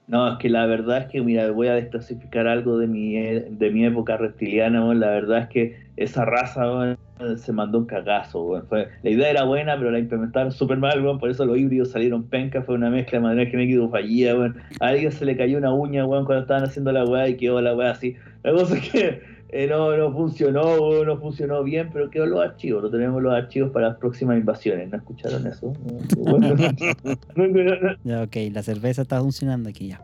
No, 0.06 0.32
es 0.32 0.38
que 0.38 0.48
la 0.48 0.64
verdad 0.66 0.98
es 0.98 1.06
que, 1.06 1.20
mira, 1.20 1.50
voy 1.50 1.66
a 1.66 1.74
desclasificar 1.74 2.46
algo 2.46 2.78
de 2.78 2.86
mi, 2.86 3.14
de 3.14 3.70
mi 3.72 3.84
época 3.84 4.16
reptiliana, 4.16 4.84
weón. 4.84 5.00
la 5.00 5.10
verdad 5.10 5.38
es 5.42 5.48
que 5.48 5.76
esa 5.96 6.24
raza 6.24 6.96
se 7.36 7.52
mandó 7.52 7.78
un 7.78 7.86
cagazo. 7.86 8.62
Fue- 8.68 8.86
la 9.02 9.10
idea 9.10 9.30
era 9.30 9.42
buena, 9.42 9.76
pero 9.76 9.90
la 9.90 9.98
implementaron 9.98 10.52
súper 10.52 10.78
mal, 10.78 11.04
weón, 11.04 11.18
por 11.18 11.28
eso 11.28 11.44
los 11.44 11.58
híbridos 11.58 11.90
salieron 11.90 12.22
penca, 12.22 12.62
fue 12.62 12.76
una 12.76 12.88
mezcla 12.88 13.18
de 13.18 13.24
material 13.24 13.48
genético 13.48 13.88
fallida, 13.88 14.36
weón. 14.36 14.62
a 14.78 14.86
alguien 14.86 15.10
se 15.10 15.24
le 15.24 15.36
cayó 15.36 15.58
una 15.58 15.74
uña 15.74 16.06
weón, 16.06 16.24
cuando 16.24 16.42
estaban 16.42 16.62
haciendo 16.62 16.92
la 16.92 17.04
weá 17.04 17.28
y 17.28 17.36
quedó 17.36 17.60
la 17.60 17.74
weá 17.74 17.90
así. 17.90 18.14
La 18.44 18.52
cosa 18.52 18.76
es 18.76 18.88
que 18.88 19.22
eh, 19.52 19.66
no, 19.66 19.96
no 19.96 20.12
funcionó, 20.12 21.04
no 21.04 21.18
funcionó 21.18 21.62
bien, 21.62 21.90
pero 21.92 22.10
quedó 22.10 22.26
los 22.26 22.40
archivos, 22.40 22.82
lo 22.82 22.90
tenemos 22.90 23.22
los 23.22 23.32
archivos 23.32 23.70
para 23.72 23.88
las 23.88 23.96
próximas 23.98 24.38
invasiones, 24.38 24.88
¿no 24.90 24.96
escucharon 24.96 25.46
eso? 25.46 25.72
Bueno, 26.18 26.54
no- 26.54 27.46
no- 27.48 27.96
Ya, 28.04 28.22
ok, 28.22 28.36
la 28.52 28.62
cerveza 28.62 29.02
está 29.02 29.20
funcionando 29.20 29.68
aquí 29.68 29.88
ya. 29.88 30.02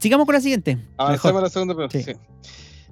Sigamos 0.00 0.26
con 0.26 0.34
la 0.34 0.40
siguiente. 0.40 0.78
Avancemos 0.96 1.38
a 1.40 1.44
la 1.44 1.48
segunda 1.50 1.74
pregunta. 1.74 1.98
Sí. 1.98 2.04
sí. 2.04 2.12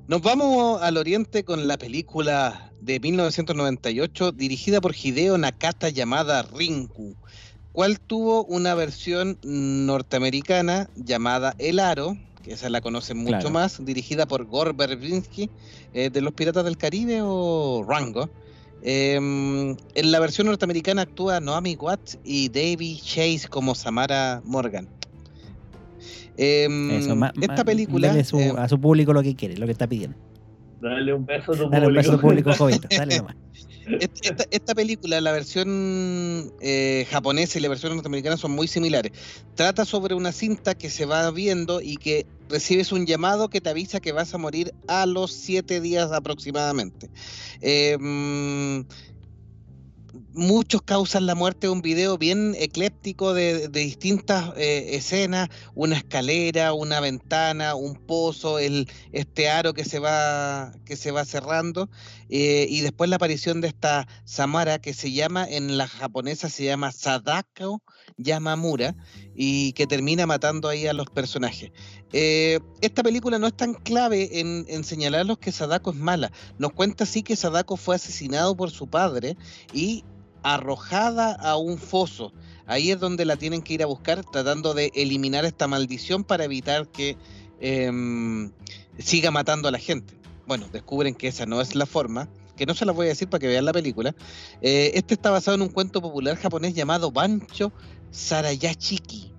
Nos 0.06 0.20
vamos 0.22 0.82
al 0.82 0.96
oriente 0.98 1.44
con 1.44 1.66
la 1.66 1.78
película 1.78 2.70
de 2.82 3.00
1998 3.00 4.32
dirigida 4.32 4.80
por 4.80 4.94
Hideo 4.94 5.38
Nakata 5.38 5.88
llamada 5.88 6.42
Rinku, 6.42 7.14
cual 7.72 7.98
tuvo 8.00 8.44
una 8.44 8.74
versión 8.74 9.38
norteamericana 9.42 10.88
llamada 10.94 11.54
El 11.58 11.78
Aro, 11.80 12.16
que 12.44 12.52
esa 12.52 12.68
la 12.70 12.80
conocen 12.80 13.16
mucho 13.18 13.30
Claro. 13.30 13.50
más, 13.50 13.84
dirigida 13.84 14.26
por 14.26 14.44
Gore 14.44 14.72
Verbinski 14.72 15.50
eh, 15.94 16.10
de 16.10 16.20
los 16.20 16.32
Piratas 16.34 16.64
del 16.64 16.76
Caribe 16.76 17.20
o 17.22 17.84
Rango. 17.88 18.28
Em, 18.82 19.70
en 19.94 20.12
la 20.12 20.20
versión 20.20 20.46
norteamericana 20.46 21.02
actúa 21.02 21.40
Naomi 21.40 21.74
Watts 21.74 22.18
y 22.22 22.50
Davy 22.50 23.00
Chase 23.02 23.48
como 23.48 23.74
Samara 23.74 24.42
Morgan. 24.44 24.88
Em, 26.36 26.90
Eso, 26.90 27.16
esta 27.40 27.64
película 27.64 28.22
su- 28.24 28.38
eh, 28.38 28.52
a 28.58 28.68
su 28.68 28.78
público 28.78 29.12
lo 29.12 29.22
que 29.22 29.34
quiere, 29.34 29.56
lo 29.56 29.66
que 29.66 29.72
está 29.72 29.86
pidiendo. 29.86 30.16
Dale 30.88 31.14
un 31.14 31.24
beso 31.26 31.52
a 31.52 31.56
tu 31.56 31.68
Dale 31.70 31.86
un 31.86 31.94
beso 31.94 32.12
a 32.12 32.16
tu 32.16 32.20
público. 32.20 32.50
público, 32.50 32.64
Jovito. 32.64 32.88
Dale 32.90 33.16
nomás. 33.18 33.36
Est- 34.00 34.18
Esta, 34.22 34.44
esta 34.50 34.74
película, 34.74 35.20
la 35.20 35.32
versión 35.32 36.50
eh, 36.60 37.06
japonesa 37.10 37.58
y 37.58 37.62
la 37.62 37.68
versión 37.68 37.94
norteamericana 37.94 38.36
son 38.36 38.52
muy 38.52 38.66
similares. 38.66 39.12
Trata 39.54 39.84
sobre 39.84 40.14
una 40.14 40.32
cinta 40.32 40.74
que 40.74 40.88
se 40.90 41.04
va 41.04 41.30
viendo 41.30 41.80
y 41.82 41.96
que 41.96 42.26
recibes 42.48 42.92
un 42.92 43.06
llamado 43.06 43.48
que 43.48 43.60
te 43.60 43.70
avisa 43.70 44.00
que 44.00 44.12
vas 44.12 44.32
a 44.34 44.38
morir 44.38 44.72
a 44.88 45.04
los 45.06 45.32
siete 45.32 45.80
días 45.80 46.12
aproximadamente. 46.12 47.08
Eh, 47.60 47.96
mm, 47.98 48.86
muchos 50.34 50.82
causan 50.82 51.26
la 51.26 51.34
muerte 51.34 51.68
de 51.68 51.72
un 51.72 51.80
video 51.80 52.18
bien 52.18 52.54
ecléptico 52.58 53.34
de, 53.34 53.68
de 53.68 53.80
distintas 53.80 54.52
eh, 54.56 54.96
escenas, 54.96 55.48
una 55.74 55.96
escalera, 55.96 56.72
una 56.72 57.00
ventana, 57.00 57.76
un 57.76 57.94
pozo, 57.94 58.58
el, 58.58 58.88
este 59.12 59.48
aro 59.48 59.74
que 59.74 59.84
se 59.84 60.00
va, 60.00 60.72
que 60.84 60.96
se 60.96 61.12
va 61.12 61.24
cerrando. 61.24 61.88
Eh, 62.28 62.66
y 62.68 62.80
después 62.80 63.08
la 63.08 63.16
aparición 63.16 63.60
de 63.60 63.68
esta 63.68 64.08
Samara 64.24 64.80
que 64.80 64.92
se 64.92 65.12
llama, 65.12 65.46
en 65.48 65.78
la 65.78 65.86
japonesa 65.86 66.50
se 66.50 66.64
llama 66.64 66.90
Sadako 66.90 67.82
Yamamura 68.16 68.96
y 69.36 69.72
que 69.72 69.86
termina 69.86 70.26
matando 70.26 70.68
ahí 70.68 70.86
a 70.88 70.92
los 70.94 71.06
personajes. 71.06 71.70
Eh, 72.12 72.58
esta 72.80 73.02
película 73.02 73.38
no 73.38 73.46
es 73.46 73.56
tan 73.56 73.74
clave 73.74 74.40
en, 74.40 74.66
en 74.68 74.82
señalarlos 74.82 75.38
que 75.38 75.52
Sadako 75.52 75.92
es 75.92 75.96
mala. 75.96 76.32
Nos 76.58 76.72
cuenta 76.72 77.06
sí 77.06 77.22
que 77.22 77.36
Sadako 77.36 77.76
fue 77.76 77.96
asesinado 77.96 78.56
por 78.56 78.70
su 78.72 78.88
padre 78.88 79.36
y 79.72 80.04
arrojada 80.44 81.32
a 81.32 81.56
un 81.56 81.78
foso. 81.78 82.32
Ahí 82.66 82.92
es 82.92 83.00
donde 83.00 83.24
la 83.24 83.36
tienen 83.36 83.62
que 83.62 83.74
ir 83.74 83.82
a 83.82 83.86
buscar 83.86 84.24
tratando 84.24 84.72
de 84.72 84.92
eliminar 84.94 85.44
esta 85.44 85.66
maldición 85.66 86.22
para 86.22 86.44
evitar 86.44 86.86
que 86.86 87.16
em, 87.60 88.52
siga 88.98 89.32
matando 89.32 89.68
a 89.68 89.72
la 89.72 89.78
gente 89.78 90.14
bueno, 90.46 90.68
descubren 90.72 91.14
que 91.14 91.28
esa 91.28 91.46
no 91.46 91.60
es 91.60 91.74
la 91.74 91.86
forma, 91.86 92.28
que 92.56 92.66
no 92.66 92.74
se 92.74 92.84
las 92.84 92.94
voy 92.94 93.06
a 93.06 93.10
decir 93.10 93.28
para 93.28 93.40
que 93.40 93.48
vean 93.48 93.64
la 93.64 93.72
película. 93.72 94.14
Eh, 94.60 94.92
este 94.94 95.14
está 95.14 95.30
basado 95.30 95.56
en 95.56 95.62
un 95.62 95.68
cuento 95.68 96.00
popular 96.00 96.36
japonés 96.36 96.74
llamado 96.74 97.10
Bancho 97.10 97.72
Sarayachiki. 98.10 99.33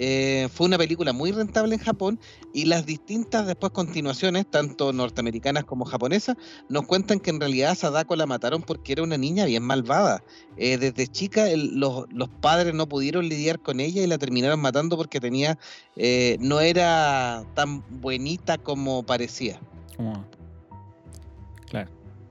Eh, 0.00 0.48
fue 0.52 0.66
una 0.68 0.78
película 0.78 1.12
muy 1.12 1.32
rentable 1.32 1.74
en 1.74 1.80
Japón 1.80 2.20
y 2.54 2.66
las 2.66 2.86
distintas 2.86 3.46
después 3.48 3.72
continuaciones, 3.72 4.46
tanto 4.48 4.92
norteamericanas 4.92 5.64
como 5.64 5.84
japonesas, 5.84 6.36
nos 6.68 6.86
cuentan 6.86 7.18
que 7.18 7.30
en 7.30 7.40
realidad 7.40 7.72
a 7.72 7.74
Sadako 7.74 8.14
la 8.14 8.24
mataron 8.26 8.62
porque 8.62 8.92
era 8.92 9.02
una 9.02 9.18
niña 9.18 9.44
bien 9.44 9.64
malvada. 9.64 10.22
Eh, 10.56 10.78
desde 10.78 11.08
chica 11.08 11.50
el- 11.50 11.80
los, 11.80 12.06
los 12.12 12.28
padres 12.28 12.74
no 12.74 12.88
pudieron 12.88 13.28
lidiar 13.28 13.58
con 13.60 13.80
ella 13.80 14.00
y 14.02 14.06
la 14.06 14.18
terminaron 14.18 14.60
matando 14.60 14.96
porque 14.96 15.18
tenía 15.20 15.58
eh, 15.96 16.36
no 16.40 16.60
era 16.60 17.44
tan 17.54 17.82
buenita 18.00 18.56
como 18.58 19.02
parecía. 19.04 19.60
Como- 19.96 20.24
Claro. 21.68 21.90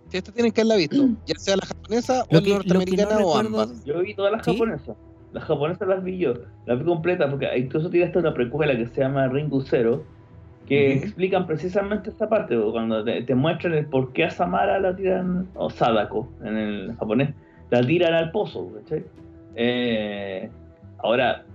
Si 0.10 0.18
esta 0.18 0.32
tienen 0.32 0.52
que 0.54 0.62
haberla 0.62 0.76
visto, 0.78 0.96
ya 1.28 1.36
sea 1.38 1.58
la 1.58 1.66
japonesa 1.66 2.26
Lo 2.30 2.40
o 2.40 2.42
que- 2.42 2.50
la 2.50 2.56
lo 2.58 2.64
que 2.64 2.68
no 2.70 2.74
norteamericana 2.80 3.16
o 3.18 3.38
recuerdo- 3.42 3.62
ambas. 3.62 3.84
Yo 3.86 4.00
vi 4.02 4.16
todas 4.16 4.32
las 4.32 4.46
¿Sí? 4.46 4.52
japonesas. 4.54 4.96
Las 5.34 5.44
japonesas 5.44 5.88
las 5.88 6.04
vi 6.04 6.18
yo. 6.18 6.34
Las 6.66 6.80
vi 6.80 6.86
completa 6.86 7.30
porque 7.30 7.50
incluso 7.58 7.90
tiene 7.90 8.06
hasta 8.08 8.20
una 8.20 8.34
precuela 8.34 8.76
que 8.76 8.88
se 8.88 9.02
llama 9.02 9.28
Ringu 9.28 9.62
Zero 9.62 10.04
que 10.68 10.96
Ujú. 10.96 11.06
explican 11.06 11.48
precisamente 11.48 12.10
esta 12.10 12.28
parte, 12.28 12.58
cuando 12.72 13.02
te, 13.04 13.22
te 13.22 13.36
muestran 13.36 13.74
el 13.74 13.86
por 13.86 14.12
qué 14.12 14.26
a 14.26 14.30
Samara 14.30 14.80
la 14.80 14.94
tiran, 14.96 15.48
o 15.56 15.70
Sadako 15.70 16.30
en 16.44 16.58
el 16.58 16.96
japonés, 17.00 17.30
la 17.70 17.82
tiran 17.82 18.14
al 18.14 18.32
pozo, 18.32 18.70
¿cachai? 18.74 19.06
Eh, 19.56 20.50
ahora, 21.00 21.46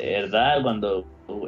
de 0.00 0.10
verdad, 0.22 0.62
cuando 0.62 1.04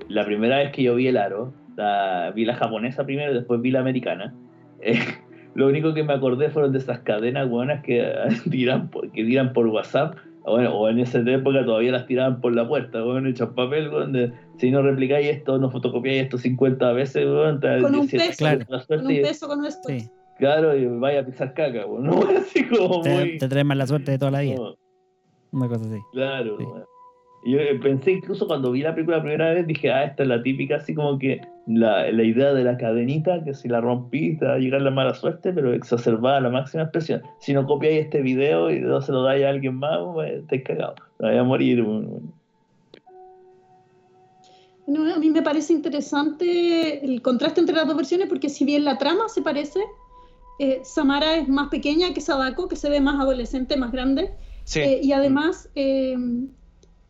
la 0.09 0.25
primera 0.27 0.59
vez 0.59 0.73
que 0.73 0.83
yo 0.83 0.95
vi 0.95 1.07
el 1.09 1.17
aro, 1.17 1.53
la- 1.77 2.31
vi 2.35 2.45
la 2.45 2.55
japonesa 2.55 3.05
primero 3.05 3.33
y 3.33 3.35
después 3.37 3.61
vi 3.63 3.71
la 3.71 3.81
americana, 3.81 4.35
eh, 4.81 4.99
lo 5.55 5.67
único 5.67 5.95
que 5.95 6.05
me 6.05 6.13
acordé 6.13 6.51
fueron 6.51 6.73
de 6.73 6.79
esas 6.79 7.01
cadenas 7.01 7.49
buenas 7.49 7.83
que 7.83 8.07
tiran 8.51 8.91
que 9.15 9.25
tiran 9.25 9.53
por 9.55 9.67
WhatsApp, 9.67 10.17
bueno, 10.49 10.75
o 10.75 10.89
en 10.89 10.99
esa 10.99 11.19
época 11.21 11.65
todavía 11.65 11.93
las 11.93 12.07
tiraban 12.07 12.41
por 12.41 12.55
la 12.55 12.67
puerta, 12.67 13.03
bueno, 13.03 13.29
hechas 13.29 13.51
papel, 13.55 13.89
weón, 13.91 14.13
de, 14.13 14.33
si 14.59 14.71
no 14.71 14.83
replicáis 14.83 15.27
esto, 15.29 15.59
no 15.59 15.71
fotocopiáis 15.71 16.23
esto 16.25 16.39
50 16.39 16.93
veces, 16.93 17.25
weón, 17.25 17.61
te- 17.61 17.81
Con 17.83 17.95
un 17.95 18.09
si- 18.09 18.17
peso. 18.19 18.39
Claro. 18.39 18.61
la 18.69 18.85
Con 18.87 19.07
un 19.07 19.07
peso 19.23 19.49
con 19.49 19.65
esto. 19.65 19.89
Claro, 20.39 20.77
y 20.77 20.87
vaya 20.87 21.21
a 21.21 21.25
pisar 21.27 21.53
caca, 21.55 21.85
weón, 21.87 22.05
¿no? 22.05 22.21
Así 22.39 22.65
como 22.69 23.01
Te, 23.03 23.11
muy... 23.11 23.39
te 23.39 23.49
traes 23.49 23.67
más 23.67 23.77
la 23.77 23.87
suerte 23.87 24.13
de 24.13 24.19
toda 24.19 24.31
la 24.31 24.41
vida. 24.41 24.57
no, 24.57 24.75
Una 25.53 25.69
cosa 25.69 25.85
así. 25.87 25.99
claro, 26.13 26.57
Sí. 26.59 26.65
Yo 27.45 27.59
eh, 27.59 27.79
pensé 27.81 28.13
incluso 28.13 28.47
cuando 28.47 28.73
vi 28.73 28.83
la 28.83 28.95
película 28.95 29.19
la 29.19 29.23
primera 29.23 29.53
vez, 29.53 29.67
dije, 29.67 29.91
ah, 29.93 30.05
esta 30.05 30.25
es 30.25 30.29
la 30.29 30.43
típica, 30.43 30.77
así 30.77 30.95
como 30.95 31.19
que 31.19 31.41
la, 31.67 32.11
la 32.11 32.23
idea 32.23 32.53
de 32.53 32.65
la 32.65 32.77
cadenita, 32.77 33.43
que 33.45 33.55
si 33.55 33.69
la 33.69 33.81
rompí 33.81 34.37
te 34.37 34.47
va 34.47 34.55
a 34.55 34.59
llegar 34.59 34.83
la 34.83 34.91
mala 34.91 35.15
suerte, 35.15 35.53
pero 35.53 35.73
exacerbada 35.73 36.39
a 36.39 36.41
la 36.41 36.51
máxima 36.51 36.83
expresión. 36.83 37.23
Si 37.39 37.53
no 37.53 37.65
copiáis 37.67 38.07
este 38.07 38.23
video 38.23 38.71
y 38.71 38.81
no 38.81 39.01
se 39.01 39.13
lo 39.13 39.23
dais 39.23 39.45
a 39.45 39.51
alguien 39.51 39.77
más, 39.77 39.99
pues, 40.13 40.47
te 40.49 40.63
cagado, 40.63 40.97
te 41.19 41.27
vas 41.27 41.37
a 41.37 41.45
morir. 41.45 41.85
No, 44.87 45.15
a 45.15 45.19
mí 45.19 45.31
me 45.31 45.43
parece 45.43 45.75
interesante 45.75 47.05
el 47.05 47.23
contraste 47.23 47.61
entre 47.61 47.77
las 47.77 47.87
dos 47.87 47.97
versiones, 47.97 48.29
porque 48.29 48.49
si 48.49 48.65
bien 48.65 48.85
la 48.85 48.99
trama 48.99 49.29
se 49.29 49.43
parece, 49.43 49.81
eh, 50.59 50.81
Samara 50.83 51.37
es 51.37 51.49
más 51.49 51.69
pequeña 51.69 52.13
que 52.13 52.21
Sadako, 52.21 52.69
que 52.69 52.77
se 52.77 52.91
ve 52.91 53.01
más 53.01 53.21
adolescente, 53.21 53.77
más 53.77 53.93
grande. 53.93 54.31
Sí. 54.65 54.81
Eh, 54.81 55.01
y 55.03 55.13
además, 55.13 55.71
eh, 55.75 56.17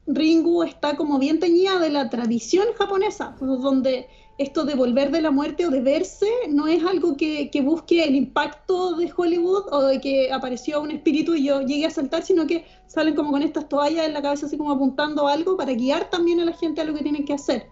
Ringu 0.09 0.62
está 0.62 0.96
como 0.96 1.18
bien 1.18 1.38
teñida 1.38 1.78
de 1.78 1.90
la 1.90 2.09
tradición 2.09 2.66
japonesa, 2.78 3.36
donde 3.40 4.09
esto 4.38 4.64
de 4.64 4.74
volver 4.74 5.11
de 5.11 5.20
la 5.20 5.30
muerte 5.30 5.66
o 5.66 5.70
de 5.70 5.80
verse 5.80 6.28
no 6.48 6.66
es 6.66 6.82
algo 6.84 7.16
que, 7.16 7.50
que, 7.50 7.61
busque 7.61 8.04
el 8.04 8.14
impacto 8.14 8.94
de 8.94 9.12
Hollywood 9.14 9.66
o 9.70 9.82
de 9.82 10.00
que 10.00 10.32
apareció 10.32 10.80
un 10.80 10.92
espíritu 10.92 11.34
y 11.34 11.44
yo 11.44 11.61
llegué 11.61 11.86
a 11.86 11.90
saltar, 11.90 12.22
sino 12.22 12.46
que 12.46 12.64
salen 12.86 13.14
como 13.14 13.32
con 13.32 13.42
estas 13.42 13.68
toallas 13.68 14.06
en 14.06 14.14
la 14.14 14.22
cabeza 14.22 14.46
así 14.46 14.56
como 14.56 14.70
apuntando 14.70 15.28
algo 15.28 15.56
para 15.56 15.72
guiar 15.72 16.09
también 16.09 16.40
a 16.40 16.44
la 16.44 16.52
gente 16.52 16.80
a 16.80 16.84
lo 16.84 16.94
que 16.94 17.02
tienen 17.02 17.24
que 17.24 17.34
hacer. 17.34 17.66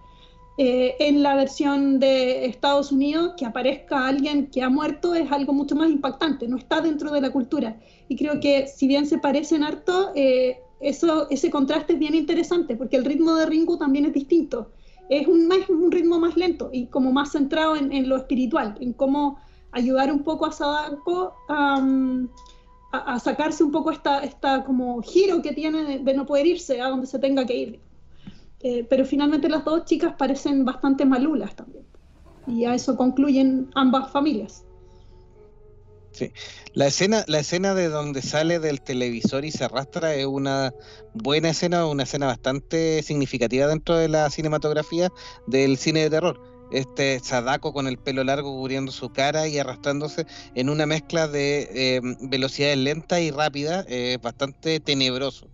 Eh, 0.59 0.97
en 1.01 1.23
la 1.23 1.37
versión 1.37 2.01
de 2.01 2.47
Estados 2.47 2.91
Unidos, 2.91 3.35
que 3.37 3.45
aparezca 3.45 4.09
alguien 4.09 4.47
que 4.47 4.63
ha 4.63 4.71
muerto 4.71 5.15
es 5.15 5.31
algo 5.31 5.53
mucho 5.53 5.77
más 5.77 5.91
impactante, 5.91 6.49
no 6.49 6.57
está 6.57 6.81
dentro 6.81 7.13
de 7.13 7.21
la 7.21 7.31
cultura. 7.31 7.79
Y 8.09 8.17
creo 8.17 8.41
que 8.41 8.67
si 8.67 8.89
bien 8.89 9.07
se 9.07 9.19
parecen 9.19 9.63
harto, 9.63 10.13
eh, 10.15 10.63
eso, 10.81 11.29
ese 11.31 11.51
contraste 11.51 11.95
es 11.95 11.99
bien 11.99 12.15
interesante, 12.15 12.77
porque 12.77 12.97
el 12.97 13.05
ritmo 13.05 13.35
de 13.35 13.47
Ringu 13.47 13.79
también 13.79 14.05
es 14.05 14.13
distinto. 14.13 14.71
Es 15.09 15.27
un, 15.27 15.51
es 15.53 15.69
un 15.69 15.91
ritmo 15.91 16.19
más 16.19 16.37
lento 16.37 16.71
y 16.73 16.87
como 16.87 17.13
más 17.13 17.33
centrado 17.33 17.77
en, 17.77 18.09
lo 18.09 18.17
espiritual, 18.17 18.77
en 18.81 18.93
cómo 18.93 19.39
ayudar 19.71 20.13
un 20.13 20.25
poco 20.25 20.47
a 20.47 20.53
Sadako 20.53 21.35
a, 21.49 23.19
sacarse 23.21 23.63
un 23.63 23.71
poco 23.71 23.91
esta, 23.91 24.21
esta 24.21 24.65
como 24.65 25.03
giro 25.03 25.43
que 25.43 25.53
tiene 25.53 25.85
de, 25.85 25.99
de 25.99 26.15
no 26.15 26.25
poder 26.25 26.47
irse 26.47 26.81
a 26.81 26.89
donde 26.89 27.07
se 27.07 27.19
tenga 27.19 27.45
que 27.45 27.57
ir. 27.57 27.81
Eh, 28.61 28.85
pero 28.89 29.05
finalmente 29.05 29.49
las 29.49 29.65
dos 29.65 29.85
chicas 29.85 30.15
parecen 30.19 30.65
bastante 30.65 31.05
malulas 31.05 31.55
también. 31.55 31.85
Y 32.47 32.65
a 32.65 32.75
eso 32.75 32.97
concluyen 32.97 33.71
ambas 33.75 34.11
familias. 34.11 34.66
Sí. 36.17 36.33
La 36.73 36.87
escena, 36.87 37.27
la 37.29 37.41
escena 37.41 37.75
de 37.75 37.91
donde 37.91 38.23
sale 38.23 38.59
del 38.59 38.81
televisor 38.81 39.45
y 39.45 39.51
se 39.51 39.65
arrastra 39.65 40.15
es 40.15 40.25
una 40.25 40.73
buena 41.13 41.51
escena, 41.51 41.85
una 41.87 42.05
escena 42.05 42.25
bastante 42.25 43.03
significativa 43.03 43.67
dentro 43.67 43.99
de 43.99 44.09
la 44.09 44.31
cinematografía 44.31 45.11
del 45.47 45.77
cine 45.77 46.05
de 46.05 46.11
terror. 46.11 46.41
Este 46.73 47.21
Sadako 47.21 47.75
con 47.75 47.87
el 47.87 47.99
pelo 47.99 48.25
largo 48.25 48.51
cubriendo 48.51 48.93
su 48.93 49.11
cara 49.11 49.47
y 49.47 49.59
arrastrándose 49.59 50.25
en 50.55 50.71
una 50.71 50.87
mezcla 50.87 51.29
de 51.29 51.69
eh, 51.75 52.01
velocidades 52.23 52.79
lentas 52.79 53.21
y 53.21 53.31
rápidas, 53.31 53.85
eh, 53.91 54.17
bastante 54.23 54.81
tenebroso. 54.81 55.51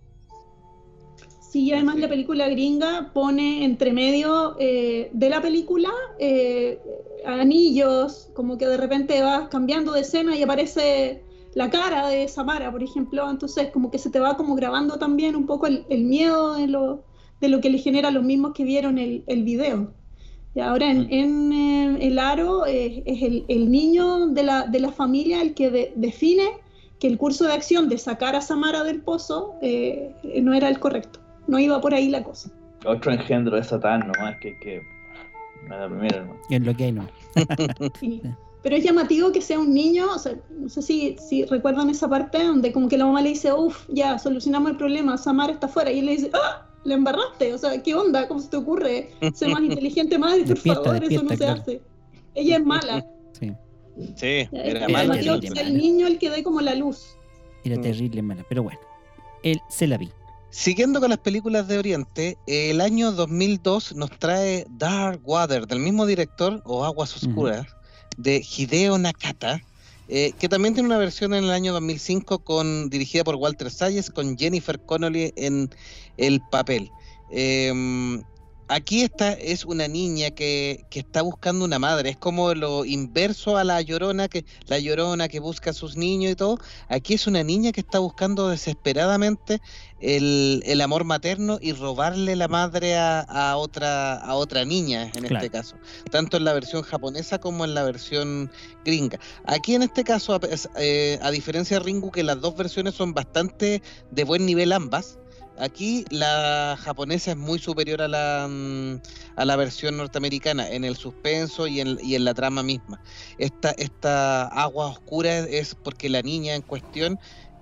Sí, 1.53 1.65
y 1.65 1.71
además 1.71 1.97
la 1.99 2.09
película 2.09 2.49
gringa 2.49 3.11
pone 3.13 3.63
entre 3.63 3.93
medio 3.93 4.55
eh, 4.57 5.11
de 5.13 5.29
la 5.29 5.39
película 5.39 5.91
eh, 6.17 6.79
anillos, 7.27 8.31
como 8.33 8.57
que 8.57 8.65
de 8.65 8.75
repente 8.75 9.21
vas 9.21 9.49
cambiando 9.49 9.91
de 9.91 9.99
escena 10.01 10.35
y 10.35 10.41
aparece 10.41 11.21
la 11.53 11.69
cara 11.69 12.07
de 12.07 12.27
Samara, 12.27 12.71
por 12.71 12.81
ejemplo, 12.81 13.29
entonces 13.29 13.69
como 13.69 13.91
que 13.91 13.99
se 13.99 14.09
te 14.09 14.19
va 14.19 14.35
como 14.35 14.55
grabando 14.55 14.97
también 14.97 15.35
un 15.35 15.45
poco 15.45 15.67
el, 15.67 15.85
el 15.89 16.05
miedo 16.05 16.55
de 16.55 16.65
lo, 16.65 17.03
de 17.39 17.49
lo 17.49 17.61
que 17.61 17.69
le 17.69 17.77
genera 17.77 18.07
a 18.07 18.11
los 18.11 18.23
mismos 18.23 18.53
que 18.55 18.63
vieron 18.63 18.97
el, 18.97 19.23
el 19.27 19.43
video. 19.43 19.93
Y 20.55 20.59
ahora 20.59 20.89
en, 20.89 21.13
en 21.13 21.53
eh, 21.53 22.07
el 22.07 22.17
aro 22.17 22.65
es 22.65 23.03
el, 23.05 23.45
el, 23.47 23.69
niño 23.69 24.25
de 24.29 24.41
la, 24.41 24.65
de 24.65 24.79
la 24.79 24.91
familia 24.91 25.43
el 25.43 25.53
que 25.53 25.69
de, 25.69 25.93
define 25.97 26.47
que 26.99 27.05
el 27.05 27.19
curso 27.19 27.45
de 27.45 27.53
acción 27.53 27.89
de 27.89 27.99
sacar 27.99 28.35
a 28.35 28.41
Samara 28.41 28.83
del 28.83 29.03
pozo 29.03 29.53
no 29.61 30.53
era 30.55 30.67
el 30.67 30.79
correcto 30.79 31.22
no 31.47 31.59
iba 31.59 31.79
por 31.81 31.93
ahí 31.93 32.09
la 32.09 32.23
cosa. 32.23 32.49
Otro 32.85 33.11
engendro 33.11 33.55
de 33.55 33.63
Satán 33.63 34.01
nomás 34.01 34.37
que, 34.39 34.57
que 34.59 34.81
la 35.69 35.87
primera, 35.87 36.25
¿no? 36.25 36.35
Es 36.49 36.61
lo 36.61 36.75
que 36.75 36.85
hay, 36.85 36.91
¿no? 36.91 37.07
sí. 37.99 38.21
Pero 38.61 38.77
es 38.77 38.83
llamativo 38.83 39.31
que 39.31 39.41
sea 39.41 39.59
un 39.59 39.73
niño, 39.73 40.07
o 40.13 40.17
sea, 40.17 40.35
no 40.57 40.69
sé 40.69 40.81
si, 40.81 41.17
si 41.17 41.43
recuerdan 41.45 41.89
esa 41.89 42.07
parte 42.07 42.41
donde 42.41 42.71
como 42.71 42.87
que 42.87 42.97
la 42.97 43.05
mamá 43.05 43.21
le 43.21 43.29
dice, 43.29 43.51
uff, 43.51 43.85
ya, 43.89 44.17
solucionamos 44.17 44.71
el 44.71 44.77
problema, 44.77 45.17
Samara 45.17 45.51
está 45.51 45.67
afuera, 45.67 45.91
y 45.91 45.99
él 45.99 46.05
le 46.05 46.11
dice, 46.13 46.31
¡ah! 46.33 46.65
Le 46.85 46.93
embarraste, 46.93 47.53
o 47.53 47.57
sea, 47.57 47.81
¿qué 47.81 47.93
onda? 47.93 48.27
¿Cómo 48.27 48.39
se 48.39 48.49
te 48.49 48.57
ocurre? 48.57 49.09
Ser 49.33 49.49
más 49.49 49.61
inteligente, 49.63 50.17
madre, 50.17 50.39
por 50.39 50.49
despierta, 50.49 50.83
favor, 50.83 50.99
despierta, 50.99 51.25
eso 51.25 51.33
no 51.33 51.37
claro. 51.37 51.55
se 51.55 51.61
hace. 51.61 51.81
Ella 52.35 52.57
es 52.57 52.65
mala. 52.65 53.05
Sí. 53.33 53.53
Sí, 54.15 54.49
era, 54.51 54.87
mala. 54.87 55.15
Es 55.19 55.53
que 55.53 55.61
el 55.61 55.77
niño 55.77 56.07
el 56.07 56.17
que 56.17 56.29
dé 56.29 56.41
como 56.41 56.61
la 56.61 56.75
luz. 56.75 57.17
Era 57.63 57.79
terrible 57.79 58.21
mala, 58.21 58.45
pero 58.49 58.63
bueno, 58.63 58.79
él 59.43 59.59
se 59.69 59.87
la 59.87 59.97
vi. 59.97 60.09
Siguiendo 60.53 60.99
con 61.01 61.09
las 61.09 61.17
películas 61.17 61.67
de 61.67 61.79
Oriente, 61.79 62.37
el 62.45 62.79
año 62.79 63.11
2002 63.11 63.95
nos 63.95 64.11
trae 64.11 64.67
Dark 64.69 65.19
Water, 65.23 65.65
del 65.65 65.79
mismo 65.79 66.05
director, 66.05 66.61
o 66.63 66.85
Aguas 66.85 67.15
Oscuras, 67.15 67.65
uh 67.65 67.71
-huh. 67.71 68.17
de 68.17 68.45
Hideo 68.47 68.99
Nakata, 68.99 69.63
eh, 70.07 70.31
que 70.37 70.47
también 70.47 70.75
tiene 70.75 70.85
una 70.89 70.99
versión 70.99 71.33
en 71.33 71.45
el 71.45 71.49
año 71.49 71.73
2005 71.73 72.43
con, 72.43 72.91
dirigida 72.91 73.23
por 73.23 73.33
Walter 73.37 73.71
Salles, 73.71 74.11
con 74.11 74.37
Jennifer 74.37 74.79
Connolly 74.79 75.33
en 75.37 75.71
el 76.17 76.39
papel. 76.51 76.91
Eh, 77.31 78.21
aquí 78.73 79.03
esta 79.03 79.33
es 79.33 79.65
una 79.65 79.87
niña 79.87 80.31
que, 80.31 80.85
que, 80.89 80.99
está 80.99 81.21
buscando 81.21 81.65
una 81.65 81.79
madre, 81.79 82.09
es 82.11 82.17
como 82.17 82.53
lo 82.53 82.85
inverso 82.85 83.57
a 83.57 83.63
la 83.63 83.81
llorona, 83.81 84.27
que 84.27 84.45
la 84.67 84.79
llorona 84.79 85.27
que 85.27 85.39
busca 85.39 85.69
a 85.69 85.73
sus 85.73 85.95
niños 85.95 86.31
y 86.31 86.35
todo. 86.35 86.59
Aquí 86.89 87.13
es 87.13 87.27
una 87.27 87.43
niña 87.43 87.71
que 87.71 87.81
está 87.81 87.99
buscando 87.99 88.49
desesperadamente 88.49 89.61
el, 89.99 90.63
el 90.65 90.81
amor 90.81 91.03
materno 91.03 91.59
y 91.61 91.73
robarle 91.73 92.35
la 92.35 92.47
madre 92.47 92.97
a, 92.97 93.21
a 93.21 93.57
otra, 93.57 94.15
a 94.15 94.35
otra 94.35 94.65
niña, 94.65 95.03
en 95.03 95.23
claro. 95.25 95.35
este 95.37 95.49
caso, 95.49 95.75
tanto 96.11 96.37
en 96.37 96.43
la 96.43 96.53
versión 96.53 96.81
japonesa 96.81 97.39
como 97.39 97.65
en 97.65 97.73
la 97.73 97.83
versión 97.83 98.51
gringa. 98.83 99.19
Aquí 99.45 99.75
en 99.75 99.83
este 99.83 100.03
caso, 100.03 100.33
a, 100.33 100.39
eh, 100.77 101.19
a 101.21 101.31
diferencia 101.31 101.77
de 101.77 101.85
Ringu, 101.85 102.11
que 102.11 102.23
las 102.23 102.41
dos 102.41 102.55
versiones 102.55 102.95
son 102.95 103.13
bastante 103.13 103.81
de 104.11 104.23
buen 104.23 104.45
nivel 104.45 104.73
ambas, 104.73 105.19
Aquí 105.57 106.03
la 106.09 106.77
japonesa 106.81 107.31
es 107.31 107.37
muy 107.37 107.59
superior 107.59 108.01
a 108.01 108.07
la, 108.07 108.49
a 109.35 109.45
la 109.45 109.55
versión 109.55 109.97
norteamericana 109.97 110.67
en 110.67 110.83
el 110.83 110.95
suspenso 110.95 111.67
y 111.67 111.79
en, 111.79 111.99
y 112.01 112.15
en 112.15 112.25
la 112.25 112.33
trama 112.33 112.63
misma. 112.63 112.99
Esta, 113.37 113.71
esta 113.77 114.47
agua 114.47 114.87
oscura 114.87 115.39
es 115.39 115.75
porque 115.75 116.09
la 116.09 116.23
niña 116.23 116.55
en 116.55 116.63
cuestión, 116.63 117.19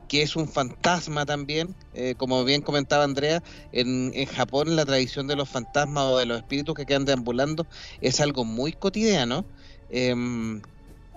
que 0.07 0.21
es 0.21 0.37
un 0.37 0.47
fantasma 0.47 1.25
también, 1.25 1.75
eh, 1.93 2.15
como 2.17 2.45
bien 2.45 2.61
comentaba 2.61 3.03
Andrea, 3.03 3.43
en, 3.73 4.11
en, 4.13 4.25
Japón 4.25 4.75
la 4.77 4.85
tradición 4.85 5.27
de 5.27 5.35
los 5.35 5.49
fantasmas 5.49 6.05
o 6.05 6.17
de 6.17 6.25
los 6.25 6.37
espíritus 6.37 6.75
que 6.75 6.85
quedan 6.85 7.05
deambulando 7.05 7.67
es 7.99 8.21
algo 8.21 8.45
muy 8.45 8.71
cotidiano. 8.71 9.45
Eh, 9.89 10.15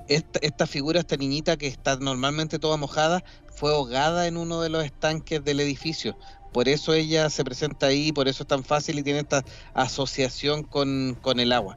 esta, 0.08 0.38
esta, 0.42 0.66
figura, 0.66 1.00
esta 1.00 1.16
niñita 1.16 1.56
que 1.56 1.66
está 1.66 1.96
normalmente 1.96 2.58
toda 2.58 2.76
mojada, 2.76 3.24
fue 3.54 3.70
ahogada 3.72 4.26
en 4.26 4.36
uno 4.36 4.60
de 4.60 4.68
los 4.68 4.84
estanques 4.84 5.42
del 5.44 5.60
edificio 5.60 6.16
por 6.54 6.68
eso 6.68 6.94
ella 6.94 7.28
se 7.30 7.44
presenta 7.44 7.88
ahí, 7.88 8.12
por 8.12 8.28
eso 8.28 8.44
es 8.44 8.46
tan 8.46 8.62
fácil 8.62 9.00
y 9.00 9.02
tiene 9.02 9.18
esta 9.18 9.44
asociación 9.74 10.62
con, 10.62 11.18
con 11.20 11.40
el 11.40 11.50
agua. 11.50 11.76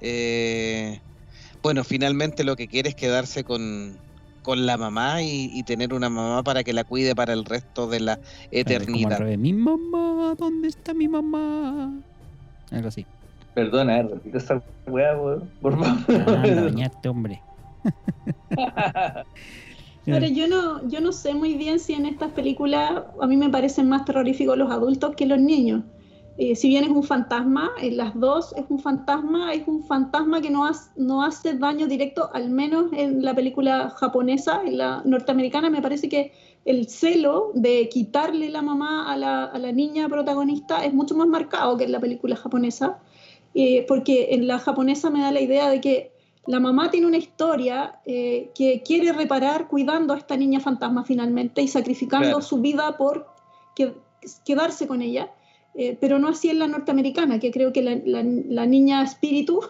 Eh, 0.00 0.98
bueno, 1.62 1.84
finalmente 1.84 2.42
lo 2.42 2.56
que 2.56 2.66
quiere 2.66 2.88
es 2.88 2.94
quedarse 2.94 3.44
con, 3.44 3.98
con 4.42 4.64
la 4.64 4.78
mamá 4.78 5.22
y, 5.22 5.50
y, 5.52 5.62
tener 5.64 5.92
una 5.92 6.08
mamá 6.08 6.42
para 6.42 6.64
que 6.64 6.72
la 6.72 6.84
cuide 6.84 7.14
para 7.14 7.34
el 7.34 7.44
resto 7.44 7.86
de 7.86 8.00
la 8.00 8.18
eternidad. 8.50 9.18
Como 9.18 9.36
mi 9.36 9.52
mamá, 9.52 10.34
¿dónde 10.38 10.68
está 10.68 10.94
mi 10.94 11.06
mamá? 11.06 11.92
Algo 12.70 12.88
así. 12.88 13.06
Perdona, 13.52 13.98
eh, 13.98 14.02
repite 14.04 14.38
esa 14.38 14.62
weá, 14.86 15.14
por 15.60 15.78
favor. 15.78 15.98
Ah, 16.08 16.46
la 16.46 16.62
bañaste, 16.62 17.08
hombre. 17.10 17.42
Pero 20.04 20.26
yo 20.26 20.48
no, 20.48 20.86
yo 20.88 21.00
no 21.00 21.12
sé 21.12 21.34
muy 21.34 21.54
bien 21.54 21.80
si 21.80 21.94
en 21.94 22.06
estas 22.06 22.32
películas 22.32 23.04
a 23.20 23.26
mí 23.26 23.36
me 23.36 23.48
parecen 23.48 23.88
más 23.88 24.04
terroríficos 24.04 24.58
los 24.58 24.70
adultos 24.70 25.14
que 25.16 25.26
los 25.26 25.40
niños. 25.40 25.82
Eh, 26.36 26.56
si 26.56 26.68
bien 26.68 26.82
es 26.82 26.90
un 26.90 27.04
fantasma, 27.04 27.70
en 27.80 27.96
las 27.96 28.18
dos 28.18 28.52
es 28.56 28.64
un 28.68 28.80
fantasma, 28.80 29.54
es 29.54 29.68
un 29.68 29.84
fantasma 29.84 30.40
que 30.40 30.50
no, 30.50 30.66
hace, 30.66 30.90
no 30.96 31.22
hace 31.22 31.54
daño 31.54 31.86
directo, 31.86 32.28
al 32.34 32.50
menos 32.50 32.92
en 32.92 33.24
la 33.24 33.34
película 33.34 33.90
japonesa, 33.90 34.60
en 34.66 34.78
la 34.78 35.00
norteamericana 35.04 35.70
me 35.70 35.80
parece 35.80 36.08
que 36.08 36.32
el 36.64 36.88
celo 36.88 37.52
de 37.54 37.88
quitarle 37.88 38.50
la 38.50 38.62
mamá 38.62 39.12
a 39.12 39.16
la, 39.16 39.44
a 39.44 39.58
la 39.60 39.70
niña 39.70 40.08
protagonista 40.08 40.84
es 40.84 40.92
mucho 40.92 41.14
más 41.14 41.28
marcado 41.28 41.76
que 41.76 41.84
en 41.84 41.92
la 41.92 42.00
película 42.00 42.34
japonesa, 42.34 42.98
eh, 43.54 43.84
porque 43.86 44.34
en 44.34 44.48
la 44.48 44.58
japonesa 44.58 45.10
me 45.10 45.20
da 45.20 45.30
la 45.30 45.40
idea 45.40 45.68
de 45.68 45.80
que 45.80 46.13
la 46.46 46.60
mamá 46.60 46.90
tiene 46.90 47.06
una 47.06 47.16
historia 47.16 48.00
eh, 48.04 48.50
que 48.54 48.82
quiere 48.82 49.12
reparar 49.12 49.68
cuidando 49.68 50.12
a 50.14 50.18
esta 50.18 50.36
niña 50.36 50.60
fantasma 50.60 51.04
finalmente 51.04 51.62
y 51.62 51.68
sacrificando 51.68 52.26
claro. 52.28 52.42
su 52.42 52.58
vida 52.58 52.96
por 52.96 53.26
que, 53.74 53.94
quedarse 54.44 54.86
con 54.86 55.00
ella. 55.02 55.30
eh, 55.76 55.96
pero 56.00 56.18
no 56.20 56.28
así 56.28 56.50
en 56.50 56.58
la 56.60 56.68
norteamericana, 56.68 57.40
que 57.40 57.50
creo 57.50 57.72
que 57.72 57.82
la, 57.82 57.96
la- 58.04 58.22
la 58.22 58.64
niña 58.66 59.02
espíritu 59.02 59.60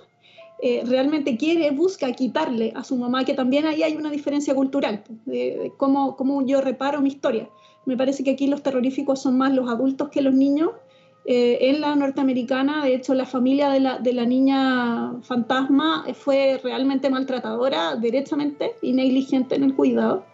eh, 0.62 0.82
realmente 0.84 1.36
quiere, 1.36 1.70
busca 1.70 2.12
quitarle 2.12 2.72
a 2.76 2.84
su 2.84 2.96
mamá, 2.96 3.24
que 3.24 3.34
también 3.34 3.64
ahí 3.66 3.82
hay 3.82 3.96
una 3.96 4.10
diferencia 4.10 4.54
cultural, 4.54 5.02
de, 5.24 5.34
de 5.34 5.72
cómo, 5.78 6.14
cómo 6.16 6.44
yo 6.44 6.60
reparo 6.60 7.00
mi 7.00 7.08
historia. 7.08 7.48
Me 7.86 7.96
parece 7.96 8.22
que 8.22 8.30
aquí 8.32 8.46
los 8.46 8.62
terroríficos 8.62 9.22
son 9.22 9.36
más 9.38 9.52
los 9.54 9.68
adultos 9.68 10.08
que 10.10 10.20
los 10.22 10.34
niños. 10.34 10.70
Eh, 11.26 11.70
en 11.70 11.80
la 11.80 11.96
norteamericana, 11.96 12.84
de 12.84 12.94
hecho, 12.94 13.14
la 13.14 13.24
familia 13.24 13.70
de 13.70 13.80
la, 13.80 13.98
de 13.98 14.12
la 14.12 14.26
niña 14.26 15.14
fantasma 15.22 16.04
eh, 16.06 16.12
fue 16.12 16.60
realmente 16.62 17.08
maltratadora, 17.08 17.96
derechamente 17.96 18.72
y 18.82 18.92
negligente 18.92 19.54
en 19.54 19.64
el 19.64 19.74
cuidado. 19.74 20.24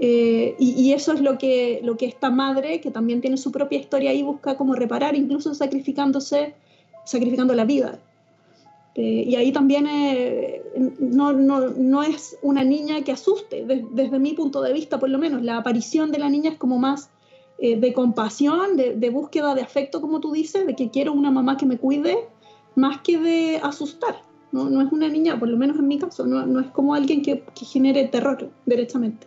Eh, 0.00 0.56
y, 0.58 0.72
y 0.72 0.92
eso 0.92 1.12
es 1.12 1.20
lo 1.20 1.38
que, 1.38 1.78
lo 1.84 1.96
que 1.96 2.06
esta 2.06 2.30
madre, 2.30 2.80
que 2.80 2.90
también 2.90 3.20
tiene 3.20 3.36
su 3.36 3.52
propia 3.52 3.78
historia 3.78 4.10
ahí, 4.10 4.24
busca 4.24 4.56
como 4.56 4.74
reparar, 4.74 5.14
incluso 5.14 5.54
sacrificándose, 5.54 6.54
sacrificando 7.04 7.54
la 7.54 7.64
vida. 7.64 8.00
Eh, 8.96 9.24
y 9.28 9.36
ahí 9.36 9.52
también 9.52 9.86
eh, 9.88 10.62
no, 10.98 11.32
no, 11.32 11.70
no 11.70 12.02
es 12.02 12.36
una 12.42 12.64
niña 12.64 13.02
que 13.02 13.12
asuste, 13.12 13.64
de- 13.64 13.84
desde 13.92 14.18
mi 14.18 14.34
punto 14.34 14.62
de 14.62 14.72
vista 14.72 14.98
por 14.98 15.10
lo 15.10 15.18
menos. 15.18 15.42
La 15.42 15.58
aparición 15.58 16.10
de 16.10 16.18
la 16.18 16.28
niña 16.28 16.50
es 16.50 16.56
como 16.58 16.78
más 16.78 17.10
eh, 17.58 17.78
de 17.78 17.92
compasión, 17.92 18.76
de, 18.76 18.94
de 18.96 19.10
búsqueda 19.10 19.54
de 19.54 19.62
afecto, 19.62 20.00
como 20.00 20.20
tú 20.20 20.32
dices, 20.32 20.66
de 20.66 20.74
que 20.74 20.90
quiero 20.90 21.12
una 21.12 21.30
mamá 21.30 21.56
que 21.56 21.66
me 21.66 21.78
cuide, 21.78 22.16
más 22.74 22.98
que 23.02 23.18
de 23.18 23.60
asustar. 23.62 24.16
No, 24.52 24.70
no 24.70 24.80
es 24.82 24.92
una 24.92 25.08
niña, 25.08 25.38
por 25.38 25.48
lo 25.48 25.56
menos 25.56 25.78
en 25.78 25.88
mi 25.88 25.98
caso, 25.98 26.26
no, 26.26 26.46
no 26.46 26.60
es 26.60 26.68
como 26.68 26.94
alguien 26.94 27.22
que, 27.22 27.42
que 27.58 27.64
genere 27.64 28.06
terror, 28.06 28.50
derechamente. 28.66 29.26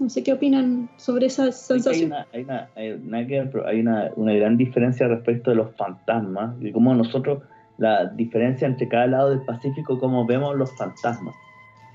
No 0.00 0.08
sé 0.10 0.22
qué 0.22 0.32
opinan 0.32 0.88
sobre 0.96 1.26
esa 1.26 1.44
Hay 1.44 1.52
sensación. 1.52 2.10
una, 2.10 2.26
hay 2.32 2.42
una, 2.42 2.68
hay, 2.74 3.28
pero 3.52 3.66
hay 3.66 3.80
una, 3.80 4.10
una 4.16 4.32
gran 4.32 4.56
diferencia 4.56 5.06
respecto 5.08 5.50
de 5.50 5.56
los 5.56 5.74
fantasmas 5.76 6.56
y 6.60 6.72
cómo 6.72 6.94
nosotros, 6.94 7.42
la 7.78 8.06
diferencia 8.06 8.66
entre 8.66 8.88
cada 8.88 9.06
lado 9.06 9.30
del 9.30 9.42
Pacífico, 9.44 9.98
cómo 9.98 10.26
vemos 10.26 10.56
los 10.56 10.74
fantasmas. 10.76 11.34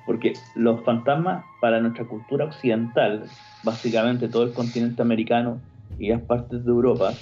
Porque 0.09 0.33
los 0.55 0.81
fantasmas, 0.81 1.45
para 1.61 1.79
nuestra 1.79 2.03
cultura 2.03 2.45
occidental, 2.45 3.25
básicamente 3.63 4.27
todo 4.27 4.41
el 4.41 4.53
continente 4.53 5.03
americano 5.03 5.61
y 5.99 6.09
las 6.09 6.21
partes 6.21 6.65
de 6.65 6.71
Europa, 6.71 7.13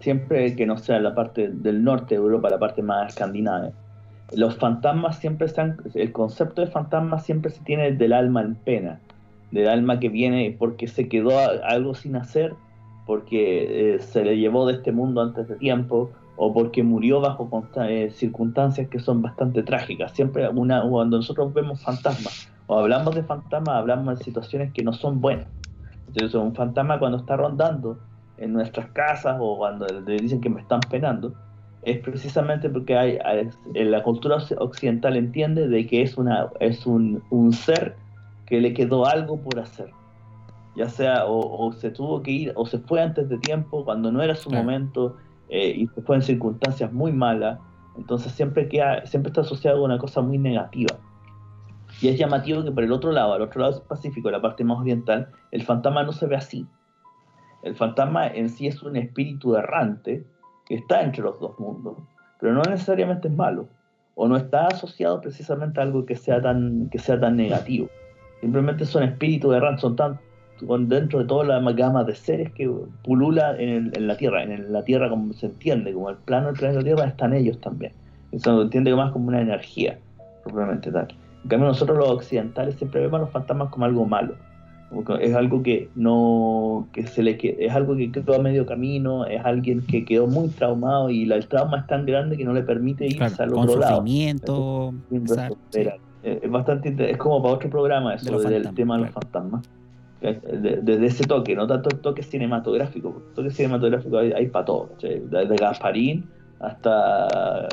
siempre 0.00 0.56
que 0.56 0.66
no 0.66 0.76
sea 0.76 0.98
la 0.98 1.14
parte 1.14 1.50
del 1.52 1.84
norte 1.84 2.16
de 2.16 2.20
Europa, 2.20 2.50
la 2.50 2.58
parte 2.58 2.82
más 2.82 3.10
escandinava, 3.10 3.70
los 4.32 4.56
fantasmas 4.56 5.20
siempre 5.20 5.46
están, 5.46 5.76
el 5.94 6.10
concepto 6.10 6.62
de 6.62 6.66
fantasma 6.66 7.20
siempre 7.20 7.52
se 7.52 7.62
tiene 7.62 7.92
del 7.92 8.12
alma 8.12 8.42
en 8.42 8.56
pena, 8.56 8.98
del 9.52 9.68
alma 9.68 10.00
que 10.00 10.08
viene 10.08 10.56
porque 10.58 10.88
se 10.88 11.08
quedó 11.08 11.38
algo 11.62 11.94
sin 11.94 12.16
hacer, 12.16 12.54
porque 13.06 13.94
eh, 13.94 14.00
se 14.00 14.24
le 14.24 14.36
llevó 14.36 14.66
de 14.66 14.72
este 14.72 14.90
mundo 14.90 15.22
antes 15.22 15.46
de 15.46 15.54
tiempo, 15.54 16.10
o 16.42 16.54
porque 16.54 16.82
murió 16.82 17.20
bajo 17.20 17.50
eh, 17.86 18.10
circunstancias 18.12 18.88
que 18.88 18.98
son 18.98 19.20
bastante 19.20 19.62
trágicas. 19.62 20.12
Siempre 20.12 20.48
una, 20.48 20.82
cuando 20.88 21.18
nosotros 21.18 21.52
vemos 21.52 21.82
fantasmas 21.82 22.48
o 22.66 22.78
hablamos 22.78 23.14
de 23.14 23.22
fantasmas, 23.22 23.76
hablamos 23.76 24.18
de 24.18 24.24
situaciones 24.24 24.72
que 24.72 24.82
no 24.82 24.94
son 24.94 25.20
buenas. 25.20 25.48
Entonces, 26.06 26.34
un 26.34 26.54
fantasma 26.54 26.98
cuando 26.98 27.18
está 27.18 27.36
rondando 27.36 27.98
en 28.38 28.54
nuestras 28.54 28.90
casas 28.92 29.36
o 29.38 29.58
cuando 29.58 29.86
le 29.86 30.16
dicen 30.16 30.40
que 30.40 30.48
me 30.48 30.62
están 30.62 30.80
penando, 30.90 31.34
es 31.82 31.98
precisamente 31.98 32.70
porque 32.70 32.96
hay, 32.96 33.18
en 33.74 33.90
la 33.90 34.02
cultura 34.02 34.38
occ- 34.38 34.56
occidental 34.58 35.18
entiende 35.18 35.68
de 35.68 35.86
que 35.86 36.00
es, 36.00 36.16
una, 36.16 36.48
es 36.58 36.86
un, 36.86 37.22
un 37.28 37.52
ser 37.52 37.96
que 38.46 38.62
le 38.62 38.72
quedó 38.72 39.04
algo 39.04 39.36
por 39.42 39.60
hacer. 39.60 39.92
Ya 40.74 40.88
sea 40.88 41.26
o, 41.26 41.66
o 41.66 41.72
se 41.74 41.90
tuvo 41.90 42.22
que 42.22 42.30
ir 42.30 42.52
o 42.56 42.64
se 42.64 42.78
fue 42.78 43.02
antes 43.02 43.28
de 43.28 43.36
tiempo 43.36 43.84
cuando 43.84 44.10
no 44.10 44.22
era 44.22 44.34
su 44.34 44.48
Claro. 44.48 44.64
momento 44.64 45.16
eh, 45.50 45.74
y 45.76 45.86
se 45.88 46.00
fue 46.02 46.16
en 46.16 46.22
circunstancias 46.22 46.92
muy 46.92 47.12
malas. 47.12 47.58
Entonces 47.96 48.32
siempre, 48.32 48.68
queda, 48.68 49.04
siempre 49.06 49.30
está 49.30 49.42
asociado 49.42 49.80
a 49.80 49.84
una 49.84 49.98
cosa 49.98 50.22
muy 50.22 50.38
negativa. 50.38 50.96
Y 52.00 52.08
es 52.08 52.18
llamativo 52.18 52.64
que 52.64 52.70
por 52.70 52.84
el 52.84 52.92
otro 52.92 53.12
lado, 53.12 53.34
al 53.34 53.42
otro 53.42 53.60
lado 53.60 53.74
del 53.74 53.82
Pacífico, 53.82 54.30
la 54.30 54.40
parte 54.40 54.64
más 54.64 54.78
oriental, 54.78 55.28
el 55.50 55.62
fantasma 55.62 56.04
no 56.04 56.12
se 56.12 56.26
ve 56.26 56.36
así. 56.36 56.66
El 57.62 57.74
fantasma 57.74 58.28
en 58.28 58.48
sí 58.48 58.68
es 58.68 58.82
un 58.82 58.96
espíritu 58.96 59.54
errante 59.56 60.24
que 60.66 60.76
está 60.76 61.02
entre 61.02 61.22
los 61.22 61.38
dos 61.40 61.58
mundos, 61.58 61.98
pero 62.38 62.54
no 62.54 62.62
necesariamente 62.62 63.28
es 63.28 63.34
malo, 63.34 63.68
o 64.14 64.28
no 64.28 64.36
está 64.36 64.68
asociado 64.68 65.20
precisamente 65.20 65.80
a 65.80 65.82
algo 65.82 66.06
que 66.06 66.16
sea 66.16 66.40
tan, 66.40 66.88
que 66.90 66.98
sea 66.98 67.20
tan 67.20 67.36
negativo. 67.36 67.88
Simplemente 68.40 68.86
son 68.86 69.02
espíritus 69.02 69.54
errantes, 69.54 69.82
son 69.82 69.96
tan 69.96 70.20
con- 70.66 70.88
dentro 70.88 71.18
de 71.20 71.24
toda 71.26 71.44
la 71.44 71.72
gama 71.72 72.04
de 72.04 72.14
seres 72.14 72.50
que 72.52 72.70
pulula 73.04 73.56
en, 73.58 73.68
el- 73.68 73.92
en 73.96 74.06
la 74.06 74.16
Tierra, 74.16 74.42
en 74.42 74.52
el- 74.52 74.72
la 74.72 74.82
Tierra 74.84 75.08
como 75.08 75.32
se 75.32 75.46
entiende, 75.46 75.92
como 75.92 76.10
el 76.10 76.16
plano 76.16 76.48
del 76.48 76.56
planeta 76.56 76.82
Tierra, 76.82 77.04
están 77.04 77.32
ellos 77.34 77.58
también. 77.60 77.92
Eso 78.32 78.56
se 78.56 78.62
entiende 78.62 78.94
más 78.94 79.12
como 79.12 79.28
una 79.28 79.40
energía, 79.40 79.98
propiamente 80.44 80.90
tal. 80.90 81.08
En 81.42 81.48
cambio, 81.48 81.68
nosotros 81.68 81.98
los 81.98 82.10
occidentales 82.10 82.74
siempre 82.76 83.00
vemos 83.00 83.18
a 83.18 83.22
los 83.22 83.30
fantasmas 83.30 83.70
como 83.70 83.84
algo 83.86 84.04
malo. 84.04 84.34
Es 85.20 85.34
algo 85.36 85.62
que 85.62 85.88
no, 85.94 86.88
que 86.92 87.06
se 87.06 87.22
le 87.22 87.38
es 87.40 87.72
algo 87.72 87.94
que 87.94 88.10
quedó 88.10 88.34
a 88.34 88.38
medio 88.40 88.66
camino, 88.66 89.24
es 89.24 89.40
alguien 89.44 89.82
que 89.86 90.04
quedó 90.04 90.26
muy 90.26 90.48
traumado 90.48 91.10
y 91.10 91.26
la- 91.26 91.36
el 91.36 91.46
trauma 91.46 91.78
es 91.78 91.86
tan 91.86 92.04
grande 92.06 92.36
que 92.36 92.44
no 92.44 92.52
le 92.52 92.62
permite 92.62 93.06
irse 93.06 93.18
Claro, 93.18 93.34
al 93.44 93.54
otro 93.54 93.76
lado. 93.80 93.96
sufrimiento. 93.98 94.92
Exacto, 95.12 95.58
sí. 95.70 95.82
Es 96.24 96.50
bastante 96.50 96.94
es 97.10 97.16
como 97.16 97.40
para 97.40 97.54
otro 97.54 97.70
programa 97.70 98.14
eso 98.14 98.36
De 98.38 98.50
del 98.50 98.74
tema 98.74 98.96
de 98.96 99.02
los 99.04 99.10
claro. 99.12 99.28
fantasmas. 99.30 99.68
De- 100.20 100.80
Desde 100.82 101.06
ese 101.06 101.24
toque, 101.26 101.54
no 101.56 101.66
tanto 101.66 101.90
el 101.90 102.00
toque 102.00 102.22
cinematográfico, 102.22 103.12
porque 103.12 103.28
el 103.28 103.34
toque 103.34 103.50
cinematográfico 103.50 104.18
hay, 104.18 104.32
hay 104.32 104.48
para 104.48 104.64
todo, 104.66 104.88
¿cachai? 104.90 105.22
desde 105.30 105.56
Gasparín 105.58 106.28
hasta 106.60 107.66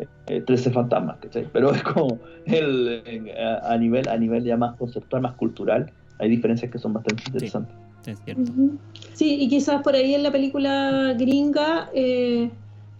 eh, 0.00 0.06
eh, 0.26 0.40
13 0.40 0.70
fantasmas, 0.72 1.18
¿cachai? 1.18 1.46
pero 1.52 1.70
es 1.70 1.82
como 1.84 2.18
el, 2.46 3.02
eh, 3.06 3.34
a, 3.40 3.72
a 3.74 3.78
nivel 3.78 4.08
a 4.08 4.16
nivel 4.16 4.42
ya 4.44 4.56
más 4.56 4.76
conceptual, 4.76 5.22
más 5.22 5.34
cultural, 5.36 5.92
hay 6.18 6.28
diferencias 6.28 6.70
que 6.70 6.78
son 6.78 6.92
bastante 6.92 7.22
interesantes. 7.26 7.76
Sí, 8.04 8.10
es 8.10 8.18
cierto. 8.24 8.52
Sí, 9.14 9.36
y 9.40 9.48
quizás 9.48 9.82
por 9.82 9.94
ahí 9.94 10.14
en 10.14 10.24
la 10.24 10.32
película 10.32 11.14
gringa 11.16 11.90
eh, 11.94 12.50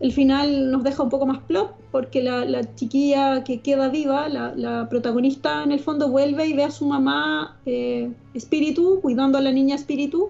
el 0.04 0.12
final 0.12 0.70
nos 0.70 0.82
deja 0.84 1.02
un 1.02 1.08
poco 1.08 1.24
más 1.24 1.38
plot, 1.48 1.68
porque 1.90 2.22
la, 2.22 2.44
la 2.44 2.60
chiquilla 2.74 3.42
que 3.42 3.60
queda 3.60 3.88
viva, 3.88 4.28
la, 4.28 4.54
la 4.54 4.88
protagonista 4.90 5.62
en 5.64 5.72
el 5.72 5.80
fondo 5.80 6.10
vuelve 6.10 6.46
y 6.46 6.52
ve 6.52 6.64
a 6.64 6.70
su 6.70 6.86
mamá 6.86 7.58
eh, 7.64 8.10
espíritu, 8.34 9.00
cuidando 9.00 9.38
a 9.38 9.40
la 9.40 9.50
niña 9.50 9.74
espíritu, 9.76 10.28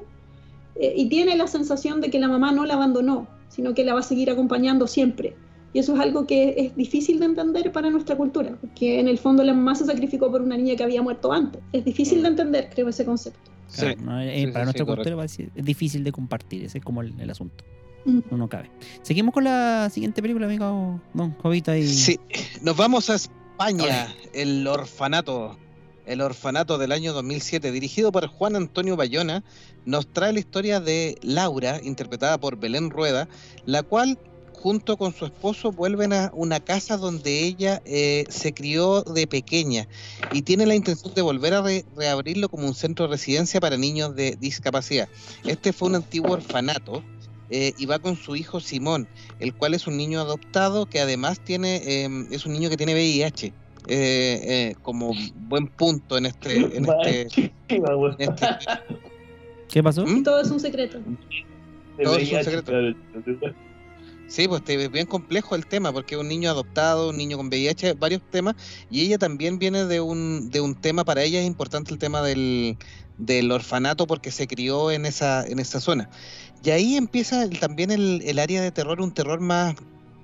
eh, 0.76 0.94
y 0.96 1.08
tiene 1.08 1.36
la 1.36 1.46
sensación 1.48 2.00
de 2.00 2.08
que 2.10 2.18
la 2.20 2.28
mamá 2.28 2.52
no 2.52 2.64
la 2.66 2.74
abandonó, 2.74 3.26
sino 3.48 3.74
que 3.74 3.84
la 3.84 3.94
va 3.94 4.00
a 4.00 4.08
seguir 4.12 4.30
acompañando 4.30 4.86
siempre. 4.86 5.34
Y 5.72 5.80
eso 5.80 5.94
es 5.94 6.00
algo 6.00 6.24
que 6.24 6.54
es 6.56 6.76
difícil 6.76 7.18
de 7.18 7.26
entender 7.26 7.72
para 7.72 7.90
nuestra 7.90 8.16
cultura, 8.16 8.56
porque 8.60 9.00
en 9.00 9.08
el 9.08 9.18
fondo 9.18 9.42
la 9.42 9.54
mamá 9.54 9.74
se 9.74 9.84
sacrificó 9.86 10.30
por 10.30 10.40
una 10.40 10.56
niña 10.56 10.76
que 10.76 10.84
había 10.84 11.02
muerto 11.02 11.32
antes. 11.32 11.60
Es 11.72 11.84
difícil 11.84 12.22
de 12.22 12.28
entender, 12.28 12.70
creo, 12.72 12.88
ese 12.88 13.04
concepto. 13.04 13.50
Claro, 13.74 14.00
no, 14.02 14.20
eh, 14.20 14.38
sí, 14.38 14.46
para 14.52 14.60
sí, 14.60 14.66
nuestra 14.66 14.84
sí, 14.84 14.90
cultura 14.94 15.16
va 15.16 15.24
a 15.24 15.28
ser- 15.28 15.50
es 15.52 15.64
difícil 15.64 16.04
de 16.04 16.12
compartir, 16.12 16.64
ese 16.64 16.78
es 16.78 16.84
como 16.84 17.02
el, 17.02 17.12
el 17.18 17.28
asunto. 17.28 17.64
No, 18.04 18.36
no 18.36 18.48
cabe. 18.48 18.70
Seguimos 19.02 19.32
con 19.32 19.44
la 19.44 19.88
siguiente 19.92 20.20
película, 20.22 20.46
amigo 20.46 21.00
Don 21.14 21.32
Jovita. 21.38 21.76
Y... 21.78 21.86
Sí, 21.88 22.20
nos 22.62 22.76
vamos 22.76 23.08
a 23.10 23.14
España, 23.14 24.14
el 24.32 24.66
orfanato. 24.66 25.58
El 26.06 26.20
orfanato 26.20 26.76
del 26.76 26.92
año 26.92 27.14
2007, 27.14 27.72
dirigido 27.72 28.12
por 28.12 28.26
Juan 28.26 28.56
Antonio 28.56 28.94
Bayona, 28.94 29.42
nos 29.86 30.06
trae 30.06 30.34
la 30.34 30.38
historia 30.38 30.78
de 30.78 31.16
Laura, 31.22 31.80
interpretada 31.82 32.36
por 32.36 32.58
Belén 32.58 32.90
Rueda, 32.90 33.26
la 33.64 33.82
cual 33.82 34.18
junto 34.52 34.98
con 34.98 35.14
su 35.14 35.24
esposo 35.24 35.72
vuelven 35.72 36.12
a 36.12 36.30
una 36.34 36.60
casa 36.60 36.98
donde 36.98 37.40
ella 37.44 37.80
eh, 37.86 38.24
se 38.28 38.52
crió 38.52 39.00
de 39.02 39.26
pequeña 39.26 39.88
y 40.32 40.42
tiene 40.42 40.66
la 40.66 40.74
intención 40.74 41.14
de 41.14 41.22
volver 41.22 41.54
a 41.54 41.62
re- 41.62 41.84
reabrirlo 41.96 42.50
como 42.50 42.66
un 42.66 42.74
centro 42.74 43.06
de 43.06 43.12
residencia 43.12 43.58
para 43.60 43.78
niños 43.78 44.14
de 44.14 44.36
discapacidad. 44.38 45.08
Este 45.44 45.72
fue 45.72 45.88
un 45.88 45.94
antiguo 45.96 46.32
orfanato 46.32 47.02
eh, 47.50 47.72
y 47.76 47.86
va 47.86 47.98
con 47.98 48.16
su 48.16 48.36
hijo 48.36 48.60
Simón, 48.60 49.08
el 49.38 49.54
cual 49.54 49.74
es 49.74 49.86
un 49.86 49.96
niño 49.96 50.20
adoptado 50.20 50.86
que 50.86 51.00
además 51.00 51.40
tiene 51.44 51.76
eh, 51.84 52.08
es 52.30 52.46
un 52.46 52.52
niño 52.52 52.70
que 52.70 52.76
tiene 52.76 52.94
VIH. 52.94 53.46
eh, 53.46 53.52
eh, 53.88 54.74
como 54.82 55.12
buen 55.34 55.66
punto 55.68 56.16
en 56.16 56.26
este, 56.26 56.56
en 56.56 56.86
este, 56.88 57.28
en 57.68 57.84
este- 58.18 58.58
¿Qué 59.68 59.82
pasó? 59.82 60.06
¿Mm? 60.06 60.22
Todo 60.22 60.40
es 60.40 60.50
un 60.50 60.60
secreto. 60.60 61.00
todo 62.02 62.16
es 62.16 62.32
un 62.32 62.44
secreto. 62.44 62.72
claro. 62.72 62.94
Sí, 64.26 64.48
pues 64.48 64.62
es 64.66 64.90
bien 64.90 65.06
complejo 65.06 65.54
el 65.54 65.66
tema, 65.66 65.92
porque 65.92 66.14
es 66.14 66.20
un 66.20 66.28
niño 66.28 66.48
adoptado, 66.50 67.10
un 67.10 67.16
niño 67.18 67.36
con 67.36 67.48
VIH, 67.48 67.92
varios 67.94 68.22
temas, 68.30 68.54
y 68.88 69.02
ella 69.02 69.18
también 69.18 69.58
viene 69.58 69.84
de 69.84 70.00
un, 70.00 70.48
de 70.50 70.60
un 70.62 70.74
tema, 70.74 71.04
para 71.04 71.22
ella 71.22 71.40
es 71.40 71.46
importante 71.46 71.92
el 71.92 71.98
tema 71.98 72.22
del, 72.22 72.78
del 73.18 73.52
orfanato 73.52 74.06
porque 74.06 74.30
se 74.30 74.46
crió 74.46 74.90
en 74.90 75.04
esa, 75.06 75.46
en 75.46 75.58
esa 75.58 75.78
zona. 75.78 76.08
Y 76.64 76.70
ahí 76.70 76.96
empieza 76.96 77.48
también 77.50 77.90
el, 77.90 78.22
el 78.24 78.38
área 78.38 78.62
de 78.62 78.72
terror, 78.72 79.00
un 79.00 79.12
terror 79.12 79.38
más, 79.38 79.74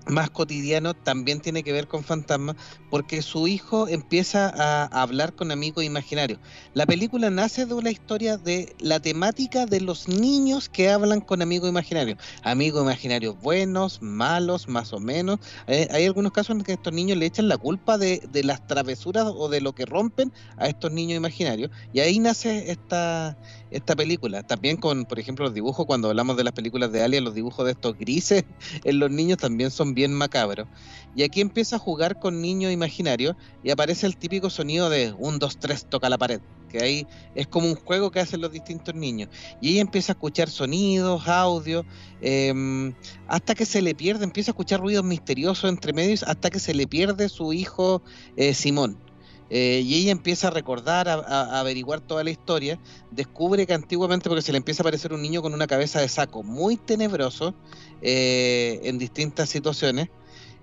más 0.06 0.30
cotidiano 0.30 0.94
también 0.94 1.40
tiene 1.40 1.62
que 1.62 1.72
ver 1.72 1.86
con 1.86 2.02
fantasmas 2.02 2.56
porque 2.90 3.22
su 3.22 3.46
hijo 3.46 3.88
empieza 3.88 4.52
a 4.54 5.02
hablar 5.02 5.34
con 5.34 5.52
amigos 5.52 5.84
imaginarios. 5.84 6.40
La 6.74 6.86
película 6.86 7.30
nace 7.30 7.66
de 7.66 7.74
una 7.74 7.90
historia 7.90 8.36
de 8.36 8.74
la 8.80 9.00
temática 9.00 9.66
de 9.66 9.80
los 9.80 10.08
niños 10.08 10.68
que 10.68 10.90
hablan 10.90 11.20
con 11.20 11.42
amigos 11.42 11.68
imaginarios. 11.68 12.18
Amigos 12.42 12.82
imaginarios 12.82 13.40
buenos, 13.40 14.02
malos, 14.02 14.68
más 14.68 14.92
o 14.92 14.98
menos. 14.98 15.38
Eh, 15.66 15.88
hay 15.90 16.06
algunos 16.06 16.32
casos 16.32 16.56
en 16.56 16.64
que 16.64 16.72
estos 16.72 16.92
niños 16.92 17.18
le 17.18 17.26
echan 17.26 17.48
la 17.48 17.58
culpa 17.58 17.96
de, 17.98 18.22
de 18.32 18.42
las 18.42 18.66
travesuras 18.66 19.26
o 19.26 19.48
de 19.48 19.60
lo 19.60 19.74
que 19.74 19.86
rompen 19.86 20.32
a 20.56 20.66
estos 20.66 20.90
niños 20.90 21.16
imaginarios. 21.16 21.70
Y 21.92 22.00
ahí 22.00 22.18
nace 22.18 22.70
esta, 22.70 23.38
esta 23.70 23.96
película. 23.96 24.42
También 24.42 24.76
con, 24.76 25.04
por 25.04 25.18
ejemplo, 25.18 25.44
los 25.44 25.54
dibujos, 25.54 25.86
cuando 25.86 26.08
hablamos 26.08 26.36
de 26.36 26.44
las 26.44 26.52
películas 26.52 26.92
de 26.92 27.02
Alien, 27.02 27.24
los 27.24 27.34
dibujos 27.34 27.64
de 27.64 27.72
estos 27.72 27.96
grises 27.96 28.44
en 28.84 28.98
los 28.98 29.10
niños 29.10 29.38
también 29.38 29.70
son 29.70 29.94
bien 29.94 30.12
macabros. 30.12 30.68
Y 31.14 31.22
aquí 31.22 31.40
empieza 31.40 31.76
a 31.76 31.78
jugar 31.78 32.18
con 32.18 32.40
niños 32.40 32.72
imaginarios 32.72 33.36
y 33.64 33.70
aparece 33.70 34.06
el 34.06 34.16
típico 34.16 34.50
sonido 34.50 34.90
de 34.90 35.12
un, 35.18 35.38
dos, 35.38 35.58
tres, 35.58 35.86
toca 35.88 36.08
la 36.08 36.18
pared. 36.18 36.40
Que 36.68 36.78
ahí 36.78 37.06
es 37.34 37.48
como 37.48 37.66
un 37.66 37.74
juego 37.74 38.12
que 38.12 38.20
hacen 38.20 38.40
los 38.40 38.52
distintos 38.52 38.94
niños. 38.94 39.28
Y 39.60 39.72
ella 39.72 39.80
empieza 39.80 40.12
a 40.12 40.14
escuchar 40.14 40.48
sonidos, 40.48 41.26
audios, 41.26 41.84
em, 42.20 42.94
hasta 43.26 43.56
que 43.56 43.66
se 43.66 43.82
le 43.82 43.94
pierde, 43.96 44.24
empieza 44.24 44.50
a 44.50 44.52
escuchar 44.52 44.80
ruidos 44.80 45.04
misteriosos 45.04 45.68
entre 45.68 45.92
medios, 45.92 46.22
hasta 46.22 46.48
que 46.48 46.60
se 46.60 46.74
le 46.74 46.86
pierde 46.86 47.28
su 47.28 47.52
hijo 47.52 48.02
eh, 48.36 48.54
Simón. 48.54 49.09
Eh, 49.50 49.82
y 49.84 49.96
ella 50.02 50.12
empieza 50.12 50.48
a 50.48 50.50
recordar, 50.52 51.08
a, 51.08 51.14
a- 51.14 51.56
a 51.56 51.60
averiguar 51.60 52.00
toda 52.00 52.22
la 52.22 52.30
historia, 52.30 52.78
descubre 53.10 53.66
que 53.66 53.74
antiguamente, 53.74 54.28
porque 54.28 54.42
se 54.42 54.52
le 54.52 54.58
empieza 54.58 54.82
a 54.82 54.84
aparecer 54.84 55.12
un 55.12 55.22
niño 55.22 55.42
con 55.42 55.52
una 55.54 55.66
cabeza 55.66 56.00
de 56.00 56.08
saco 56.08 56.42
muy 56.44 56.76
tenebroso 56.76 57.52
eh, 58.00 58.80
en 58.84 58.98
distintas 58.98 59.48
situaciones, 59.48 60.08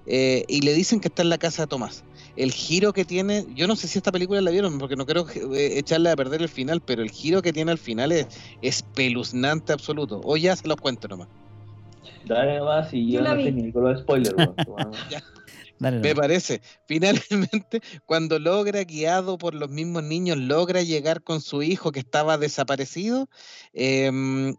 eh, 0.05 0.45
y 0.47 0.61
le 0.61 0.73
dicen 0.73 1.01
que 1.01 1.09
está 1.09 1.21
en 1.21 1.29
la 1.29 1.37
casa 1.37 1.63
de 1.63 1.67
Tomás. 1.67 2.05
El 2.37 2.51
giro 2.53 2.93
que 2.93 3.03
tiene, 3.03 3.45
yo 3.55 3.67
no 3.67 3.75
sé 3.75 3.87
si 3.87 3.97
esta 3.97 4.11
película 4.11 4.39
la 4.41 4.51
vieron, 4.51 4.77
porque 4.79 4.95
no 4.95 5.05
quiero 5.05 5.27
eh, 5.53 5.79
echarle 5.79 6.09
a 6.11 6.15
perder 6.15 6.41
el 6.41 6.49
final, 6.49 6.81
pero 6.81 7.01
el 7.01 7.09
giro 7.11 7.41
que 7.41 7.51
tiene 7.51 7.71
al 7.71 7.77
final 7.79 8.11
es 8.11 8.27
espeluznante 8.61 9.73
absoluto. 9.73 10.21
O 10.23 10.37
ya 10.37 10.55
se 10.55 10.67
los 10.67 10.77
cuento 10.77 11.07
nomás. 11.07 11.27
Dale 12.25 12.59
nomás 12.59 12.93
y 12.93 13.07
Yo 13.11 13.19
yo 13.19 13.21
la 13.21 13.35
no 13.35 13.41
sé 13.41 13.51
vi. 13.51 13.61
ni 13.63 13.71
con 13.71 13.83
los 13.83 14.03
Dale, 15.79 15.99
Me 15.99 16.15
parece. 16.15 16.61
Finalmente, 16.87 17.81
cuando 18.05 18.39
logra, 18.39 18.83
guiado 18.83 19.37
por 19.37 19.53
los 19.53 19.69
mismos 19.69 20.03
niños, 20.03 20.37
logra 20.37 20.81
llegar 20.81 21.23
con 21.23 21.41
su 21.41 21.61
hijo 21.63 21.91
que 21.91 21.99
estaba 21.99 22.37
desaparecido, 22.37 23.29
em, 23.73 24.55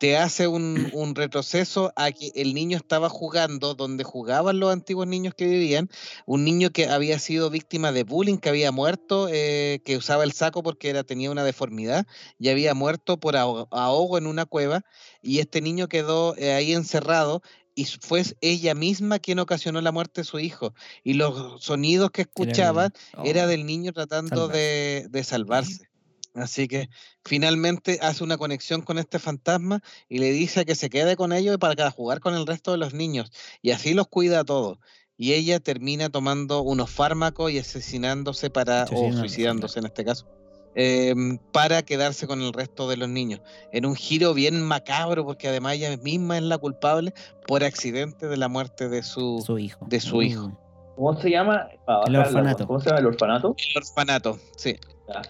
te 0.00 0.16
hace 0.16 0.48
un, 0.48 0.90
un 0.94 1.14
retroceso 1.14 1.92
a 1.94 2.10
que 2.10 2.32
el 2.34 2.54
niño 2.54 2.76
estaba 2.76 3.08
jugando 3.08 3.74
donde 3.74 4.02
jugaban 4.02 4.58
los 4.58 4.72
antiguos 4.72 5.06
niños 5.06 5.34
que 5.34 5.46
vivían, 5.46 5.90
un 6.26 6.44
niño 6.44 6.70
que 6.70 6.88
había 6.88 7.18
sido 7.18 7.50
víctima 7.50 7.92
de 7.92 8.04
bullying, 8.04 8.38
que 8.38 8.48
había 8.48 8.72
muerto, 8.72 9.28
eh, 9.30 9.80
que 9.84 9.96
usaba 9.98 10.24
el 10.24 10.32
saco 10.32 10.62
porque 10.62 10.88
era, 10.88 11.04
tenía 11.04 11.30
una 11.30 11.44
deformidad 11.44 12.06
y 12.38 12.48
había 12.48 12.74
muerto 12.74 13.20
por 13.20 13.36
ahogo, 13.36 13.68
ahogo 13.70 14.16
en 14.16 14.26
una 14.26 14.46
cueva, 14.46 14.82
y 15.22 15.40
este 15.40 15.60
niño 15.60 15.86
quedó 15.88 16.34
eh, 16.36 16.54
ahí 16.54 16.72
encerrado 16.72 17.42
y 17.74 17.84
fue 17.84 18.22
ella 18.40 18.74
misma 18.74 19.18
quien 19.18 19.38
ocasionó 19.38 19.80
la 19.80 19.92
muerte 19.92 20.22
de 20.22 20.24
su 20.24 20.38
hijo. 20.38 20.74
Y 21.02 21.14
los 21.14 21.62
sonidos 21.62 22.10
que 22.10 22.22
Era 22.22 22.30
escuchaba 22.30 22.88
era 23.24 23.44
oh, 23.44 23.48
del 23.48 23.66
niño 23.66 23.92
tratando 23.92 24.48
de, 24.48 25.06
de 25.10 25.24
salvarse. 25.24 25.88
Así 26.34 26.68
que 26.68 26.88
finalmente 27.24 27.98
hace 28.02 28.22
una 28.22 28.38
conexión 28.38 28.82
con 28.82 28.98
este 28.98 29.18
fantasma 29.18 29.82
y 30.08 30.18
le 30.18 30.30
dice 30.30 30.64
que 30.64 30.74
se 30.74 30.90
quede 30.90 31.16
con 31.16 31.32
ellos 31.32 31.58
para 31.58 31.90
jugar 31.90 32.20
con 32.20 32.34
el 32.34 32.46
resto 32.46 32.72
de 32.72 32.78
los 32.78 32.94
niños. 32.94 33.32
Y 33.62 33.72
así 33.72 33.94
los 33.94 34.06
cuida 34.08 34.40
a 34.40 34.44
todos. 34.44 34.78
Y 35.16 35.34
ella 35.34 35.60
termina 35.60 36.08
tomando 36.08 36.62
unos 36.62 36.90
fármacos 36.90 37.50
y 37.50 37.58
asesinándose 37.58 38.48
para, 38.48 38.84
o 38.84 39.12
suicidándose 39.12 39.80
en 39.80 39.86
este 39.86 40.04
caso, 40.04 40.26
em, 40.74 41.38
para 41.52 41.82
quedarse 41.82 42.26
con 42.26 42.40
el 42.42 42.52
resto 42.52 42.88
de 42.88 42.96
los 42.96 43.08
niños. 43.08 43.40
En 43.72 43.86
un 43.86 43.94
giro 43.96 44.34
bien 44.34 44.62
macabro, 44.62 45.24
porque 45.24 45.48
además 45.48 45.74
ella 45.74 45.96
misma 45.96 46.36
es 46.38 46.44
la 46.44 46.58
culpable 46.58 47.12
por 47.46 47.64
accidente 47.64 48.28
de 48.28 48.36
la 48.36 48.48
muerte 48.48 48.88
de 48.88 49.02
su, 49.02 49.42
su 49.44 49.58
hijo. 49.58 49.84
de 49.88 50.00
su 50.00 50.22
hijo. 50.22 50.48
Mm. 50.48 50.56
¿Cómo 50.96 51.20
se 51.20 51.30
llama? 51.30 51.68
Para 51.86 52.04
El 52.06 52.16
orfanato. 52.16 52.66
¿Cómo 52.66 52.80
se 52.80 52.90
llama 52.90 53.00
el 53.00 53.06
orfanato? 53.06 53.56
el 53.56 53.76
orfanato. 53.82 54.38
Sí. 54.56 54.76
Ya, 55.08 55.22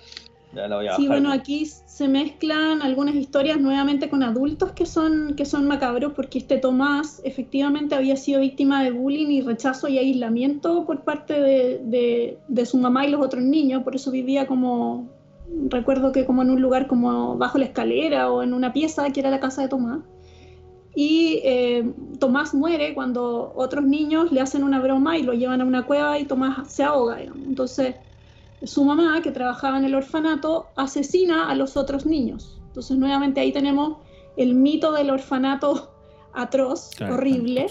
ya 0.52 0.66
la 0.68 0.76
voy 0.76 0.88
a 0.88 0.96
Sí, 0.96 1.06
bajar. 1.06 1.20
bueno, 1.22 1.32
aquí 1.32 1.64
se 1.64 2.08
mezclan 2.08 2.82
algunas 2.82 3.14
historias 3.14 3.60
nuevamente 3.60 4.08
con 4.10 4.22
adultos 4.24 4.72
que 4.72 4.84
son, 4.84 5.34
que 5.36 5.44
son 5.44 5.68
macabros, 5.68 6.12
porque 6.14 6.38
este 6.38 6.58
Tomás 6.58 7.20
efectivamente 7.24 7.94
había 7.94 8.16
sido 8.16 8.40
víctima 8.40 8.82
de 8.82 8.90
bullying 8.90 9.28
y 9.28 9.42
rechazo 9.42 9.86
y 9.86 9.98
aislamiento 9.98 10.84
por 10.86 11.02
parte 11.04 11.34
de, 11.40 11.78
de- 11.84 12.38
de 12.48 12.66
su 12.66 12.76
mamá 12.78 13.06
y 13.06 13.10
los 13.10 13.24
otros 13.24 13.42
niños, 13.44 13.84
por 13.84 13.94
eso 13.94 14.10
vivía 14.10 14.46
como, 14.48 15.08
recuerdo 15.68 16.12
que 16.12 16.24
como 16.24 16.42
en 16.42 16.50
un 16.50 16.60
lugar 16.60 16.86
como 16.86 17.36
bajo 17.36 17.58
la 17.58 17.64
escalera 17.66 18.30
o 18.30 18.42
en 18.42 18.54
una 18.54 18.72
pieza 18.72 19.10
que 19.10 19.20
era 19.20 19.30
la 19.30 19.40
casa 19.40 19.62
de 19.62 19.68
Tomás. 19.68 20.00
Y 20.94 21.40
eh, 21.44 21.92
Tomás 22.18 22.52
muere 22.52 22.94
cuando 22.94 23.52
otros 23.54 23.84
niños 23.84 24.32
le 24.32 24.40
hacen 24.40 24.64
una 24.64 24.80
broma 24.80 25.16
y 25.18 25.22
lo 25.22 25.32
llevan 25.32 25.60
a 25.60 25.64
una 25.64 25.86
cueva 25.86 26.18
y 26.18 26.24
Tomás 26.24 26.72
se 26.72 26.82
ahoga. 26.82 27.16
digamos. 27.16 27.46
Entonces, 27.46 27.94
su 28.62 28.84
mamá, 28.84 29.20
que 29.22 29.30
trabajaba 29.30 29.78
en 29.78 29.84
el 29.84 29.94
orfanato, 29.94 30.66
asesina 30.76 31.48
a 31.48 31.54
los 31.54 31.76
otros 31.76 32.06
niños. 32.06 32.60
Entonces, 32.66 32.96
nuevamente 32.98 33.40
ahí 33.40 33.52
tenemos 33.52 33.98
el 34.36 34.54
mito 34.54 34.92
del 34.92 35.10
orfanato 35.10 35.92
atroz, 36.32 36.90
Claro, 36.96 37.14
horrible, 37.14 37.66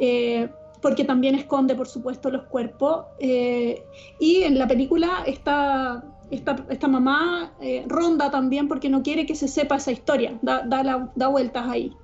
eh, 0.00 0.48
porque 0.80 1.04
también 1.04 1.34
esconde, 1.34 1.74
por 1.74 1.86
supuesto, 1.86 2.30
los 2.30 2.44
cuerpos. 2.44 3.06
eh, 3.20 3.82
y 4.18 4.42
en 4.42 4.58
la 4.58 4.66
película 4.66 5.22
esta, 5.26 6.02
esta, 6.32 6.88
mamá 6.88 7.52
eh, 7.60 7.84
ronda 7.86 8.30
también 8.30 8.68
porque 8.68 8.88
no 8.88 9.02
quiere 9.02 9.26
que 9.26 9.34
se 9.34 9.48
sepa 9.48 9.76
esa 9.76 9.92
historia, 9.92 10.38
da, 10.42 10.62
da, 10.62 11.10
da 11.14 11.28
vueltas 11.28 11.68
ahí. 11.68 11.94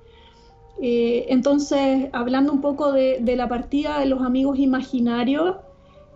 Eh, 0.81 1.25
entonces, 1.29 2.07
hablando 2.13 2.53
un 2.53 2.61
poco 2.61 2.93
de, 2.93 3.21
la 3.35 3.49
partida 3.49 3.99
de 3.99 4.05
los 4.05 4.21
amigos 4.21 4.59
imaginarios, 4.59 5.57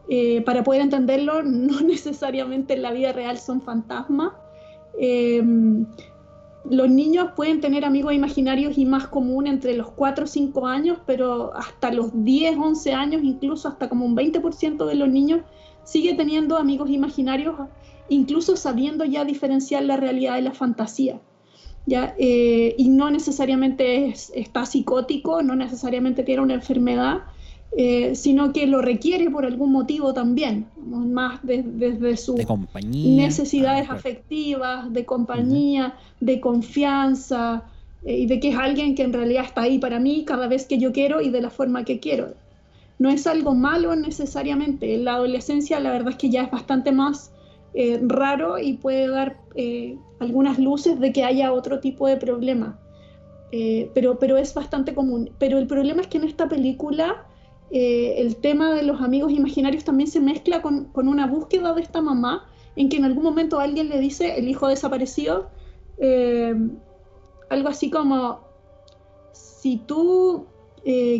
eh, 0.10 0.42
para 0.42 0.64
poder 0.64 0.82
entenderlo, 0.82 1.44
no 1.44 1.82
necesariamente 1.82 2.74
en 2.74 2.82
la 2.82 2.92
vida 2.92 3.12
real 3.12 3.38
son 3.38 3.62
fantasmas. 3.62 4.34
Eh, 5.00 5.44
los 6.70 6.90
niños 6.90 7.32
pueden 7.36 7.60
tener 7.60 7.84
amigos 7.84 8.14
imaginarios 8.14 8.78
y 8.78 8.86
más 8.86 9.08
común 9.08 9.48
entre 9.48 9.76
los 9.76 9.92
4 9.92 10.24
o 10.24 10.28
5 10.28 10.66
años, 10.66 10.98
pero 11.06 11.54
hasta 11.56 11.92
los 11.92 12.12
10, 12.24 12.58
11 12.58 12.94
años, 12.94 13.22
incluso 13.22 13.68
hasta 13.68 13.90
como 13.90 14.06
un 14.06 14.16
20% 14.16 14.86
de 14.86 14.96
los 14.96 15.10
niños 15.10 15.42
sigue 15.84 16.14
teniendo 16.14 16.56
amigos 16.56 16.90
imaginarios, 16.90 17.56
incluso 18.10 18.56
sabiendo 18.56 19.06
ya 19.06 19.26
diferenciar 19.26 19.84
la 19.84 19.98
realidad 19.98 20.36
de 20.36 20.42
la 20.44 20.54
fantasía. 20.54 21.20
¿ya? 21.86 22.16
Eh, 22.18 22.76
y 22.78 22.88
no 22.90 23.10
necesariamente 23.12 24.08
es- 24.08 24.32
está 24.36 24.66
psicótico, 24.66 25.42
no 25.42 25.56
necesariamente 25.56 26.24
tiene 26.24 26.42
una 26.42 26.54
enfermedad, 26.54 27.24
eh, 27.76 28.16
sino 28.16 28.54
que 28.54 28.68
lo 28.68 28.82
requiere 28.82 29.30
por 29.30 29.46
algún 29.46 29.72
motivo 29.72 30.14
también, 30.14 30.68
más 30.86 31.46
de- 31.46 31.64
desde 31.64 32.16
su 32.18 32.36
De 32.36 32.46
compañía. 32.46 33.26
necesidades 33.26 33.88
Ah, 33.90 33.94
afectivas, 33.96 34.94
de 34.94 35.06
compañía, 35.06 35.96
de 36.22 36.40
confianza, 36.40 37.64
eh, 38.06 38.20
y 38.20 38.26
de 38.28 38.40
que 38.40 38.50
es 38.50 38.58
alguien 38.58 38.96
que 38.96 39.04
en 39.04 39.12
realidad 39.14 39.44
está 39.46 39.64
ahí 39.64 39.78
para 39.80 40.00
mí 40.00 40.24
cada 40.26 40.48
vez 40.48 40.66
que 40.66 40.78
yo 40.78 40.92
quiero 40.94 41.20
y 41.22 41.30
de 41.32 41.42
la 41.42 41.50
forma 41.50 41.84
que 41.84 42.00
quiero. 42.00 42.36
No 43.00 43.10
es 43.10 43.28
algo 43.28 43.56
malo 43.56 43.96
necesariamente. 43.96 44.94
En 44.96 45.04
la 45.04 45.16
adolescencia 45.16 45.80
la 45.82 45.92
verdad 45.92 46.12
es 46.12 46.18
que 46.18 46.30
ya 46.30 46.44
es 46.44 46.52
bastante 46.52 46.92
más 46.92 47.33
eh, 47.76 48.00
raro 48.04 48.60
y 48.60 48.74
puede 48.74 49.08
dar 49.08 49.40
eh, 49.56 49.98
algunas 50.20 50.60
luces 50.60 51.00
de 51.00 51.12
que 51.12 51.24
haya 51.24 51.52
otro 51.52 51.80
tipo 51.80 52.08
de 52.08 52.18
problema. 52.18 52.80
Eh, 53.52 53.90
pero, 53.94 54.20
pero 54.20 54.38
es 54.38 54.54
bastante 54.54 54.94
común. 54.94 55.32
Pero 55.40 55.58
el 55.58 55.68
problema 55.68 56.02
es 56.02 56.08
que 56.08 56.18
en 56.18 56.26
esta 56.26 56.48
película 56.48 57.28
el 57.72 58.36
tema 58.36 58.72
de 58.76 58.84
los 58.84 59.02
amigos 59.02 59.32
imaginarios 59.32 59.84
también 59.84 60.08
se 60.08 60.20
mezcla 60.20 60.62
con, 60.62 60.86
con 60.92 61.08
una 61.08 61.26
búsqueda 61.26 61.74
de 61.74 61.82
esta 61.82 62.02
mamá 62.02 62.48
en 62.76 62.88
que 62.88 62.98
en 62.98 63.06
algún 63.06 63.24
momento 63.24 63.60
alguien 63.60 63.90
le 63.90 64.00
dice, 64.00 64.38
el 64.38 64.48
hijo 64.48 64.68
desaparecido, 64.68 65.50
algo 67.50 67.70
así 67.70 67.90
como, 67.90 68.42
si 69.32 69.78
tú 69.78 70.46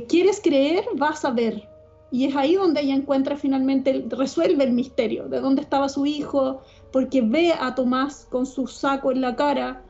quieres 0.08 0.42
creer, 0.44 0.86
vas 0.96 1.26
a 1.26 1.32
ver. 1.32 1.73
Y 2.14 2.26
es 2.26 2.36
ahí 2.36 2.54
donde 2.54 2.82
ella 2.82 2.94
encuentra 2.94 3.36
finalmente, 3.38 3.90
el- 3.90 4.08
resuelve 4.12 4.64
el 4.64 4.72
misterio 4.72 5.28
de 5.30 5.40
dónde 5.40 5.64
estaba 5.64 5.90
su 5.90 6.06
hijo, 6.06 6.62
porque 6.92 7.24
ve 7.24 7.54
a 7.60 7.74
Tomás 7.74 8.28
con 8.30 8.46
su 8.46 8.68
saco 8.68 9.12
en 9.12 9.20
la 9.22 9.36
cara. 9.36 9.82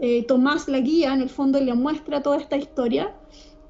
eh, 0.00 0.24
Tomás 0.26 0.68
la 0.68 0.80
guía, 0.80 1.12
en 1.12 1.20
el 1.20 1.28
fondo, 1.28 1.58
y 1.58 1.64
le 1.64 1.74
muestra 1.74 2.22
toda 2.22 2.38
esta 2.38 2.56
historia. 2.56 3.14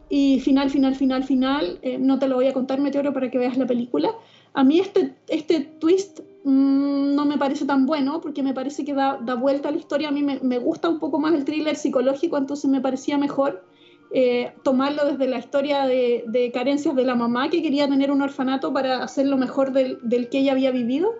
Y 0.08 0.38
final, 0.38 0.70
final, 0.70 0.94
final, 0.94 1.24
final, 1.24 1.78
eh, 1.82 1.98
no 1.98 2.18
te 2.20 2.28
lo 2.28 2.36
voy 2.36 2.46
a 2.46 2.52
contar, 2.52 2.80
Meteoro, 2.80 3.12
para 3.12 3.28
que 3.28 3.38
veas 3.38 3.56
la 3.56 3.66
película. 3.66 4.10
A 4.54 4.62
mí 4.62 4.78
este, 4.78 5.16
este 5.26 5.60
twist 5.80 6.20
mm, 6.44 7.14
no 7.16 7.24
me 7.26 7.38
parece 7.38 7.64
tan 7.64 7.86
bueno, 7.86 8.20
porque 8.20 8.42
me 8.44 8.54
parece 8.54 8.84
que 8.84 8.94
da, 8.94 9.18
da 9.20 9.34
vuelta 9.34 9.68
a 9.68 9.72
la 9.72 9.78
historia. 9.78 10.08
A 10.08 10.12
mí 10.12 10.22
me, 10.22 10.38
me 10.42 10.58
gusta 10.58 10.88
un 10.88 11.00
poco 11.00 11.18
más 11.18 11.34
el 11.34 11.44
thriller 11.44 11.74
psicológico, 11.74 12.38
entonces 12.38 12.70
me 12.70 12.80
parecía 12.80 13.18
mejor 13.18 13.64
eh, 14.12 14.52
tomarlo 14.62 15.04
desde 15.04 15.26
la 15.26 15.38
historia 15.38 15.86
de, 15.86 16.24
de, 16.26 16.52
carencias 16.52 16.94
de 16.94 17.04
la 17.04 17.14
mamá 17.14 17.50
que 17.50 17.62
quería 17.62 17.88
tener 17.88 18.10
un 18.10 18.22
orfanato 18.22 18.72
para 18.72 19.02
hacer 19.02 19.26
lo 19.26 19.36
mejor 19.36 19.72
del, 19.72 19.98
del 20.02 20.28
que 20.28 20.38
ella 20.38 20.52
había 20.52 20.70
vivido, 20.70 21.14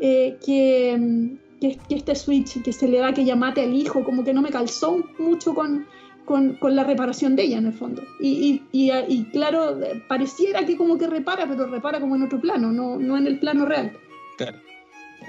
eh, 0.00 0.38
que, 0.44 1.38
que, 1.60 1.78
que, 1.88 1.94
este 1.94 2.14
switch 2.14 2.62
que 2.62 2.72
se 2.72 2.86
le 2.88 2.98
da 2.98 3.12
que 3.12 3.22
ella 3.22 3.36
mate 3.36 3.62
al 3.62 3.74
hijo, 3.74 4.04
como 4.04 4.24
que 4.24 4.34
no 4.34 4.42
me 4.42 4.50
calzó 4.50 5.02
mucho 5.18 5.54
con, 5.54 5.86
con, 6.24 6.54
con 6.54 6.76
la 6.76 6.84
reparación 6.84 7.34
de 7.34 7.44
ella 7.44 7.58
en 7.58 7.66
el 7.66 7.72
fondo. 7.72 8.02
Y, 8.20 8.62
y, 8.72 8.90
y, 8.90 8.92
y, 9.08 9.24
claro, 9.30 9.78
pareciera 10.08 10.64
que 10.66 10.76
como 10.76 10.98
que 10.98 11.06
repara, 11.06 11.46
pero 11.48 11.66
repara 11.66 12.00
como 12.00 12.16
en 12.16 12.22
otro 12.22 12.40
plano, 12.40 12.70
no, 12.70 12.98
no 12.98 13.16
en 13.16 13.26
el 13.26 13.38
plano 13.40 13.64
real. 13.64 13.96
Claro. 14.36 14.58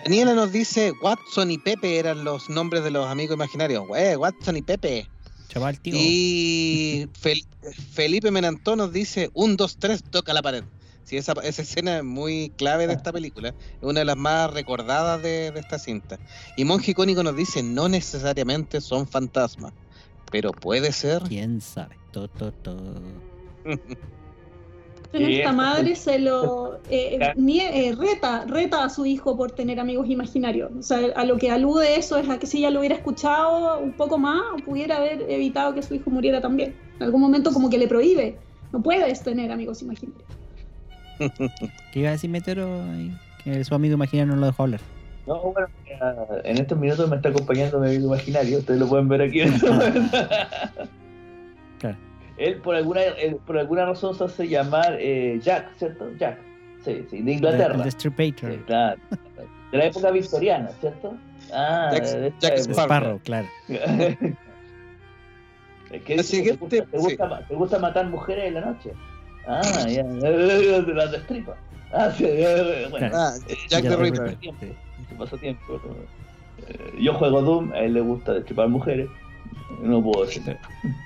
Daniela 0.04 0.34
nos 0.34 0.52
dice, 0.52 0.94
Watson 1.02 1.52
y 1.52 1.58
Pepe 1.58 1.98
eran 1.98 2.24
los 2.24 2.50
nombres 2.50 2.84
de 2.84 2.92
los 2.92 3.08
amigos 3.08 3.36
imaginarios. 3.36 3.86
Eh, 3.98 4.16
Watson 4.16 4.58
y 4.58 4.62
Pepe. 4.62 5.08
Chaval, 5.50 5.80
tío. 5.80 5.94
Y 5.98 7.10
Fel 7.14 7.42
Felipe 7.92 8.32
Menantó 8.32 8.76
nos 8.76 8.94
dice, 8.94 9.32
un, 9.34 9.58
dos, 9.58 9.78
tres, 9.78 10.04
toca 10.04 10.34
la 10.34 10.42
pared. 10.42 10.64
Sí, 11.04 11.18
esa, 11.18 11.34
esa, 11.44 11.64
escena 11.64 11.98
es 11.98 12.04
muy 12.04 12.54
clave 12.56 12.86
de 12.86 12.94
esta 12.94 13.12
película. 13.12 13.50
Es 13.50 13.56
una 13.82 14.00
de 14.00 14.06
las 14.06 14.16
más 14.16 14.54
recordadas 14.54 15.22
de, 15.24 15.52
de 15.52 15.60
esta 15.60 15.80
cinta. 15.80 16.20
Y 16.56 16.66
Monje 16.66 16.92
Icónico 16.92 17.24
nos 17.24 17.36
dice, 17.36 17.64
no 17.64 17.90
necesariamente 17.90 18.80
son 18.80 19.08
fantasmas, 19.08 19.74
pero 20.32 20.52
puede 20.52 20.94
ser. 20.94 21.24
¿Quién 21.24 21.62
sabe? 21.62 21.98
To, 22.12 22.28
to, 22.28 22.54
to. 22.54 23.02
Esta 25.12 25.52
madre 25.52 25.96
se 25.96 26.20
lo 26.20 26.76
eh, 26.90 27.18
eh, 27.20 27.96
reta, 27.98 28.46
reta 28.46 28.84
a 28.84 28.90
su 28.90 29.06
hijo 29.06 29.36
por 29.36 29.52
tener 29.52 29.80
amigos 29.80 30.08
imaginarios. 30.10 30.72
O 30.78 30.84
sea, 30.84 31.00
a 31.16 31.26
lo 31.26 31.38
que 31.38 31.50
alude 31.50 31.96
eso 31.96 32.18
es 32.18 32.30
a 32.30 32.38
que 32.38 32.46
si 32.46 32.60
ella 32.60 32.70
lo 32.70 32.80
hubiera 32.80 32.96
escuchado 32.96 33.80
un 33.80 33.94
poco 33.94 34.18
más, 34.18 34.42
pudiera 34.66 34.98
haber 34.98 35.26
evitado 35.30 35.74
que 35.74 35.82
su 35.82 35.96
hijo 35.96 36.10
muriera 36.12 36.42
también. 36.42 36.76
En 36.98 37.04
algún 37.04 37.22
momento 37.22 37.52
como 37.52 37.70
que 37.70 37.78
le 37.78 37.88
prohíbe. 37.88 38.38
No 38.72 38.84
puedes 38.84 39.24
tener 39.24 39.52
amigos 39.52 39.82
imaginarios. 39.82 40.30
¿Qué 41.92 42.00
iba 42.00 42.10
a 42.10 42.12
decir 42.12 42.30
Metero? 42.30 42.70
Que 43.44 43.64
su 43.64 43.74
amigo 43.74 43.96
imaginario 43.96 44.36
no 44.36 44.40
lo 44.40 44.48
dejó 44.48 44.64
hablar. 44.64 44.82
No, 45.26 45.42
bueno, 45.42 45.68
en 46.44 46.58
estos 46.58 46.78
minutos 46.78 47.10
me 47.10 47.16
está 47.16 47.30
acompañando 47.30 47.80
mi 47.80 47.88
amigo 47.88 48.08
imaginario. 48.08 48.60
Ustedes 48.60 48.80
lo 48.80 48.88
pueden 48.88 49.08
ver 49.08 49.24
aquí. 49.24 49.42
En 49.42 49.54
este 49.54 49.68
claro 51.80 52.09
él 52.40 52.62
por 52.62 52.76
alguna, 52.76 53.02
él, 53.02 53.38
por 53.46 53.58
alguna 53.58 53.86
razón 53.86 54.16
se 54.16 54.24
hace 54.24 54.48
llamar 54.48 54.98
eh, 55.00 55.40
Jack, 55.42 55.76
¿cierto? 55.78 56.10
Jack. 56.18 56.40
Sí, 56.84 57.06
sí, 57.10 57.22
de 57.22 57.34
Inglaterra. 57.34 57.74
The, 57.74 57.80
the 57.80 57.84
Destripator. 57.84 58.52
Sí, 58.52 58.58
claro. 58.66 59.02
De 59.72 59.78
la 59.78 59.86
época 59.86 60.12
victoriana, 60.12 60.70
¿cierto? 60.80 61.14
Ah, 61.54 61.90
Jack, 61.92 62.06
de 62.06 62.34
Jack 62.40 62.58
Sparrow, 62.58 63.20
claro. 63.24 63.48
es 63.68 64.18
que 66.04 66.16
dice, 66.16 66.42
te, 66.42 66.56
gusta, 66.56 66.70
te, 66.70 66.80
gusta, 66.98 67.40
sí. 67.40 67.46
te, 67.50 67.56
gusta, 67.56 67.80
matar 67.80 68.08
mujeres 68.08 68.46
en 68.46 68.54
la 68.56 68.62
noche. 68.62 68.94
Ah, 69.46 69.62
ya, 69.88 70.04
de 70.04 70.94
las 70.94 71.12
destripa. 71.12 71.56
Ah, 71.92 72.12
sí, 72.12 72.26
bueno. 72.90 73.10
ah, 73.14 73.34
Jack 73.68 73.84
the 73.84 73.96
Ripper. 73.96 74.38
Su 75.10 75.16
pasatiempo. 75.18 75.82
Yo 77.00 77.14
juego 77.14 77.42
Doom, 77.42 77.74
a 77.74 77.80
él 77.80 77.94
le 77.94 78.02
gusta 78.02 78.34
destripar 78.34 78.70
mujeres. 78.70 79.10
No 79.82 80.04
puedo 80.04 80.26
decir. 80.26 80.58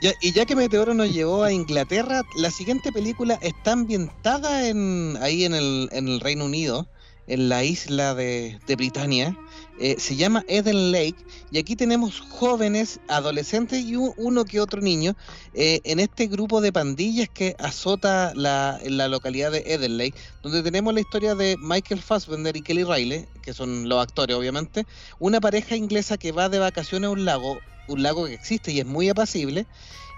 Ya, 0.02 0.14
y 0.22 0.32
ya 0.32 0.46
que 0.46 0.56
Meteoro 0.56 0.94
nos 0.94 1.12
llevó 1.12 1.44
a 1.44 1.52
Inglaterra, 1.52 2.24
la 2.38 2.50
siguiente 2.50 2.92
película 2.92 3.38
está 3.42 3.74
ambientada 3.74 4.68
en, 4.68 5.18
ahí 5.22 5.46
en 5.46 5.54
el, 5.54 5.90
en 5.92 6.08
el 6.08 6.20
Reino 6.20 6.46
Unido, 6.46 6.88
en 7.28 7.50
la 7.50 7.64
isla 7.64 8.16
de, 8.16 8.60
de 8.66 8.76
Britania. 8.76 9.38
Eh, 9.80 9.96
se 10.00 10.16
llama 10.16 10.46
Eden 10.48 10.92
Lake 10.92 11.16
y 11.52 11.58
aquí 11.58 11.76
tenemos 11.76 12.20
jóvenes, 12.20 13.00
adolescentes 13.08 13.84
y 13.84 13.96
un, 13.96 14.14
uno 14.18 14.46
que 14.46 14.60
otro 14.60 14.82
niño 14.82 15.16
eh, 15.56 15.82
en 15.84 16.00
este 16.00 16.28
grupo 16.28 16.62
de 16.62 16.72
pandillas 16.72 17.28
que 17.28 17.56
azota 17.58 18.34
la, 18.36 18.80
la 18.86 19.08
localidad 19.08 19.52
de 19.52 19.64
Eden 19.66 19.98
Lake, 19.98 20.14
donde 20.44 20.62
tenemos 20.62 20.94
la 20.94 21.00
historia 21.00 21.34
de 21.34 21.58
Michael 21.60 22.02
Fassbender 22.02 22.56
y 22.56 22.62
Kelly 22.62 22.84
Riley, 22.84 23.26
que 23.42 23.54
son 23.54 23.90
los 23.90 24.02
actores 24.02 24.36
obviamente, 24.36 24.86
una 25.20 25.42
pareja 25.42 25.76
inglesa 25.76 26.18
que 26.18 26.32
va 26.32 26.50
de 26.50 26.60
vacaciones 26.60 27.08
a 27.08 27.12
un 27.12 27.26
lago 27.26 27.58
un 27.88 28.04
lago 28.04 28.26
que 28.26 28.34
existe 28.34 28.72
y 28.72 28.80
es 28.80 28.86
muy 28.86 29.10
apacible, 29.10 29.68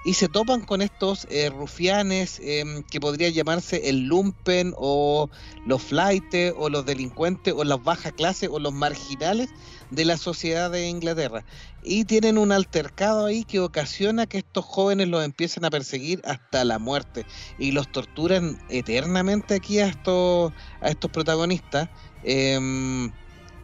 y 0.05 0.13
se 0.13 0.29
topan 0.29 0.61
con 0.61 0.83
estos 0.83 1.25
eh, 1.31 1.49
rufianes 1.49 2.39
eh, 2.39 2.63
que 2.91 2.99
podría 2.99 3.29
llamarse 3.29 3.89
el 3.89 4.03
lumpen 4.03 4.75
o 4.77 5.31
los 5.65 5.81
flightes 5.81 6.53
o 6.55 6.69
los 6.69 6.85
delincuentes 6.85 7.55
o 7.57 7.63
las 7.63 7.83
bajas 7.83 8.13
clases 8.13 8.49
o 8.51 8.59
los 8.59 8.71
marginales 8.71 9.49
de 9.89 10.05
la 10.05 10.17
sociedad 10.17 10.69
de 10.69 10.87
Inglaterra. 10.87 11.43
Y 11.81 12.05
tienen 12.05 12.37
un 12.37 12.51
altercado 12.51 13.25
ahí 13.25 13.43
que 13.45 13.59
ocasiona 13.59 14.27
que 14.27 14.37
estos 14.37 14.63
jóvenes 14.63 15.07
los 15.07 15.25
empiecen 15.25 15.65
a 15.65 15.71
perseguir 15.71 16.21
hasta 16.23 16.63
la 16.65 16.77
muerte 16.77 17.25
y 17.57 17.71
los 17.71 17.91
torturan 17.91 18.59
eternamente 18.69 19.55
aquí 19.55 19.79
a 19.79 19.87
estos, 19.87 20.53
a 20.81 20.89
estos 20.89 21.09
protagonistas 21.09 21.89
eh, 22.23 23.09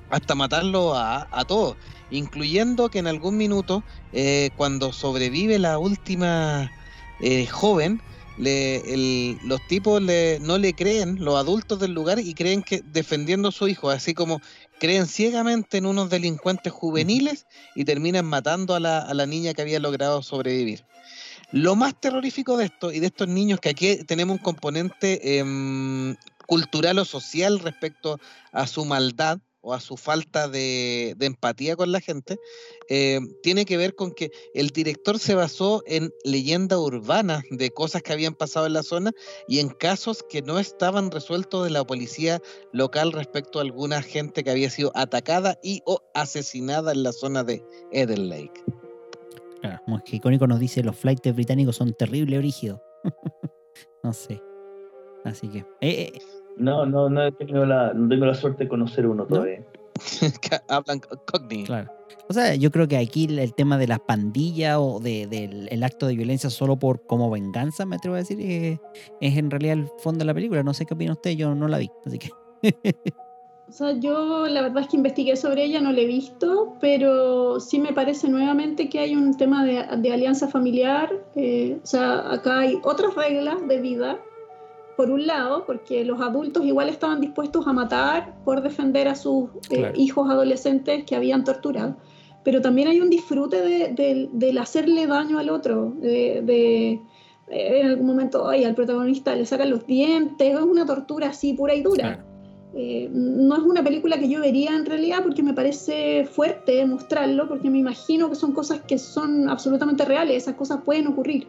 hasta 0.10 0.34
matarlos 0.34 0.94
a, 0.96 1.28
a 1.32 1.46
todos 1.46 1.78
incluyendo 2.12 2.90
que 2.90 3.00
en 3.00 3.08
algún 3.08 3.38
minuto, 3.38 3.84
eh, 4.14 4.52
cuando 4.58 4.94
sobrevive 4.94 5.58
la 5.58 5.78
última 5.80 6.72
eh, 7.20 7.48
joven, 7.48 8.02
le, 8.38 8.78
el, 8.94 9.38
los 9.44 9.66
tipos 9.68 10.02
le, 10.02 10.40
no 10.40 10.58
le 10.58 10.74
creen, 10.74 11.24
los 11.24 11.36
adultos 11.36 11.80
del 11.80 11.94
lugar, 11.94 12.20
y 12.20 12.34
creen 12.34 12.64
que 12.64 12.82
defendiendo 12.86 13.50
a 13.50 13.52
su 13.52 13.68
hijo, 13.68 13.90
así 13.90 14.14
como 14.14 14.42
creen 14.80 15.08
ciegamente 15.08 15.78
en 15.78 15.86
unos 15.86 16.10
delincuentes 16.10 16.74
juveniles 16.74 17.46
y 17.76 17.86
terminan 17.86 18.26
matando 18.26 18.76
a 18.76 18.80
la, 18.80 19.00
a 19.00 19.14
la 19.14 19.26
niña 19.26 19.54
que 19.54 19.62
había 19.62 19.80
logrado 19.80 20.22
sobrevivir. 20.24 20.84
Lo 21.52 21.76
más 21.76 22.00
terrorífico 22.00 22.58
de 22.58 22.66
esto 22.66 22.92
y 22.92 23.00
de 23.00 23.08
estos 23.08 23.28
niños, 23.28 23.60
que 23.60 23.70
aquí 23.70 23.98
tenemos 24.06 24.38
un 24.38 24.44
componente 24.44 25.40
eh, 25.40 26.16
cultural 26.48 27.00
o 27.00 27.06
social 27.06 27.60
respecto 27.60 28.20
a 28.54 28.68
su 28.68 28.86
maldad, 28.86 29.40
o 29.62 29.74
a 29.74 29.80
su 29.80 29.98
falta 29.98 30.48
de, 30.48 31.16
empatía 31.20 31.76
con 31.76 31.92
la 31.92 32.02
gente, 32.02 32.38
eh, 32.90 33.20
tiene 33.44 33.66
que 33.66 33.78
ver 33.78 33.96
con 33.96 34.12
que 34.12 34.32
el 34.54 34.70
director 34.70 35.20
se 35.20 35.36
basó 35.36 35.84
en 35.86 36.12
leyendas 36.24 36.80
urbanas 36.80 37.44
de 37.50 37.72
cosas 37.72 38.02
que 38.02 38.14
habían 38.14 38.34
pasado 38.34 38.66
en 38.66 38.74
la 38.74 38.84
zona 38.84 39.12
y 39.48 39.60
en 39.60 39.70
casos 39.70 40.24
que 40.28 40.42
no 40.42 40.60
estaban 40.60 41.12
resueltos 41.12 41.64
de 41.64 41.70
la 41.70 41.84
policía 41.84 42.42
local 42.72 43.12
respecto 43.12 43.60
a 43.60 43.62
alguna 43.62 44.02
gente 44.02 44.44
que 44.44 44.52
había 44.52 44.70
sido 44.70 44.92
atacada 44.96 45.60
y 45.64 45.82
o 45.86 46.02
asesinada 46.14 46.92
en 46.92 47.04
la 47.04 47.14
zona 47.14 47.44
de 47.44 47.64
Eden 47.92 48.30
Lake. 48.30 48.64
Claro, 49.62 49.80
como 49.86 49.98
es 50.00 50.14
icónico 50.14 50.48
nos 50.48 50.60
dice 50.60 50.84
los 50.84 50.98
flights 50.98 51.36
británicos 51.36 51.76
son 51.76 51.94
terrible 51.94 52.42
rígidos. 52.42 52.82
no 54.04 54.12
sé. 54.12 54.42
Así 55.24 55.48
que. 55.50 55.60
Eh, 55.82 56.12
eh. 56.16 56.41
No, 56.58 56.86
no, 56.86 57.10
no 57.10 57.24
he 57.24 57.32
tenido 57.32 57.66
la, 57.66 57.94
no 57.94 58.08
tengo 58.10 58.26
la 58.26 58.34
suerte 58.34 58.66
de 58.66 58.70
conocer 58.70 59.08
uno 59.08 59.26
todavía. 59.26 59.64
Hablan 60.70 61.00
Cockney. 61.00 61.64
Claro. 61.64 61.92
O 62.30 62.34
sea, 62.34 62.56
yo 62.56 62.72
creo 62.72 62.88
que 62.88 62.98
aquí 62.98 63.26
el 63.26 63.54
tema 63.54 63.78
de 63.78 63.88
las 63.88 64.00
pandillas 64.00 64.78
o 64.80 65.00
de, 65.00 65.28
del 65.28 65.68
el 65.70 65.84
acto 65.84 66.08
de 66.08 66.16
violencia 66.16 66.50
solo 66.50 66.78
por 66.78 67.06
como 67.06 67.30
venganza, 67.30 67.86
me 67.86 67.98
atrevo 67.98 68.16
a 68.16 68.20
decir, 68.20 68.40
es, 68.40 68.80
es 69.20 69.38
en 69.38 69.52
realidad 69.52 69.74
el 69.74 69.88
fondo 69.98 70.20
de 70.20 70.26
la 70.26 70.34
película. 70.34 70.64
No 70.64 70.74
sé 70.74 70.86
qué 70.86 70.94
opina 70.94 71.12
usted, 71.14 71.32
yo 71.32 71.54
no 71.56 71.68
la 71.68 71.78
vi, 71.78 71.92
así 72.06 72.20
que. 72.20 72.30
O 73.68 73.74
sea, 73.74 73.94
yo 73.94 74.48
la 74.48 74.64
verdad 74.64 74.84
es 74.84 74.90
que 74.90 74.98
investigué 74.98 75.38
sobre 75.38 75.64
ella, 75.64 75.80
no 75.80 75.94
la 75.94 76.02
he 76.02 76.06
visto, 76.06 76.76
pero 76.82 77.62
sí 77.62 77.80
me 77.80 77.94
parece 77.94 78.28
nuevamente 78.28 78.90
que 78.90 79.00
hay 79.00 79.16
un 79.16 79.38
tema 79.38 79.64
de, 79.64 79.86
de 79.98 80.12
alianza 80.12 80.50
familiar. 80.50 81.10
Eh, 81.38 81.80
o 81.82 81.86
sea, 81.86 82.34
acá 82.34 82.60
hay 82.60 82.80
otras 82.84 83.16
reglas 83.16 83.66
de 83.70 83.80
vida 83.80 84.20
por 85.02 85.10
un 85.10 85.26
lado, 85.26 85.64
porque 85.66 86.06
los 86.06 86.22
adultos 86.22 86.64
igual 86.64 86.88
estaban 86.88 87.20
dispuestos 87.20 87.66
a 87.66 87.74
matar 87.74 88.36
por 88.46 88.62
defender 88.62 89.08
a 89.08 89.16
sus 89.16 89.50
eh, 89.72 89.78
claro. 89.78 89.94
hijos 89.98 90.30
adolescentes 90.30 91.06
que 91.06 91.16
habían 91.16 91.44
torturado, 91.44 91.96
pero 92.44 92.62
también 92.62 92.88
hay 92.88 93.02
un 93.02 93.10
disfrute 93.10 93.64
de, 93.64 93.94
de, 93.96 94.30
del 94.32 94.60
hacerle 94.60 95.08
daño 95.08 95.40
al 95.40 95.50
otro, 95.50 95.96
de, 96.00 96.44
de 96.44 96.92
eh, 97.50 97.80
en 97.82 97.88
algún 97.88 98.06
momento 98.06 98.48
ay, 98.48 98.64
al 98.64 98.76
protagonista 98.76 99.36
le 99.36 99.48
sacan 99.48 99.72
los 99.72 99.88
dientes, 99.88 100.54
es 100.54 100.62
una 100.62 100.86
tortura 100.86 101.30
así 101.30 101.54
pura 101.54 101.74
y 101.74 101.82
dura. 101.82 102.04
Claro. 102.04 102.24
Eh, 102.76 103.10
no 103.12 103.56
es 103.56 103.64
una 103.64 103.84
película 103.84 104.20
que 104.20 104.30
yo 104.30 104.40
vería 104.40 104.76
en 104.76 104.86
realidad 104.86 105.24
porque 105.24 105.42
me 105.42 105.56
parece 105.56 106.26
fuerte 106.26 106.86
mostrarlo, 106.86 107.48
porque 107.48 107.72
me 107.72 107.80
imagino 107.80 108.30
que 108.30 108.36
son 108.36 108.52
cosas 108.52 108.82
que 108.82 109.00
son 109.00 109.50
absolutamente 109.50 110.06
reales, 110.06 110.44
esas 110.44 110.54
cosas 110.54 110.82
pueden 110.86 111.08
ocurrir 111.08 111.48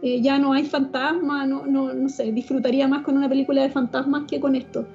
eh, 0.00 0.20
ya 0.20 0.38
no 0.38 0.52
hay 0.52 0.64
fantasmas, 0.64 1.48
no, 1.48 1.66
no, 1.66 1.92
no, 1.92 2.08
sé, 2.08 2.30
disfrutaría 2.32 2.86
más 2.86 3.02
con 3.02 3.16
una 3.16 3.28
película 3.28 3.62
de 3.62 3.70
fantasmas 3.70 4.24
que 4.28 4.38
con 4.38 4.54
esto. 4.54 4.86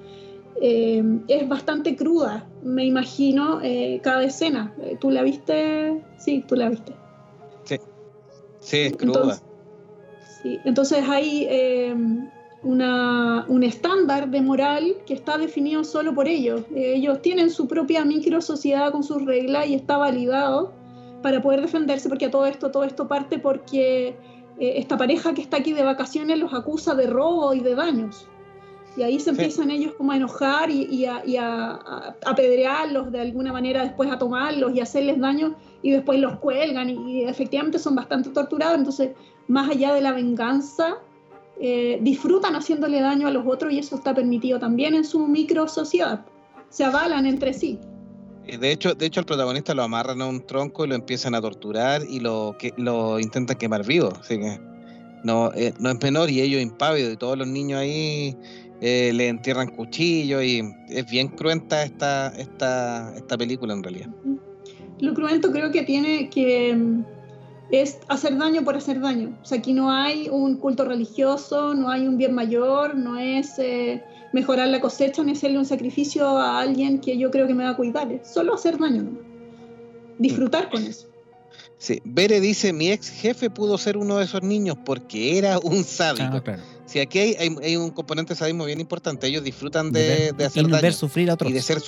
Eh, 0.62 1.04
es 1.28 1.48
bastante 1.50 1.96
cruda, 1.96 2.48
me 2.64 2.86
imagino, 2.86 3.60
eh, 3.62 4.00
cada 4.02 4.24
escena. 4.24 4.74
¿Tú 5.02 5.12
la 5.12 5.24
viste? 5.24 6.02
Sí, 6.18 6.44
tú 6.48 6.56
la 6.56 6.70
viste. 6.70 6.94
Sí, 7.66 7.76
sí, 8.60 8.78
es 8.78 8.96
cruda. 8.96 9.20
Entonces, 9.20 9.44
sí, 10.42 10.60
entonces 10.64 11.04
hay 11.10 11.48
una, 12.64 13.46
un 13.50 13.64
estándar 13.64 14.30
de 14.30 14.42
moral 14.42 14.96
que 15.06 15.16
está 15.16 15.38
definido 15.38 15.84
solo 15.84 16.16
por 16.16 16.30
ellos. 16.30 16.64
ellos 16.74 17.22
tienen 17.22 17.50
su 17.50 17.68
propia 17.68 18.06
micro 18.06 18.40
sociedad 18.40 18.94
con 18.94 19.04
sus 19.04 19.26
reglas 19.26 19.68
y 19.68 19.74
está 19.74 19.98
validado 19.98 20.72
para 21.22 21.42
poder 21.42 21.62
defenderse, 21.62 22.08
porque 22.08 22.28
a 22.28 22.32
todo 22.32 22.46
esto, 22.46 22.72
todo 22.72 22.84
esto 22.84 23.08
parte 23.08 23.40
porque 23.40 24.16
eh, 24.60 24.74
esta 24.78 24.98
pareja 24.98 25.34
que 25.34 25.42
está 25.42 25.58
aquí 25.58 25.74
de 25.74 25.84
vacaciones 25.84 26.38
los 26.40 26.54
acusa 26.54 26.96
de 26.96 27.08
robo 27.08 27.54
y 27.54 27.60
de 27.60 27.76
daños. 27.76 28.28
Y 28.96 29.02
ahí 29.02 29.20
se 29.20 29.32
empiezan 29.32 29.72
ellos 29.72 29.94
como 29.98 30.12
a 30.12 30.18
enojar 30.18 30.70
y, 30.70 31.06
a, 31.06 31.26
y 31.26 31.36
a, 31.38 32.16
apedrearlos 32.26 33.12
de 33.12 33.22
alguna 33.22 33.52
manera, 33.52 33.82
después 33.82 34.12
a 34.12 34.20
tomarlos 34.20 34.76
y 34.76 34.82
hacerles 34.82 35.20
daño 35.20 35.56
y 35.82 35.90
después 35.90 36.20
los 36.20 36.38
cuelgan 36.38 36.90
y, 36.90 37.24
efectivamente 37.24 37.80
son 37.80 37.96
bastante 37.96 38.30
torturados. 38.30 38.78
Entonces, 38.78 39.12
más 39.48 39.72
allá 39.72 39.96
de 39.96 40.02
la 40.02 40.12
venganza, 40.12 40.98
eh, 41.60 41.98
disfrutan 42.02 42.56
haciéndole 42.56 43.02
daño 43.02 43.28
a 43.28 43.32
los 43.32 43.48
otros 43.48 43.74
y 43.74 43.80
eso 43.80 43.96
está 43.96 44.14
permitido 44.14 44.60
también 44.60 44.94
en 44.94 45.06
su 45.06 45.28
micro 45.28 45.68
sociedad. 45.68 46.24
Se 46.70 46.84
avalan 46.84 47.26
entre 47.26 47.54
sí. 47.54 47.80
De 48.46 48.72
hecho, 48.72 48.94
de 48.94 49.06
hecho, 49.06 49.22
al 49.22 49.26
protagonista 49.26 49.74
lo 49.74 49.84
amarran 49.84 50.22
a 50.22 50.28
un 50.28 50.46
tronco 50.46 50.86
y 50.86 50.90
lo 50.90 50.96
empiezan 50.96 51.34
a 51.34 51.42
torturar 51.42 52.02
y 52.10 52.20
lo, 52.20 52.56
lo 52.78 53.20
intentan 53.20 53.58
quemar 53.58 53.86
vivo. 53.86 54.12
Así 54.20 54.38
que 54.38 54.60
no, 55.24 55.52
eh, 55.56 55.74
no 55.80 55.90
es 55.90 56.02
menor 56.02 56.30
y 56.30 56.42
ellos 56.42 56.62
impávidos 56.62 57.14
y 57.14 57.18
todos 57.18 57.38
los 57.38 57.48
niños 57.48 57.80
ahí 57.80 58.36
eh, 58.82 59.12
le 59.14 59.30
entierran 59.30 59.70
cuchillos 59.70 60.44
y 60.44 60.62
es 60.90 61.10
bien 61.10 61.30
cruenta 61.30 61.84
esta, 61.84 62.28
esta, 62.38 63.14
esta 63.16 63.38
película 63.38 63.74
en 63.74 63.84
realidad. 63.84 64.10
Lo 65.00 65.14
cruento 65.14 65.52
creo 65.52 65.72
que 65.72 65.84
tiene 65.84 66.30
que 66.30 66.76
mm, 66.76 67.04
es 67.72 68.00
hacer 68.10 68.38
daño 68.38 68.64
por 68.64 68.76
hacer 68.76 69.00
daño. 69.00 69.38
O 69.42 69.46
sea, 69.46 69.60
aquí 69.60 69.74
no 69.74 69.90
hay 69.90 70.28
un 70.30 70.58
culto 70.58 70.86
religioso, 70.86 71.74
no 71.74 71.90
hay 71.90 72.08
un 72.08 72.18
bien 72.18 72.36
mayor, 72.36 72.96
no 72.96 73.18
es 73.18 73.58
eh, 73.58 74.04
mejorar 74.34 74.68
la 74.68 74.82
cosecha 74.82 75.24
ni 75.24 75.32
hacerle 75.32 75.60
un 75.60 75.66
sacrificio 75.66 76.28
a 76.28 76.60
alguien 76.60 77.00
que 77.00 77.18
yo 77.18 77.32
creo 77.32 77.48
que 77.48 77.54
me 77.54 77.64
va 77.64 77.70
a 77.70 77.76
cuidar. 77.78 78.12
Es 78.12 78.28
solo 78.28 78.54
hacer 78.54 78.78
daño, 78.78 79.06
disfrutar 80.18 80.70
con 80.70 80.84
eso. 80.84 81.08
Sí, 81.78 82.02
Bere 82.04 82.40
dice, 82.40 82.74
mi 82.74 82.92
ex 82.92 83.10
jefe 83.10 83.50
pudo 83.50 83.78
ser 83.78 83.98
uno 83.98 84.18
de 84.18 84.26
esos 84.26 84.42
niños 84.42 84.78
porque 84.84 85.38
era 85.38 85.60
un 85.60 85.84
sádico. 85.84 86.42
Ah, 86.46 86.58
si 86.86 87.00
aquí 87.00 87.20
hay, 87.20 87.76
un 87.76 87.92
componente 87.92 88.34
de 88.34 88.40
sadismo 88.40 88.66
bien 88.66 88.80
importante, 88.80 89.28
ellos 89.28 89.44
disfrutan 89.44 89.92
de, 89.92 90.34
hacer 90.46 90.68
daño. 90.68 90.92
sufrir 90.92 91.30
a 91.30 91.36
otros. 91.36 91.52
Y 91.52 91.54
de, 91.54 91.62
ser 91.62 91.82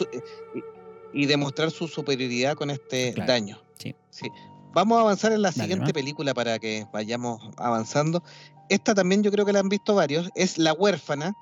y, 1.13 1.25
demostrar 1.25 1.71
su 1.71 1.87
superioridad 1.87 2.55
con 2.55 2.69
este 2.69 3.13
daño. 3.25 3.59
Sí. 3.77 3.95
sí. 4.09 4.27
Vamos 4.73 4.97
a 4.97 5.01
avanzar 5.01 5.31
en 5.31 5.41
la 5.41 5.51
siguiente 5.51 5.93
película 5.93 6.33
para 6.33 6.59
que 6.59 6.85
vayamos 6.91 7.41
avanzando. 7.57 8.21
Esta 8.67 8.93
también 8.93 9.23
yo 9.23 9.31
creo 9.31 9.45
que 9.45 9.53
la 9.53 9.59
han 9.59 9.69
visto 9.69 9.95
varios. 9.95 10.29
Es 10.35 10.57
La 10.57 10.73
huérfana 10.73 11.33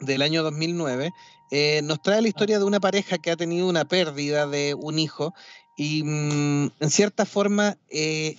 del 0.00 0.22
año 0.22 0.42
2009. 0.42 1.12
Eh, 1.50 1.80
nos 1.84 2.02
trae 2.02 2.22
la 2.22 2.28
historia 2.28 2.58
de 2.58 2.64
una 2.64 2.80
pareja 2.80 3.18
que 3.18 3.30
ha 3.30 3.36
tenido 3.36 3.68
una 3.68 3.84
pérdida 3.84 4.46
de 4.46 4.74
un 4.74 4.98
hijo 4.98 5.34
y 5.76 6.02
mm, 6.02 6.70
en 6.80 6.90
cierta 6.90 7.26
forma 7.26 7.76
eh, 7.90 8.36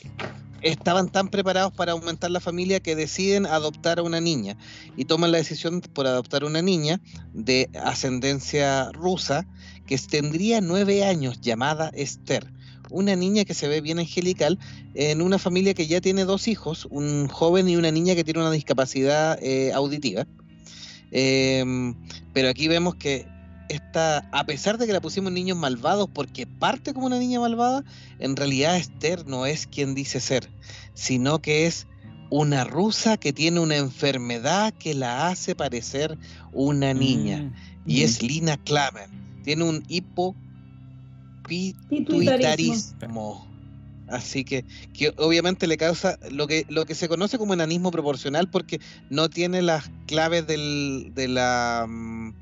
estaban 0.61 1.10
tan 1.10 1.30
preparados 1.30 1.73
para 1.73 1.94
aumentar 1.94 2.32
la 2.32 2.40
familia 2.40 2.80
que 2.80 2.95
deciden 2.95 3.45
adoptar 3.45 3.99
a 3.99 4.03
una 4.03 4.22
niña 4.22 4.57
y 4.98 5.06
toman 5.06 5.32
la 5.32 5.38
decisión 5.38 5.82
por 5.82 6.07
adoptar 6.07 6.44
una 6.44 6.61
niña 6.61 6.99
de 7.34 7.69
ascendencia 7.84 8.91
rusa 8.91 9.45
que 9.86 9.98
tendría 9.98 10.61
nueve 10.61 11.03
años 11.06 11.40
llamada 11.41 11.91
Esther 11.94 12.52
una 12.90 13.15
niña 13.15 13.45
que 13.45 13.53
se 13.53 13.68
ve 13.68 13.82
bien 13.82 13.99
angelical 13.99 14.60
en 14.94 15.22
una 15.22 15.40
familia 15.40 15.73
que 15.73 15.88
ya 15.88 16.02
tiene 16.02 16.26
dos 16.26 16.48
hijos, 16.48 16.88
un 16.90 17.27
joven 17.27 17.68
y 17.68 17.76
una 17.76 17.91
niña 17.91 18.15
que 18.15 18.23
tiene 18.23 18.40
una 18.41 18.52
discapacidad 18.52 19.38
eh, 19.41 19.73
auditiva. 19.73 20.26
Em, 21.17 21.95
pero 22.33 22.49
aquí 22.49 22.67
vemos 22.67 22.95
que 22.95 23.25
esta, 23.69 24.27
a 24.33 24.45
pesar 24.45 24.77
de 24.77 24.85
que 24.85 24.91
la 24.91 24.99
pusimos 24.99 25.31
niños 25.31 25.57
malvados 25.57 26.09
porque 26.13 26.45
parte 26.45 26.93
como 26.93 27.05
una 27.05 27.19
niña 27.19 27.39
malvada, 27.39 27.85
en 28.19 28.35
realidad 28.35 28.75
Esther 28.75 29.25
no 29.25 29.45
es 29.45 29.65
quien 29.65 29.95
dice 29.95 30.19
ser, 30.19 30.49
sino 30.93 31.41
que 31.41 31.67
es 31.67 31.87
una 32.29 32.65
rusa 32.65 33.15
que 33.15 33.31
tiene 33.31 33.61
una 33.61 33.77
enfermedad 33.77 34.73
que 34.73 34.93
la 34.93 35.29
hace 35.29 35.55
parecer 35.55 36.17
una 36.51 36.93
niña. 36.93 37.43
Mm, 37.43 37.89
y 37.89 38.01
es 38.01 38.21
Lina 38.21 38.57
Klamer. 38.57 39.07
Tiene 39.45 39.63
un 39.63 39.85
hipo 39.87 40.35
pituitarismo. 41.47 43.47
Así 44.07 44.44
que, 44.44 44.65
que 44.94 45.14
obviamente 45.18 45.68
le 45.68 45.77
causa 45.77 46.19
lo 46.32 46.48
que, 46.48 46.65
lo 46.69 46.86
que 46.86 46.95
se 46.95 47.07
conoce 47.07 47.38
como 47.38 47.53
enanismo 47.53 47.91
proporcional 47.91 48.49
porque 48.49 48.80
no 49.10 49.30
tiene 49.30 49.61
las 49.61 49.90
claves 50.06 50.45
del, 50.45 51.11
de 51.15 51.27
la, 51.27 51.86
mm, 51.88 52.34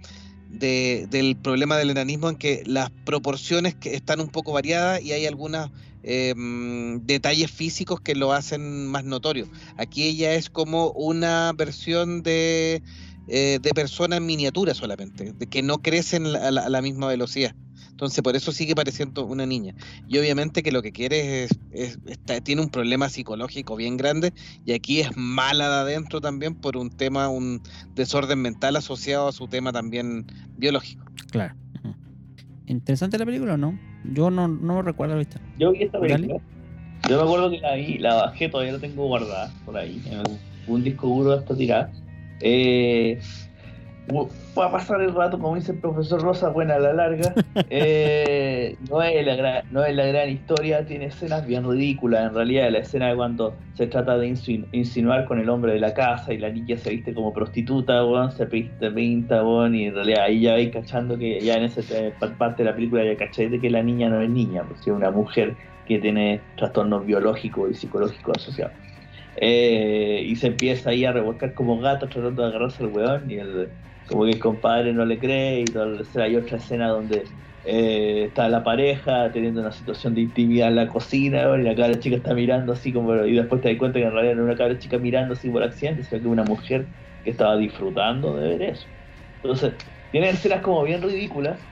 del 0.49 1.37
problema 1.41 1.77
del 1.77 1.89
enanismo 1.89 2.29
en 2.29 2.35
que 2.35 2.63
las 2.65 2.91
proporciones 3.05 3.75
que 3.75 3.95
están 3.95 4.19
un 4.19 4.29
poco 4.29 4.51
variadas 4.51 5.01
y 5.01 5.13
hay 5.13 5.25
algunos 5.25 5.71
eh, 6.03 6.33
mm, 6.35 7.05
detalles 7.05 7.49
físicos 7.49 8.01
que 8.01 8.13
lo 8.13 8.33
hacen 8.33 8.87
más 8.87 9.05
notorio. 9.05 9.47
Aquí 9.77 10.03
ella 10.03 10.33
es 10.35 10.49
como 10.49 10.91
una 10.91 11.53
versión 11.53 12.23
de, 12.23 12.83
eh, 13.29 13.59
de 13.61 13.69
persona 13.71 14.17
en 14.17 14.25
miniatura 14.25 14.73
solamente, 14.73 15.31
de 15.31 15.47
que 15.47 15.61
no 15.61 15.81
crecen 15.81 16.27
a 16.27 16.51
la 16.51 16.81
misma 16.81 17.07
velocidad. 17.07 17.55
Entonces, 17.93 18.23
por 18.23 18.35
eso 18.35 18.51
sigue 18.51 18.73
pareciendo 18.73 19.23
una 19.23 19.45
niña. 19.45 19.75
Y 20.07 20.17
obviamente 20.17 20.63
que 20.63 20.71
lo 20.71 20.81
que 20.81 20.91
quiere 20.91 21.43
es, 21.43 21.99
tiene 22.43 22.63
un 22.63 22.69
problema 22.69 23.07
psicológico 23.07 23.75
bien 23.75 23.97
grande 23.97 24.33
y 24.65 24.73
aquí 24.73 25.01
es 25.01 25.15
mala 25.15 25.69
de 25.69 25.75
adentro 25.75 26.19
también 26.19 26.55
por 26.55 26.75
un 26.75 26.89
tema, 26.89 27.29
un 27.29 27.61
desorden 27.93 28.41
mental 28.41 28.77
asociado 28.77 29.27
a 29.27 29.31
su 29.31 29.47
tema 29.47 29.71
también 29.71 30.25
biológico. 30.57 31.05
Claro. 31.31 31.53
¿Interesante 32.65 33.19
la 33.19 33.25
película 33.25 33.53
o 33.53 33.57
no? 33.57 33.77
Yo 34.11 34.31
no, 34.31 34.47
no 34.47 34.81
recuerdo 34.81 35.15
vista. 35.17 35.39
Yo 35.59 35.71
vi 35.71 35.83
esta 35.83 35.99
película. 35.99 36.41
Yo 37.07 37.17
me 37.17 37.23
acuerdo 37.23 37.51
que 37.51 37.59
la 37.59 37.75
vi, 37.75 37.99
la 37.99 38.15
bajé, 38.15 38.49
todavía 38.49 38.73
la 38.73 38.79
tengo 38.79 39.05
guardada 39.05 39.53
por 39.65 39.77
ahí, 39.77 40.01
en 40.09 40.23
un 40.67 40.83
disco 40.83 41.07
duro 41.07 41.33
hasta 41.33 41.55
tirar. 41.55 41.91
Eh, 42.41 43.21
para 44.53 44.71
pasar 44.71 45.01
el 45.01 45.13
rato, 45.15 45.39
como 45.39 45.55
dice 45.55 45.71
el 45.71 45.79
profesor 45.79 46.21
Rosa, 46.21 46.49
buena 46.49 46.75
a 46.75 46.79
la 46.79 46.93
larga. 46.93 47.33
Eh, 47.69 48.75
no, 48.89 49.01
es 49.01 49.25
la 49.25 49.35
gran, 49.35 49.63
no 49.71 49.83
es 49.83 49.95
la 49.95 50.05
gran 50.05 50.29
historia, 50.29 50.85
tiene 50.85 51.05
escenas 51.05 51.45
bien 51.45 51.67
ridículas. 51.67 52.29
En 52.29 52.35
realidad, 52.35 52.69
la 52.71 52.79
escena 52.79 53.07
de 53.09 53.15
cuando 53.15 53.55
se 53.75 53.87
trata 53.87 54.17
de 54.17 54.27
insinuar 54.71 55.25
con 55.25 55.39
el 55.39 55.49
hombre 55.49 55.73
de 55.73 55.79
la 55.79 55.93
casa 55.93 56.33
y 56.33 56.37
la 56.37 56.49
niña 56.49 56.77
se 56.77 56.91
viste 56.91 57.13
como 57.13 57.33
prostituta, 57.33 58.03
se 58.31 58.45
pinta, 58.45 58.91
y 59.71 59.85
en 59.85 59.95
realidad 59.95 60.23
ahí 60.25 60.41
ya 60.41 60.53
vais 60.53 60.71
cachando 60.71 61.17
que 61.17 61.39
ya 61.41 61.55
en 61.55 61.63
esa 61.63 61.81
parte 62.37 62.63
de 62.63 62.69
la 62.69 62.75
película 62.75 63.03
ya 63.03 63.15
caché 63.15 63.49
de 63.49 63.59
que 63.59 63.69
la 63.69 63.81
niña 63.81 64.09
no 64.09 64.21
es 64.21 64.29
niña, 64.29 64.63
pues 64.63 64.81
es 64.81 64.87
una 64.87 65.11
mujer 65.11 65.55
que 65.87 65.99
tiene 65.99 66.41
trastornos 66.57 67.05
biológicos 67.05 67.71
y 67.71 67.73
psicológicos 67.73 68.37
asociados. 68.37 68.73
Eh, 69.37 70.23
y 70.27 70.35
se 70.35 70.47
empieza 70.47 70.91
ahí 70.91 71.05
a 71.05 71.11
revolcar 71.11 71.53
como 71.53 71.79
gato 71.79 72.07
tratando 72.07 72.43
de 72.43 72.49
agarrarse 72.49 72.83
al 72.83 72.89
weón 72.89 73.31
y 73.31 73.35
el 73.35 73.69
como 74.07 74.25
que 74.25 74.31
el 74.31 74.39
compadre 74.39 74.93
no 74.93 75.05
le 75.05 75.19
cree 75.19 75.61
y 75.61 75.71
todo, 75.71 75.97
hay 76.15 76.35
otra 76.35 76.57
escena 76.57 76.89
donde 76.89 77.31
eh, 77.63 78.25
está 78.27 78.49
la 78.49 78.63
pareja 78.63 79.31
teniendo 79.31 79.61
una 79.61 79.71
situación 79.71 80.13
de 80.13 80.21
intimidad 80.21 80.67
en 80.69 80.75
la 80.75 80.87
cocina 80.89 81.43
y 81.57 81.63
la 81.63 81.75
cabra 81.75 81.99
chica 81.99 82.17
está 82.17 82.33
mirando 82.33 82.73
así 82.73 82.91
como 82.91 83.15
y 83.25 83.33
después 83.35 83.61
te 83.61 83.69
das 83.69 83.77
cuenta 83.77 83.99
que 83.99 84.05
en 84.05 84.11
realidad 84.11 84.35
no 84.35 84.41
era 84.43 84.51
una 84.51 84.57
cabra 84.57 84.79
chica 84.79 84.97
mirando 84.99 85.33
así 85.33 85.49
por 85.49 85.63
accidente 85.63 86.03
sino 86.03 86.21
que 86.21 86.27
una 86.27 86.43
mujer 86.43 86.89
que 87.23 87.29
estaba 87.31 87.57
disfrutando 87.57 88.35
de 88.37 88.49
ver 88.49 88.61
eso. 88.63 88.89
Entonces 89.41 89.75
tiene 90.11 90.29
escenas 90.29 90.61
como 90.61 90.83
bien 90.83 91.01
ridículas 91.01 91.69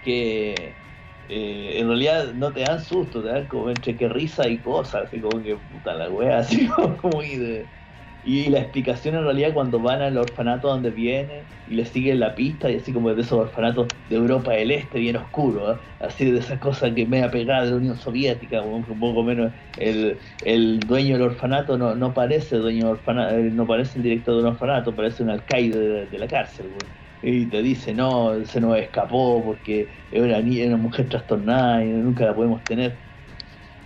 que 0.00 0.80
eh, 1.28 1.80
en 1.80 1.88
realidad 1.88 2.34
no 2.34 2.52
te 2.52 2.60
dan 2.60 2.80
susto 2.84 3.22
te 3.22 3.28
dan 3.30 3.48
como 3.48 3.70
entre 3.70 3.96
que 3.96 4.08
risa 4.08 4.48
y 4.48 4.60
cosas 4.60 5.04
así 5.06 5.20
como 5.20 5.42
que 5.42 5.56
puta 5.56 5.94
la 5.94 6.10
wea 6.10 6.38
así 6.40 6.68
como 7.00 7.22
y 7.22 7.36
de 7.36 7.70
y 8.28 8.50
la 8.50 8.58
explicación 8.60 9.14
en 9.14 9.24
realidad 9.24 9.54
cuando 9.54 9.80
van 9.80 10.02
al 10.02 10.18
orfanato 10.18 10.68
donde 10.68 10.90
viene 10.90 11.48
y 11.64 11.76
le 11.76 11.86
siguen 11.86 12.20
la 12.20 12.34
pista 12.34 12.70
y 12.70 12.76
así 12.76 12.92
como 12.92 13.14
de 13.14 13.22
esos 13.22 13.38
orfanatos 13.38 13.94
de 14.06 14.16
Europa 14.16 14.52
del 14.52 14.70
Este 14.70 14.98
bien 14.98 15.16
oscuro, 15.16 15.72
¿eh? 15.72 15.78
así 15.98 16.30
de 16.30 16.38
esas 16.38 16.58
cosas 16.58 16.92
que 16.94 17.06
me 17.06 17.22
ha 17.22 17.30
pegado 17.30 17.64
de 17.64 17.70
la 17.70 17.76
Unión 17.78 17.96
Soviética, 17.96 18.62
un 18.62 18.84
poco 18.84 19.22
menos 19.22 19.54
el, 19.76 20.20
el 20.42 20.86
dueño 20.86 21.14
del 21.16 21.22
orfanato 21.28 21.78
no, 21.78 21.94
no 21.94 22.12
parece 22.12 22.56
dueño 22.56 22.90
orfanato, 22.90 23.34
eh, 23.38 23.50
no 23.50 23.66
parece 23.66 23.98
el 23.98 24.02
director 24.04 24.34
de 24.34 24.40
un 24.42 24.46
orfanato, 24.48 24.94
parece 24.94 25.22
un 25.22 25.30
alcaide 25.30 26.06
de, 26.06 26.18
la 26.18 26.28
cárcel. 26.28 26.68
Y 27.20 27.46
te 27.48 27.62
dice, 27.62 27.94
no, 27.94 28.44
se 28.44 28.60
nos 28.60 28.78
escapó 28.78 29.42
porque 29.44 29.90
es 30.10 30.20
una, 30.22 30.38
una 30.38 30.76
mujer 30.76 31.08
trastornada 31.08 31.84
y 31.84 31.88
nunca 31.88 32.24
la 32.26 32.34
podemos 32.34 32.64
tener 32.64 33.07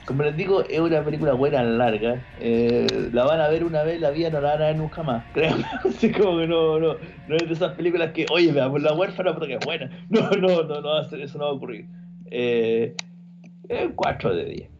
como 0.06 0.22
les 0.24 0.36
digo, 0.36 0.62
es 0.62 0.80
una 0.80 1.04
película 1.04 1.32
buena, 1.32 1.62
larga. 1.62 2.22
Eh, 2.40 3.10
la 3.12 3.24
van 3.24 3.40
a 3.40 3.48
ver 3.48 3.64
una 3.64 3.82
vez, 3.82 4.00
la 4.00 4.10
vida 4.10 4.30
no 4.30 4.40
la 4.40 4.50
van 4.50 4.62
a 4.62 4.66
ver 4.66 4.76
nunca 4.76 5.02
más. 5.02 5.24
Creo. 5.34 5.54
Así 5.84 6.10
como 6.10 6.38
que 6.38 6.46
no, 6.46 6.78
no, 6.78 6.94
no 7.28 7.36
es 7.36 7.46
de 7.46 7.52
esas 7.52 7.72
películas 7.74 8.12
que, 8.12 8.26
oye, 8.30 8.52
veamos 8.52 8.82
la 8.82 8.94
huérfana 8.94 9.34
porque 9.34 9.54
es 9.54 9.64
buena. 9.64 9.90
No, 10.10 10.30
no, 10.30 10.62
no, 10.62 10.80
no 10.80 10.88
va 10.88 11.00
a 11.00 11.04
ser, 11.04 11.20
eso 11.20 11.38
no 11.38 11.44
va 11.44 11.50
a 11.50 11.54
ocurrir. 11.54 11.86
Eh, 12.30 12.94
4 13.94 14.34
de 14.34 14.44
10. 14.44 14.70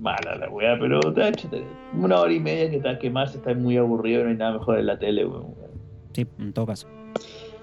mala 0.00 0.36
la 0.36 0.48
weá, 0.48 0.76
pero 0.78 1.00
te 1.00 1.28
hecho 1.28 1.48
una 1.94 2.20
hora 2.20 2.32
y 2.32 2.40
media 2.40 2.70
que 2.70 2.76
está 2.76 2.98
quemarse, 2.98 3.38
está 3.38 3.54
muy 3.54 3.76
aburrido, 3.76 4.24
no 4.24 4.30
hay 4.30 4.36
nada 4.36 4.54
mejor 4.54 4.78
en 4.78 4.86
la 4.86 4.98
tele. 4.98 5.26
Sí, 6.12 6.26
en 6.38 6.52
todo 6.52 6.66
caso. 6.66 6.88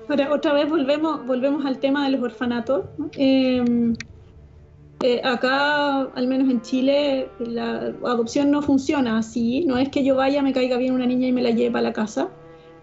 Ahora, 0.07 0.33
otra 0.33 0.53
vez 0.53 0.69
volvemos, 0.69 1.25
volvemos 1.25 1.65
al 1.65 1.79
tema 1.79 2.05
de 2.05 2.11
los 2.11 2.21
orfanatos. 2.21 2.85
Eh, 3.17 3.63
Eh, 5.01 5.21
acá, 5.23 6.01
al 6.01 6.27
menos 6.27 6.49
en 6.49 6.61
Chile, 6.61 7.29
la 7.39 7.93
adopción 8.03 8.51
no 8.51 8.61
funciona 8.61 9.17
así. 9.17 9.63
No 9.65 9.77
es 9.77 9.89
que 9.89 10.03
yo 10.03 10.15
vaya, 10.15 10.41
me 10.41 10.51
caiga 10.51 10.77
bien 10.77 10.93
una 10.93 11.05
niña 11.05 11.27
y 11.27 11.31
me 11.31 11.41
la 11.41 11.51
lleve 11.51 11.79
a 11.79 11.81
la 11.81 11.93
casa. 11.93 12.29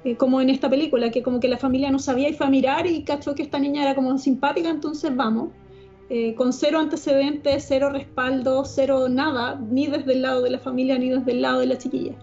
Eh, 0.05 0.17
como 0.17 0.41
en 0.41 0.49
esta 0.49 0.71
película, 0.71 1.11
que 1.11 1.23
como 1.23 1.41
que 1.41 1.49
la 1.49 1.59
familia 1.59 1.91
no 1.91 1.99
sabía 1.99 2.29
y 2.31 2.33
fue 2.33 2.47
a 2.47 2.51
mirar 2.51 2.87
y 2.87 3.03
cachó 3.03 3.35
que 3.35 3.43
esta 3.43 3.59
niña 3.59 3.83
era 3.83 3.95
como 3.95 4.17
simpática, 4.19 4.71
entonces 4.71 5.15
vamos. 5.15 5.51
Eh, 6.09 6.35
con 6.37 6.53
cero 6.53 6.79
antecedentes, 6.79 7.67
cero 7.69 7.91
respaldo, 7.91 8.65
cero 8.65 9.09
nada, 9.11 9.61
ni 9.71 9.89
desde 9.89 10.13
el 10.15 10.23
lado 10.23 10.43
de 10.43 10.51
la 10.51 10.59
familia 10.61 10.99
ni 10.99 11.11
desde 11.11 11.33
el 11.33 11.43
lado 11.43 11.59
de 11.61 11.67
la 11.67 11.79
chiquilla. 11.79 12.15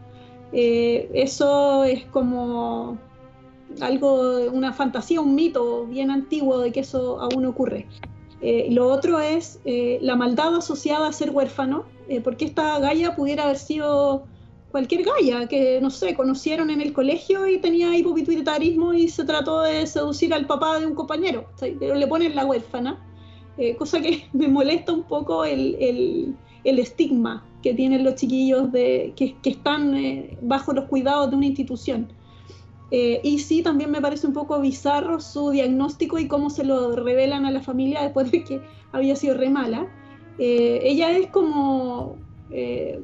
eso 0.54 1.84
es 1.84 2.06
como 2.06 2.98
algo, 3.82 4.38
una 4.52 4.72
fantasía, 4.74 5.20
un 5.22 5.36
mito 5.36 5.86
bien 5.88 6.12
antiguo 6.12 6.60
de 6.60 6.72
que 6.72 6.82
eso 6.82 7.20
aún 7.20 7.46
ocurre. 7.46 7.88
Eh, 8.46 8.68
lo 8.72 8.90
otro 8.90 9.22
es 9.22 9.62
eh, 9.64 10.00
la 10.02 10.18
maldad 10.18 10.54
asociada 10.58 11.08
a 11.08 11.14
ser 11.14 11.30
huérfano, 11.32 11.86
eh, 12.10 12.20
porque 12.20 12.44
esta 12.44 12.78
Gaia 12.80 13.16
pudiera 13.16 13.46
haber 13.46 13.58
sido 13.58 14.26
cualquier 14.70 15.06
Gaia 15.06 15.48
que, 15.48 15.80
no 15.82 15.90
sé, 15.90 16.14
conocieron 16.14 16.70
en 16.70 16.82
el 16.82 16.92
colegio 16.92 17.48
y 17.48 17.60
tenía 17.60 17.96
hipopituitarismo 17.96 18.94
y 18.94 19.08
se 19.08 19.24
trató 19.24 19.62
de 19.62 19.88
seducir 19.88 20.34
al 20.34 20.46
papá 20.46 20.78
de 20.78 20.86
un 20.88 20.94
compañero, 20.94 21.48
pero 21.80 21.96
le 21.96 22.06
ponen 22.06 22.36
la 22.36 22.46
huérfana, 22.46 23.02
cosa 23.78 24.02
que 24.02 24.26
me 24.34 24.50
molesta 24.50 24.92
un 24.92 25.04
poco 25.04 25.46
el, 25.46 25.78
el, 25.80 26.36
el 26.66 26.80
estigma 26.80 27.46
que 27.62 27.74
tienen 27.74 28.04
los 28.04 28.16
chiquillos 28.16 28.74
de, 28.74 29.14
que, 29.16 29.38
que 29.42 29.52
están 29.52 29.96
bajo 30.42 30.74
los 30.74 30.86
cuidados 30.86 31.30
de 31.30 31.38
una 31.38 31.46
institución. 31.46 32.12
Eh, 32.96 33.22
y 33.24 33.40
sí, 33.40 33.64
también 33.64 33.90
me 33.90 34.00
parece 34.02 34.28
un 34.28 34.34
poco 34.34 34.62
bizarro 34.62 35.20
su 35.20 35.50
diagnóstico 35.50 36.20
y 36.20 36.28
cómo 36.28 36.52
se 36.52 36.64
lo 36.64 36.96
revelan 36.96 37.44
a 37.44 37.50
la 37.50 37.60
familia 37.60 38.04
después 38.04 38.30
de 38.30 38.44
que 38.44 38.62
había 38.92 39.16
sido 39.16 39.34
re 39.34 39.50
mala. 39.50 39.88
Eh, 40.38 40.80
ella 40.84 41.10
es 41.10 41.26
como 41.32 42.18
eh, 42.52 43.02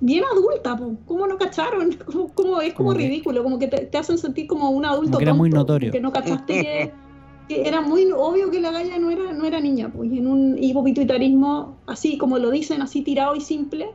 bien 0.00 0.24
adulta, 0.24 0.80
¿cómo 1.04 1.26
no 1.26 1.36
cacharon? 1.36 1.98
¿Cómo, 2.34 2.62
es 2.62 2.72
como 2.72 2.94
ridículo, 2.94 3.42
como 3.42 3.58
que 3.58 3.68
te, 3.68 3.98
hacen 3.98 4.16
sentir 4.16 4.46
como 4.46 4.70
un 4.70 4.86
adulto. 4.86 5.18
que 5.18 5.24
era 5.24 5.34
muy 5.34 5.50
notorio. 5.50 5.92
Que 5.92 6.00
no 6.00 6.14
cachaste 6.14 6.94
que, 7.46 7.62
era 7.68 7.82
muy 7.82 8.10
obvio 8.12 8.50
que 8.50 8.58
la 8.58 8.70
galla 8.70 8.98
no 8.98 9.10
era, 9.10 9.34
no 9.34 9.44
era 9.44 9.60
niña, 9.60 9.92
pues 9.94 10.10
en 10.12 10.28
un 10.28 10.56
hipopituitarismo 10.56 11.76
así 11.86 12.16
como 12.16 12.38
lo 12.38 12.50
dicen, 12.50 12.80
así 12.80 13.02
tirado 13.02 13.34
y 13.36 13.42
simple 13.42 13.90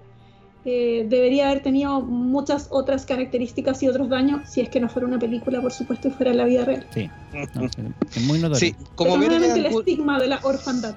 debería 0.65 1.49
haber 1.49 1.61
tenido 1.61 2.01
muchas 2.01 2.67
otras 2.71 3.05
características 3.05 3.83
y 3.83 3.87
otros 3.87 4.09
daños 4.09 4.49
si 4.49 4.61
es 4.61 4.69
que 4.69 4.79
no 4.79 4.89
fuera 4.89 5.07
una 5.07 5.19
película, 5.19 5.61
por 5.61 5.71
supuesto, 5.71 6.07
y 6.07 6.11
fuera 6.11 6.33
la 6.33 6.45
vida 6.45 6.65
real. 6.65 6.87
Sí, 6.93 7.09
es 7.33 8.21
muy 8.23 8.39
notorio. 8.39 8.59
Sí, 8.59 8.75
como 8.95 9.17
ver 9.17 9.33
el 9.33 9.65
estigma 9.65 10.19
de 10.19 10.27
la 10.27 10.39
orfandad. 10.43 10.95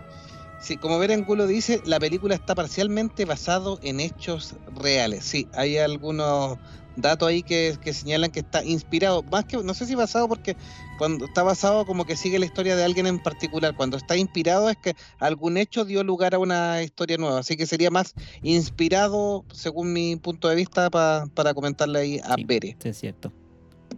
Sí, 0.61 0.77
como 0.77 0.99
ver 0.99 1.12
Angulo 1.12 1.47
dice, 1.47 1.81
la 1.85 2.01
película 2.01 2.35
está 2.35 2.55
parcialmente 2.55 3.24
basado 3.24 3.78
en 3.82 4.01
hechos 4.01 4.57
reales. 4.74 5.24
Sí, 5.24 5.47
hay 5.53 5.78
algunos 5.78 6.59
datos 7.01 7.29
ahí 7.29 7.43
que, 7.43 7.77
señalan 7.93 8.31
que 8.31 8.41
está 8.41 8.65
inspirado, 8.65 9.23
más 9.25 9.45
que, 9.45 9.57
no 9.59 9.75
sé 9.75 9.87
si 9.87 9.95
basado 9.95 10.29
porque 10.29 10.57
cuando 10.99 11.27
está 11.27 11.43
basado 11.43 11.87
como 11.87 12.05
que 12.05 12.16
sigue 12.16 12.39
la 12.39 12.47
historia 12.47 12.77
de 12.77 12.85
alguien 12.85 13.07
en 13.07 13.19
particular, 13.19 13.75
cuando 13.77 13.97
está 13.97 14.16
inspirado 14.16 14.69
es 14.70 14.77
que 14.77 14.95
algún 15.19 15.57
hecho 15.57 15.85
dio 15.85 16.05
lugar 16.05 16.35
a 16.35 16.39
una 16.39 16.83
historia 16.83 17.16
nueva, 17.16 17.41
así 17.41 17.57
que 17.57 17.66
sería 17.66 17.91
más 17.91 18.15
inspirado, 18.43 19.45
según 19.53 19.93
mi 19.93 20.16
punto 20.16 20.49
de 20.49 20.57
vista, 20.57 20.91
para 20.91 21.55
comentarle 21.55 21.99
ahí 21.99 22.20
a 22.25 22.35
sí, 22.35 22.45
Bere. 22.45 22.77
Sí, 22.81 22.89
es 22.89 22.99
cierto. 22.99 23.33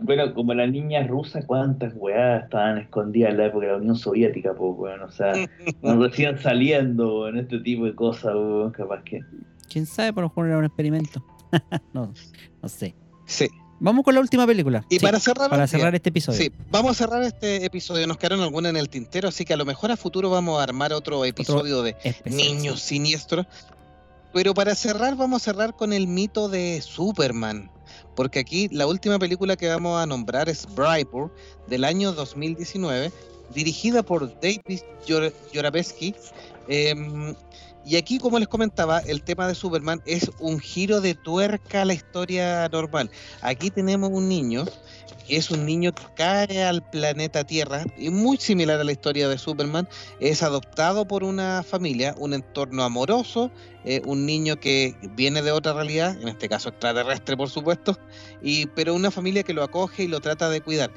Bueno, 0.02 0.32
como 0.32 0.54
la 0.54 0.66
niña 0.66 1.06
rusa, 1.06 1.42
¿cuántas 1.46 1.92
weas 1.94 2.44
estaban 2.44 2.78
escondidas 2.78 3.32
en 3.32 3.38
la 3.38 3.46
época 3.46 3.66
de 3.66 3.72
la 3.72 3.78
Unión 3.78 3.96
Soviética, 3.96 4.54
pues, 4.54 4.72
weón? 4.76 5.02
O 5.02 5.10
sea, 5.10 5.32
nos 5.82 5.98
recién 5.98 6.38
saliendo 6.38 7.28
en 7.28 7.38
este 7.38 7.60
tipo 7.60 7.84
de 7.84 7.94
cosas, 7.94 8.34
weón, 8.34 8.70
capaz 8.70 9.02
que. 9.04 9.20
¿Quién 9.68 9.86
sabe? 9.86 10.12
Por 10.12 10.22
lo 10.22 10.28
mejor 10.28 10.46
era 10.46 10.58
un 10.58 10.64
experimento. 10.64 11.22
no, 11.92 12.12
no 12.62 12.68
sé. 12.68 12.94
Sí. 13.26 13.48
Vamos 13.82 14.04
con 14.04 14.14
la 14.14 14.20
última 14.20 14.46
película. 14.46 14.84
Y 14.90 14.96
Sí, 14.96 15.00
para 15.00 15.18
cerrar, 15.18 15.48
para 15.48 15.66
cerrar 15.66 15.94
este 15.94 16.10
episodio. 16.10 16.38
Sí, 16.38 16.52
vamos 16.70 16.90
a 16.90 16.94
cerrar 16.94 17.22
este 17.22 17.64
episodio. 17.64 18.06
Nos 18.06 18.18
quedaron 18.18 18.40
algunas 18.42 18.70
en 18.70 18.76
el 18.76 18.90
tintero, 18.90 19.28
así 19.28 19.44
que 19.46 19.54
a 19.54 19.56
lo 19.56 19.64
mejor 19.64 19.90
a 19.90 19.96
futuro 19.96 20.28
vamos 20.28 20.60
a 20.60 20.64
armar 20.64 20.92
otro 20.92 21.24
episodio 21.24 21.82
de 21.82 21.96
Especial, 22.04 22.36
niños 22.36 22.80
sí. 22.80 22.96
siniestros. 22.96 23.46
Pero 24.34 24.52
para 24.52 24.74
cerrar, 24.74 25.16
vamos 25.16 25.40
a 25.42 25.44
cerrar 25.46 25.74
con 25.74 25.92
el 25.94 26.06
mito 26.06 26.48
de 26.50 26.82
Superman. 26.82 27.70
Porque 28.14 28.38
aquí 28.40 28.68
la 28.70 28.86
última 28.86 29.18
película 29.18 29.56
que 29.56 29.68
vamos 29.68 29.98
a 30.00 30.04
nombrar 30.06 30.48
es 30.50 30.66
Brightburn, 30.74 31.32
del 31.66 31.84
año 31.84 32.12
2019, 32.12 33.10
dirigida 33.54 34.02
por 34.02 34.28
David 34.40 34.80
Yor- 35.06 35.32
Jorabesky. 35.54 36.14
Em, 36.68 37.34
y 37.90 37.96
aquí, 37.96 38.18
como 38.18 38.38
les 38.38 38.46
comentaba, 38.46 39.00
el 39.00 39.24
tema 39.24 39.48
de 39.48 39.56
Superman 39.56 40.00
es 40.06 40.30
un 40.38 40.60
giro 40.60 41.00
de 41.00 41.14
tuerca 41.16 41.82
a 41.82 41.84
la 41.84 41.92
historia 41.92 42.68
normal. 42.68 43.10
Aquí 43.42 43.68
tenemos 43.68 44.10
un 44.12 44.28
niño 44.28 44.64
que 45.26 45.36
es 45.36 45.50
un 45.50 45.66
niño 45.66 45.92
que 45.92 46.04
cae 46.14 46.62
al 46.62 46.88
planeta 46.88 47.44
Tierra, 47.44 47.84
y 47.96 48.10
muy 48.10 48.36
similar 48.36 48.80
a 48.80 48.84
la 48.84 48.92
historia 48.92 49.28
de 49.28 49.38
Superman, 49.38 49.88
es 50.20 50.42
adoptado 50.42 51.06
por 51.06 51.24
una 51.24 51.62
familia, 51.62 52.14
un 52.18 52.34
entorno 52.34 52.82
amoroso, 52.84 53.50
eh, 53.84 54.02
un 54.04 54.26
niño 54.26 54.60
que 54.60 54.94
viene 55.16 55.42
de 55.42 55.52
otra 55.52 55.72
realidad, 55.72 56.20
en 56.20 56.28
este 56.28 56.48
caso 56.48 56.68
extraterrestre 56.68 57.36
por 57.36 57.48
supuesto, 57.48 57.98
y, 58.42 58.66
pero 58.66 58.94
una 58.94 59.10
familia 59.10 59.42
que 59.42 59.54
lo 59.54 59.62
acoge 59.62 60.04
y 60.04 60.08
lo 60.08 60.20
trata 60.20 60.48
de 60.48 60.60
cuidar. 60.60 60.90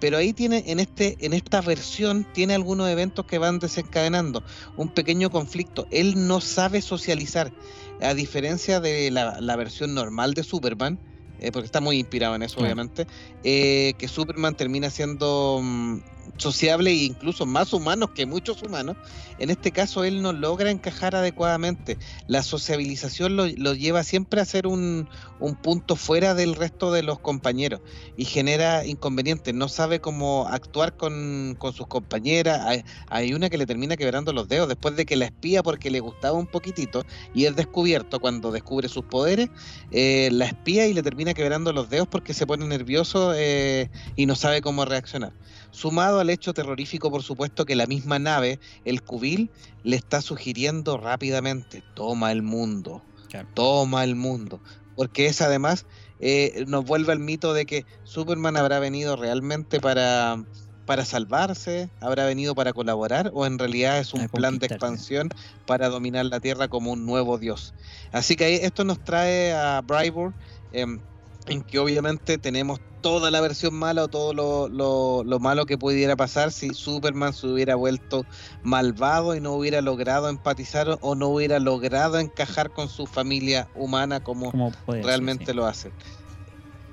Pero 0.00 0.16
ahí 0.16 0.32
tiene, 0.32 0.64
en, 0.66 0.80
este, 0.80 1.16
en 1.20 1.32
esta 1.32 1.60
versión, 1.60 2.26
tiene 2.32 2.54
algunos 2.54 2.88
eventos 2.88 3.26
que 3.26 3.38
van 3.38 3.58
desencadenando. 3.58 4.42
Un 4.76 4.88
pequeño 4.88 5.30
conflicto. 5.30 5.86
Él 5.90 6.26
no 6.28 6.40
sabe 6.40 6.80
socializar, 6.82 7.52
a 8.00 8.14
diferencia 8.14 8.80
de 8.80 9.10
la, 9.10 9.40
la 9.40 9.56
versión 9.56 9.94
normal 9.94 10.34
de 10.34 10.44
Superman, 10.44 11.00
eh, 11.40 11.52
porque 11.52 11.66
está 11.66 11.80
muy 11.80 11.98
inspirado 11.98 12.34
en 12.34 12.42
eso, 12.42 12.60
obviamente, 12.60 13.06
eh, 13.44 13.94
que 13.98 14.08
Superman 14.08 14.56
termina 14.56 14.90
siendo 14.90 15.60
mm, 15.62 15.98
sociable 16.36 16.90
e 16.90 17.04
incluso 17.04 17.46
más 17.46 17.72
humano 17.72 18.12
que 18.12 18.26
muchos 18.26 18.62
humanos. 18.62 18.96
En 19.38 19.50
este 19.50 19.72
caso, 19.72 20.04
él 20.04 20.22
no 20.22 20.32
logra 20.32 20.70
encajar 20.70 21.14
adecuadamente. 21.14 21.98
La 22.26 22.42
sociabilización 22.42 23.36
lo, 23.36 23.46
lo 23.46 23.74
lleva 23.74 24.04
siempre 24.04 24.40
a 24.40 24.44
ser 24.44 24.66
un, 24.66 25.08
un 25.40 25.54
punto 25.54 25.96
fuera 25.96 26.34
del 26.34 26.54
resto 26.54 26.92
de 26.92 27.02
los 27.02 27.18
compañeros 27.18 27.80
y 28.16 28.24
genera 28.24 28.84
inconvenientes. 28.84 29.54
No 29.54 29.68
sabe 29.68 30.00
cómo 30.00 30.46
actuar 30.48 30.96
con, 30.96 31.56
con 31.58 31.72
sus 31.72 31.86
compañeras. 31.86 32.60
Hay, 32.66 32.84
hay 33.08 33.34
una 33.34 33.48
que 33.50 33.58
le 33.58 33.66
termina 33.66 33.96
quebrando 33.96 34.32
los 34.32 34.48
dedos 34.48 34.68
después 34.68 34.96
de 34.96 35.06
que 35.06 35.16
la 35.16 35.26
espía 35.26 35.62
porque 35.62 35.90
le 35.90 36.00
gustaba 36.00 36.36
un 36.38 36.46
poquitito 36.46 37.04
y 37.34 37.44
es 37.44 37.56
descubierto 37.56 38.20
cuando 38.20 38.50
descubre 38.50 38.88
sus 38.88 39.04
poderes. 39.04 39.48
eh, 39.90 40.28
la 40.32 40.46
espía 40.46 40.86
y 40.86 40.92
le 40.94 41.02
termina 41.02 41.34
quebrando 41.34 41.72
los 41.72 41.90
dedos 41.90 42.08
porque 42.08 42.34
se 42.34 42.46
pone 42.46 42.66
nervioso 42.66 43.32
eh, 43.34 43.90
y 44.16 44.26
no 44.26 44.34
sabe 44.34 44.60
cómo 44.60 44.84
reaccionar. 44.84 45.32
Sumado 45.70 46.20
al 46.20 46.30
hecho 46.30 46.54
terrorífico, 46.54 47.10
por 47.10 47.22
supuesto, 47.22 47.64
que 47.64 47.76
la 47.76 47.86
misma 47.86 48.18
nave, 48.18 48.58
el 48.84 49.02
cubil, 49.02 49.50
le 49.82 49.96
está 49.96 50.22
sugiriendo 50.22 50.96
rápidamente, 50.98 51.82
toma 51.94 52.32
el 52.32 52.42
mundo, 52.42 53.02
Claro. 53.28 53.48
toma 53.54 54.04
el 54.04 54.14
mundo. 54.16 54.62
Porque 54.94 55.26
es 55.26 55.40
además, 55.42 55.86
eh, 56.18 56.64
nos 56.66 56.84
vuelve 56.84 57.12
al 57.12 57.20
mito 57.20 57.52
de 57.54 57.66
que 57.66 57.86
Superman 58.02 58.56
habrá 58.56 58.80
venido 58.80 59.14
realmente 59.16 59.80
para, 59.80 60.42
para 60.84 61.04
salvarse, 61.04 61.92
habrá 62.00 62.24
venido 62.26 62.54
para 62.54 62.72
colaborar, 62.72 63.30
o 63.34 63.46
en 63.46 63.58
realidad 63.58 63.98
es 63.98 64.12
un 64.14 64.22
A 64.22 64.28
plan 64.28 64.58
de 64.58 64.66
expansión 64.66 65.28
para 65.66 65.88
dominar 65.88 66.24
la 66.26 66.40
Tierra 66.40 66.68
como 66.68 66.92
un 66.92 67.04
nuevo 67.06 67.38
dios. 67.38 67.74
Así 68.10 68.34
que 68.36 68.64
esto 68.64 68.84
nos 68.84 69.02
trae 69.04 69.52
a 69.52 69.82
Brybor, 69.82 70.34
em, 70.72 71.04
en 71.48 71.62
que 71.62 71.78
obviamente 71.78 72.38
tenemos 72.38 72.78
toda 73.00 73.30
la 73.30 73.40
versión 73.40 73.74
mala 73.74 74.04
o 74.04 74.08
todo 74.08 74.32
lo, 74.34 74.68
lo- 74.68 75.22
lo 75.24 75.38
malo 75.40 75.66
que 75.66 75.78
pudiera 75.78 76.16
pasar 76.16 76.52
si 76.52 76.74
Superman 76.74 77.32
se 77.32 77.46
hubiera 77.46 77.76
vuelto 77.76 78.26
malvado 78.62 79.36
y 79.36 79.40
no 79.40 79.54
hubiera 79.54 79.80
logrado 79.82 80.28
empatizar 80.28 80.98
o- 81.00 81.14
no 81.14 81.28
hubiera 81.28 81.58
logrado 81.60 82.18
encajar 82.18 82.72
con 82.72 82.88
su 82.88 83.06
familia 83.06 83.68
humana 83.72 84.20
como 84.20 84.50
Como 84.50 84.72
puede 84.72 85.08
ser, 85.08 85.08
realmente 85.08 85.52
sí. 85.52 85.56
lo 85.56 85.66
hacen. 85.66 85.94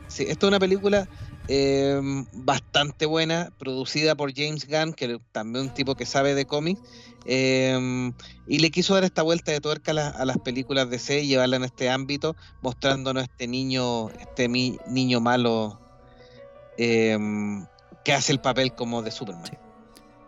Sí, 0.07 0.23
esta 0.27 0.45
es 0.45 0.49
una 0.49 0.59
película 0.59 1.07
eh, 1.47 1.99
bastante 2.31 3.05
buena, 3.05 3.51
producida 3.57 4.15
por 4.15 4.33
James 4.33 4.67
Gunn, 4.67 4.93
que 4.93 5.19
también 5.31 5.65
un 5.65 5.73
tipo 5.73 5.95
que 5.95 6.05
sabe 6.05 6.35
de 6.35 6.45
cómics, 6.45 6.81
eh, 7.25 8.11
y 8.45 8.59
le 8.59 8.71
quiso 8.71 8.93
dar 8.93 9.03
esta 9.03 9.23
vuelta 9.23 9.51
de 9.51 9.61
tuerca 9.61 9.91
a, 9.91 10.09
a 10.09 10.25
las 10.25 10.37
películas 10.37 10.89
de 10.89 10.99
C 10.99 11.21
y 11.21 11.27
llevarla 11.27 11.57
en 11.57 11.63
este 11.63 11.89
ámbito, 11.89 12.35
mostrándonos 12.61 13.23
este 13.23 13.47
niño, 13.47 14.09
este 14.11 14.47
mi- 14.49 14.77
niño 14.85 15.21
malo 15.21 15.81
eh, 16.77 17.17
que 18.03 18.13
hace 18.13 18.31
el 18.31 18.39
papel 18.39 18.73
como 18.73 19.01
de 19.01 19.11
Superman. 19.11 19.64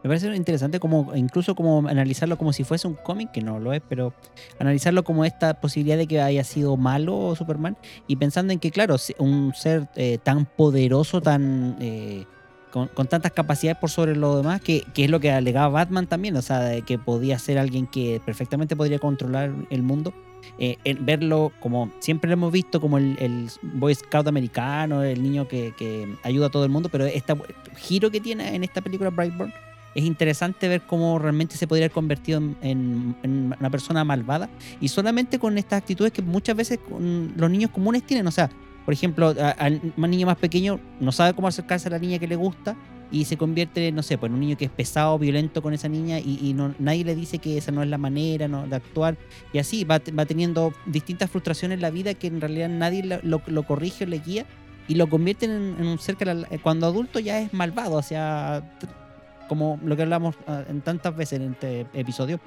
Me 0.03 0.09
parece 0.09 0.33
interesante 0.35 0.79
como 0.79 1.15
incluso 1.15 1.55
como 1.55 1.87
analizarlo 1.87 2.37
como 2.37 2.53
si 2.53 2.63
fuese 2.63 2.87
un 2.87 2.93
cómic, 2.93 3.31
que 3.31 3.41
no 3.41 3.59
lo 3.59 3.73
es, 3.73 3.81
pero 3.87 4.13
analizarlo 4.59 5.03
como 5.03 5.25
esta 5.25 5.59
posibilidad 5.59 5.97
de 5.97 6.07
que 6.07 6.21
haya 6.21 6.43
sido 6.43 6.77
malo 6.77 7.35
Superman 7.35 7.77
y 8.07 8.15
pensando 8.15 8.53
en 8.53 8.59
que, 8.59 8.71
claro, 8.71 8.95
un 9.17 9.53
ser 9.55 9.87
eh, 9.95 10.19
tan 10.21 10.45
poderoso, 10.45 11.21
tan 11.21 11.77
eh, 11.79 12.25
con, 12.71 13.07
tantas 13.07 13.31
capacidades 13.31 13.79
por 13.79 13.89
sobre 13.89 14.15
lo 14.15 14.37
demás, 14.37 14.61
que, 14.61 14.83
que 14.93 15.05
es 15.05 15.09
lo 15.09 15.19
que 15.19 15.31
alegaba 15.31 15.69
Batman 15.69 16.05
también, 16.05 16.35
o 16.37 16.41
sea, 16.41 16.79
que 16.81 16.99
podía 16.99 17.39
ser 17.39 17.57
alguien 17.57 17.87
que 17.87 18.21
perfectamente 18.23 18.75
podría 18.75 18.99
controlar 18.99 19.51
el 19.69 19.81
mundo. 19.81 20.13
Eh, 20.59 20.77
verlo 21.01 21.51
como 21.59 21.91
siempre 21.99 22.29
lo 22.29 22.33
hemos 22.33 22.51
visto 22.51 22.79
como 22.79 22.97
el, 22.99 23.17
el 23.19 23.49
Boy 23.63 23.95
Scout 23.95 24.27
americano, 24.27 25.03
el 25.03 25.21
niño 25.21 25.47
que, 25.47 25.73
que 25.77 26.07
ayuda 26.23 26.47
a 26.47 26.49
todo 26.49 26.63
el 26.63 26.69
mundo, 26.69 26.87
pero 26.89 27.05
este 27.05 27.33
giro 27.75 28.11
que 28.11 28.21
tiene 28.21 28.55
en 28.55 28.63
esta 28.63 28.81
película 28.81 29.09
Brightburn 29.09 29.51
es 29.97 30.05
interesante 30.05 30.67
ver 30.67 30.83
cómo 30.83 31.17
realmente 31.17 31.57
se 31.57 31.65
podría 31.65 31.85
haber 31.85 31.91
convertido 31.91 32.39
en, 32.61 33.15
una 33.59 33.69
persona 33.71 34.03
malvada 34.03 34.47
y 34.79 34.89
solamente 34.89 35.39
con 35.39 35.57
estas 35.57 35.79
actitudes 35.79 36.13
que 36.13 36.21
muchas 36.21 36.55
veces 36.55 36.79
los 37.35 37.49
niños 37.49 37.71
comunes 37.71 38.03
tienen. 38.03 38.27
O 38.27 38.31
sea, 38.31 38.47
por 38.85 38.93
ejemplo, 38.93 39.33
al 39.57 39.81
niño 39.97 40.27
más 40.27 40.37
pequeño 40.37 40.79
no 40.99 41.11
sabe 41.11 41.33
cómo 41.33 41.47
acercarse 41.47 41.87
a 41.87 41.91
la 41.91 41.97
niña 41.97 42.19
que 42.19 42.27
le 42.27 42.35
gusta 42.35 42.75
y 43.11 43.25
se 43.25 43.37
convierte, 43.37 43.91
no 43.91 44.03
sé, 44.03 44.19
pues 44.19 44.29
en 44.29 44.35
un 44.35 44.41
niño 44.41 44.55
que 44.55 44.65
es 44.65 44.71
pesado, 44.71 45.17
violento 45.17 45.63
con 45.63 45.73
esa 45.73 45.89
niña 45.89 46.19
y, 46.19 46.53
no, 46.53 46.75
nadie 46.77 47.03
le 47.03 47.15
dice 47.15 47.39
que 47.39 47.57
esa 47.57 47.71
no 47.71 47.81
es 47.81 47.89
la 47.89 47.97
manera 47.97 48.47
de 48.47 48.75
actuar. 48.75 49.17
Y 49.51 49.57
así 49.57 49.83
va, 49.83 49.99
teniendo 49.99 50.73
distintas 50.85 51.31
frustraciones 51.31 51.77
en 51.77 51.81
la 51.81 51.89
vida 51.89 52.13
que 52.13 52.27
en 52.27 52.39
realidad 52.39 52.69
nadie 52.69 53.03
lo, 53.03 53.19
lo- 53.23 53.41
lo 53.47 53.63
corrige 53.63 54.03
o 54.03 54.07
le 54.07 54.19
guía 54.19 54.45
y 54.87 54.93
lo 54.93 55.09
convierten 55.09 55.49
en, 55.79 55.87
un 55.87 55.97
ser 55.97 56.17
que 56.17 56.59
cuando 56.61 56.85
adulto 56.85 57.19
ya 57.19 57.41
es 57.41 57.51
malvado, 57.51 57.95
o 57.95 58.03
sea, 58.03 58.63
como 59.47 59.79
lo 59.83 59.95
que 59.95 60.03
hablamos 60.03 60.35
ah, 60.47 60.63
en 60.69 60.81
tantas 60.81 61.15
veces 61.15 61.39
en 61.41 61.53
este 61.53 61.85
episodio, 61.93 62.39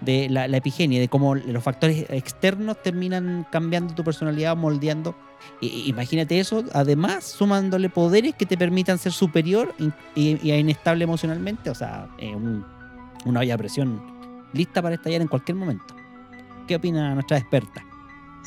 de 0.00 0.28
la, 0.28 0.44
epigenia, 0.46 1.00
de 1.00 1.08
cómo 1.08 1.34
los 1.34 1.64
factores 1.64 2.04
externos 2.10 2.82
terminan 2.82 3.46
cambiando 3.50 3.94
tu 3.94 4.04
personalidad, 4.04 4.54
moldeando. 4.56 5.14
Imagínate 5.60 6.38
eso, 6.38 6.64
además 6.74 7.24
sumándole 7.24 7.88
poderes 7.88 8.34
que 8.34 8.44
te 8.44 8.58
permitan 8.58 8.98
ser 8.98 9.12
superior 9.12 9.74
y, 10.14 10.50
inestable 10.52 11.04
emocionalmente, 11.04 11.70
o 11.70 11.74
sea, 11.74 12.08
un- 12.20 12.64
una 13.24 13.40
olla 13.40 13.56
presión 13.56 14.02
lista 14.52 14.82
para 14.82 14.96
estallar 14.96 15.22
en 15.22 15.28
cualquier 15.28 15.56
momento. 15.56 15.96
¿Qué 16.68 16.76
opina 16.76 17.14
nuestra 17.14 17.38
experta? 17.38 17.82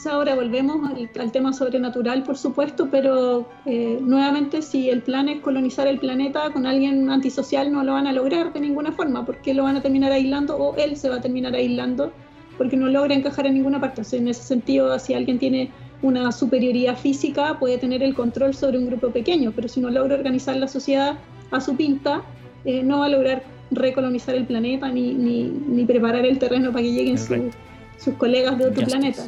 Ahora 0.05 0.35
volvemos 0.35 0.89
al, 0.89 1.09
al 1.19 1.31
tema 1.31 1.51
sobrenatural, 1.53 2.23
por 2.23 2.37
supuesto, 2.37 2.87
pero 2.89 3.47
eh, 3.65 3.99
nuevamente 4.01 4.61
si 4.61 4.89
el 4.89 5.01
plan 5.01 5.27
es 5.29 5.41
colonizar 5.41 5.87
el 5.87 5.99
planeta 5.99 6.49
con 6.51 6.65
alguien 6.65 7.09
antisocial 7.09 7.71
no 7.71 7.83
lo 7.83 7.93
van 7.93 8.07
a 8.07 8.13
lograr 8.13 8.53
de 8.53 8.59
ninguna 8.61 8.91
forma, 8.91 9.25
porque 9.25 9.53
lo 9.53 9.63
van 9.63 9.75
a 9.75 9.81
terminar 9.81 10.11
aislando 10.11 10.55
o 10.57 10.75
él 10.77 10.95
se 10.97 11.09
va 11.09 11.15
a 11.17 11.21
terminar 11.21 11.53
aislando 11.53 12.11
porque 12.57 12.75
no 12.77 12.87
logra 12.87 13.13
encajar 13.13 13.45
en 13.47 13.53
ninguna 13.55 13.79
parte. 13.79 14.01
O 14.01 14.03
sea, 14.03 14.19
en 14.19 14.27
ese 14.27 14.43
sentido, 14.43 14.97
si 14.99 15.13
alguien 15.13 15.39
tiene 15.39 15.71
una 16.01 16.31
superioridad 16.31 16.97
física, 16.97 17.57
puede 17.59 17.77
tener 17.77 18.01
el 18.03 18.13
control 18.15 18.53
sobre 18.53 18.77
un 18.77 18.85
grupo 18.87 19.09
pequeño, 19.11 19.51
pero 19.55 19.67
si 19.67 19.79
no 19.81 19.89
logra 19.89 20.15
organizar 20.15 20.55
la 20.55 20.67
sociedad 20.67 21.17
a 21.51 21.59
su 21.61 21.75
pinta, 21.75 22.21
eh, 22.65 22.83
no 22.83 22.99
va 22.99 23.05
a 23.05 23.09
lograr 23.09 23.43
recolonizar 23.71 24.35
el 24.35 24.45
planeta 24.45 24.89
ni, 24.89 25.13
ni, 25.13 25.43
ni 25.43 25.85
preparar 25.85 26.25
el 26.25 26.39
terreno 26.39 26.71
para 26.71 26.83
que 26.83 26.91
lleguen 26.91 27.17
su- 27.17 27.49
sus 27.97 28.13
colegas 28.15 28.57
de 28.57 28.65
otro 28.67 28.81
Justice. 28.83 28.97
planeta. 28.97 29.23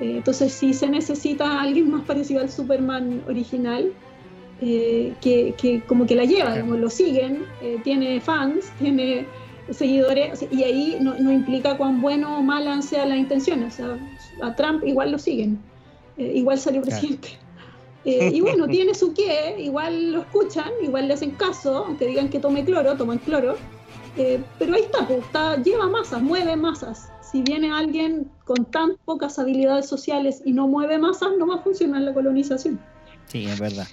Eh, 0.00 0.16
entonces 0.16 0.52
sí 0.52 0.74
se 0.74 0.88
necesita 0.88 1.60
alguien 1.60 1.90
más 1.90 2.04
parecido 2.04 2.40
al 2.40 2.50
Superman 2.50 3.22
original, 3.28 3.92
eh, 4.60 5.14
que, 5.20 5.54
que 5.56 5.80
como 5.82 6.06
que 6.06 6.14
la 6.14 6.24
lleva, 6.24 6.52
Claro. 6.52 6.60
como 6.62 6.76
lo 6.76 6.90
siguen, 6.90 7.44
eh, 7.62 7.78
tiene 7.84 8.20
fans, 8.20 8.72
tiene 8.78 9.26
seguidores, 9.70 10.44
y 10.50 10.62
ahí 10.62 10.98
no, 11.00 11.14
no 11.18 11.32
implica 11.32 11.76
cuán 11.76 12.00
bueno 12.00 12.38
o 12.38 12.42
mala 12.42 12.80
sean 12.82 13.08
las 13.08 13.18
intenciones. 13.18 13.74
O 13.74 13.76
sea, 13.76 13.98
a 14.42 14.54
Trump 14.54 14.84
igual 14.84 15.12
lo 15.12 15.18
siguen, 15.18 15.58
igual 16.16 16.58
salió 16.58 16.82
presidente. 16.82 17.28
Eh, 18.06 18.32
y 18.34 18.42
bueno, 18.42 18.68
tiene 18.68 18.94
su 18.94 19.14
qué, 19.14 19.56
igual 19.58 20.12
lo 20.12 20.20
escuchan, 20.20 20.70
igual 20.82 21.08
le 21.08 21.14
hacen 21.14 21.30
caso, 21.30 21.86
aunque 21.86 22.06
digan 22.06 22.28
que 22.28 22.38
tome 22.38 22.62
cloro, 22.62 22.96
toman 22.96 23.16
cloro. 23.18 23.56
Eh, 24.18 24.40
pero 24.58 24.74
ahí 24.74 24.82
está, 24.82 25.06
pues, 25.06 25.20
está, 25.20 25.56
lleva 25.62 25.88
masas, 25.88 26.20
mueve 26.22 26.54
masas. 26.54 27.08
Si 27.34 27.42
viene 27.42 27.72
alguien 27.72 28.30
con 28.44 28.64
tan 28.70 28.96
pocas 29.04 29.40
habilidades 29.40 29.86
sociales 29.86 30.40
y 30.44 30.52
no 30.52 30.68
mueve 30.68 30.98
masas, 30.98 31.30
no 31.36 31.48
va 31.48 31.56
a 31.56 31.62
funcionar 31.64 32.02
la 32.02 32.14
colonización. 32.14 32.78
Sí, 33.26 33.44
es 33.46 33.58
verdad. 33.58 33.88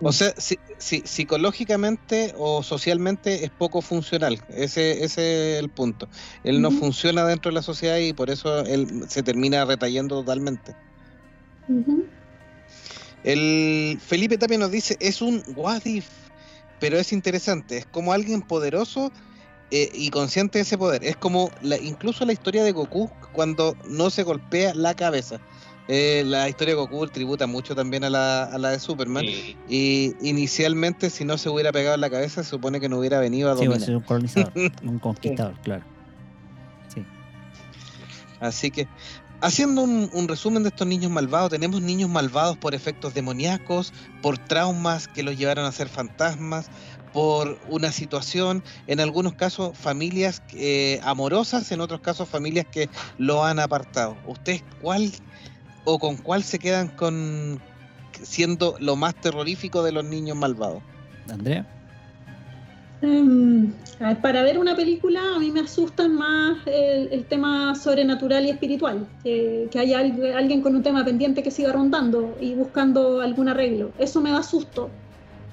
O 0.00 0.10
sea, 0.10 0.32
si, 0.38 0.58
si- 0.78 1.02
psicológicamente 1.04 2.32
o 2.34 2.62
socialmente 2.62 3.44
es 3.44 3.50
poco 3.50 3.82
funcional. 3.82 4.40
Ese, 4.48 5.04
ese 5.04 5.52
es 5.52 5.60
el 5.60 5.68
punto. 5.68 6.08
Él 6.44 6.62
no 6.62 6.70
funciona 6.70 7.26
dentro 7.26 7.50
de 7.50 7.56
la 7.56 7.62
sociedad 7.62 7.98
y 7.98 8.14
por 8.14 8.30
eso 8.30 8.60
él 8.64 9.04
se 9.06 9.22
termina 9.22 9.66
retallando 9.66 10.20
totalmente. 10.20 10.72
El 13.22 14.00
Felipe 14.00 14.38
Tapia 14.38 14.56
nos 14.56 14.70
dice, 14.70 14.96
es 14.98 15.20
un 15.20 15.42
what 15.56 15.84
if, 15.84 16.08
pero 16.78 16.98
es 16.98 17.12
interesante, 17.12 17.76
es 17.76 17.86
como 17.86 18.14
alguien 18.14 18.40
poderoso 18.40 19.12
eh, 19.70 19.90
y 19.94 20.10
consciente 20.10 20.58
de 20.58 20.62
ese 20.62 20.78
poder. 20.78 21.04
Es 21.04 21.16
como 21.16 21.50
la, 21.62 21.76
incluso 21.76 22.24
la 22.24 22.32
historia 22.32 22.62
de 22.64 22.72
Goku 22.72 23.10
cuando 23.32 23.76
no 23.88 24.10
se 24.10 24.22
golpea 24.22 24.74
la 24.74 24.94
cabeza. 24.94 25.40
Eh, 25.88 26.24
la 26.26 26.48
historia 26.48 26.74
de 26.74 26.80
Goku 26.80 27.06
tributa 27.06 27.46
mucho 27.46 27.74
también 27.76 28.02
a 28.04 28.10
la, 28.10 28.44
a 28.44 28.58
la 28.58 28.70
de 28.70 28.80
Superman. 28.80 29.24
Sí. 29.24 29.56
Y 29.68 30.14
inicialmente, 30.20 31.10
si 31.10 31.24
no 31.24 31.38
se 31.38 31.48
hubiera 31.48 31.70
pegado 31.72 31.94
en 31.94 32.00
la 32.00 32.10
cabeza, 32.10 32.42
se 32.42 32.50
supone 32.50 32.80
que 32.80 32.88
no 32.88 32.98
hubiera 32.98 33.20
venido 33.20 33.50
a 33.50 33.56
Sí, 33.56 33.66
va 33.66 33.74
a 33.74 33.78
dominar. 33.78 33.86
ser 33.86 33.96
un 33.96 34.02
colonizador, 34.02 34.52
un 34.82 34.98
conquistador, 34.98 35.54
claro. 35.62 35.84
Sí. 36.92 37.04
Así 38.40 38.70
que, 38.72 38.88
haciendo 39.40 39.82
un, 39.82 40.10
un 40.12 40.26
resumen 40.28 40.64
de 40.64 40.70
estos 40.70 40.86
niños 40.88 41.10
malvados, 41.12 41.50
tenemos 41.50 41.80
niños 41.80 42.10
malvados 42.10 42.56
por 42.56 42.74
efectos 42.74 43.14
demoníacos, 43.14 43.92
por 44.22 44.38
traumas 44.38 45.06
que 45.06 45.22
los 45.22 45.38
llevaron 45.38 45.66
a 45.66 45.72
ser 45.72 45.88
fantasmas, 45.88 46.66
por 47.16 47.58
una 47.70 47.92
situación, 47.92 48.62
en 48.86 49.00
algunos 49.00 49.34
casos 49.36 49.74
familias 49.78 50.42
eh, 50.52 51.00
amorosas, 51.02 51.72
en 51.72 51.80
otros 51.80 52.02
casos 52.02 52.28
familias 52.28 52.66
que 52.70 52.90
lo 53.16 53.42
han 53.42 53.58
apartado. 53.58 54.18
¿Ustedes 54.26 54.62
cuál 54.82 55.10
o 55.86 55.98
con 55.98 56.18
cuál 56.18 56.42
se 56.42 56.58
quedan 56.58 56.88
con 56.88 57.58
siendo 58.22 58.76
lo 58.80 58.96
más 58.96 59.14
terrorífico 59.18 59.82
de 59.82 59.92
los 59.92 60.04
niños 60.04 60.36
malvados? 60.36 60.82
Andrea. 61.30 61.64
Em, 63.00 63.72
para 64.20 64.42
ver 64.42 64.58
una 64.58 64.76
película 64.76 65.20
a 65.36 65.38
mí 65.38 65.50
me 65.50 65.60
asustan 65.60 66.14
más 66.14 66.58
el, 66.66 67.08
el 67.12 67.24
tema 67.24 67.74
sobrenatural 67.74 68.44
y 68.44 68.50
espiritual, 68.50 69.06
que, 69.24 69.68
que 69.70 69.78
haya 69.78 70.00
al- 70.00 70.34
alguien 70.34 70.60
con 70.60 70.76
un 70.76 70.82
tema 70.82 71.02
pendiente 71.02 71.42
que 71.42 71.50
siga 71.50 71.72
rondando 71.72 72.36
y 72.42 72.52
buscando 72.54 73.22
algún 73.22 73.48
arreglo. 73.48 73.90
Eso 73.98 74.20
me 74.20 74.32
da 74.32 74.42
susto, 74.42 74.90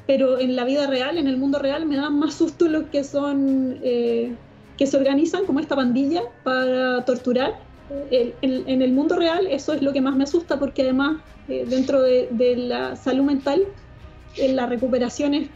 pero 0.07 0.39
en 0.39 0.55
la 0.55 0.65
vida 0.65 0.87
real, 0.87 1.17
en 1.17 1.27
el 1.27 1.37
mundo 1.37 1.59
real, 1.59 1.85
me 1.85 1.95
dan 1.95 2.19
más 2.19 2.33
susto 2.35 2.67
los 2.67 2.83
que 2.89 3.03
son, 3.03 3.79
eh, 3.83 4.33
que 4.77 4.87
se 4.87 4.97
organizan 4.97 5.45
como 5.45 5.59
esta 5.59 5.75
pandilla 5.75 6.21
para 6.43 7.03
torturar. 7.05 7.59
El- 8.11 8.33
el- 8.41 8.63
en 8.67 8.81
el 8.81 8.91
mundo 8.91 9.15
real 9.17 9.45
eso 9.47 9.73
es 9.73 9.81
lo 9.81 9.93
que 9.93 10.01
más 10.01 10.15
me 10.15 10.23
asusta 10.23 10.57
porque 10.57 10.81
además 10.83 11.17
eh, 11.49 11.65
dentro 11.67 12.01
de, 12.01 12.27
de 12.31 12.55
la 12.55 12.95
salud 12.95 13.23
mental, 13.25 13.61
en 14.37 14.55
la 14.55 14.65
recuperación 14.65 15.33
es... 15.33 15.49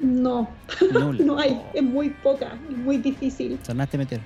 No, 0.00 0.48
Nula. 0.90 1.18
no 1.24 1.38
hay, 1.38 1.60
es 1.74 1.82
muy 1.82 2.10
poca, 2.10 2.58
es 2.70 2.76
muy 2.76 2.96
difícil. 2.96 3.58
Sonaste 3.62 3.98
meteoro. 3.98 4.24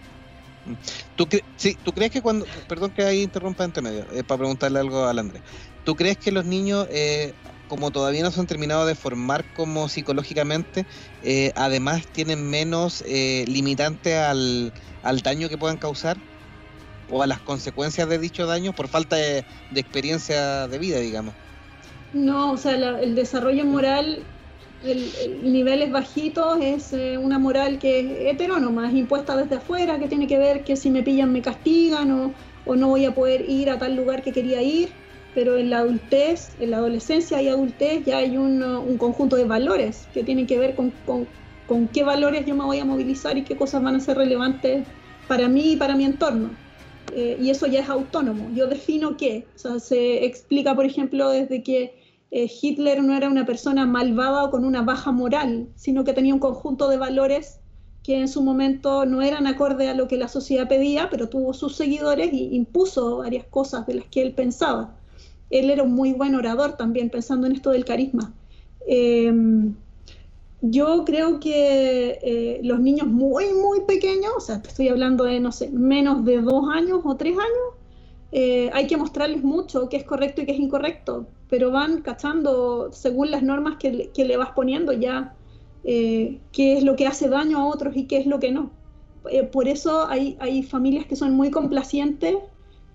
¿Tú, 1.16 1.24
cre- 1.26 1.42
sí, 1.56 1.76
¿Tú 1.84 1.92
crees 1.92 2.10
que 2.10 2.22
cuando, 2.22 2.46
perdón 2.68 2.90
que 2.92 3.02
ahí 3.04 3.22
interrumpa 3.22 3.64
entre 3.64 3.82
medio, 3.82 4.04
eh, 4.12 4.24
para 4.24 4.38
preguntarle 4.38 4.78
algo 4.80 5.04
al 5.04 5.18
Andrés, 5.18 5.42
¿tú 5.84 5.94
crees 5.94 6.16
que 6.16 6.32
los 6.32 6.44
niños, 6.44 6.88
eh, 6.90 7.34
como 7.66 7.90
todavía 7.92 8.22
no 8.22 8.30
se 8.32 8.40
han 8.40 8.46
terminado 8.46 8.86
de 8.86 8.94
formar 8.94 9.46
como 9.52 9.88
psicológicamente, 9.88 10.86
eh, 11.20 11.52
además 11.56 12.06
tienen 12.12 12.48
menos 12.48 13.02
eh, 13.06 13.44
limitante 13.48 14.16
al, 14.18 14.72
al 15.02 15.20
daño 15.22 15.48
que 15.48 15.58
puedan 15.58 15.78
causar 15.78 16.22
o 17.06 17.22
a 17.22 17.26
las 17.26 17.42
consecuencias 17.42 18.08
de 18.08 18.18
dicho 18.18 18.46
daño 18.46 18.74
por 18.74 18.88
falta 18.88 19.16
de, 19.16 19.46
experiencia 19.74 20.68
de 20.68 20.78
vida, 20.78 20.98
digamos? 21.00 21.36
No, 22.12 22.52
o 22.52 22.56
sea, 22.56 22.76
la- 22.76 23.00
el 23.02 23.14
desarrollo 23.14 23.64
moral, 23.66 24.26
el, 24.80 25.14
el 25.16 25.52
niveles 25.52 25.90
bajitos 25.90 26.58
es 26.60 26.92
eh, 26.92 27.18
una 27.18 27.38
moral 27.38 27.78
que 27.78 28.00
es 28.30 28.34
heterónoma, 28.34 28.88
es 28.88 28.94
impuesta 28.94 29.36
desde 29.36 29.56
afuera, 29.56 29.98
que 29.98 30.08
tiene 30.08 30.26
que 30.26 30.38
ver 30.38 30.64
que 30.64 30.76
si 30.76 30.90
me 30.90 31.02
pillan 31.02 31.32
me 31.32 31.42
castigan 31.42 32.10
o, 32.12 32.34
o 32.64 32.76
no 32.76 32.88
voy 32.88 33.04
a 33.04 33.14
poder 33.14 33.42
ir 33.48 33.70
a 33.70 33.78
tal 33.78 33.94
lugar 33.96 34.22
que 34.22 34.32
quería 34.32 34.62
ir, 34.62 34.96
pero 35.36 35.58
en 35.58 35.68
la 35.68 35.80
adultez, 35.80 36.56
en 36.60 36.70
la 36.70 36.78
adolescencia 36.78 37.42
y 37.42 37.48
adultez 37.48 38.06
ya 38.06 38.16
hay 38.16 38.38
un, 38.38 38.62
uh, 38.62 38.80
un 38.80 38.96
conjunto 38.96 39.36
de 39.36 39.44
valores 39.44 40.08
que 40.14 40.24
tienen 40.24 40.46
que 40.46 40.58
ver 40.58 40.74
con, 40.74 40.94
con, 41.04 41.28
con 41.66 41.88
qué 41.88 42.04
valores 42.04 42.46
yo 42.46 42.54
me 42.54 42.64
voy 42.64 42.78
a 42.78 42.86
movilizar 42.86 43.36
y 43.36 43.44
qué 43.44 43.54
cosas 43.54 43.82
van 43.82 43.96
a 43.96 44.00
ser 44.00 44.16
relevantes 44.16 44.86
para 45.28 45.46
mí 45.48 45.72
y 45.72 45.76
para 45.76 45.94
mi 45.94 46.06
entorno. 46.06 46.52
Eh, 47.14 47.36
y 47.38 47.50
eso 47.50 47.66
ya 47.66 47.80
es 47.80 47.88
autónomo. 47.90 48.48
Yo 48.54 48.66
defino 48.66 49.18
qué. 49.18 49.46
O 49.54 49.58
sea, 49.58 49.78
se 49.78 50.24
explica, 50.24 50.74
por 50.74 50.86
ejemplo, 50.86 51.28
desde 51.28 51.62
que 51.62 51.94
eh, 52.30 52.50
Hitler 52.62 53.04
no 53.04 53.14
era 53.14 53.28
una 53.28 53.44
persona 53.44 53.84
malvada 53.84 54.44
o 54.44 54.50
con 54.50 54.64
una 54.64 54.80
baja 54.80 55.12
moral, 55.12 55.68
sino 55.74 56.02
que 56.04 56.14
tenía 56.14 56.32
un 56.32 56.40
conjunto 56.40 56.88
de 56.88 56.96
valores 56.96 57.60
que 58.02 58.18
en 58.18 58.28
su 58.28 58.42
momento 58.42 59.04
no 59.04 59.20
eran 59.20 59.46
acorde 59.46 59.90
a 59.90 59.94
lo 59.94 60.08
que 60.08 60.16
la 60.16 60.28
sociedad 60.28 60.66
pedía, 60.66 61.10
pero 61.10 61.28
tuvo 61.28 61.52
sus 61.52 61.76
seguidores 61.76 62.32
y 62.32 62.54
impuso 62.56 63.18
varias 63.18 63.44
cosas 63.44 63.86
de 63.86 63.96
las 63.96 64.06
que 64.06 64.22
él 64.22 64.32
pensaba. 64.32 64.96
Él 65.50 65.70
era 65.70 65.82
un 65.82 65.92
muy 65.92 66.12
buen 66.12 66.34
orador 66.34 66.76
también, 66.76 67.10
pensando 67.10 67.46
en 67.46 67.52
esto 67.52 67.70
del 67.70 67.84
carisma. 67.84 68.32
Eh, 68.88 69.32
yo 70.62 71.04
creo 71.04 71.38
que 71.38 72.18
eh, 72.22 72.60
los 72.62 72.80
niños 72.80 73.06
muy, 73.06 73.52
muy 73.52 73.82
pequeños, 73.82 74.32
o 74.36 74.40
sea, 74.40 74.62
te 74.62 74.68
estoy 74.68 74.88
hablando 74.88 75.24
de, 75.24 75.38
no 75.40 75.52
sé, 75.52 75.70
menos 75.70 76.24
de 76.24 76.40
dos 76.40 76.68
años 76.72 77.00
o 77.04 77.16
tres 77.16 77.34
años, 77.34 77.76
eh, 78.32 78.70
hay 78.72 78.86
que 78.86 78.96
mostrarles 78.96 79.42
mucho 79.44 79.88
qué 79.88 79.96
es 79.96 80.04
correcto 80.04 80.42
y 80.42 80.46
qué 80.46 80.52
es 80.52 80.58
incorrecto, 80.58 81.26
pero 81.48 81.70
van 81.70 82.02
cachando 82.02 82.90
según 82.92 83.30
las 83.30 83.42
normas 83.42 83.76
que, 83.78 84.10
que 84.12 84.24
le 84.24 84.36
vas 84.36 84.50
poniendo 84.50 84.92
ya 84.92 85.34
eh, 85.84 86.40
qué 86.52 86.76
es 86.76 86.82
lo 86.82 86.96
que 86.96 87.06
hace 87.06 87.28
daño 87.28 87.58
a 87.58 87.66
otros 87.66 87.96
y 87.96 88.06
qué 88.06 88.18
es 88.18 88.26
lo 88.26 88.40
que 88.40 88.50
no. 88.50 88.70
Eh, 89.30 89.44
por 89.44 89.68
eso 89.68 90.06
hay, 90.08 90.36
hay 90.40 90.62
familias 90.62 91.06
que 91.06 91.16
son 91.16 91.34
muy 91.34 91.50
complacientes 91.50 92.36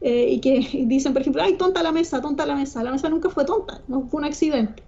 eh, 0.01 0.29
y 0.31 0.39
que 0.39 0.85
dicen, 0.87 1.13
por 1.13 1.21
ejemplo, 1.21 1.41
ay, 1.41 1.53
tonta 1.53 1.83
la 1.83 1.91
mesa, 1.91 2.21
tonta 2.21 2.45
la 2.45 2.55
mesa. 2.55 2.83
La 2.83 2.91
mesa 2.91 3.09
nunca 3.09 3.29
fue 3.29 3.45
tonta, 3.45 3.81
no 3.87 4.07
fue 4.07 4.19
un 4.19 4.25
accidente. 4.25 4.83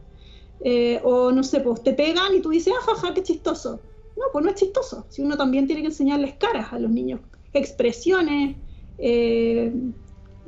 Eh, 0.61 0.99
o 1.03 1.31
no 1.31 1.43
sé, 1.43 1.59
pues 1.59 1.83
te 1.83 1.93
pegan 1.93 2.35
y 2.35 2.41
tú 2.41 2.49
dices, 2.49 2.73
ah, 2.77 2.83
jaja, 2.85 3.13
qué 3.13 3.23
chistoso. 3.23 3.79
No, 4.17 4.23
pues 4.31 4.45
no 4.45 4.51
es 4.51 4.57
chistoso. 4.57 5.05
Si 5.09 5.21
uno 5.21 5.37
también 5.37 5.67
tiene 5.67 5.81
que 5.81 5.87
enseñarles 5.87 6.35
caras 6.35 6.71
a 6.71 6.79
los 6.79 6.91
niños, 6.91 7.21
expresiones, 7.53 8.55
eh, 8.97 9.73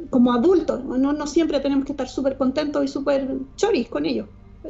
como 0.09 0.33
adultos. 0.33 0.83
No, 0.83 1.13
no 1.13 1.27
siempre 1.27 1.59
tenemos 1.59 1.85
que 1.85 1.93
estar 1.93 2.07
súper 2.07 2.37
contentos 2.37 2.83
y 2.83 2.87
súper 2.87 3.37
choris 3.55 3.89
con 3.89 4.05
ellos. 4.05 4.27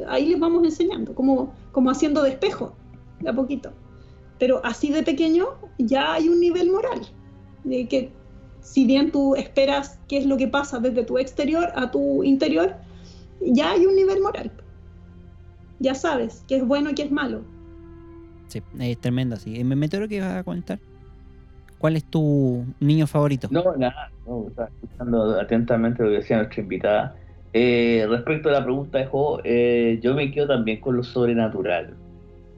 Ahí 0.08 0.26
les 0.26 0.38
vamos 0.38 0.64
enseñando, 0.64 1.14
como, 1.14 1.54
como 1.72 1.90
haciendo 1.90 2.22
de 2.22 2.30
espejo, 2.30 2.74
de 3.20 3.30
a 3.30 3.32
poquito. 3.32 3.72
Pero 4.38 4.60
así 4.64 4.90
de 4.90 5.02
pequeño 5.02 5.46
ya 5.78 6.12
hay 6.12 6.28
un 6.28 6.40
nivel 6.40 6.70
moral, 6.70 7.00
de 7.64 7.88
que 7.88 8.12
si 8.66 8.84
bien 8.84 9.12
tú 9.12 9.36
esperas 9.36 10.00
qué 10.08 10.18
es 10.18 10.26
lo 10.26 10.36
que 10.36 10.48
pasa 10.48 10.80
desde 10.80 11.04
tu 11.04 11.18
exterior 11.18 11.68
a 11.76 11.90
tu 11.92 12.24
interior, 12.24 12.74
ya 13.40 13.70
hay 13.70 13.86
un 13.86 13.94
nivel 13.94 14.20
moral. 14.20 14.50
Ya 15.78 15.94
sabes 15.94 16.44
qué 16.48 16.56
es 16.56 16.66
bueno 16.66 16.90
y 16.90 16.94
qué 16.94 17.04
es 17.04 17.12
malo. 17.12 17.42
Sí, 18.48 18.60
es 18.80 18.98
tremendo 18.98 19.36
así. 19.36 19.62
Me 19.62 19.76
meto 19.76 20.08
que 20.08 20.20
vas 20.20 20.36
a 20.36 20.42
comentar. 20.42 20.80
¿Cuál 21.78 21.94
es 21.94 22.04
tu 22.04 22.64
niño 22.80 23.06
favorito? 23.06 23.46
No, 23.52 23.62
nada, 23.76 24.10
no, 24.26 24.48
estaba 24.48 24.68
escuchando 24.68 25.40
atentamente 25.40 26.02
lo 26.02 26.08
que 26.08 26.16
decía 26.16 26.38
nuestra 26.38 26.62
invitada. 26.62 27.16
Eh, 27.52 28.04
respecto 28.08 28.48
a 28.48 28.52
la 28.52 28.64
pregunta 28.64 28.98
de 28.98 29.06
juego, 29.06 29.40
eh, 29.44 30.00
yo 30.02 30.14
me 30.14 30.32
quedo 30.32 30.48
también 30.48 30.80
con 30.80 30.96
lo 30.96 31.04
sobrenatural. 31.04 31.94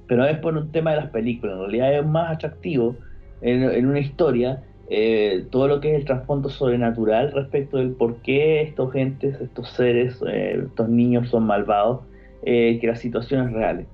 Pero 0.06 0.24
es 0.24 0.38
por 0.38 0.56
un 0.56 0.72
tema 0.72 0.92
de 0.92 0.96
las 0.96 1.10
películas. 1.10 1.56
En 1.56 1.60
realidad 1.60 1.98
es 1.98 2.06
más 2.06 2.32
atractivo 2.32 2.96
en, 3.42 3.62
en 3.64 3.86
una 3.86 4.00
historia 4.00 4.62
eh, 4.90 5.46
todo 5.50 5.68
lo 5.68 5.80
que 5.80 5.92
es 5.92 5.98
el 5.98 6.04
trasfondo 6.06 6.48
sobrenatural 6.48 7.32
respecto 7.32 7.76
del 7.76 7.92
por 7.92 8.22
qué 8.22 8.62
estos 8.62 8.92
gentes, 8.92 9.38
estos 9.40 9.70
seres, 9.70 10.22
eh, 10.26 10.62
estos 10.66 10.88
niños 10.88 11.28
son 11.28 11.44
malvados, 11.44 12.00
eh, 12.42 12.78
que 12.80 12.86
las 12.86 13.00
situaciones 13.00 13.52
reales. 13.52 13.86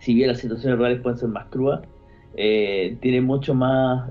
Si 0.00 0.14
bien 0.14 0.28
las 0.28 0.38
situaciones 0.38 0.78
reales 0.78 1.00
pueden 1.00 1.18
ser 1.18 1.28
más 1.28 1.46
crudas, 1.46 1.80
eh, 2.36 2.98
tiene 3.00 3.20
mucho 3.22 3.54
más, 3.54 4.10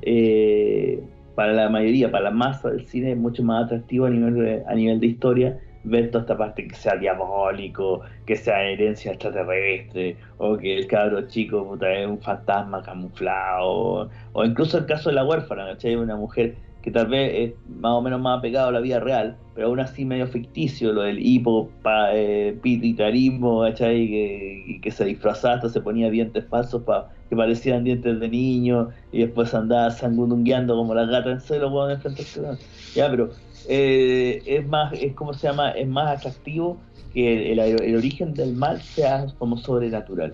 para 1.36 1.54
la 1.54 1.70
mayoría, 1.70 2.12
para 2.12 2.26
la 2.26 2.32
masa 2.32 2.72
del 2.72 2.86
cine, 2.88 3.16
mucho 3.16 3.44
más 3.44 3.66
atractivo 3.66 4.08
a 4.08 4.10
nivel 4.10 4.64
a 4.68 4.74
nivel 4.74 5.00
de 5.00 5.08
historia 5.08 5.60
ver 5.84 6.12
toda 6.12 6.24
esta 6.24 6.38
parte 6.38 6.68
que 6.68 6.76
sea 6.76 6.96
diabólico, 6.96 8.02
que 8.26 8.36
sea 8.36 8.64
herencia 8.64 9.12
extraterrestre, 9.12 10.18
o 10.38 10.58
que 10.58 10.78
el 10.78 10.88
cabro 10.88 11.28
chico 11.28 11.66
puta, 11.66 11.92
es 11.94 12.08
un 12.08 12.20
fantasma 12.20 12.82
camuflado, 12.82 14.10
o, 14.34 14.46
incluso 14.46 14.78
el 14.78 14.86
caso 14.86 15.10
de 15.10 15.16
la 15.16 15.26
huérfana, 15.26 15.66
¿cachai? 15.68 15.96
Una 15.96 16.16
mujer 16.16 16.56
que 16.82 16.92
tal 16.92 17.08
vez 17.08 17.34
es 17.36 17.54
más 17.82 17.94
o 17.94 18.02
menos 18.02 18.22
más 18.22 18.40
apegado 18.40 18.70
a 18.70 18.72
la 18.72 18.80
vida 18.80 19.00
real, 19.00 19.36
pero 19.56 19.68
aún 19.68 19.80
así 19.80 20.06
medio 20.06 20.28
ficticio, 20.28 20.94
lo 20.94 21.02
del 21.02 21.20
hipopituitarismo, 21.20 23.62
¿cachai? 23.62 24.08
Que, 24.08 24.80
que 24.82 24.92
se 24.92 25.06
disfrazaba, 25.06 25.56
hasta 25.56 25.70
se 25.70 25.82
ponía 25.82 26.10
dientes 26.10 26.46
falsos 26.46 26.84
para 26.84 27.10
que 27.30 27.36
parecían 27.36 27.84
dientes 27.84 28.20
de 28.20 28.30
niño, 28.30 28.90
y 29.12 29.20
después 29.20 29.54
andaba 29.54 29.92
sangundungueando 29.92 30.76
como 30.76 30.94
la 30.94 31.06
gata 31.06 31.32
en 31.32 31.42
celo, 31.42 31.70
weón, 31.70 32.00
telón. 32.02 32.58
Ya, 32.96 33.10
pero 33.10 33.30
eh, 33.68 34.42
es 34.46 34.68
más, 34.68 34.94
es 34.94 35.14
como 35.14 35.34
se 35.34 35.48
llama, 35.48 35.72
es 35.72 35.88
más 35.88 36.18
atractivo 36.18 36.78
que 37.14 37.52
el, 37.52 37.60
el, 37.60 37.82
el 37.82 37.96
origen 37.96 38.34
del 38.34 38.56
mal 38.56 38.82
sea 38.82 39.28
como 39.38 39.58
sobrenatural. 39.58 40.34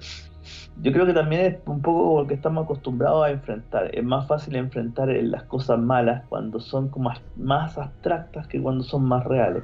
Yo 0.81 0.91
creo 0.91 1.05
que 1.05 1.13
también 1.13 1.45
es 1.45 1.57
un 1.67 1.81
poco 1.81 2.21
lo 2.21 2.27
que 2.27 2.33
estamos 2.33 2.65
acostumbrados 2.65 3.25
a 3.25 3.31
enfrentar. 3.31 3.95
Es 3.95 4.03
más 4.03 4.27
fácil 4.27 4.55
enfrentar 4.55 5.07
las 5.07 5.43
cosas 5.43 5.79
malas 5.79 6.23
cuando 6.29 6.59
son 6.59 6.89
como 6.89 7.11
más 7.37 7.77
abstractas 7.77 8.47
que 8.47 8.61
cuando 8.61 8.83
son 8.83 9.03
más 9.05 9.23
reales. 9.23 9.63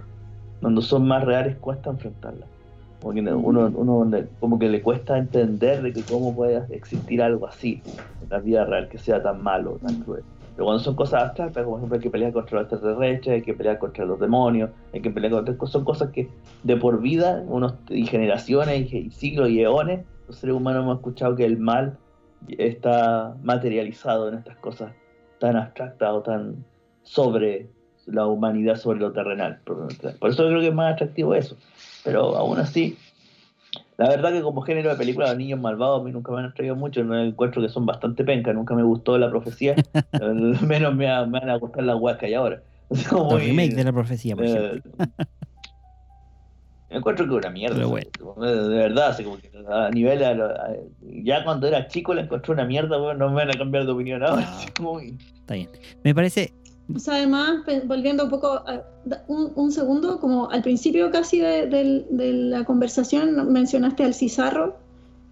Cuando 0.62 0.82
son 0.82 1.08
más 1.08 1.24
reales 1.24 1.58
cuesta 1.58 1.90
enfrentarlas. 1.90 2.48
Porque 3.02 3.22
uno, 3.22 3.72
uno 3.74 4.18
como 4.40 4.60
que 4.60 4.70
le 4.70 4.82
cuesta 4.82 5.18
entender 5.18 5.82
de 5.82 5.94
que 5.94 6.04
cómo 6.04 6.36
puede 6.36 6.64
existir 6.76 7.22
algo 7.22 7.48
así 7.48 7.82
en 8.22 8.30
la 8.30 8.40
vida 8.40 8.66
real, 8.66 8.90
que 8.90 8.98
sea 8.98 9.24
tan 9.24 9.42
malo, 9.42 9.80
tan 9.82 10.02
cruel. 10.02 10.24
Pero 10.60 10.66
cuando 10.66 10.84
son 10.84 10.96
cosas 10.98 11.24
abstractas, 11.24 11.64
como 11.64 11.78
por 11.78 11.80
ejemplo 11.80 11.96
hay 11.96 12.02
que 12.02 12.10
pelear 12.10 12.34
contra 12.34 12.62
los 12.62 12.70
extraterrestres, 12.70 13.34
hay 13.34 13.42
que 13.44 13.54
pelear 13.54 13.80
contra 13.80 14.04
los 14.04 14.20
demonios, 14.20 14.70
hay 14.94 15.00
que 15.00 15.10
pelear 15.10 15.32
contra... 15.32 15.56
Son 15.68 15.86
cosas 15.86 16.12
que 16.12 16.28
de 16.64 16.76
por 16.76 17.00
vida, 17.00 17.46
unos, 17.48 17.76
y 17.88 18.06
generaciones, 18.06 18.92
y 18.92 19.10
siglos 19.10 19.52
y 19.52 19.62
eones, 19.62 20.06
los 20.28 20.36
seres 20.36 20.54
humanos 20.58 20.84
hemos 20.84 20.98
escuchado 20.98 21.38
que 21.38 21.46
el 21.46 21.58
mal 21.60 21.98
está 22.50 23.38
materializado 23.42 24.28
en 24.28 24.40
estas 24.40 24.58
cosas 24.58 24.92
tan 25.40 25.56
abstractas 25.56 26.12
o 26.12 26.22
tan 26.24 26.66
sobre 27.04 27.70
la 28.06 28.28
humanidad, 28.28 28.76
sobre 28.76 29.00
lo 29.00 29.14
terrenal. 29.14 29.62
Por 29.64 29.88
eso 30.30 30.46
creo 30.46 30.60
que 30.60 30.68
es 30.68 30.74
más 30.74 30.96
atractivo 30.96 31.36
eso. 31.36 31.56
Pero 32.04 32.36
aún 32.36 32.60
así, 32.60 32.98
la 34.00 34.08
verdad 34.08 34.32
que 34.32 34.42
como 34.42 34.62
género 34.62 34.90
de 34.90 34.96
película, 34.96 35.28
los 35.28 35.38
niños 35.38 35.60
malvados 35.60 36.00
a 36.00 36.04
mí 36.06 36.12
nunca 36.14 36.32
me 36.32 36.40
han 36.40 36.46
atraído 36.46 36.74
mucho, 36.74 37.04
no 37.04 37.22
encuentro 37.22 37.62
que 37.62 37.68
son 37.68 37.86
bastante 37.86 38.24
pencas, 38.24 38.56
nunca 38.56 38.74
me 38.74 38.82
gustó 38.82 39.18
la 39.18 39.30
profecía, 39.30 39.76
menos 40.66 40.96
me, 40.96 41.10
me, 41.26 41.40
van 41.40 41.50
a 41.50 41.58
gustar 41.58 41.84
las 41.84 41.98
huecas 42.00 42.22
que 42.22 42.26
hay 42.28 42.34
ahora. 42.36 42.64
Como 43.10 43.38
el 43.38 43.48
remake 43.48 43.76
de 43.76 43.84
la 43.84 43.92
profecía, 43.92 44.38
por. 44.38 44.46
Eh, 44.46 44.82
encuentro 46.90 47.28
que 47.28 47.34
una 47.34 47.50
mierda. 47.50 47.86
Bueno. 47.86 48.10
De 48.38 48.78
verdad, 48.78 49.10
así 49.10 49.26
como 49.26 49.38
que 49.38 49.52
a 49.70 49.90
nivel. 49.90 50.24
A, 50.24 50.32
a, 50.32 50.76
ya 51.02 51.44
cuando 51.44 51.68
era 51.68 51.88
chico 51.90 52.14
la 52.14 52.22
encontré 52.22 52.54
una 52.54 52.64
mierda, 52.64 52.98
bueno, 52.98 53.28
no 53.28 53.30
me 53.30 53.36
van 53.36 53.50
a 53.50 53.58
cambiar 53.58 53.86
de 53.86 53.92
opinión 53.92 54.24
ahora. 54.24 54.42
No. 54.42 54.74
Como... 54.78 55.00
Está 55.02 55.56
bien. 55.56 55.70
Me 56.06 56.16
parece. 56.16 56.54
O 56.94 56.98
sea, 56.98 57.16
además, 57.16 57.62
volviendo 57.86 58.24
un 58.24 58.30
poco, 58.30 58.48
a, 58.48 58.84
un, 59.28 59.52
un, 59.56 59.72
segundo, 59.72 60.20
como 60.20 60.50
al 60.50 60.64
principio 60.64 61.12
casi 61.12 61.40
de, 61.40 61.68
de, 61.68 62.34
la 62.34 62.66
conversación 62.66 63.52
mencionaste 63.52 64.04
al 64.04 64.14
Cizarro. 64.14 64.78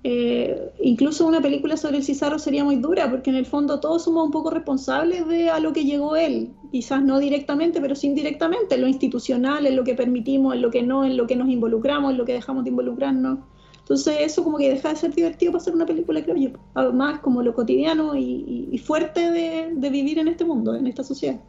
Eh, 0.03 0.71
incluso 0.79 1.25
una 1.25 1.41
película 1.41 1.75
sobre 1.75 1.97
el 1.97 2.03
Cizarro 2.03 2.38
sería 2.38 2.63
muy 2.63 2.75
dura, 2.75 3.09
porque 3.09 3.31
en 3.31 3.35
el 3.35 3.45
fondo 3.45 3.79
todos 3.79 4.03
somos 4.03 4.25
un 4.25 4.31
poco 4.31 4.51
responsables 4.51 5.27
de 5.27 5.49
a 5.49 5.59
lo 5.59 5.73
que 5.73 5.84
llegó 5.84 6.15
él. 6.15 6.49
Quizás 6.71 7.03
no 7.03 7.17
directamente, 7.17 7.81
pero 7.81 7.95
sí 7.95 8.07
indirectamente, 8.07 8.75
en 8.75 8.81
lo 8.81 8.88
institucional, 8.88 9.65
en 9.65 9.75
lo 9.75 9.84
que 9.84 9.95
permitimos, 9.95 10.53
en 10.53 10.61
lo 10.61 10.69
que 10.69 10.84
no, 10.84 11.05
en 11.05 11.17
lo 11.17 11.25
que 11.25 11.35
nos 11.35 11.49
involucramos, 11.49 12.11
en 12.11 12.17
lo 12.17 12.25
que 12.25 12.34
dejamos 12.34 12.63
de 12.65 12.69
involucrarnos. 12.69 13.39
Entonces 13.88 14.18
eso 14.19 14.43
como 14.43 14.57
que 14.57 14.69
deja 14.69 14.89
de 14.89 14.97
ser 14.97 15.15
divertido 15.15 15.53
para 15.53 15.61
hacer 15.61 15.73
una 15.73 15.85
película, 15.85 16.22
creo 16.22 16.35
yo. 16.35 16.49
Además, 16.73 17.22
como 17.22 17.41
lo 17.41 17.55
cotidiano 17.55 18.18
y, 18.18 18.77
fuerte 18.85 19.31
de, 19.31 19.72
de, 19.73 19.89
vivir 19.89 20.19
en 20.19 20.27
este 20.27 20.43
mundo, 20.43 20.76
en 20.76 20.88
esta 20.88 21.05
sociedad. 21.05 21.39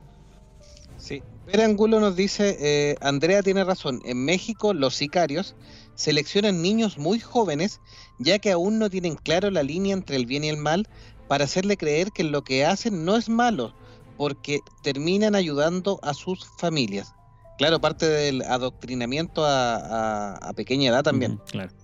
Sí. 0.98 1.20
Pere 1.46 1.64
Angulo 1.64 1.98
nos 1.98 2.14
dice, 2.14 2.56
eh, 2.60 2.94
Andrea 3.00 3.42
tiene 3.42 3.64
razón, 3.64 4.00
en 4.04 4.24
México 4.24 4.72
los 4.72 4.94
sicarios 4.94 5.56
seleccionan 5.96 6.62
niños 6.62 6.96
muy 6.96 7.18
jóvenes, 7.18 7.80
ya 8.20 8.38
que 8.38 8.52
aún 8.52 8.78
no 8.78 8.88
tienen 8.88 9.16
claro 9.16 9.50
la 9.50 9.64
línea 9.64 9.94
entre 9.94 10.14
el 10.14 10.26
bien 10.26 10.44
y 10.44 10.48
el 10.48 10.58
mal, 10.58 10.86
para 11.26 11.44
hacerle 11.44 11.76
creer 11.76 12.12
que 12.12 12.22
lo 12.22 12.44
que 12.44 12.64
hacen 12.64 13.04
no 13.04 13.16
es 13.16 13.28
malo, 13.28 13.74
porque 14.16 14.60
terminan 14.84 15.34
ayudando 15.34 15.98
a 16.04 16.14
sus 16.14 16.46
familias. 16.58 17.14
Claro, 17.56 17.80
parte 17.80 18.06
del 18.06 18.42
adoctrinamiento 18.42 19.44
a, 19.44 19.74
a, 19.76 20.34
a 20.36 20.52
pequeña 20.52 20.90
edad 20.90 21.02
también. 21.02 21.32
Mm, 21.32 21.40
claro 21.50 21.77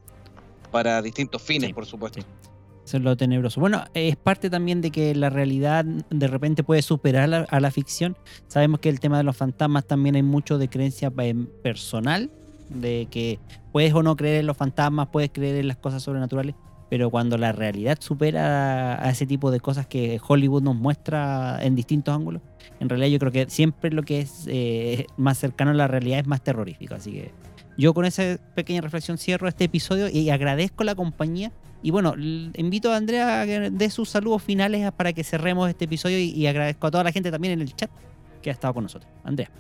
para 0.74 1.00
distintos 1.00 1.40
fines, 1.40 1.68
sí, 1.68 1.72
por 1.72 1.86
supuesto. 1.86 2.20
Sí. 2.20 2.26
Eso 2.84 2.96
es 2.96 3.02
lo 3.04 3.16
tenebroso. 3.16 3.60
Bueno, 3.60 3.84
es 3.94 4.16
parte 4.16 4.50
también 4.50 4.80
de 4.80 4.90
que 4.90 5.14
la 5.14 5.30
realidad 5.30 5.84
de 5.84 6.26
repente 6.26 6.64
puede 6.64 6.82
superar 6.82 7.32
a, 7.32 7.42
a 7.42 7.60
la 7.60 7.70
ficción. 7.70 8.16
Sabemos 8.48 8.80
que 8.80 8.88
el 8.88 8.98
tema 8.98 9.16
de 9.16 9.22
los 9.22 9.36
fantasmas 9.36 9.86
también 9.86 10.16
hay 10.16 10.24
mucho 10.24 10.58
de 10.58 10.68
creencia 10.68 11.12
personal, 11.62 12.28
de 12.70 13.06
que 13.08 13.38
puedes 13.70 13.94
o 13.94 14.02
no 14.02 14.16
creer 14.16 14.40
en 14.40 14.46
los 14.48 14.56
fantasmas, 14.56 15.10
puedes 15.12 15.30
creer 15.30 15.54
en 15.60 15.68
las 15.68 15.76
cosas 15.76 16.02
sobrenaturales, 16.02 16.56
pero 16.90 17.08
cuando 17.08 17.38
la 17.38 17.52
realidad 17.52 17.98
supera 18.00 19.00
a 19.00 19.10
ese 19.10 19.26
tipo 19.26 19.52
de 19.52 19.60
cosas 19.60 19.86
que 19.86 20.20
Hollywood 20.26 20.64
nos 20.64 20.74
muestra 20.74 21.60
en 21.62 21.76
distintos 21.76 22.12
ángulos, 22.12 22.42
en 22.80 22.88
realidad 22.88 23.10
yo 23.10 23.20
creo 23.20 23.30
que 23.30 23.48
siempre 23.48 23.92
lo 23.92 24.02
que 24.02 24.22
es 24.22 24.46
eh, 24.48 25.06
más 25.16 25.38
cercano 25.38 25.70
a 25.70 25.74
la 25.74 25.86
realidad 25.86 26.18
es 26.18 26.26
más 26.26 26.42
terrorífico. 26.42 26.96
Así 26.96 27.12
que 27.12 27.30
yo 27.76 27.94
con 27.94 28.04
esa 28.04 28.38
pequeña 28.54 28.80
reflexión 28.80 29.18
cierro 29.18 29.48
este 29.48 29.64
episodio 29.64 30.08
y 30.08 30.30
agradezco 30.30 30.84
la 30.84 30.94
compañía. 30.94 31.52
Y 31.82 31.90
bueno, 31.90 32.14
invito 32.16 32.92
a 32.92 32.96
Andrea 32.96 33.42
a 33.42 33.46
que 33.46 33.70
dé 33.70 33.90
sus 33.90 34.08
saludos 34.08 34.42
finales 34.42 34.90
para 34.92 35.12
que 35.12 35.22
cerremos 35.22 35.68
este 35.68 35.84
episodio 35.84 36.18
y, 36.18 36.46
agradezco 36.46 36.86
a 36.86 36.90
toda 36.90 37.04
la 37.04 37.12
gente 37.12 37.30
también 37.30 37.52
en 37.54 37.60
el 37.60 37.74
chat 37.74 37.90
que 38.40 38.50
ha 38.50 38.52
estado 38.52 38.72
con 38.74 38.84
nosotros. 38.84 39.10
Andrea. 39.22 39.50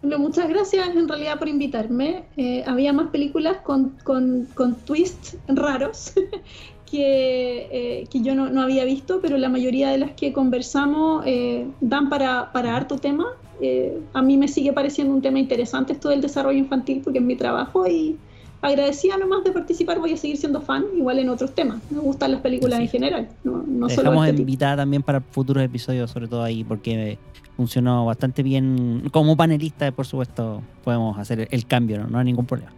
Bueno, 0.00 0.20
muchas 0.20 0.48
gracias 0.48 0.88
en 0.94 1.08
realidad 1.08 1.38
por 1.38 1.48
invitarme. 1.48 2.24
Eh, 2.36 2.62
había 2.66 2.92
más 2.92 3.10
películas 3.10 3.58
con, 3.58 3.90
con, 4.04 4.46
con 4.54 4.76
twists 4.76 5.36
raros 5.48 6.12
que, 6.90 7.68
eh, 7.70 8.06
que 8.08 8.20
yo 8.22 8.34
no, 8.34 8.48
no, 8.48 8.62
había 8.62 8.84
visto, 8.84 9.20
pero 9.20 9.36
la 9.38 9.48
mayoría 9.48 9.90
de 9.90 9.98
las 9.98 10.12
que 10.12 10.32
conversamos 10.32 11.24
eh, 11.26 11.66
dan 11.80 12.08
para, 12.08 12.52
para 12.52 12.76
harto 12.76 12.96
tema. 12.96 13.26
Eh, 13.60 13.98
a 14.12 14.22
mí 14.22 14.36
me 14.36 14.48
sigue 14.48 14.72
pareciendo 14.72 15.12
un 15.14 15.22
tema 15.22 15.38
interesante 15.38 15.92
esto 15.92 16.08
del 16.10 16.20
desarrollo 16.20 16.58
infantil 16.58 17.00
porque 17.02 17.18
es 17.18 17.24
mi 17.24 17.36
trabajo 17.36 17.86
y 17.86 18.16
agradecida 18.60 19.16
nomás 19.16 19.44
de 19.44 19.52
participar, 19.52 19.98
voy 19.98 20.12
a 20.12 20.16
seguir 20.16 20.36
siendo 20.36 20.60
fan, 20.60 20.84
igual 20.96 21.18
en 21.18 21.28
otros 21.28 21.54
temas. 21.54 21.80
Me 21.90 22.00
gustan 22.00 22.32
las 22.32 22.40
películas 22.40 22.78
Sí. 22.78 22.84
en 22.84 22.88
general, 22.88 23.28
no, 23.44 23.64
no 23.66 23.86
Te 23.86 23.94
solo 23.94 24.10
dejamos 24.10 24.28
este 24.28 24.40
invitada 24.40 24.76
también 24.78 25.02
para 25.02 25.20
futuros 25.20 25.62
episodios, 25.62 26.10
sobre 26.10 26.26
todo 26.28 26.42
ahí, 26.42 26.64
porque 26.64 27.18
funcionó 27.56 28.04
bastante 28.04 28.42
bien. 28.42 29.08
Como 29.12 29.36
panelista, 29.36 29.90
por 29.92 30.06
supuesto, 30.06 30.62
podemos 30.82 31.18
hacer 31.18 31.48
el 31.50 31.66
cambio, 31.66 31.98
no, 31.98 32.06
no 32.08 32.18
hay 32.18 32.24
ningún 32.24 32.46
problema. 32.46 32.72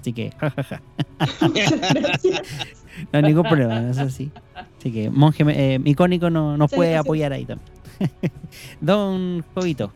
Así 0.00 0.12
que, 0.12 0.30
jajaja, 0.36 0.82
no 3.12 3.18
hay 3.18 3.22
ningún 3.22 3.44
problema, 3.44 3.90
eso 3.90 4.08
sí. 4.10 4.30
Así 4.78 4.92
que, 4.92 5.10
monje 5.10 5.44
eh, 5.48 5.80
icónico 5.84 6.30
no, 6.30 6.56
nos 6.56 6.70
puede 6.70 6.96
apoyar 6.96 7.32
ahí 7.32 7.46
también. 7.46 7.70
Don 8.80 9.44
Jovito, 9.54 9.92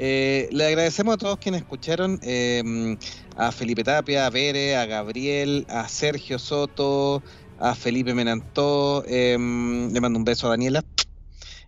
Eh, 0.00 0.48
le 0.52 0.64
agradecemos 0.64 1.14
a 1.14 1.18
todos 1.18 1.38
quienes 1.38 1.62
escucharon, 1.62 2.20
eh, 2.22 2.96
a 3.36 3.50
Felipe 3.50 3.82
Tapia, 3.82 4.26
a 4.26 4.30
Bere, 4.30 4.76
a 4.76 4.86
Gabriel, 4.86 5.66
a 5.68 5.88
Sergio 5.88 6.38
Soto, 6.38 7.20
a 7.58 7.74
Felipe 7.74 8.14
Menantó, 8.14 9.02
eh, 9.08 9.32
le 9.32 10.00
mando 10.00 10.20
un 10.20 10.24
beso 10.24 10.46
a 10.46 10.50
Daniela, 10.50 10.84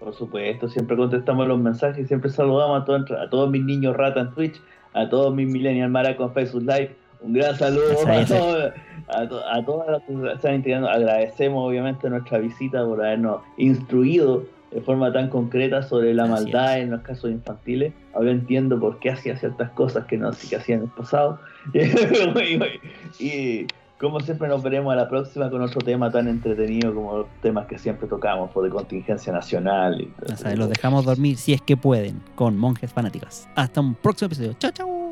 Por 0.00 0.14
supuesto, 0.14 0.68
siempre 0.68 0.96
contestamos 0.96 1.46
los 1.48 1.58
mensajes 1.58 2.06
siempre 2.08 2.30
saludamos 2.30 2.82
a, 2.82 2.84
todo- 2.84 3.18
a 3.18 3.28
todos 3.30 3.50
mis 3.50 3.64
niños 3.64 3.96
rata 3.96 4.20
en 4.20 4.30
Twitch, 4.34 4.60
a 4.94 5.08
todos 5.08 5.34
mis 5.34 5.46
millennial 5.48 5.90
mara 5.90 6.16
con 6.16 6.32
Facebook 6.32 6.62
Live. 6.62 6.96
Un 7.20 7.32
gran 7.32 7.56
saludo 7.56 7.84
a, 8.06 8.24
todos, 8.26 8.72
a, 9.08 9.28
to- 9.28 9.46
a 9.48 9.64
todas 9.64 9.88
las 9.90 10.02
que 10.02 10.14
se 10.14 10.32
están 10.34 10.54
integrando. 10.56 10.88
Agradecemos 10.90 11.66
obviamente 11.66 12.08
nuestra 12.10 12.38
visita 12.38 12.84
por 12.84 13.00
habernos 13.04 13.40
instruido 13.56 14.44
de 14.76 14.82
forma 14.82 15.10
tan 15.10 15.30
concreta 15.30 15.82
sobre 15.82 16.12
la 16.12 16.26
maldad 16.26 16.78
en 16.78 16.90
los 16.90 17.00
casos 17.00 17.30
infantiles. 17.30 17.94
Ahora 18.12 18.30
entiendo 18.30 18.78
por 18.78 18.98
qué 18.98 19.08
hacía 19.08 19.34
ciertas 19.34 19.70
cosas 19.70 20.04
que 20.04 20.18
no 20.18 20.30
que 20.32 20.54
hacía 20.54 20.74
en 20.74 20.82
el 20.82 20.88
pasado. 20.88 21.40
y 23.18 23.66
como 23.98 24.20
siempre 24.20 24.48
nos 24.48 24.62
veremos 24.62 24.92
a 24.92 24.96
la 24.96 25.08
próxima 25.08 25.48
con 25.48 25.62
otro 25.62 25.80
tema 25.80 26.10
tan 26.10 26.28
entretenido 26.28 26.94
como 26.94 27.16
los 27.16 27.26
temas 27.40 27.66
que 27.66 27.78
siempre 27.78 28.06
tocamos, 28.06 28.50
por 28.50 28.64
de 28.64 28.70
contingencia 28.70 29.32
nacional. 29.32 29.98
Y 29.98 30.08
todo 30.08 30.56
los 30.56 30.68
dejamos 30.68 31.06
dormir 31.06 31.38
si 31.38 31.54
es 31.54 31.62
que 31.62 31.78
pueden 31.78 32.20
con 32.34 32.58
monjes 32.58 32.92
fanáticos. 32.92 33.48
Hasta 33.54 33.80
un 33.80 33.94
próximo 33.94 34.26
episodio. 34.26 34.52
Chao, 34.58 34.72
chao. 34.72 35.05